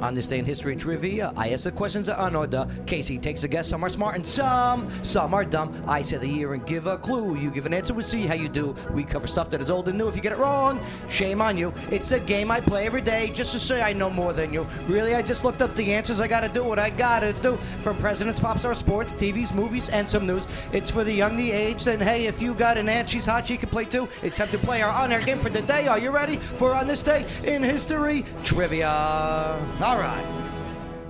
On 0.00 0.14
this 0.14 0.26
day 0.26 0.38
in 0.38 0.46
history 0.46 0.76
trivia, 0.76 1.30
I 1.36 1.50
ask 1.50 1.64
the 1.64 1.72
questions 1.72 2.08
on 2.08 2.34
order. 2.34 2.66
Casey 2.86 3.18
takes 3.18 3.44
a 3.44 3.48
guess. 3.48 3.68
Some 3.68 3.84
are 3.84 3.88
smart 3.90 4.14
and 4.16 4.26
some, 4.26 4.88
some 5.04 5.34
are 5.34 5.44
dumb. 5.44 5.74
I 5.86 6.00
say 6.00 6.16
the 6.16 6.26
year 6.26 6.54
and 6.54 6.64
give 6.66 6.86
a 6.86 6.96
clue. 6.96 7.36
You 7.36 7.50
give 7.50 7.66
an 7.66 7.74
answer, 7.74 7.92
we 7.92 8.02
see 8.02 8.26
how 8.26 8.34
you 8.34 8.48
do. 8.48 8.74
We 8.92 9.04
cover 9.04 9.26
stuff 9.26 9.50
that 9.50 9.60
is 9.60 9.70
old 9.70 9.88
and 9.88 9.98
new. 9.98 10.08
If 10.08 10.16
you 10.16 10.22
get 10.22 10.32
it 10.32 10.38
wrong, 10.38 10.80
shame 11.08 11.42
on 11.42 11.58
you. 11.58 11.74
It's 11.90 12.08
the 12.08 12.18
game 12.18 12.50
I 12.50 12.60
play 12.60 12.86
every 12.86 13.02
day 13.02 13.30
just 13.30 13.52
to 13.52 13.58
say 13.58 13.82
I 13.82 13.92
know 13.92 14.08
more 14.08 14.32
than 14.32 14.54
you. 14.54 14.66
Really, 14.86 15.14
I 15.14 15.20
just 15.20 15.44
looked 15.44 15.60
up 15.60 15.76
the 15.76 15.92
answers. 15.92 16.20
I 16.20 16.28
gotta 16.28 16.48
do 16.48 16.64
what 16.64 16.78
I 16.78 16.88
gotta 16.88 17.34
do. 17.34 17.56
From 17.56 17.98
presidents, 17.98 18.40
pop 18.40 18.58
stars, 18.58 18.78
sports, 18.78 19.14
TVs, 19.14 19.54
movies, 19.54 19.90
and 19.90 20.08
some 20.08 20.26
news. 20.26 20.46
It's 20.72 20.88
for 20.88 21.04
the 21.04 21.12
young, 21.12 21.36
the 21.36 21.50
aged. 21.50 21.88
And 21.88 22.02
hey, 22.02 22.24
if 22.24 22.40
you 22.40 22.54
got 22.54 22.78
an 22.78 22.88
aunt, 22.88 23.08
she's 23.08 23.26
hot, 23.26 23.46
she 23.46 23.58
can 23.58 23.68
play 23.68 23.84
too. 23.84 24.08
It's 24.22 24.38
time 24.38 24.48
to 24.48 24.58
play 24.58 24.80
our 24.80 24.90
on-air 24.90 25.20
game 25.20 25.38
for 25.38 25.50
the 25.50 25.62
day. 25.62 25.88
Are 25.88 25.98
you 25.98 26.10
ready 26.10 26.36
for 26.36 26.74
on 26.74 26.86
this 26.86 27.02
day 27.02 27.26
in 27.44 27.62
history 27.62 28.24
trivia? 28.42 29.69
All 29.82 29.98
right. 29.98 30.26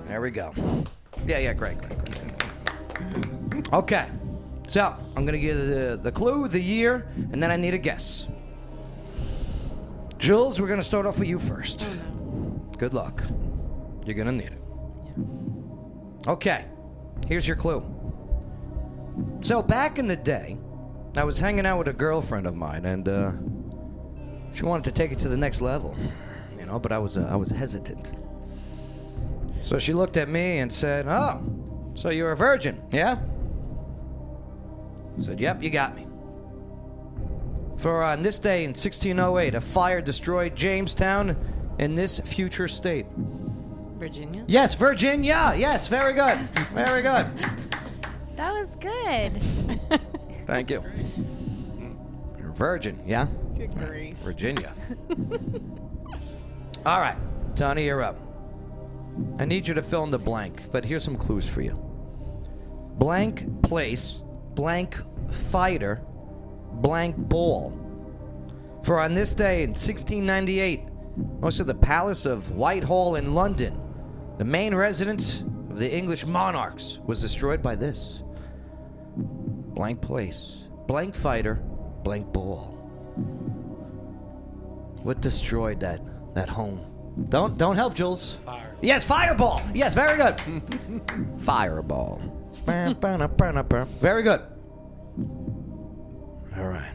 There 0.05 0.21
we 0.21 0.31
go. 0.31 0.53
Yeah, 1.25 1.39
yeah, 1.39 1.53
great, 1.53 1.77
great, 1.77 1.97
great. 1.97 3.49
great. 3.49 3.73
Okay. 3.73 4.09
So, 4.67 4.95
I'm 5.15 5.25
going 5.25 5.33
to 5.33 5.39
give 5.39 5.57
the, 5.57 5.99
the 6.01 6.11
clue, 6.11 6.47
the 6.47 6.61
year, 6.61 7.07
and 7.31 7.41
then 7.41 7.51
I 7.51 7.57
need 7.57 7.73
a 7.73 7.77
guess. 7.77 8.27
Jules, 10.17 10.61
we're 10.61 10.67
going 10.67 10.79
to 10.79 10.85
start 10.85 11.05
off 11.05 11.19
with 11.19 11.27
you 11.27 11.39
first. 11.39 11.83
Good 12.77 12.93
luck. 12.93 13.21
You're 14.05 14.15
going 14.15 14.27
to 14.27 14.33
need 14.33 14.51
it. 14.53 14.61
Okay. 16.27 16.65
Here's 17.27 17.47
your 17.47 17.57
clue. 17.57 17.83
So, 19.41 19.61
back 19.61 19.99
in 19.99 20.07
the 20.07 20.15
day, 20.15 20.57
I 21.17 21.23
was 21.23 21.37
hanging 21.37 21.65
out 21.65 21.77
with 21.77 21.87
a 21.89 21.93
girlfriend 21.93 22.47
of 22.47 22.55
mine, 22.55 22.85
and 22.85 23.09
uh, 23.09 23.31
she 24.53 24.63
wanted 24.63 24.85
to 24.85 24.91
take 24.91 25.11
it 25.11 25.19
to 25.19 25.29
the 25.29 25.37
next 25.37 25.59
level, 25.61 25.97
you 26.57 26.65
know, 26.65 26.79
but 26.79 26.91
I 26.91 26.97
was 26.97 27.17
uh, 27.17 27.27
I 27.29 27.35
was 27.35 27.49
hesitant. 27.49 28.13
So 29.61 29.77
she 29.79 29.93
looked 29.93 30.17
at 30.17 30.27
me 30.27 30.59
and 30.59 30.71
said, 30.71 31.07
"Oh, 31.07 31.41
so 31.93 32.09
you're 32.09 32.31
a 32.31 32.37
virgin, 32.37 32.81
yeah?" 32.91 33.17
I 35.17 35.21
said, 35.21 35.39
"Yep, 35.39 35.63
you 35.63 35.69
got 35.69 35.95
me." 35.95 36.07
For 37.77 38.03
uh, 38.03 38.11
on 38.11 38.21
this 38.21 38.37
day 38.37 38.63
in 38.63 38.69
1608, 38.71 39.55
a 39.55 39.61
fire 39.61 40.01
destroyed 40.01 40.55
Jamestown 40.55 41.35
in 41.79 41.95
this 41.95 42.19
future 42.19 42.67
state. 42.67 43.05
Virginia. 43.97 44.43
Yes, 44.47 44.73
Virginia. 44.73 45.53
Yes, 45.57 45.87
very 45.87 46.13
good. 46.13 46.37
Very 46.73 47.01
good. 47.01 47.27
That 48.35 48.51
was 48.53 48.75
good. 48.75 50.01
Thank 50.45 50.71
you. 50.71 50.83
You're 52.37 52.49
a 52.49 52.53
virgin, 52.53 52.99
yeah? 53.05 53.27
Good 53.55 53.75
grief. 53.77 54.17
Virginia. 54.17 54.73
All 56.85 56.99
right, 56.99 57.17
Tony, 57.55 57.85
you're 57.85 58.01
up. 58.01 58.30
I 59.39 59.45
need 59.45 59.67
you 59.67 59.73
to 59.73 59.81
fill 59.81 60.03
in 60.03 60.11
the 60.11 60.19
blank, 60.19 60.71
but 60.71 60.85
here's 60.85 61.03
some 61.03 61.17
clues 61.17 61.47
for 61.47 61.61
you. 61.61 61.73
Blank 62.97 63.63
place, 63.63 64.21
blank 64.53 64.97
fighter, 65.31 66.01
blank 66.73 67.15
ball. 67.17 67.77
For 68.83 68.99
on 68.99 69.13
this 69.13 69.33
day 69.33 69.63
in 69.63 69.71
1698, 69.71 70.81
most 71.39 71.59
of 71.59 71.67
the 71.67 71.75
palace 71.75 72.25
of 72.25 72.51
Whitehall 72.51 73.15
in 73.15 73.33
London, 73.33 73.79
the 74.37 74.45
main 74.45 74.73
residence 74.73 75.41
of 75.69 75.77
the 75.77 75.91
English 75.91 76.25
monarchs, 76.25 76.99
was 77.05 77.21
destroyed 77.21 77.61
by 77.61 77.75
this. 77.75 78.23
Blank 79.17 80.01
place, 80.01 80.67
blank 80.87 81.15
fighter, 81.15 81.55
blank 82.03 82.31
ball. 82.33 82.77
What 85.03 85.21
destroyed 85.21 85.79
that 85.79 86.01
that 86.35 86.49
home? 86.49 86.85
Don't 87.29 87.57
don't 87.57 87.75
help, 87.75 87.93
Jules. 87.93 88.37
Fire. 88.45 88.70
Yes, 88.81 89.03
fireball. 89.03 89.61
Yes, 89.73 89.93
very 89.93 90.17
good. 90.17 90.41
fireball. 91.37 92.21
very 93.99 94.23
good. 94.23 94.41
All 96.57 96.67
right. 96.67 96.93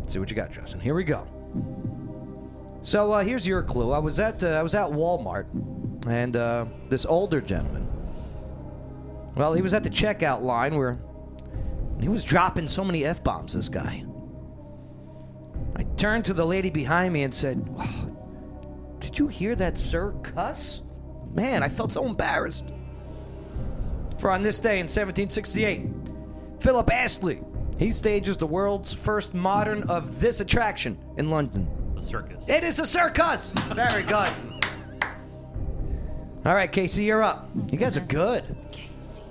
Let's 0.00 0.12
see 0.12 0.18
what 0.18 0.30
you 0.30 0.36
got, 0.36 0.50
Justin. 0.50 0.80
Here 0.80 0.94
we 0.94 1.04
go. 1.04 1.26
So 2.82 3.12
uh, 3.12 3.22
here's 3.22 3.46
your 3.46 3.62
clue. 3.62 3.92
I 3.92 3.98
was 3.98 4.20
at 4.20 4.42
uh, 4.42 4.48
I 4.48 4.62
was 4.62 4.74
at 4.74 4.88
Walmart, 4.88 5.46
and 6.06 6.36
uh, 6.36 6.66
this 6.88 7.04
older 7.04 7.40
gentleman. 7.40 7.86
Well, 9.34 9.52
he 9.54 9.62
was 9.62 9.74
at 9.74 9.84
the 9.84 9.90
checkout 9.90 10.40
line 10.42 10.76
where 10.76 10.98
he 12.00 12.08
was 12.08 12.24
dropping 12.24 12.68
so 12.68 12.84
many 12.84 13.04
f 13.04 13.22
bombs. 13.22 13.52
This 13.52 13.68
guy. 13.68 14.04
I 15.76 15.82
turned 15.96 16.24
to 16.26 16.34
the 16.34 16.44
lady 16.44 16.70
behind 16.70 17.12
me 17.12 17.24
and 17.24 17.34
said, 17.34 17.68
"Oh, 17.78 18.16
"Did 19.00 19.18
you 19.18 19.26
hear 19.28 19.54
that, 19.56 19.76
sir? 19.76 20.12
Cuss? 20.22 20.82
Man, 21.34 21.62
I 21.62 21.68
felt 21.68 21.92
so 21.92 22.06
embarrassed." 22.06 22.72
For 24.18 24.30
on 24.30 24.42
this 24.42 24.58
day 24.58 24.80
in 24.80 24.84
1768, 24.86 25.82
Philip 26.60 26.92
Astley, 26.92 27.40
he 27.78 27.92
stages 27.92 28.36
the 28.36 28.46
world's 28.46 28.92
first 28.92 29.32
modern 29.32 29.84
of 29.84 30.20
this 30.20 30.40
attraction 30.40 30.98
in 31.16 31.30
London. 31.30 31.68
The 31.94 32.02
circus. 32.02 32.48
It 32.48 32.64
is 32.64 32.80
a 32.80 32.86
circus. 32.86 33.52
Very 33.52 34.02
good. 34.02 34.32
All 36.44 36.54
right, 36.54 36.70
Casey, 36.70 37.04
you're 37.04 37.22
up. 37.22 37.48
You 37.70 37.78
guys 37.78 37.96
are 37.96 38.00
good. 38.00 38.44
Casey. 38.72 39.22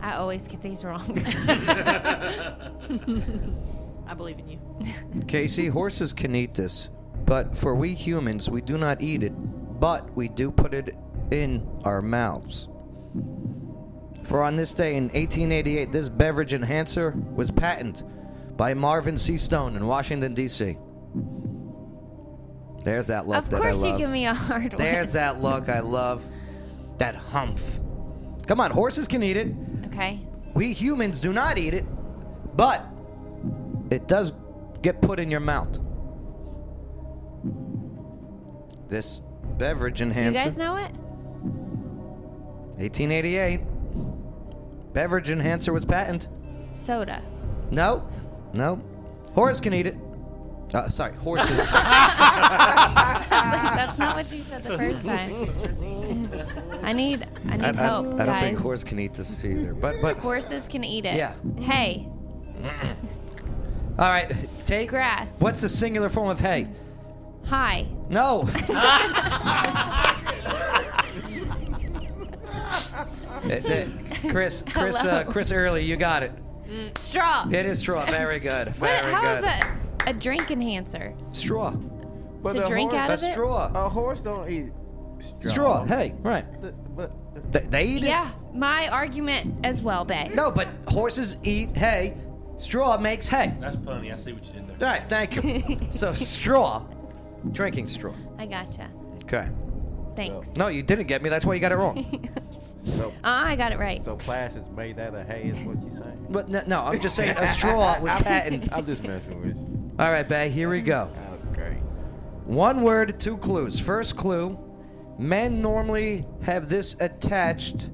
I 0.00 0.14
always 0.14 0.48
get 0.48 0.62
these 0.62 0.84
wrong. 0.84 1.18
I 4.08 4.14
believe 4.16 4.38
in 4.38 4.48
you. 4.48 4.58
Casey, 5.26 5.68
horses 5.68 6.12
can 6.12 6.34
eat 6.34 6.54
this, 6.54 6.88
but 7.26 7.56
for 7.56 7.74
we 7.74 7.92
humans, 7.94 8.48
we 8.50 8.60
do 8.60 8.78
not 8.78 9.02
eat 9.02 9.22
it, 9.22 9.32
but 9.78 10.14
we 10.16 10.28
do 10.28 10.50
put 10.50 10.74
it 10.74 10.96
in 11.30 11.68
our 11.84 12.00
mouths. 12.02 12.68
For 14.24 14.42
on 14.42 14.56
this 14.56 14.74
day 14.74 14.96
in 14.96 15.04
1888, 15.04 15.92
this 15.92 16.08
beverage 16.08 16.52
enhancer 16.52 17.14
was 17.34 17.50
patented 17.50 18.06
by 18.56 18.74
Marvin 18.74 19.16
C. 19.16 19.38
Stone 19.38 19.76
in 19.76 19.86
Washington, 19.86 20.34
D.C. 20.34 20.76
There's 22.84 23.06
that 23.06 23.26
look 23.26 23.38
of 23.38 23.50
that 23.50 23.62
I 23.62 23.72
course, 23.72 23.84
you 23.84 23.96
give 23.96 24.10
me 24.10 24.26
a 24.26 24.34
hard 24.34 24.72
one. 24.72 24.82
There's 24.82 25.10
that 25.12 25.40
look 25.40 25.68
I 25.68 25.80
love. 25.80 26.24
That 26.98 27.14
humph. 27.14 27.80
Come 28.46 28.60
on, 28.60 28.70
horses 28.70 29.06
can 29.06 29.22
eat 29.22 29.36
it. 29.36 29.54
Okay. 29.86 30.18
We 30.54 30.72
humans 30.72 31.20
do 31.20 31.32
not 31.32 31.58
eat 31.58 31.74
it, 31.74 31.84
but 32.56 32.84
it 33.90 34.08
does 34.08 34.32
get 34.82 35.00
put 35.00 35.20
in 35.20 35.30
your 35.30 35.40
mouth. 35.40 35.78
This 38.88 39.22
beverage 39.58 39.98
Do 39.98 40.06
you 40.06 40.30
guys 40.32 40.56
know 40.56 40.76
it? 40.76 40.92
1888. 42.80 43.60
Beverage 44.94 45.30
enhancer 45.30 45.72
was 45.72 45.84
patented. 45.84 46.28
Soda. 46.72 47.22
No, 47.70 48.08
no. 48.54 48.80
Horse 49.34 49.60
can 49.60 49.74
eat 49.74 49.86
it. 49.86 49.96
Uh, 50.72 50.88
sorry, 50.88 51.14
horses. 51.16 51.70
That's 51.72 53.28
not 53.98 54.16
what 54.16 54.30
you 54.32 54.42
said 54.42 54.62
the 54.62 54.76
first 54.76 55.04
time. 55.04 55.32
I 56.82 56.92
need, 56.92 57.26
I 57.48 57.56
need 57.56 57.64
I, 57.64 57.70
I- 57.70 57.76
help, 57.76 58.06
I 58.06 58.10
don't 58.10 58.26
guys. 58.26 58.42
think 58.42 58.58
horse 58.58 58.84
can 58.84 58.98
eat 58.98 59.14
this 59.14 59.44
either. 59.44 59.72
But 59.74 59.96
but 60.02 60.16
Horses 60.18 60.68
can 60.68 60.84
eat 60.84 61.06
it. 61.06 61.14
Yeah. 61.16 61.34
Hey, 61.58 62.06
All 63.98 64.08
right, 64.10 64.30
take 64.66 64.90
Grass. 64.90 65.36
What's 65.40 65.62
the 65.62 65.68
singular 65.68 66.08
form 66.10 66.28
of 66.28 66.38
hay? 66.38 66.68
Hi. 67.48 67.86
No. 68.08 68.48
Uh, 73.48 73.52
uh, 73.52 73.84
Chris, 74.30 74.64
Chris, 74.68 74.96
uh, 75.04 75.20
Hello. 75.20 75.32
Chris 75.32 75.52
Early, 75.52 75.82
you 75.84 75.96
got 75.96 76.22
it. 76.22 76.32
Straw. 76.98 77.48
It 77.50 77.64
is 77.66 77.78
straw. 77.78 78.04
Very 78.06 78.38
good. 78.40 78.68
What, 78.80 78.90
Very 79.00 79.12
how 79.12 79.22
good. 79.22 79.36
is 79.36 79.42
that 79.42 79.78
a 80.06 80.12
drink 80.12 80.50
enhancer? 80.50 81.14
Straw. 81.32 81.70
To 81.70 82.66
drink 82.66 82.92
out 82.92 83.10
a 83.10 83.14
of 83.14 83.22
it? 83.22 83.32
straw. 83.32 83.70
A 83.74 83.88
horse 83.88 84.20
don't 84.20 84.50
eat 84.50 84.72
Straw. 85.42 85.84
Hey, 85.84 86.14
right. 86.20 86.44
But 86.96 87.12
They, 87.52 87.60
they 87.60 87.84
eat 87.86 88.02
it. 88.02 88.08
Yeah, 88.08 88.30
my 88.54 88.88
argument 88.88 89.64
as 89.64 89.80
well, 89.80 90.04
Bay. 90.04 90.30
No, 90.34 90.50
but 90.50 90.68
horses 90.88 91.38
eat 91.42 91.76
hay. 91.76 92.16
Straw 92.56 92.98
makes 92.98 93.26
hay. 93.28 93.54
That's 93.60 93.76
punny. 93.76 94.12
I 94.12 94.16
see 94.16 94.32
what 94.32 94.44
you 94.44 94.52
did 94.52 94.78
there. 94.78 94.88
All 94.88 94.94
right, 94.94 95.08
thank 95.08 95.36
you. 95.36 95.78
so 95.90 96.12
straw, 96.12 96.84
drinking 97.52 97.86
straw. 97.86 98.14
I 98.38 98.46
gotcha. 98.46 98.88
Okay. 99.24 99.48
Thanks. 100.16 100.56
No, 100.56 100.68
you 100.68 100.82
didn't 100.82 101.06
get 101.06 101.22
me. 101.22 101.28
That's 101.28 101.44
why 101.46 101.54
you 101.54 101.60
got 101.60 101.72
it 101.72 101.76
wrong. 101.76 102.28
So, 102.96 103.08
Uh, 103.22 103.42
I 103.44 103.54
got 103.54 103.72
it 103.72 103.78
right. 103.78 104.02
so 104.02 104.16
plastics 104.16 104.64
made 104.74 104.98
out 104.98 105.14
of 105.14 105.26
hay 105.26 105.42
is 105.50 105.58
what 105.60 105.76
you 105.82 105.90
saying? 106.02 106.26
But 106.30 106.48
no, 106.48 106.62
no, 106.66 106.80
I'm 106.84 106.98
just 106.98 107.16
saying 107.16 107.36
a 107.36 107.46
straw 107.48 107.98
was 108.00 108.10
patented. 108.22 108.72
I'm 108.72 108.86
just 108.86 109.02
messing 109.04 109.38
with 109.42 109.56
you. 109.56 109.92
All 109.98 110.10
right, 110.10 110.26
Bay, 110.26 110.48
here 110.48 110.70
we 110.70 110.80
go. 110.80 111.10
Okay. 111.52 111.74
One 112.46 112.80
word, 112.80 113.20
two 113.20 113.36
clues. 113.38 113.78
First 113.78 114.16
clue 114.16 114.58
men 115.18 115.60
normally 115.60 116.24
have 116.42 116.70
this 116.70 116.94
attached 117.00 117.90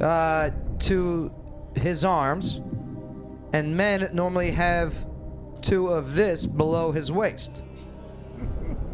uh, 0.00 0.50
to 0.80 1.32
his 1.76 2.04
arms, 2.04 2.60
and 3.52 3.76
men 3.76 4.08
normally 4.12 4.50
have 4.50 5.06
two 5.62 5.88
of 5.88 6.16
this 6.16 6.44
below 6.44 6.90
his 6.90 7.12
waist. 7.12 7.62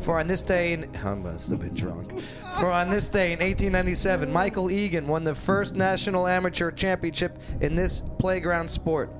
For 0.03 0.19
on 0.19 0.27
this 0.27 0.43
day, 0.43 0.73
in, 0.73 0.91
I 1.05 1.15
must 1.15 1.51
have 1.51 1.61
been 1.61 1.75
drunk. 1.75 2.21
For 2.59 2.71
on 2.71 2.91
this 2.91 3.09
day 3.09 3.27
in 3.33 3.39
1897, 3.39 4.31
Michael 4.33 4.71
Egan 4.71 5.07
won 5.07 5.25
the 5.25 5.35
first 5.35 5.75
national 5.75 6.27
amateur 6.27 6.71
championship 6.71 7.41
in 7.61 7.75
this 7.75 8.03
playground 8.19 8.69
sport. 8.71 9.11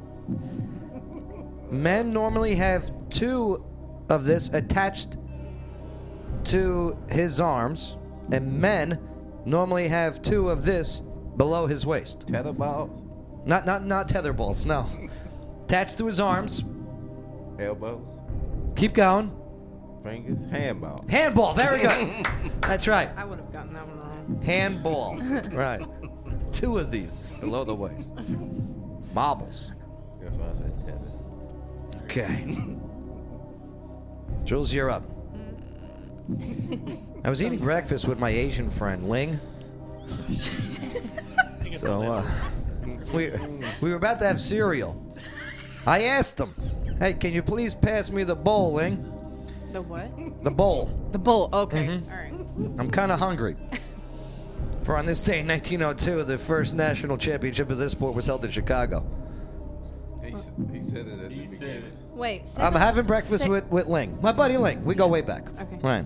Men 1.71 2.13
normally 2.13 2.55
have 2.57 2.91
two 3.11 3.65
of 4.09 4.25
this 4.25 4.49
attached 4.51 5.17
to 6.45 6.97
his 7.09 7.41
arms, 7.41 7.97
and 8.33 8.53
men 8.61 8.99
normally 9.45 9.89
have 9.89 10.21
two 10.23 10.51
of 10.51 10.65
this 10.65 11.03
below 11.37 11.67
his 11.67 11.87
waist. 11.87 12.27
Tether 12.27 12.53
balls, 12.53 12.91
Not 13.47 13.65
not 13.65 13.87
not 13.87 14.09
tether 14.09 14.33
balls, 14.33 14.65
no. 14.67 14.87
attached 15.65 15.99
to 15.99 16.07
his 16.07 16.21
arms. 16.21 16.65
elbows, 17.59 18.03
Keep 18.77 18.95
going. 18.95 19.35
Fingers, 20.03 20.45
handball. 20.51 21.05
Handball, 21.09 21.55
very 21.55 21.81
good. 21.81 22.27
That's 22.63 22.89
right. 22.89 23.11
I 23.17 23.25
would 23.25 23.39
have 23.39 23.53
gotten 23.53 23.73
that 23.75 23.87
one 23.87 23.99
wrong. 23.99 24.43
Handball. 24.43 25.17
right. 25.53 25.83
Two 26.53 26.79
of 26.79 26.91
these 26.91 27.25
below 27.41 27.65
the 27.65 27.75
waist. 27.75 28.13
Marbles. 29.15 29.73
That's 30.21 30.37
why 30.37 30.51
I 30.51 30.55
said 30.55 30.73
tether. 30.85 32.05
Okay. 32.05 32.57
Jules, 34.45 34.73
you're 34.73 34.91
up. 34.91 35.05
I 37.25 37.31
was 37.31 37.43
eating 37.43 37.59
breakfast 37.59 38.07
with 38.07 38.19
my 38.19 38.31
Asian 38.31 38.71
friend 38.71 39.09
Ling. 39.09 39.41
So 41.75 42.03
uh, 42.03 42.25
we 43.13 43.33
we 43.81 43.91
were 43.91 43.97
about 43.97 44.21
to 44.21 44.27
have 44.27 44.41
cereal. 44.41 44.95
I 45.85 46.05
asked 46.05 46.39
him, 46.39 46.55
"Hey, 47.01 47.15
can 47.15 47.33
you 47.33 47.43
please 47.43 47.75
pass 47.75 48.11
me 48.11 48.23
the 48.23 48.37
bowl, 48.37 48.75
Ling? 48.75 49.12
The 49.73 49.83
what? 49.83 50.45
The 50.45 50.51
bowl. 50.51 50.91
The 51.13 51.19
bowl. 51.19 51.49
Okay. 51.53 51.87
Mhm. 51.87 52.11
All 52.11 52.17
right. 52.17 52.81
I'm 52.81 52.91
kind 52.91 53.11
of 53.13 53.19
hungry." 53.19 53.57
For 54.83 54.97
on 54.97 55.07
this 55.07 55.23
day 55.23 55.39
in 55.41 55.47
1902, 55.47 56.25
the 56.25 56.37
first 56.37 56.75
national 56.75 57.17
championship 57.17 57.71
of 57.71 57.79
this 57.79 57.93
sport 57.93 58.15
was 58.15 58.27
held 58.27 58.45
in 58.45 58.51
Chicago. 58.51 59.07
He, 60.25 60.35
s- 60.35 60.51
he 60.73 60.83
said 60.83 61.07
it 61.07 61.13
at 61.21 61.29
the 61.31 61.37
beginning. 61.47 61.85
Wait. 62.15 62.43
I'm 62.57 62.73
seven- 62.73 62.81
having 62.81 63.07
breakfast 63.07 63.43
six- 63.45 63.49
with, 63.51 63.65
with 63.67 63.87
Ling, 63.87 64.19
my 64.21 64.33
buddy 64.33 64.57
Ling. 64.57 64.85
We 64.85 64.95
go 64.97 65.07
way 65.07 65.21
back. 65.21 65.45
Okay. 65.61 65.79
Right. 65.83 66.05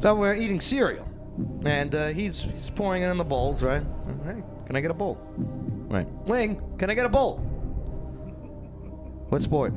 So 0.00 0.14
we're 0.16 0.34
eating 0.34 0.60
cereal, 0.60 1.06
and 1.64 1.94
uh, 1.94 2.08
he's 2.08 2.42
he's 2.42 2.68
pouring 2.70 3.02
it 3.04 3.10
in 3.10 3.16
the 3.16 3.24
bowls. 3.24 3.62
Right. 3.62 3.82
Hey, 4.24 4.42
can 4.66 4.74
I 4.74 4.80
get 4.80 4.90
a 4.90 4.94
bowl? 4.94 5.18
Right. 5.88 6.08
Ling, 6.26 6.60
can 6.78 6.90
I 6.90 6.94
get 6.94 7.06
a 7.06 7.08
bowl? 7.08 7.36
What 9.28 9.40
sport? 9.42 9.72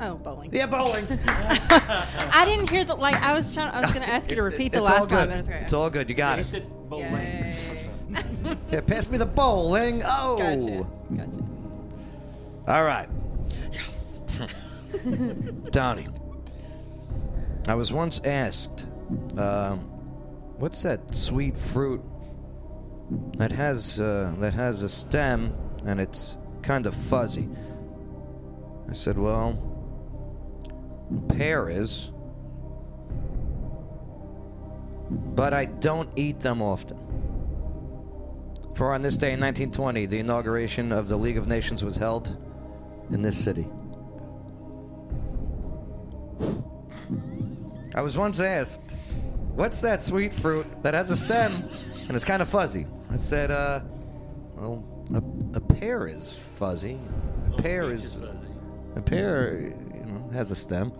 Oh, 0.00 0.16
bowling. 0.16 0.50
Yeah, 0.52 0.66
bowling. 0.66 1.06
I 1.28 2.44
didn't 2.46 2.68
hear 2.68 2.84
the 2.84 2.94
like. 2.96 3.14
I 3.16 3.32
was 3.32 3.54
trying. 3.54 3.72
I 3.74 3.80
was 3.80 3.92
going 3.92 4.04
to 4.04 4.12
ask 4.12 4.28
you 4.28 4.36
to 4.36 4.42
repeat 4.42 4.72
the 4.72 4.78
it's 4.78 4.90
all 4.90 4.96
last 4.96 5.08
good. 5.08 5.16
time. 5.16 5.28
but 5.28 5.38
It's, 5.38 5.48
okay. 5.48 5.58
It's 5.60 5.72
all 5.72 5.88
good. 5.90 6.08
You 6.08 6.14
got 6.16 6.38
he 6.38 6.42
it. 6.42 6.46
said 6.46 6.88
bowl 6.90 7.00
Yay. 7.00 7.56
Yeah, 8.70 8.80
pass 8.82 9.08
me 9.08 9.16
the 9.18 9.26
bowl, 9.26 9.70
Ling. 9.70 10.02
Oh. 10.04 10.36
Gotcha. 10.36 10.86
Gotcha. 11.16 11.44
All 12.66 12.84
right. 12.84 13.08
Yes. 13.72 14.50
Donnie, 15.70 16.06
I 17.68 17.74
was 17.74 17.92
once 17.92 18.20
asked, 18.24 18.86
um, 19.38 19.78
"What's 20.58 20.82
that 20.82 21.14
sweet 21.14 21.56
fruit 21.58 22.02
that 23.36 23.52
has 23.52 23.98
uh, 24.00 24.34
that 24.38 24.54
has 24.54 24.82
a 24.82 24.88
stem 24.88 25.54
and 25.86 26.00
it's 26.00 26.36
kind 26.62 26.86
of 26.86 26.94
fuzzy?" 26.94 27.48
I 28.88 28.92
said, 28.92 29.16
"Well, 29.18 29.58
pear 31.28 31.68
is, 31.68 32.10
but 35.10 35.52
I 35.52 35.66
don't 35.66 36.10
eat 36.16 36.40
them 36.40 36.62
often." 36.62 36.98
For 38.74 38.92
on 38.92 39.02
this 39.02 39.16
day 39.16 39.32
in 39.32 39.40
1920, 39.40 40.06
the 40.06 40.18
inauguration 40.18 40.90
of 40.90 41.06
the 41.06 41.16
League 41.16 41.36
of 41.36 41.46
Nations 41.46 41.84
was 41.84 41.96
held 41.96 42.36
in 43.10 43.22
this 43.22 43.42
city. 43.42 43.68
I 47.94 48.00
was 48.00 48.18
once 48.18 48.40
asked, 48.40 48.96
What's 49.54 49.80
that 49.82 50.02
sweet 50.02 50.34
fruit 50.34 50.66
that 50.82 50.94
has 50.94 51.12
a 51.12 51.16
stem 51.16 51.68
and 52.08 52.10
it's 52.10 52.24
kind 52.24 52.42
of 52.42 52.48
fuzzy? 52.48 52.86
I 53.08 53.14
said, 53.14 53.52
uh, 53.52 53.80
well, 54.56 54.84
a, 55.14 55.22
a 55.56 55.60
pear 55.60 56.08
is 56.08 56.32
fuzzy. 56.32 56.98
A 57.46 57.62
pear 57.62 57.92
is. 57.92 58.16
A 58.96 59.00
pear, 59.00 59.72
has 60.34 60.50
a 60.50 60.56
stem. 60.56 60.92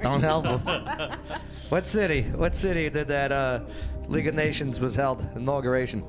Don't 0.00 0.22
help 0.22 0.46
him. 0.46 0.60
what 1.70 1.86
city? 1.86 2.22
What 2.22 2.54
city 2.54 2.88
did 2.88 3.08
that 3.08 3.32
uh, 3.32 3.60
League 4.06 4.26
of 4.26 4.34
Nations 4.34 4.80
was 4.80 4.94
held? 4.94 5.28
Inauguration. 5.34 6.04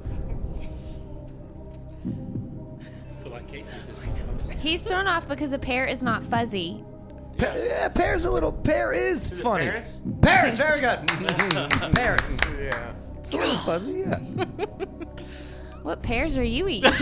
feel 3.23 3.31
like 3.31 3.47
Casey 3.47 3.72
this 3.88 3.99
weekend. 3.99 4.60
He's 4.60 4.84
thrown 4.84 5.07
off 5.07 5.27
because 5.27 5.53
a 5.53 5.60
pear 5.60 5.85
is 5.85 6.03
not 6.03 6.23
fuzzy. 6.23 6.84
Pa- 7.38 7.53
yeah, 7.56 7.88
pear's 7.89 8.26
a 8.26 8.31
little. 8.31 8.51
Pear 8.51 8.91
is 8.91 9.31
it 9.31 9.35
funny. 9.35 9.65
Paris? 9.65 10.01
Paris, 10.22 10.57
very 10.57 10.81
good. 10.81 11.07
Paris. 11.95 12.38
Yeah. 12.60 12.93
It's 13.18 13.34
a 13.34 13.38
little 13.38 13.57
fuzzy, 13.57 14.03
yeah. 14.06 14.19
What 15.84 16.01
pears 16.03 16.35
are 16.38 16.43
you 16.43 16.68
eating? 16.68 16.91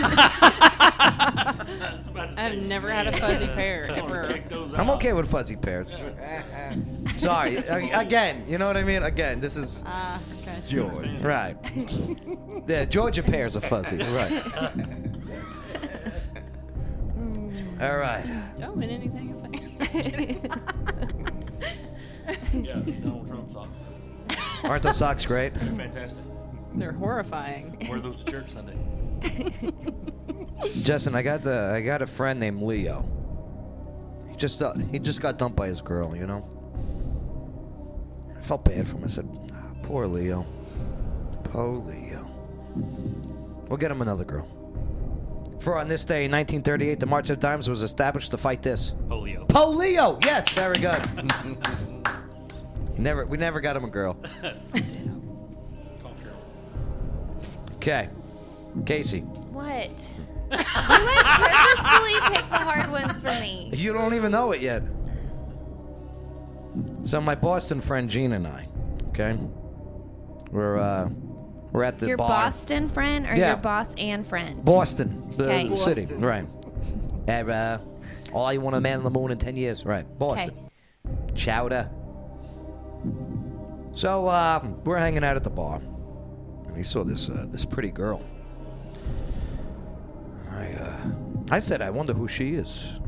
I've 2.36 2.58
never 2.62 2.90
had 2.90 3.06
a 3.06 3.16
fuzzy 3.16 3.46
pear 3.48 3.86
ever. 3.90 4.40
I'm 4.76 4.90
okay 4.90 5.12
with 5.12 5.30
fuzzy 5.30 5.56
pears. 5.56 5.96
Sorry, 7.16 7.56
a- 7.56 7.98
again, 7.98 8.44
you 8.46 8.58
know 8.58 8.66
what 8.66 8.76
I 8.76 8.84
mean? 8.84 9.02
Again, 9.02 9.40
this 9.40 9.56
is 9.56 9.82
Ah, 9.86 10.20
okay. 10.42 10.58
George. 10.66 11.20
Right. 11.20 11.56
Yeah, 12.66 12.84
Georgia 12.84 13.22
pears 13.22 13.56
are 13.56 13.60
fuzzy. 13.60 13.98
Right. 13.98 14.42
All 17.80 17.96
right. 17.96 18.24
Don't 18.58 18.76
win 18.76 18.90
anything. 18.90 19.34
Yeah, 22.52 22.74
Donald 23.02 23.26
Trump 23.26 23.52
socks. 23.52 23.70
Aren't 24.64 24.82
those 24.82 24.96
socks 24.96 25.24
great? 25.24 25.56
Fantastic. 25.56 26.18
They're 26.78 26.92
horrifying. 26.92 27.76
Wear 27.88 27.98
those 27.98 28.22
to 28.22 28.30
church 28.30 28.50
Sunday. 28.50 28.76
Justin, 30.76 31.14
I 31.14 31.22
got 31.22 31.42
the 31.42 31.72
I 31.74 31.80
got 31.80 32.02
a 32.02 32.06
friend 32.06 32.38
named 32.38 32.62
Leo. 32.62 33.08
He 34.30 34.36
just 34.36 34.62
uh, 34.62 34.74
he 34.92 34.98
just 34.98 35.20
got 35.20 35.38
dumped 35.38 35.56
by 35.56 35.66
his 35.66 35.80
girl, 35.80 36.16
you 36.16 36.26
know. 36.26 36.48
I 38.36 38.40
felt 38.40 38.64
bad 38.64 38.86
for 38.86 38.96
him. 38.96 39.04
I 39.04 39.08
said, 39.08 39.28
"Ah, 39.52 39.72
"Poor 39.82 40.06
Leo, 40.06 40.46
poor 41.44 41.76
Leo. 41.76 42.30
We'll 43.68 43.76
get 43.76 43.90
him 43.90 44.02
another 44.02 44.24
girl." 44.24 44.48
For 45.60 45.76
on 45.76 45.88
this 45.88 46.04
day 46.04 46.24
in 46.24 46.30
1938, 46.30 47.00
the 47.00 47.06
March 47.06 47.30
of 47.30 47.40
Dimes 47.40 47.68
was 47.68 47.82
established 47.82 48.30
to 48.30 48.38
fight 48.38 48.62
this. 48.62 48.94
Polio. 49.08 49.46
Polio. 49.48 50.24
Yes, 50.24 50.48
very 50.50 50.78
good. 50.78 51.02
never, 52.98 53.26
we 53.26 53.36
never 53.36 53.60
got 53.60 53.76
him 53.76 53.84
a 53.84 53.90
girl. 53.90 54.16
Okay, 57.78 58.08
Casey. 58.86 59.20
what? 59.20 59.88
You 60.50 60.56
like 60.56 61.24
purposefully 61.24 62.14
pick 62.34 62.48
the 62.50 62.58
hard 62.58 62.90
ones 62.90 63.20
for 63.20 63.28
me. 63.40 63.70
You 63.74 63.92
don't 63.92 64.14
even 64.14 64.32
know 64.32 64.52
it 64.52 64.60
yet. 64.60 64.82
So 67.02 67.20
my 67.20 67.34
Boston 67.34 67.80
friend 67.80 68.08
Gene 68.08 68.32
and 68.32 68.46
I, 68.46 68.68
okay, 69.08 69.38
we're 70.50 70.76
uh, 70.78 71.08
we're 71.72 71.82
at 71.84 71.98
the 71.98 72.08
Your 72.08 72.16
bar. 72.16 72.28
Boston 72.28 72.88
friend 72.88 73.26
or 73.26 73.34
Yeah. 73.36 73.48
your 73.48 73.56
boss 73.56 73.94
and 73.98 74.26
friend? 74.26 74.64
Boston, 74.64 75.34
the 75.36 75.44
Okay. 75.44 75.74
city, 75.76 76.00
Boston. 76.02 76.20
right? 76.20 76.46
And, 77.28 77.50
uh, 77.50 77.78
all 78.32 78.46
I 78.46 78.56
want 78.56 78.74
a 78.76 78.80
man 78.80 78.98
on 78.98 79.04
the 79.04 79.10
moon 79.10 79.30
in 79.30 79.38
ten 79.38 79.56
years, 79.56 79.84
right? 79.84 80.06
Boston. 80.18 80.54
Chowder. 81.34 81.90
So 83.92 84.28
uh, 84.28 84.64
we're 84.84 84.98
hanging 84.98 85.24
out 85.24 85.36
at 85.36 85.44
the 85.44 85.50
bar, 85.50 85.80
we 86.78 86.84
saw 86.84 87.02
this 87.02 87.28
uh, 87.28 87.44
this 87.50 87.64
pretty 87.64 87.90
girl. 87.90 88.22
I 90.48 90.66
uh, 90.74 91.10
I 91.50 91.58
said, 91.58 91.82
I 91.82 91.90
wonder 91.90 92.12
who 92.12 92.28
she 92.28 92.54
is. 92.54 93.00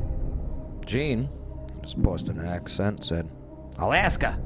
Gene, 0.85 1.29
in 1.75 1.81
his 1.81 1.95
Boston 1.95 2.45
accent, 2.45 3.05
said, 3.05 3.31
Alaska. 3.79 4.37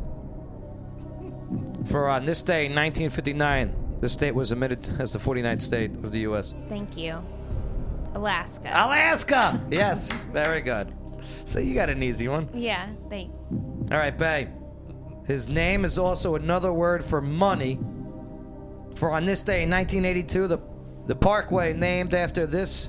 For 1.87 2.11
on 2.11 2.27
this 2.27 2.43
day, 2.43 2.65
1959, 2.65 3.97
the 4.01 4.09
state 4.11 4.35
was 4.35 4.53
admitted 4.53 4.87
as 5.01 5.15
the 5.15 5.19
49th 5.19 5.63
state 5.63 5.91
of 6.05 6.13
the 6.13 6.21
U.S. 6.21 6.53
Thank 6.69 6.99
you. 6.99 7.19
Alaska. 8.15 8.69
Alaska! 8.69 9.67
Yes, 9.71 10.23
very 10.25 10.61
good. 10.61 10.93
So 11.47 11.61
you 11.61 11.75
got 11.75 11.89
an 11.89 12.03
easy 12.03 12.29
one. 12.29 12.51
Yeah, 12.53 12.89
thanks. 13.09 13.35
All 13.91 13.99
right, 13.99 14.17
Bay. 14.17 14.49
His 15.27 15.49
name 15.49 15.87
is 15.87 15.97
also 15.97 16.35
another 16.35 16.75
word 16.75 17.03
for 17.03 17.23
money. 17.23 17.79
For 18.95 19.11
on 19.11 19.25
this 19.25 19.43
day 19.43 19.63
in 19.63 19.71
1982, 19.71 20.47
the 20.49 20.59
the 21.07 21.15
parkway 21.15 21.73
named 21.75 22.15
after 22.15 22.47
this 22.47 22.89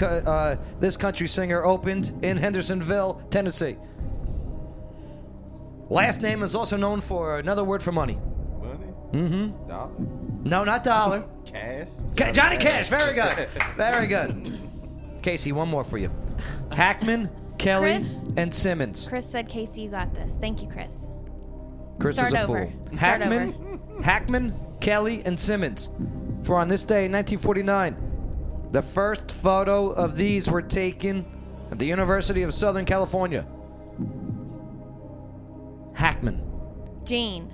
uh, 0.00 0.56
this 0.80 0.96
country 0.96 1.28
singer 1.28 1.64
opened 1.64 2.18
in 2.22 2.36
Hendersonville, 2.36 3.22
Tennessee. 3.30 3.76
Last 5.88 6.22
name 6.22 6.42
is 6.42 6.54
also 6.54 6.76
known 6.76 7.00
for 7.00 7.38
another 7.38 7.64
word 7.64 7.82
for 7.82 7.92
money. 7.92 8.18
Money? 8.60 8.86
Mm-hmm. 9.12 9.68
Dollar? 9.68 9.90
No, 10.44 10.64
not 10.64 10.82
dollar. 10.84 11.28
Cash? 11.44 11.88
Ca- 12.16 12.32
Johnny 12.32 12.56
Cash. 12.56 12.88
Very 12.88 13.14
good. 13.14 13.48
Very 13.76 14.06
good. 14.06 14.58
Casey, 15.22 15.52
one 15.52 15.68
more 15.68 15.84
for 15.84 15.98
you. 15.98 16.10
Hackman, 16.72 17.30
Kelly, 17.58 17.98
Chris? 17.98 18.14
and 18.38 18.52
Simmons. 18.54 19.06
Chris 19.06 19.28
said, 19.28 19.48
Casey, 19.48 19.82
you 19.82 19.90
got 19.90 20.14
this. 20.14 20.36
Thank 20.36 20.62
you, 20.62 20.68
Chris. 20.68 21.08
Chris 22.00 22.16
Start 22.16 22.32
is 22.32 22.34
a 22.34 22.42
over. 22.44 22.66
fool. 22.66 22.82
Start 22.94 23.20
Hackman, 23.22 23.80
Hackman, 24.02 24.54
Kelly, 24.82 25.22
and 25.24 25.38
Simmons. 25.38 25.90
For 26.42 26.56
on 26.56 26.66
this 26.66 26.82
day 26.82 27.06
in 27.06 27.12
1949, 27.12 28.66
the 28.72 28.82
first 28.82 29.30
photo 29.30 29.90
of 29.90 30.16
these 30.16 30.50
were 30.50 30.60
taken 30.60 31.24
at 31.70 31.78
the 31.78 31.86
University 31.86 32.42
of 32.42 32.52
Southern 32.52 32.84
California. 32.84 33.46
Hackman. 35.94 36.42
Gene. 37.04 37.48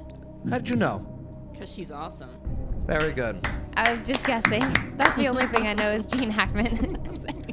How 0.49 0.57
did 0.57 0.71
you 0.71 0.77
know? 0.77 1.07
Because 1.53 1.71
she's 1.71 1.91
awesome. 1.91 2.31
Very 2.87 3.13
good. 3.13 3.47
I 3.77 3.91
was 3.91 4.07
just 4.07 4.27
guessing. 4.27 4.63
That's 4.97 5.15
the 5.17 5.29
only 5.29 5.47
thing 5.49 5.67
I 5.67 5.75
know 5.75 5.93
is 5.93 6.07
Gene 6.07 6.31
Hackman. 6.31 6.97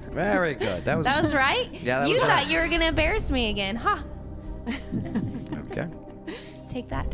Very 0.12 0.56
good. 0.56 0.86
That 0.86 0.98
was. 0.98 1.06
that 1.06 1.22
was 1.22 1.34
right? 1.34 1.70
Yeah, 1.74 2.00
that 2.00 2.08
you 2.08 2.14
was 2.14 2.22
thought 2.22 2.30
right. 2.30 2.50
you 2.50 2.60
were 2.60 2.70
going 2.70 2.80
to 2.80 2.88
embarrass 2.88 3.30
me 3.30 3.50
again, 3.50 3.76
huh? 3.76 3.98
Okay. 5.72 5.90
Take 6.70 6.88
that. 6.88 7.14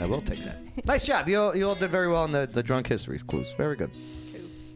I 0.00 0.06
will 0.06 0.20
take 0.20 0.42
that. 0.42 0.65
nice 0.84 1.04
job. 1.04 1.28
You 1.28 1.38
all, 1.40 1.56
you 1.56 1.68
all 1.68 1.74
did 1.74 1.90
very 1.90 2.08
well 2.08 2.24
in 2.24 2.32
the, 2.32 2.46
the 2.46 2.62
drunk 2.62 2.86
history 2.86 3.18
clues. 3.18 3.52
Very 3.56 3.76
good. 3.76 3.90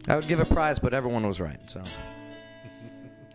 I 0.07 0.15
would 0.15 0.27
give 0.27 0.39
a 0.39 0.45
prize, 0.45 0.79
but 0.79 0.93
everyone 0.93 1.25
was 1.27 1.39
right. 1.39 1.59
So 1.67 1.83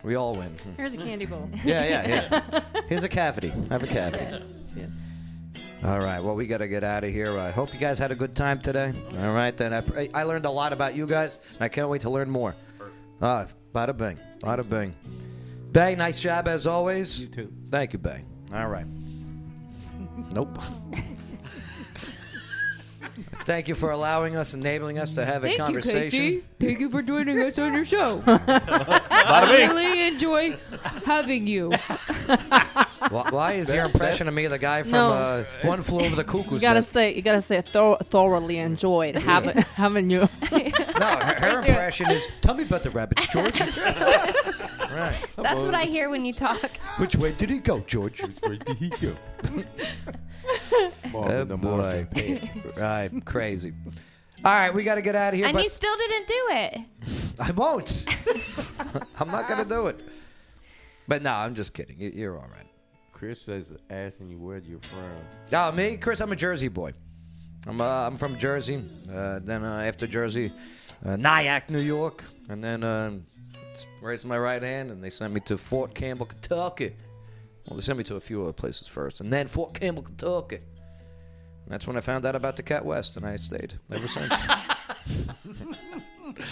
we 0.03 0.15
all 0.15 0.35
win. 0.35 0.53
Here's 0.75 0.93
a 0.93 0.97
candy 0.97 1.25
bowl. 1.25 1.49
Yeah, 1.63 1.85
yeah, 1.85 2.41
yeah. 2.51 2.61
Here's 2.89 3.03
a 3.03 3.09
cavity. 3.09 3.53
Have 3.69 3.83
a 3.83 3.87
cavity. 3.87 4.23
Yes, 4.23 4.73
yes. 4.75 4.89
All 5.83 5.99
right. 5.99 6.19
Well, 6.19 6.35
we 6.35 6.47
got 6.47 6.57
to 6.57 6.67
get 6.67 6.83
out 6.83 7.03
of 7.03 7.11
here. 7.11 7.37
I 7.37 7.51
hope 7.51 7.73
you 7.73 7.79
guys 7.79 7.99
had 7.99 8.11
a 8.11 8.15
good 8.15 8.35
time 8.35 8.59
today. 8.59 8.93
All 9.19 9.31
right. 9.33 9.55
Then 9.55 9.73
I, 9.73 10.09
I 10.13 10.23
learned 10.23 10.45
a 10.45 10.51
lot 10.51 10.73
about 10.73 10.95
you 10.95 11.05
guys, 11.07 11.39
and 11.53 11.61
I 11.61 11.69
can't 11.69 11.87
wait 11.89 12.01
to 12.01 12.09
learn 12.09 12.29
more. 12.29 12.55
Ah, 13.21 13.47
bada 13.73 13.95
bing. 13.95 14.19
Bada 14.39 14.67
bing. 14.67 14.93
Bay, 15.71 15.95
nice 15.95 16.19
job 16.19 16.47
as 16.47 16.65
always. 16.67 17.19
You 17.19 17.27
too. 17.27 17.53
Thank 17.69 17.93
you, 17.93 17.99
Bay. 17.99 18.23
All 18.53 18.67
right. 18.67 18.85
nope. 20.33 20.57
Thank 23.47 23.69
you 23.69 23.75
for 23.75 23.91
allowing 23.91 24.35
us, 24.35 24.53
enabling 24.53 24.99
us 24.99 25.13
to 25.13 25.23
have 25.23 25.45
a 25.45 25.47
Thank 25.47 25.57
you, 25.59 25.63
conversation. 25.63 26.19
Casey. 26.19 26.43
Thank 26.59 26.81
you 26.81 26.89
for 26.89 27.01
joining 27.01 27.39
us 27.39 27.57
on 27.57 27.73
your 27.73 27.85
show. 27.85 28.21
I 28.27 29.47
really 29.49 30.05
enjoy 30.05 30.57
having 31.05 31.47
you. 31.47 31.71
Why, 33.09 33.29
why 33.29 33.53
is 33.53 33.73
your 33.73 33.85
impression 33.85 34.27
of 34.27 34.33
me 34.33 34.47
the 34.47 34.57
guy 34.59 34.83
from 34.83 34.91
No. 34.91 35.09
uh, 35.11 35.43
One 35.63 35.81
Flew 35.83 36.01
Over 36.05 36.15
the 36.15 36.23
Cuckoo's 36.23 36.53
You 36.53 36.59
gotta 36.59 36.79
Nest? 36.79 36.91
say, 36.91 37.13
you 37.15 37.21
gotta 37.21 37.41
say, 37.41 37.61
thor- 37.61 37.97
thoroughly 37.99 38.57
enjoyed 38.59 39.17
having 39.17 39.57
having 39.75 40.09
you. 40.09 40.27
No, 40.99 41.05
her, 41.05 41.33
her 41.51 41.59
impression 41.59 42.09
is, 42.09 42.25
tell 42.41 42.55
me 42.55 42.63
about 42.63 42.81
the 42.81 42.89
rabbits, 42.89 43.27
George. 43.27 43.59
right. 44.91 45.15
That's 45.35 45.63
what 45.63 45.75
I 45.75 45.83
hear 45.83 46.09
when 46.09 46.25
you 46.25 46.33
talk. 46.33 46.57
Which 46.97 47.15
way 47.15 47.33
did 47.33 47.51
he 47.51 47.59
go, 47.59 47.81
George? 47.81 48.21
Where 48.41 48.55
did 48.55 48.77
he 48.77 48.89
go? 48.89 49.15
oh 49.53 50.91
Marvin 51.11 51.47
the 51.49 51.57
boy. 51.57 51.77
Martian 51.77 52.07
Pig. 52.07 52.49
right, 52.77 53.25
crazy. 53.25 53.73
All 54.43 54.53
right, 54.53 54.73
we 54.73 54.83
got 54.83 54.95
to 54.95 55.01
get 55.01 55.15
out 55.15 55.33
of 55.33 55.37
here. 55.37 55.45
and 55.45 55.53
but 55.53 55.63
you 55.63 55.69
still 55.69 55.95
didn't 55.97 56.27
do 56.27 56.47
it. 56.51 56.77
I 57.39 57.51
won't. 57.51 58.05
I'm 59.19 59.27
not 59.29 59.47
gonna 59.47 59.65
do 59.65 59.87
it. 59.87 59.99
But 61.07 61.21
no, 61.21 61.31
I'm 61.33 61.55
just 61.55 61.73
kidding. 61.73 61.97
You're 61.99 62.37
all 62.37 62.47
right. 62.55 62.66
Chris 63.17 63.41
says 63.41 63.71
asking 63.89 64.29
you 64.29 64.37
where 64.37 64.59
you're 64.59 64.79
from. 64.79 65.11
Oh, 65.51 65.71
me, 65.71 65.97
Chris, 65.97 66.21
I'm 66.21 66.31
a 66.31 66.35
Jersey 66.35 66.67
boy. 66.67 66.93
I'm 67.65 67.81
uh, 67.81 68.05
I'm 68.05 68.15
from 68.15 68.37
Jersey. 68.37 68.87
Uh, 69.11 69.39
then 69.41 69.63
uh, 69.63 69.79
after 69.79 70.05
Jersey, 70.05 70.53
uh, 71.03 71.15
Nyack, 71.15 71.71
New 71.71 71.79
York, 71.79 72.23
and 72.47 72.63
then 72.63 72.83
uh, 72.83 73.13
raised 74.03 74.23
my 74.23 74.37
right 74.37 74.61
hand, 74.61 74.91
and 74.91 75.03
they 75.03 75.09
sent 75.09 75.33
me 75.33 75.39
to 75.41 75.57
Fort 75.57 75.95
Campbell, 75.95 76.27
Kentucky. 76.27 76.95
Well, 77.67 77.75
they 77.75 77.81
sent 77.81 77.97
me 77.97 78.03
to 78.03 78.17
a 78.17 78.19
few 78.19 78.43
other 78.43 78.53
places 78.53 78.87
first, 78.87 79.19
and 79.19 79.33
then 79.33 79.47
Fort 79.47 79.73
Campbell, 79.73 80.03
Kentucky. 80.03 80.57
And 80.57 81.69
that's 81.69 81.87
when 81.87 81.97
I 81.97 82.01
found 82.01 82.23
out 82.23 82.35
about 82.35 82.55
the 82.55 82.61
Cat 82.61 82.85
West, 82.85 83.17
and 83.17 83.25
I 83.25 83.35
stayed 83.37 83.73
ever 83.91 84.07
since. 84.07 84.31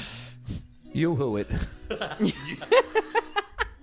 you 0.93 1.13
who 1.13 1.37
it. 1.37 1.47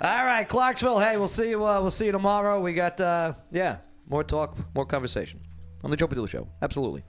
All 0.03 0.25
right, 0.25 0.49
Clarksville. 0.49 0.99
Hey, 0.99 1.17
we'll 1.17 1.29
see 1.29 1.51
you. 1.51 1.65
Uh, 1.65 1.81
we'll 1.81 1.93
see 1.93 2.07
you 2.07 2.13
tomorrow. 2.13 2.61
We 2.61 2.73
got 2.73 3.01
uh, 3.01 3.35
yeah, 3.53 3.79
more 4.09 4.25
talk, 4.25 4.57
more 4.75 4.85
conversation 4.85 5.41
on 5.85 5.93
the 5.93 5.97
Joe 5.97 6.09
Padula 6.09 6.29
Show. 6.29 6.49
Absolutely. 6.61 7.05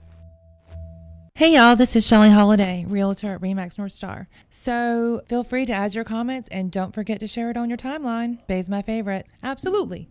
Hey 1.36 1.54
y'all, 1.54 1.74
this 1.74 1.96
is 1.96 2.06
Shelly 2.06 2.30
Holiday, 2.30 2.84
realtor 2.86 3.34
at 3.34 3.40
Remax 3.40 3.76
North 3.76 3.90
Star. 3.90 4.28
So 4.50 5.20
feel 5.26 5.42
free 5.42 5.66
to 5.66 5.72
add 5.72 5.92
your 5.92 6.04
comments 6.04 6.48
and 6.52 6.70
don't 6.70 6.94
forget 6.94 7.18
to 7.18 7.26
share 7.26 7.50
it 7.50 7.56
on 7.56 7.68
your 7.68 7.76
timeline. 7.76 8.38
Bay's 8.46 8.70
my 8.70 8.82
favorite. 8.82 9.26
Absolutely. 9.42 10.08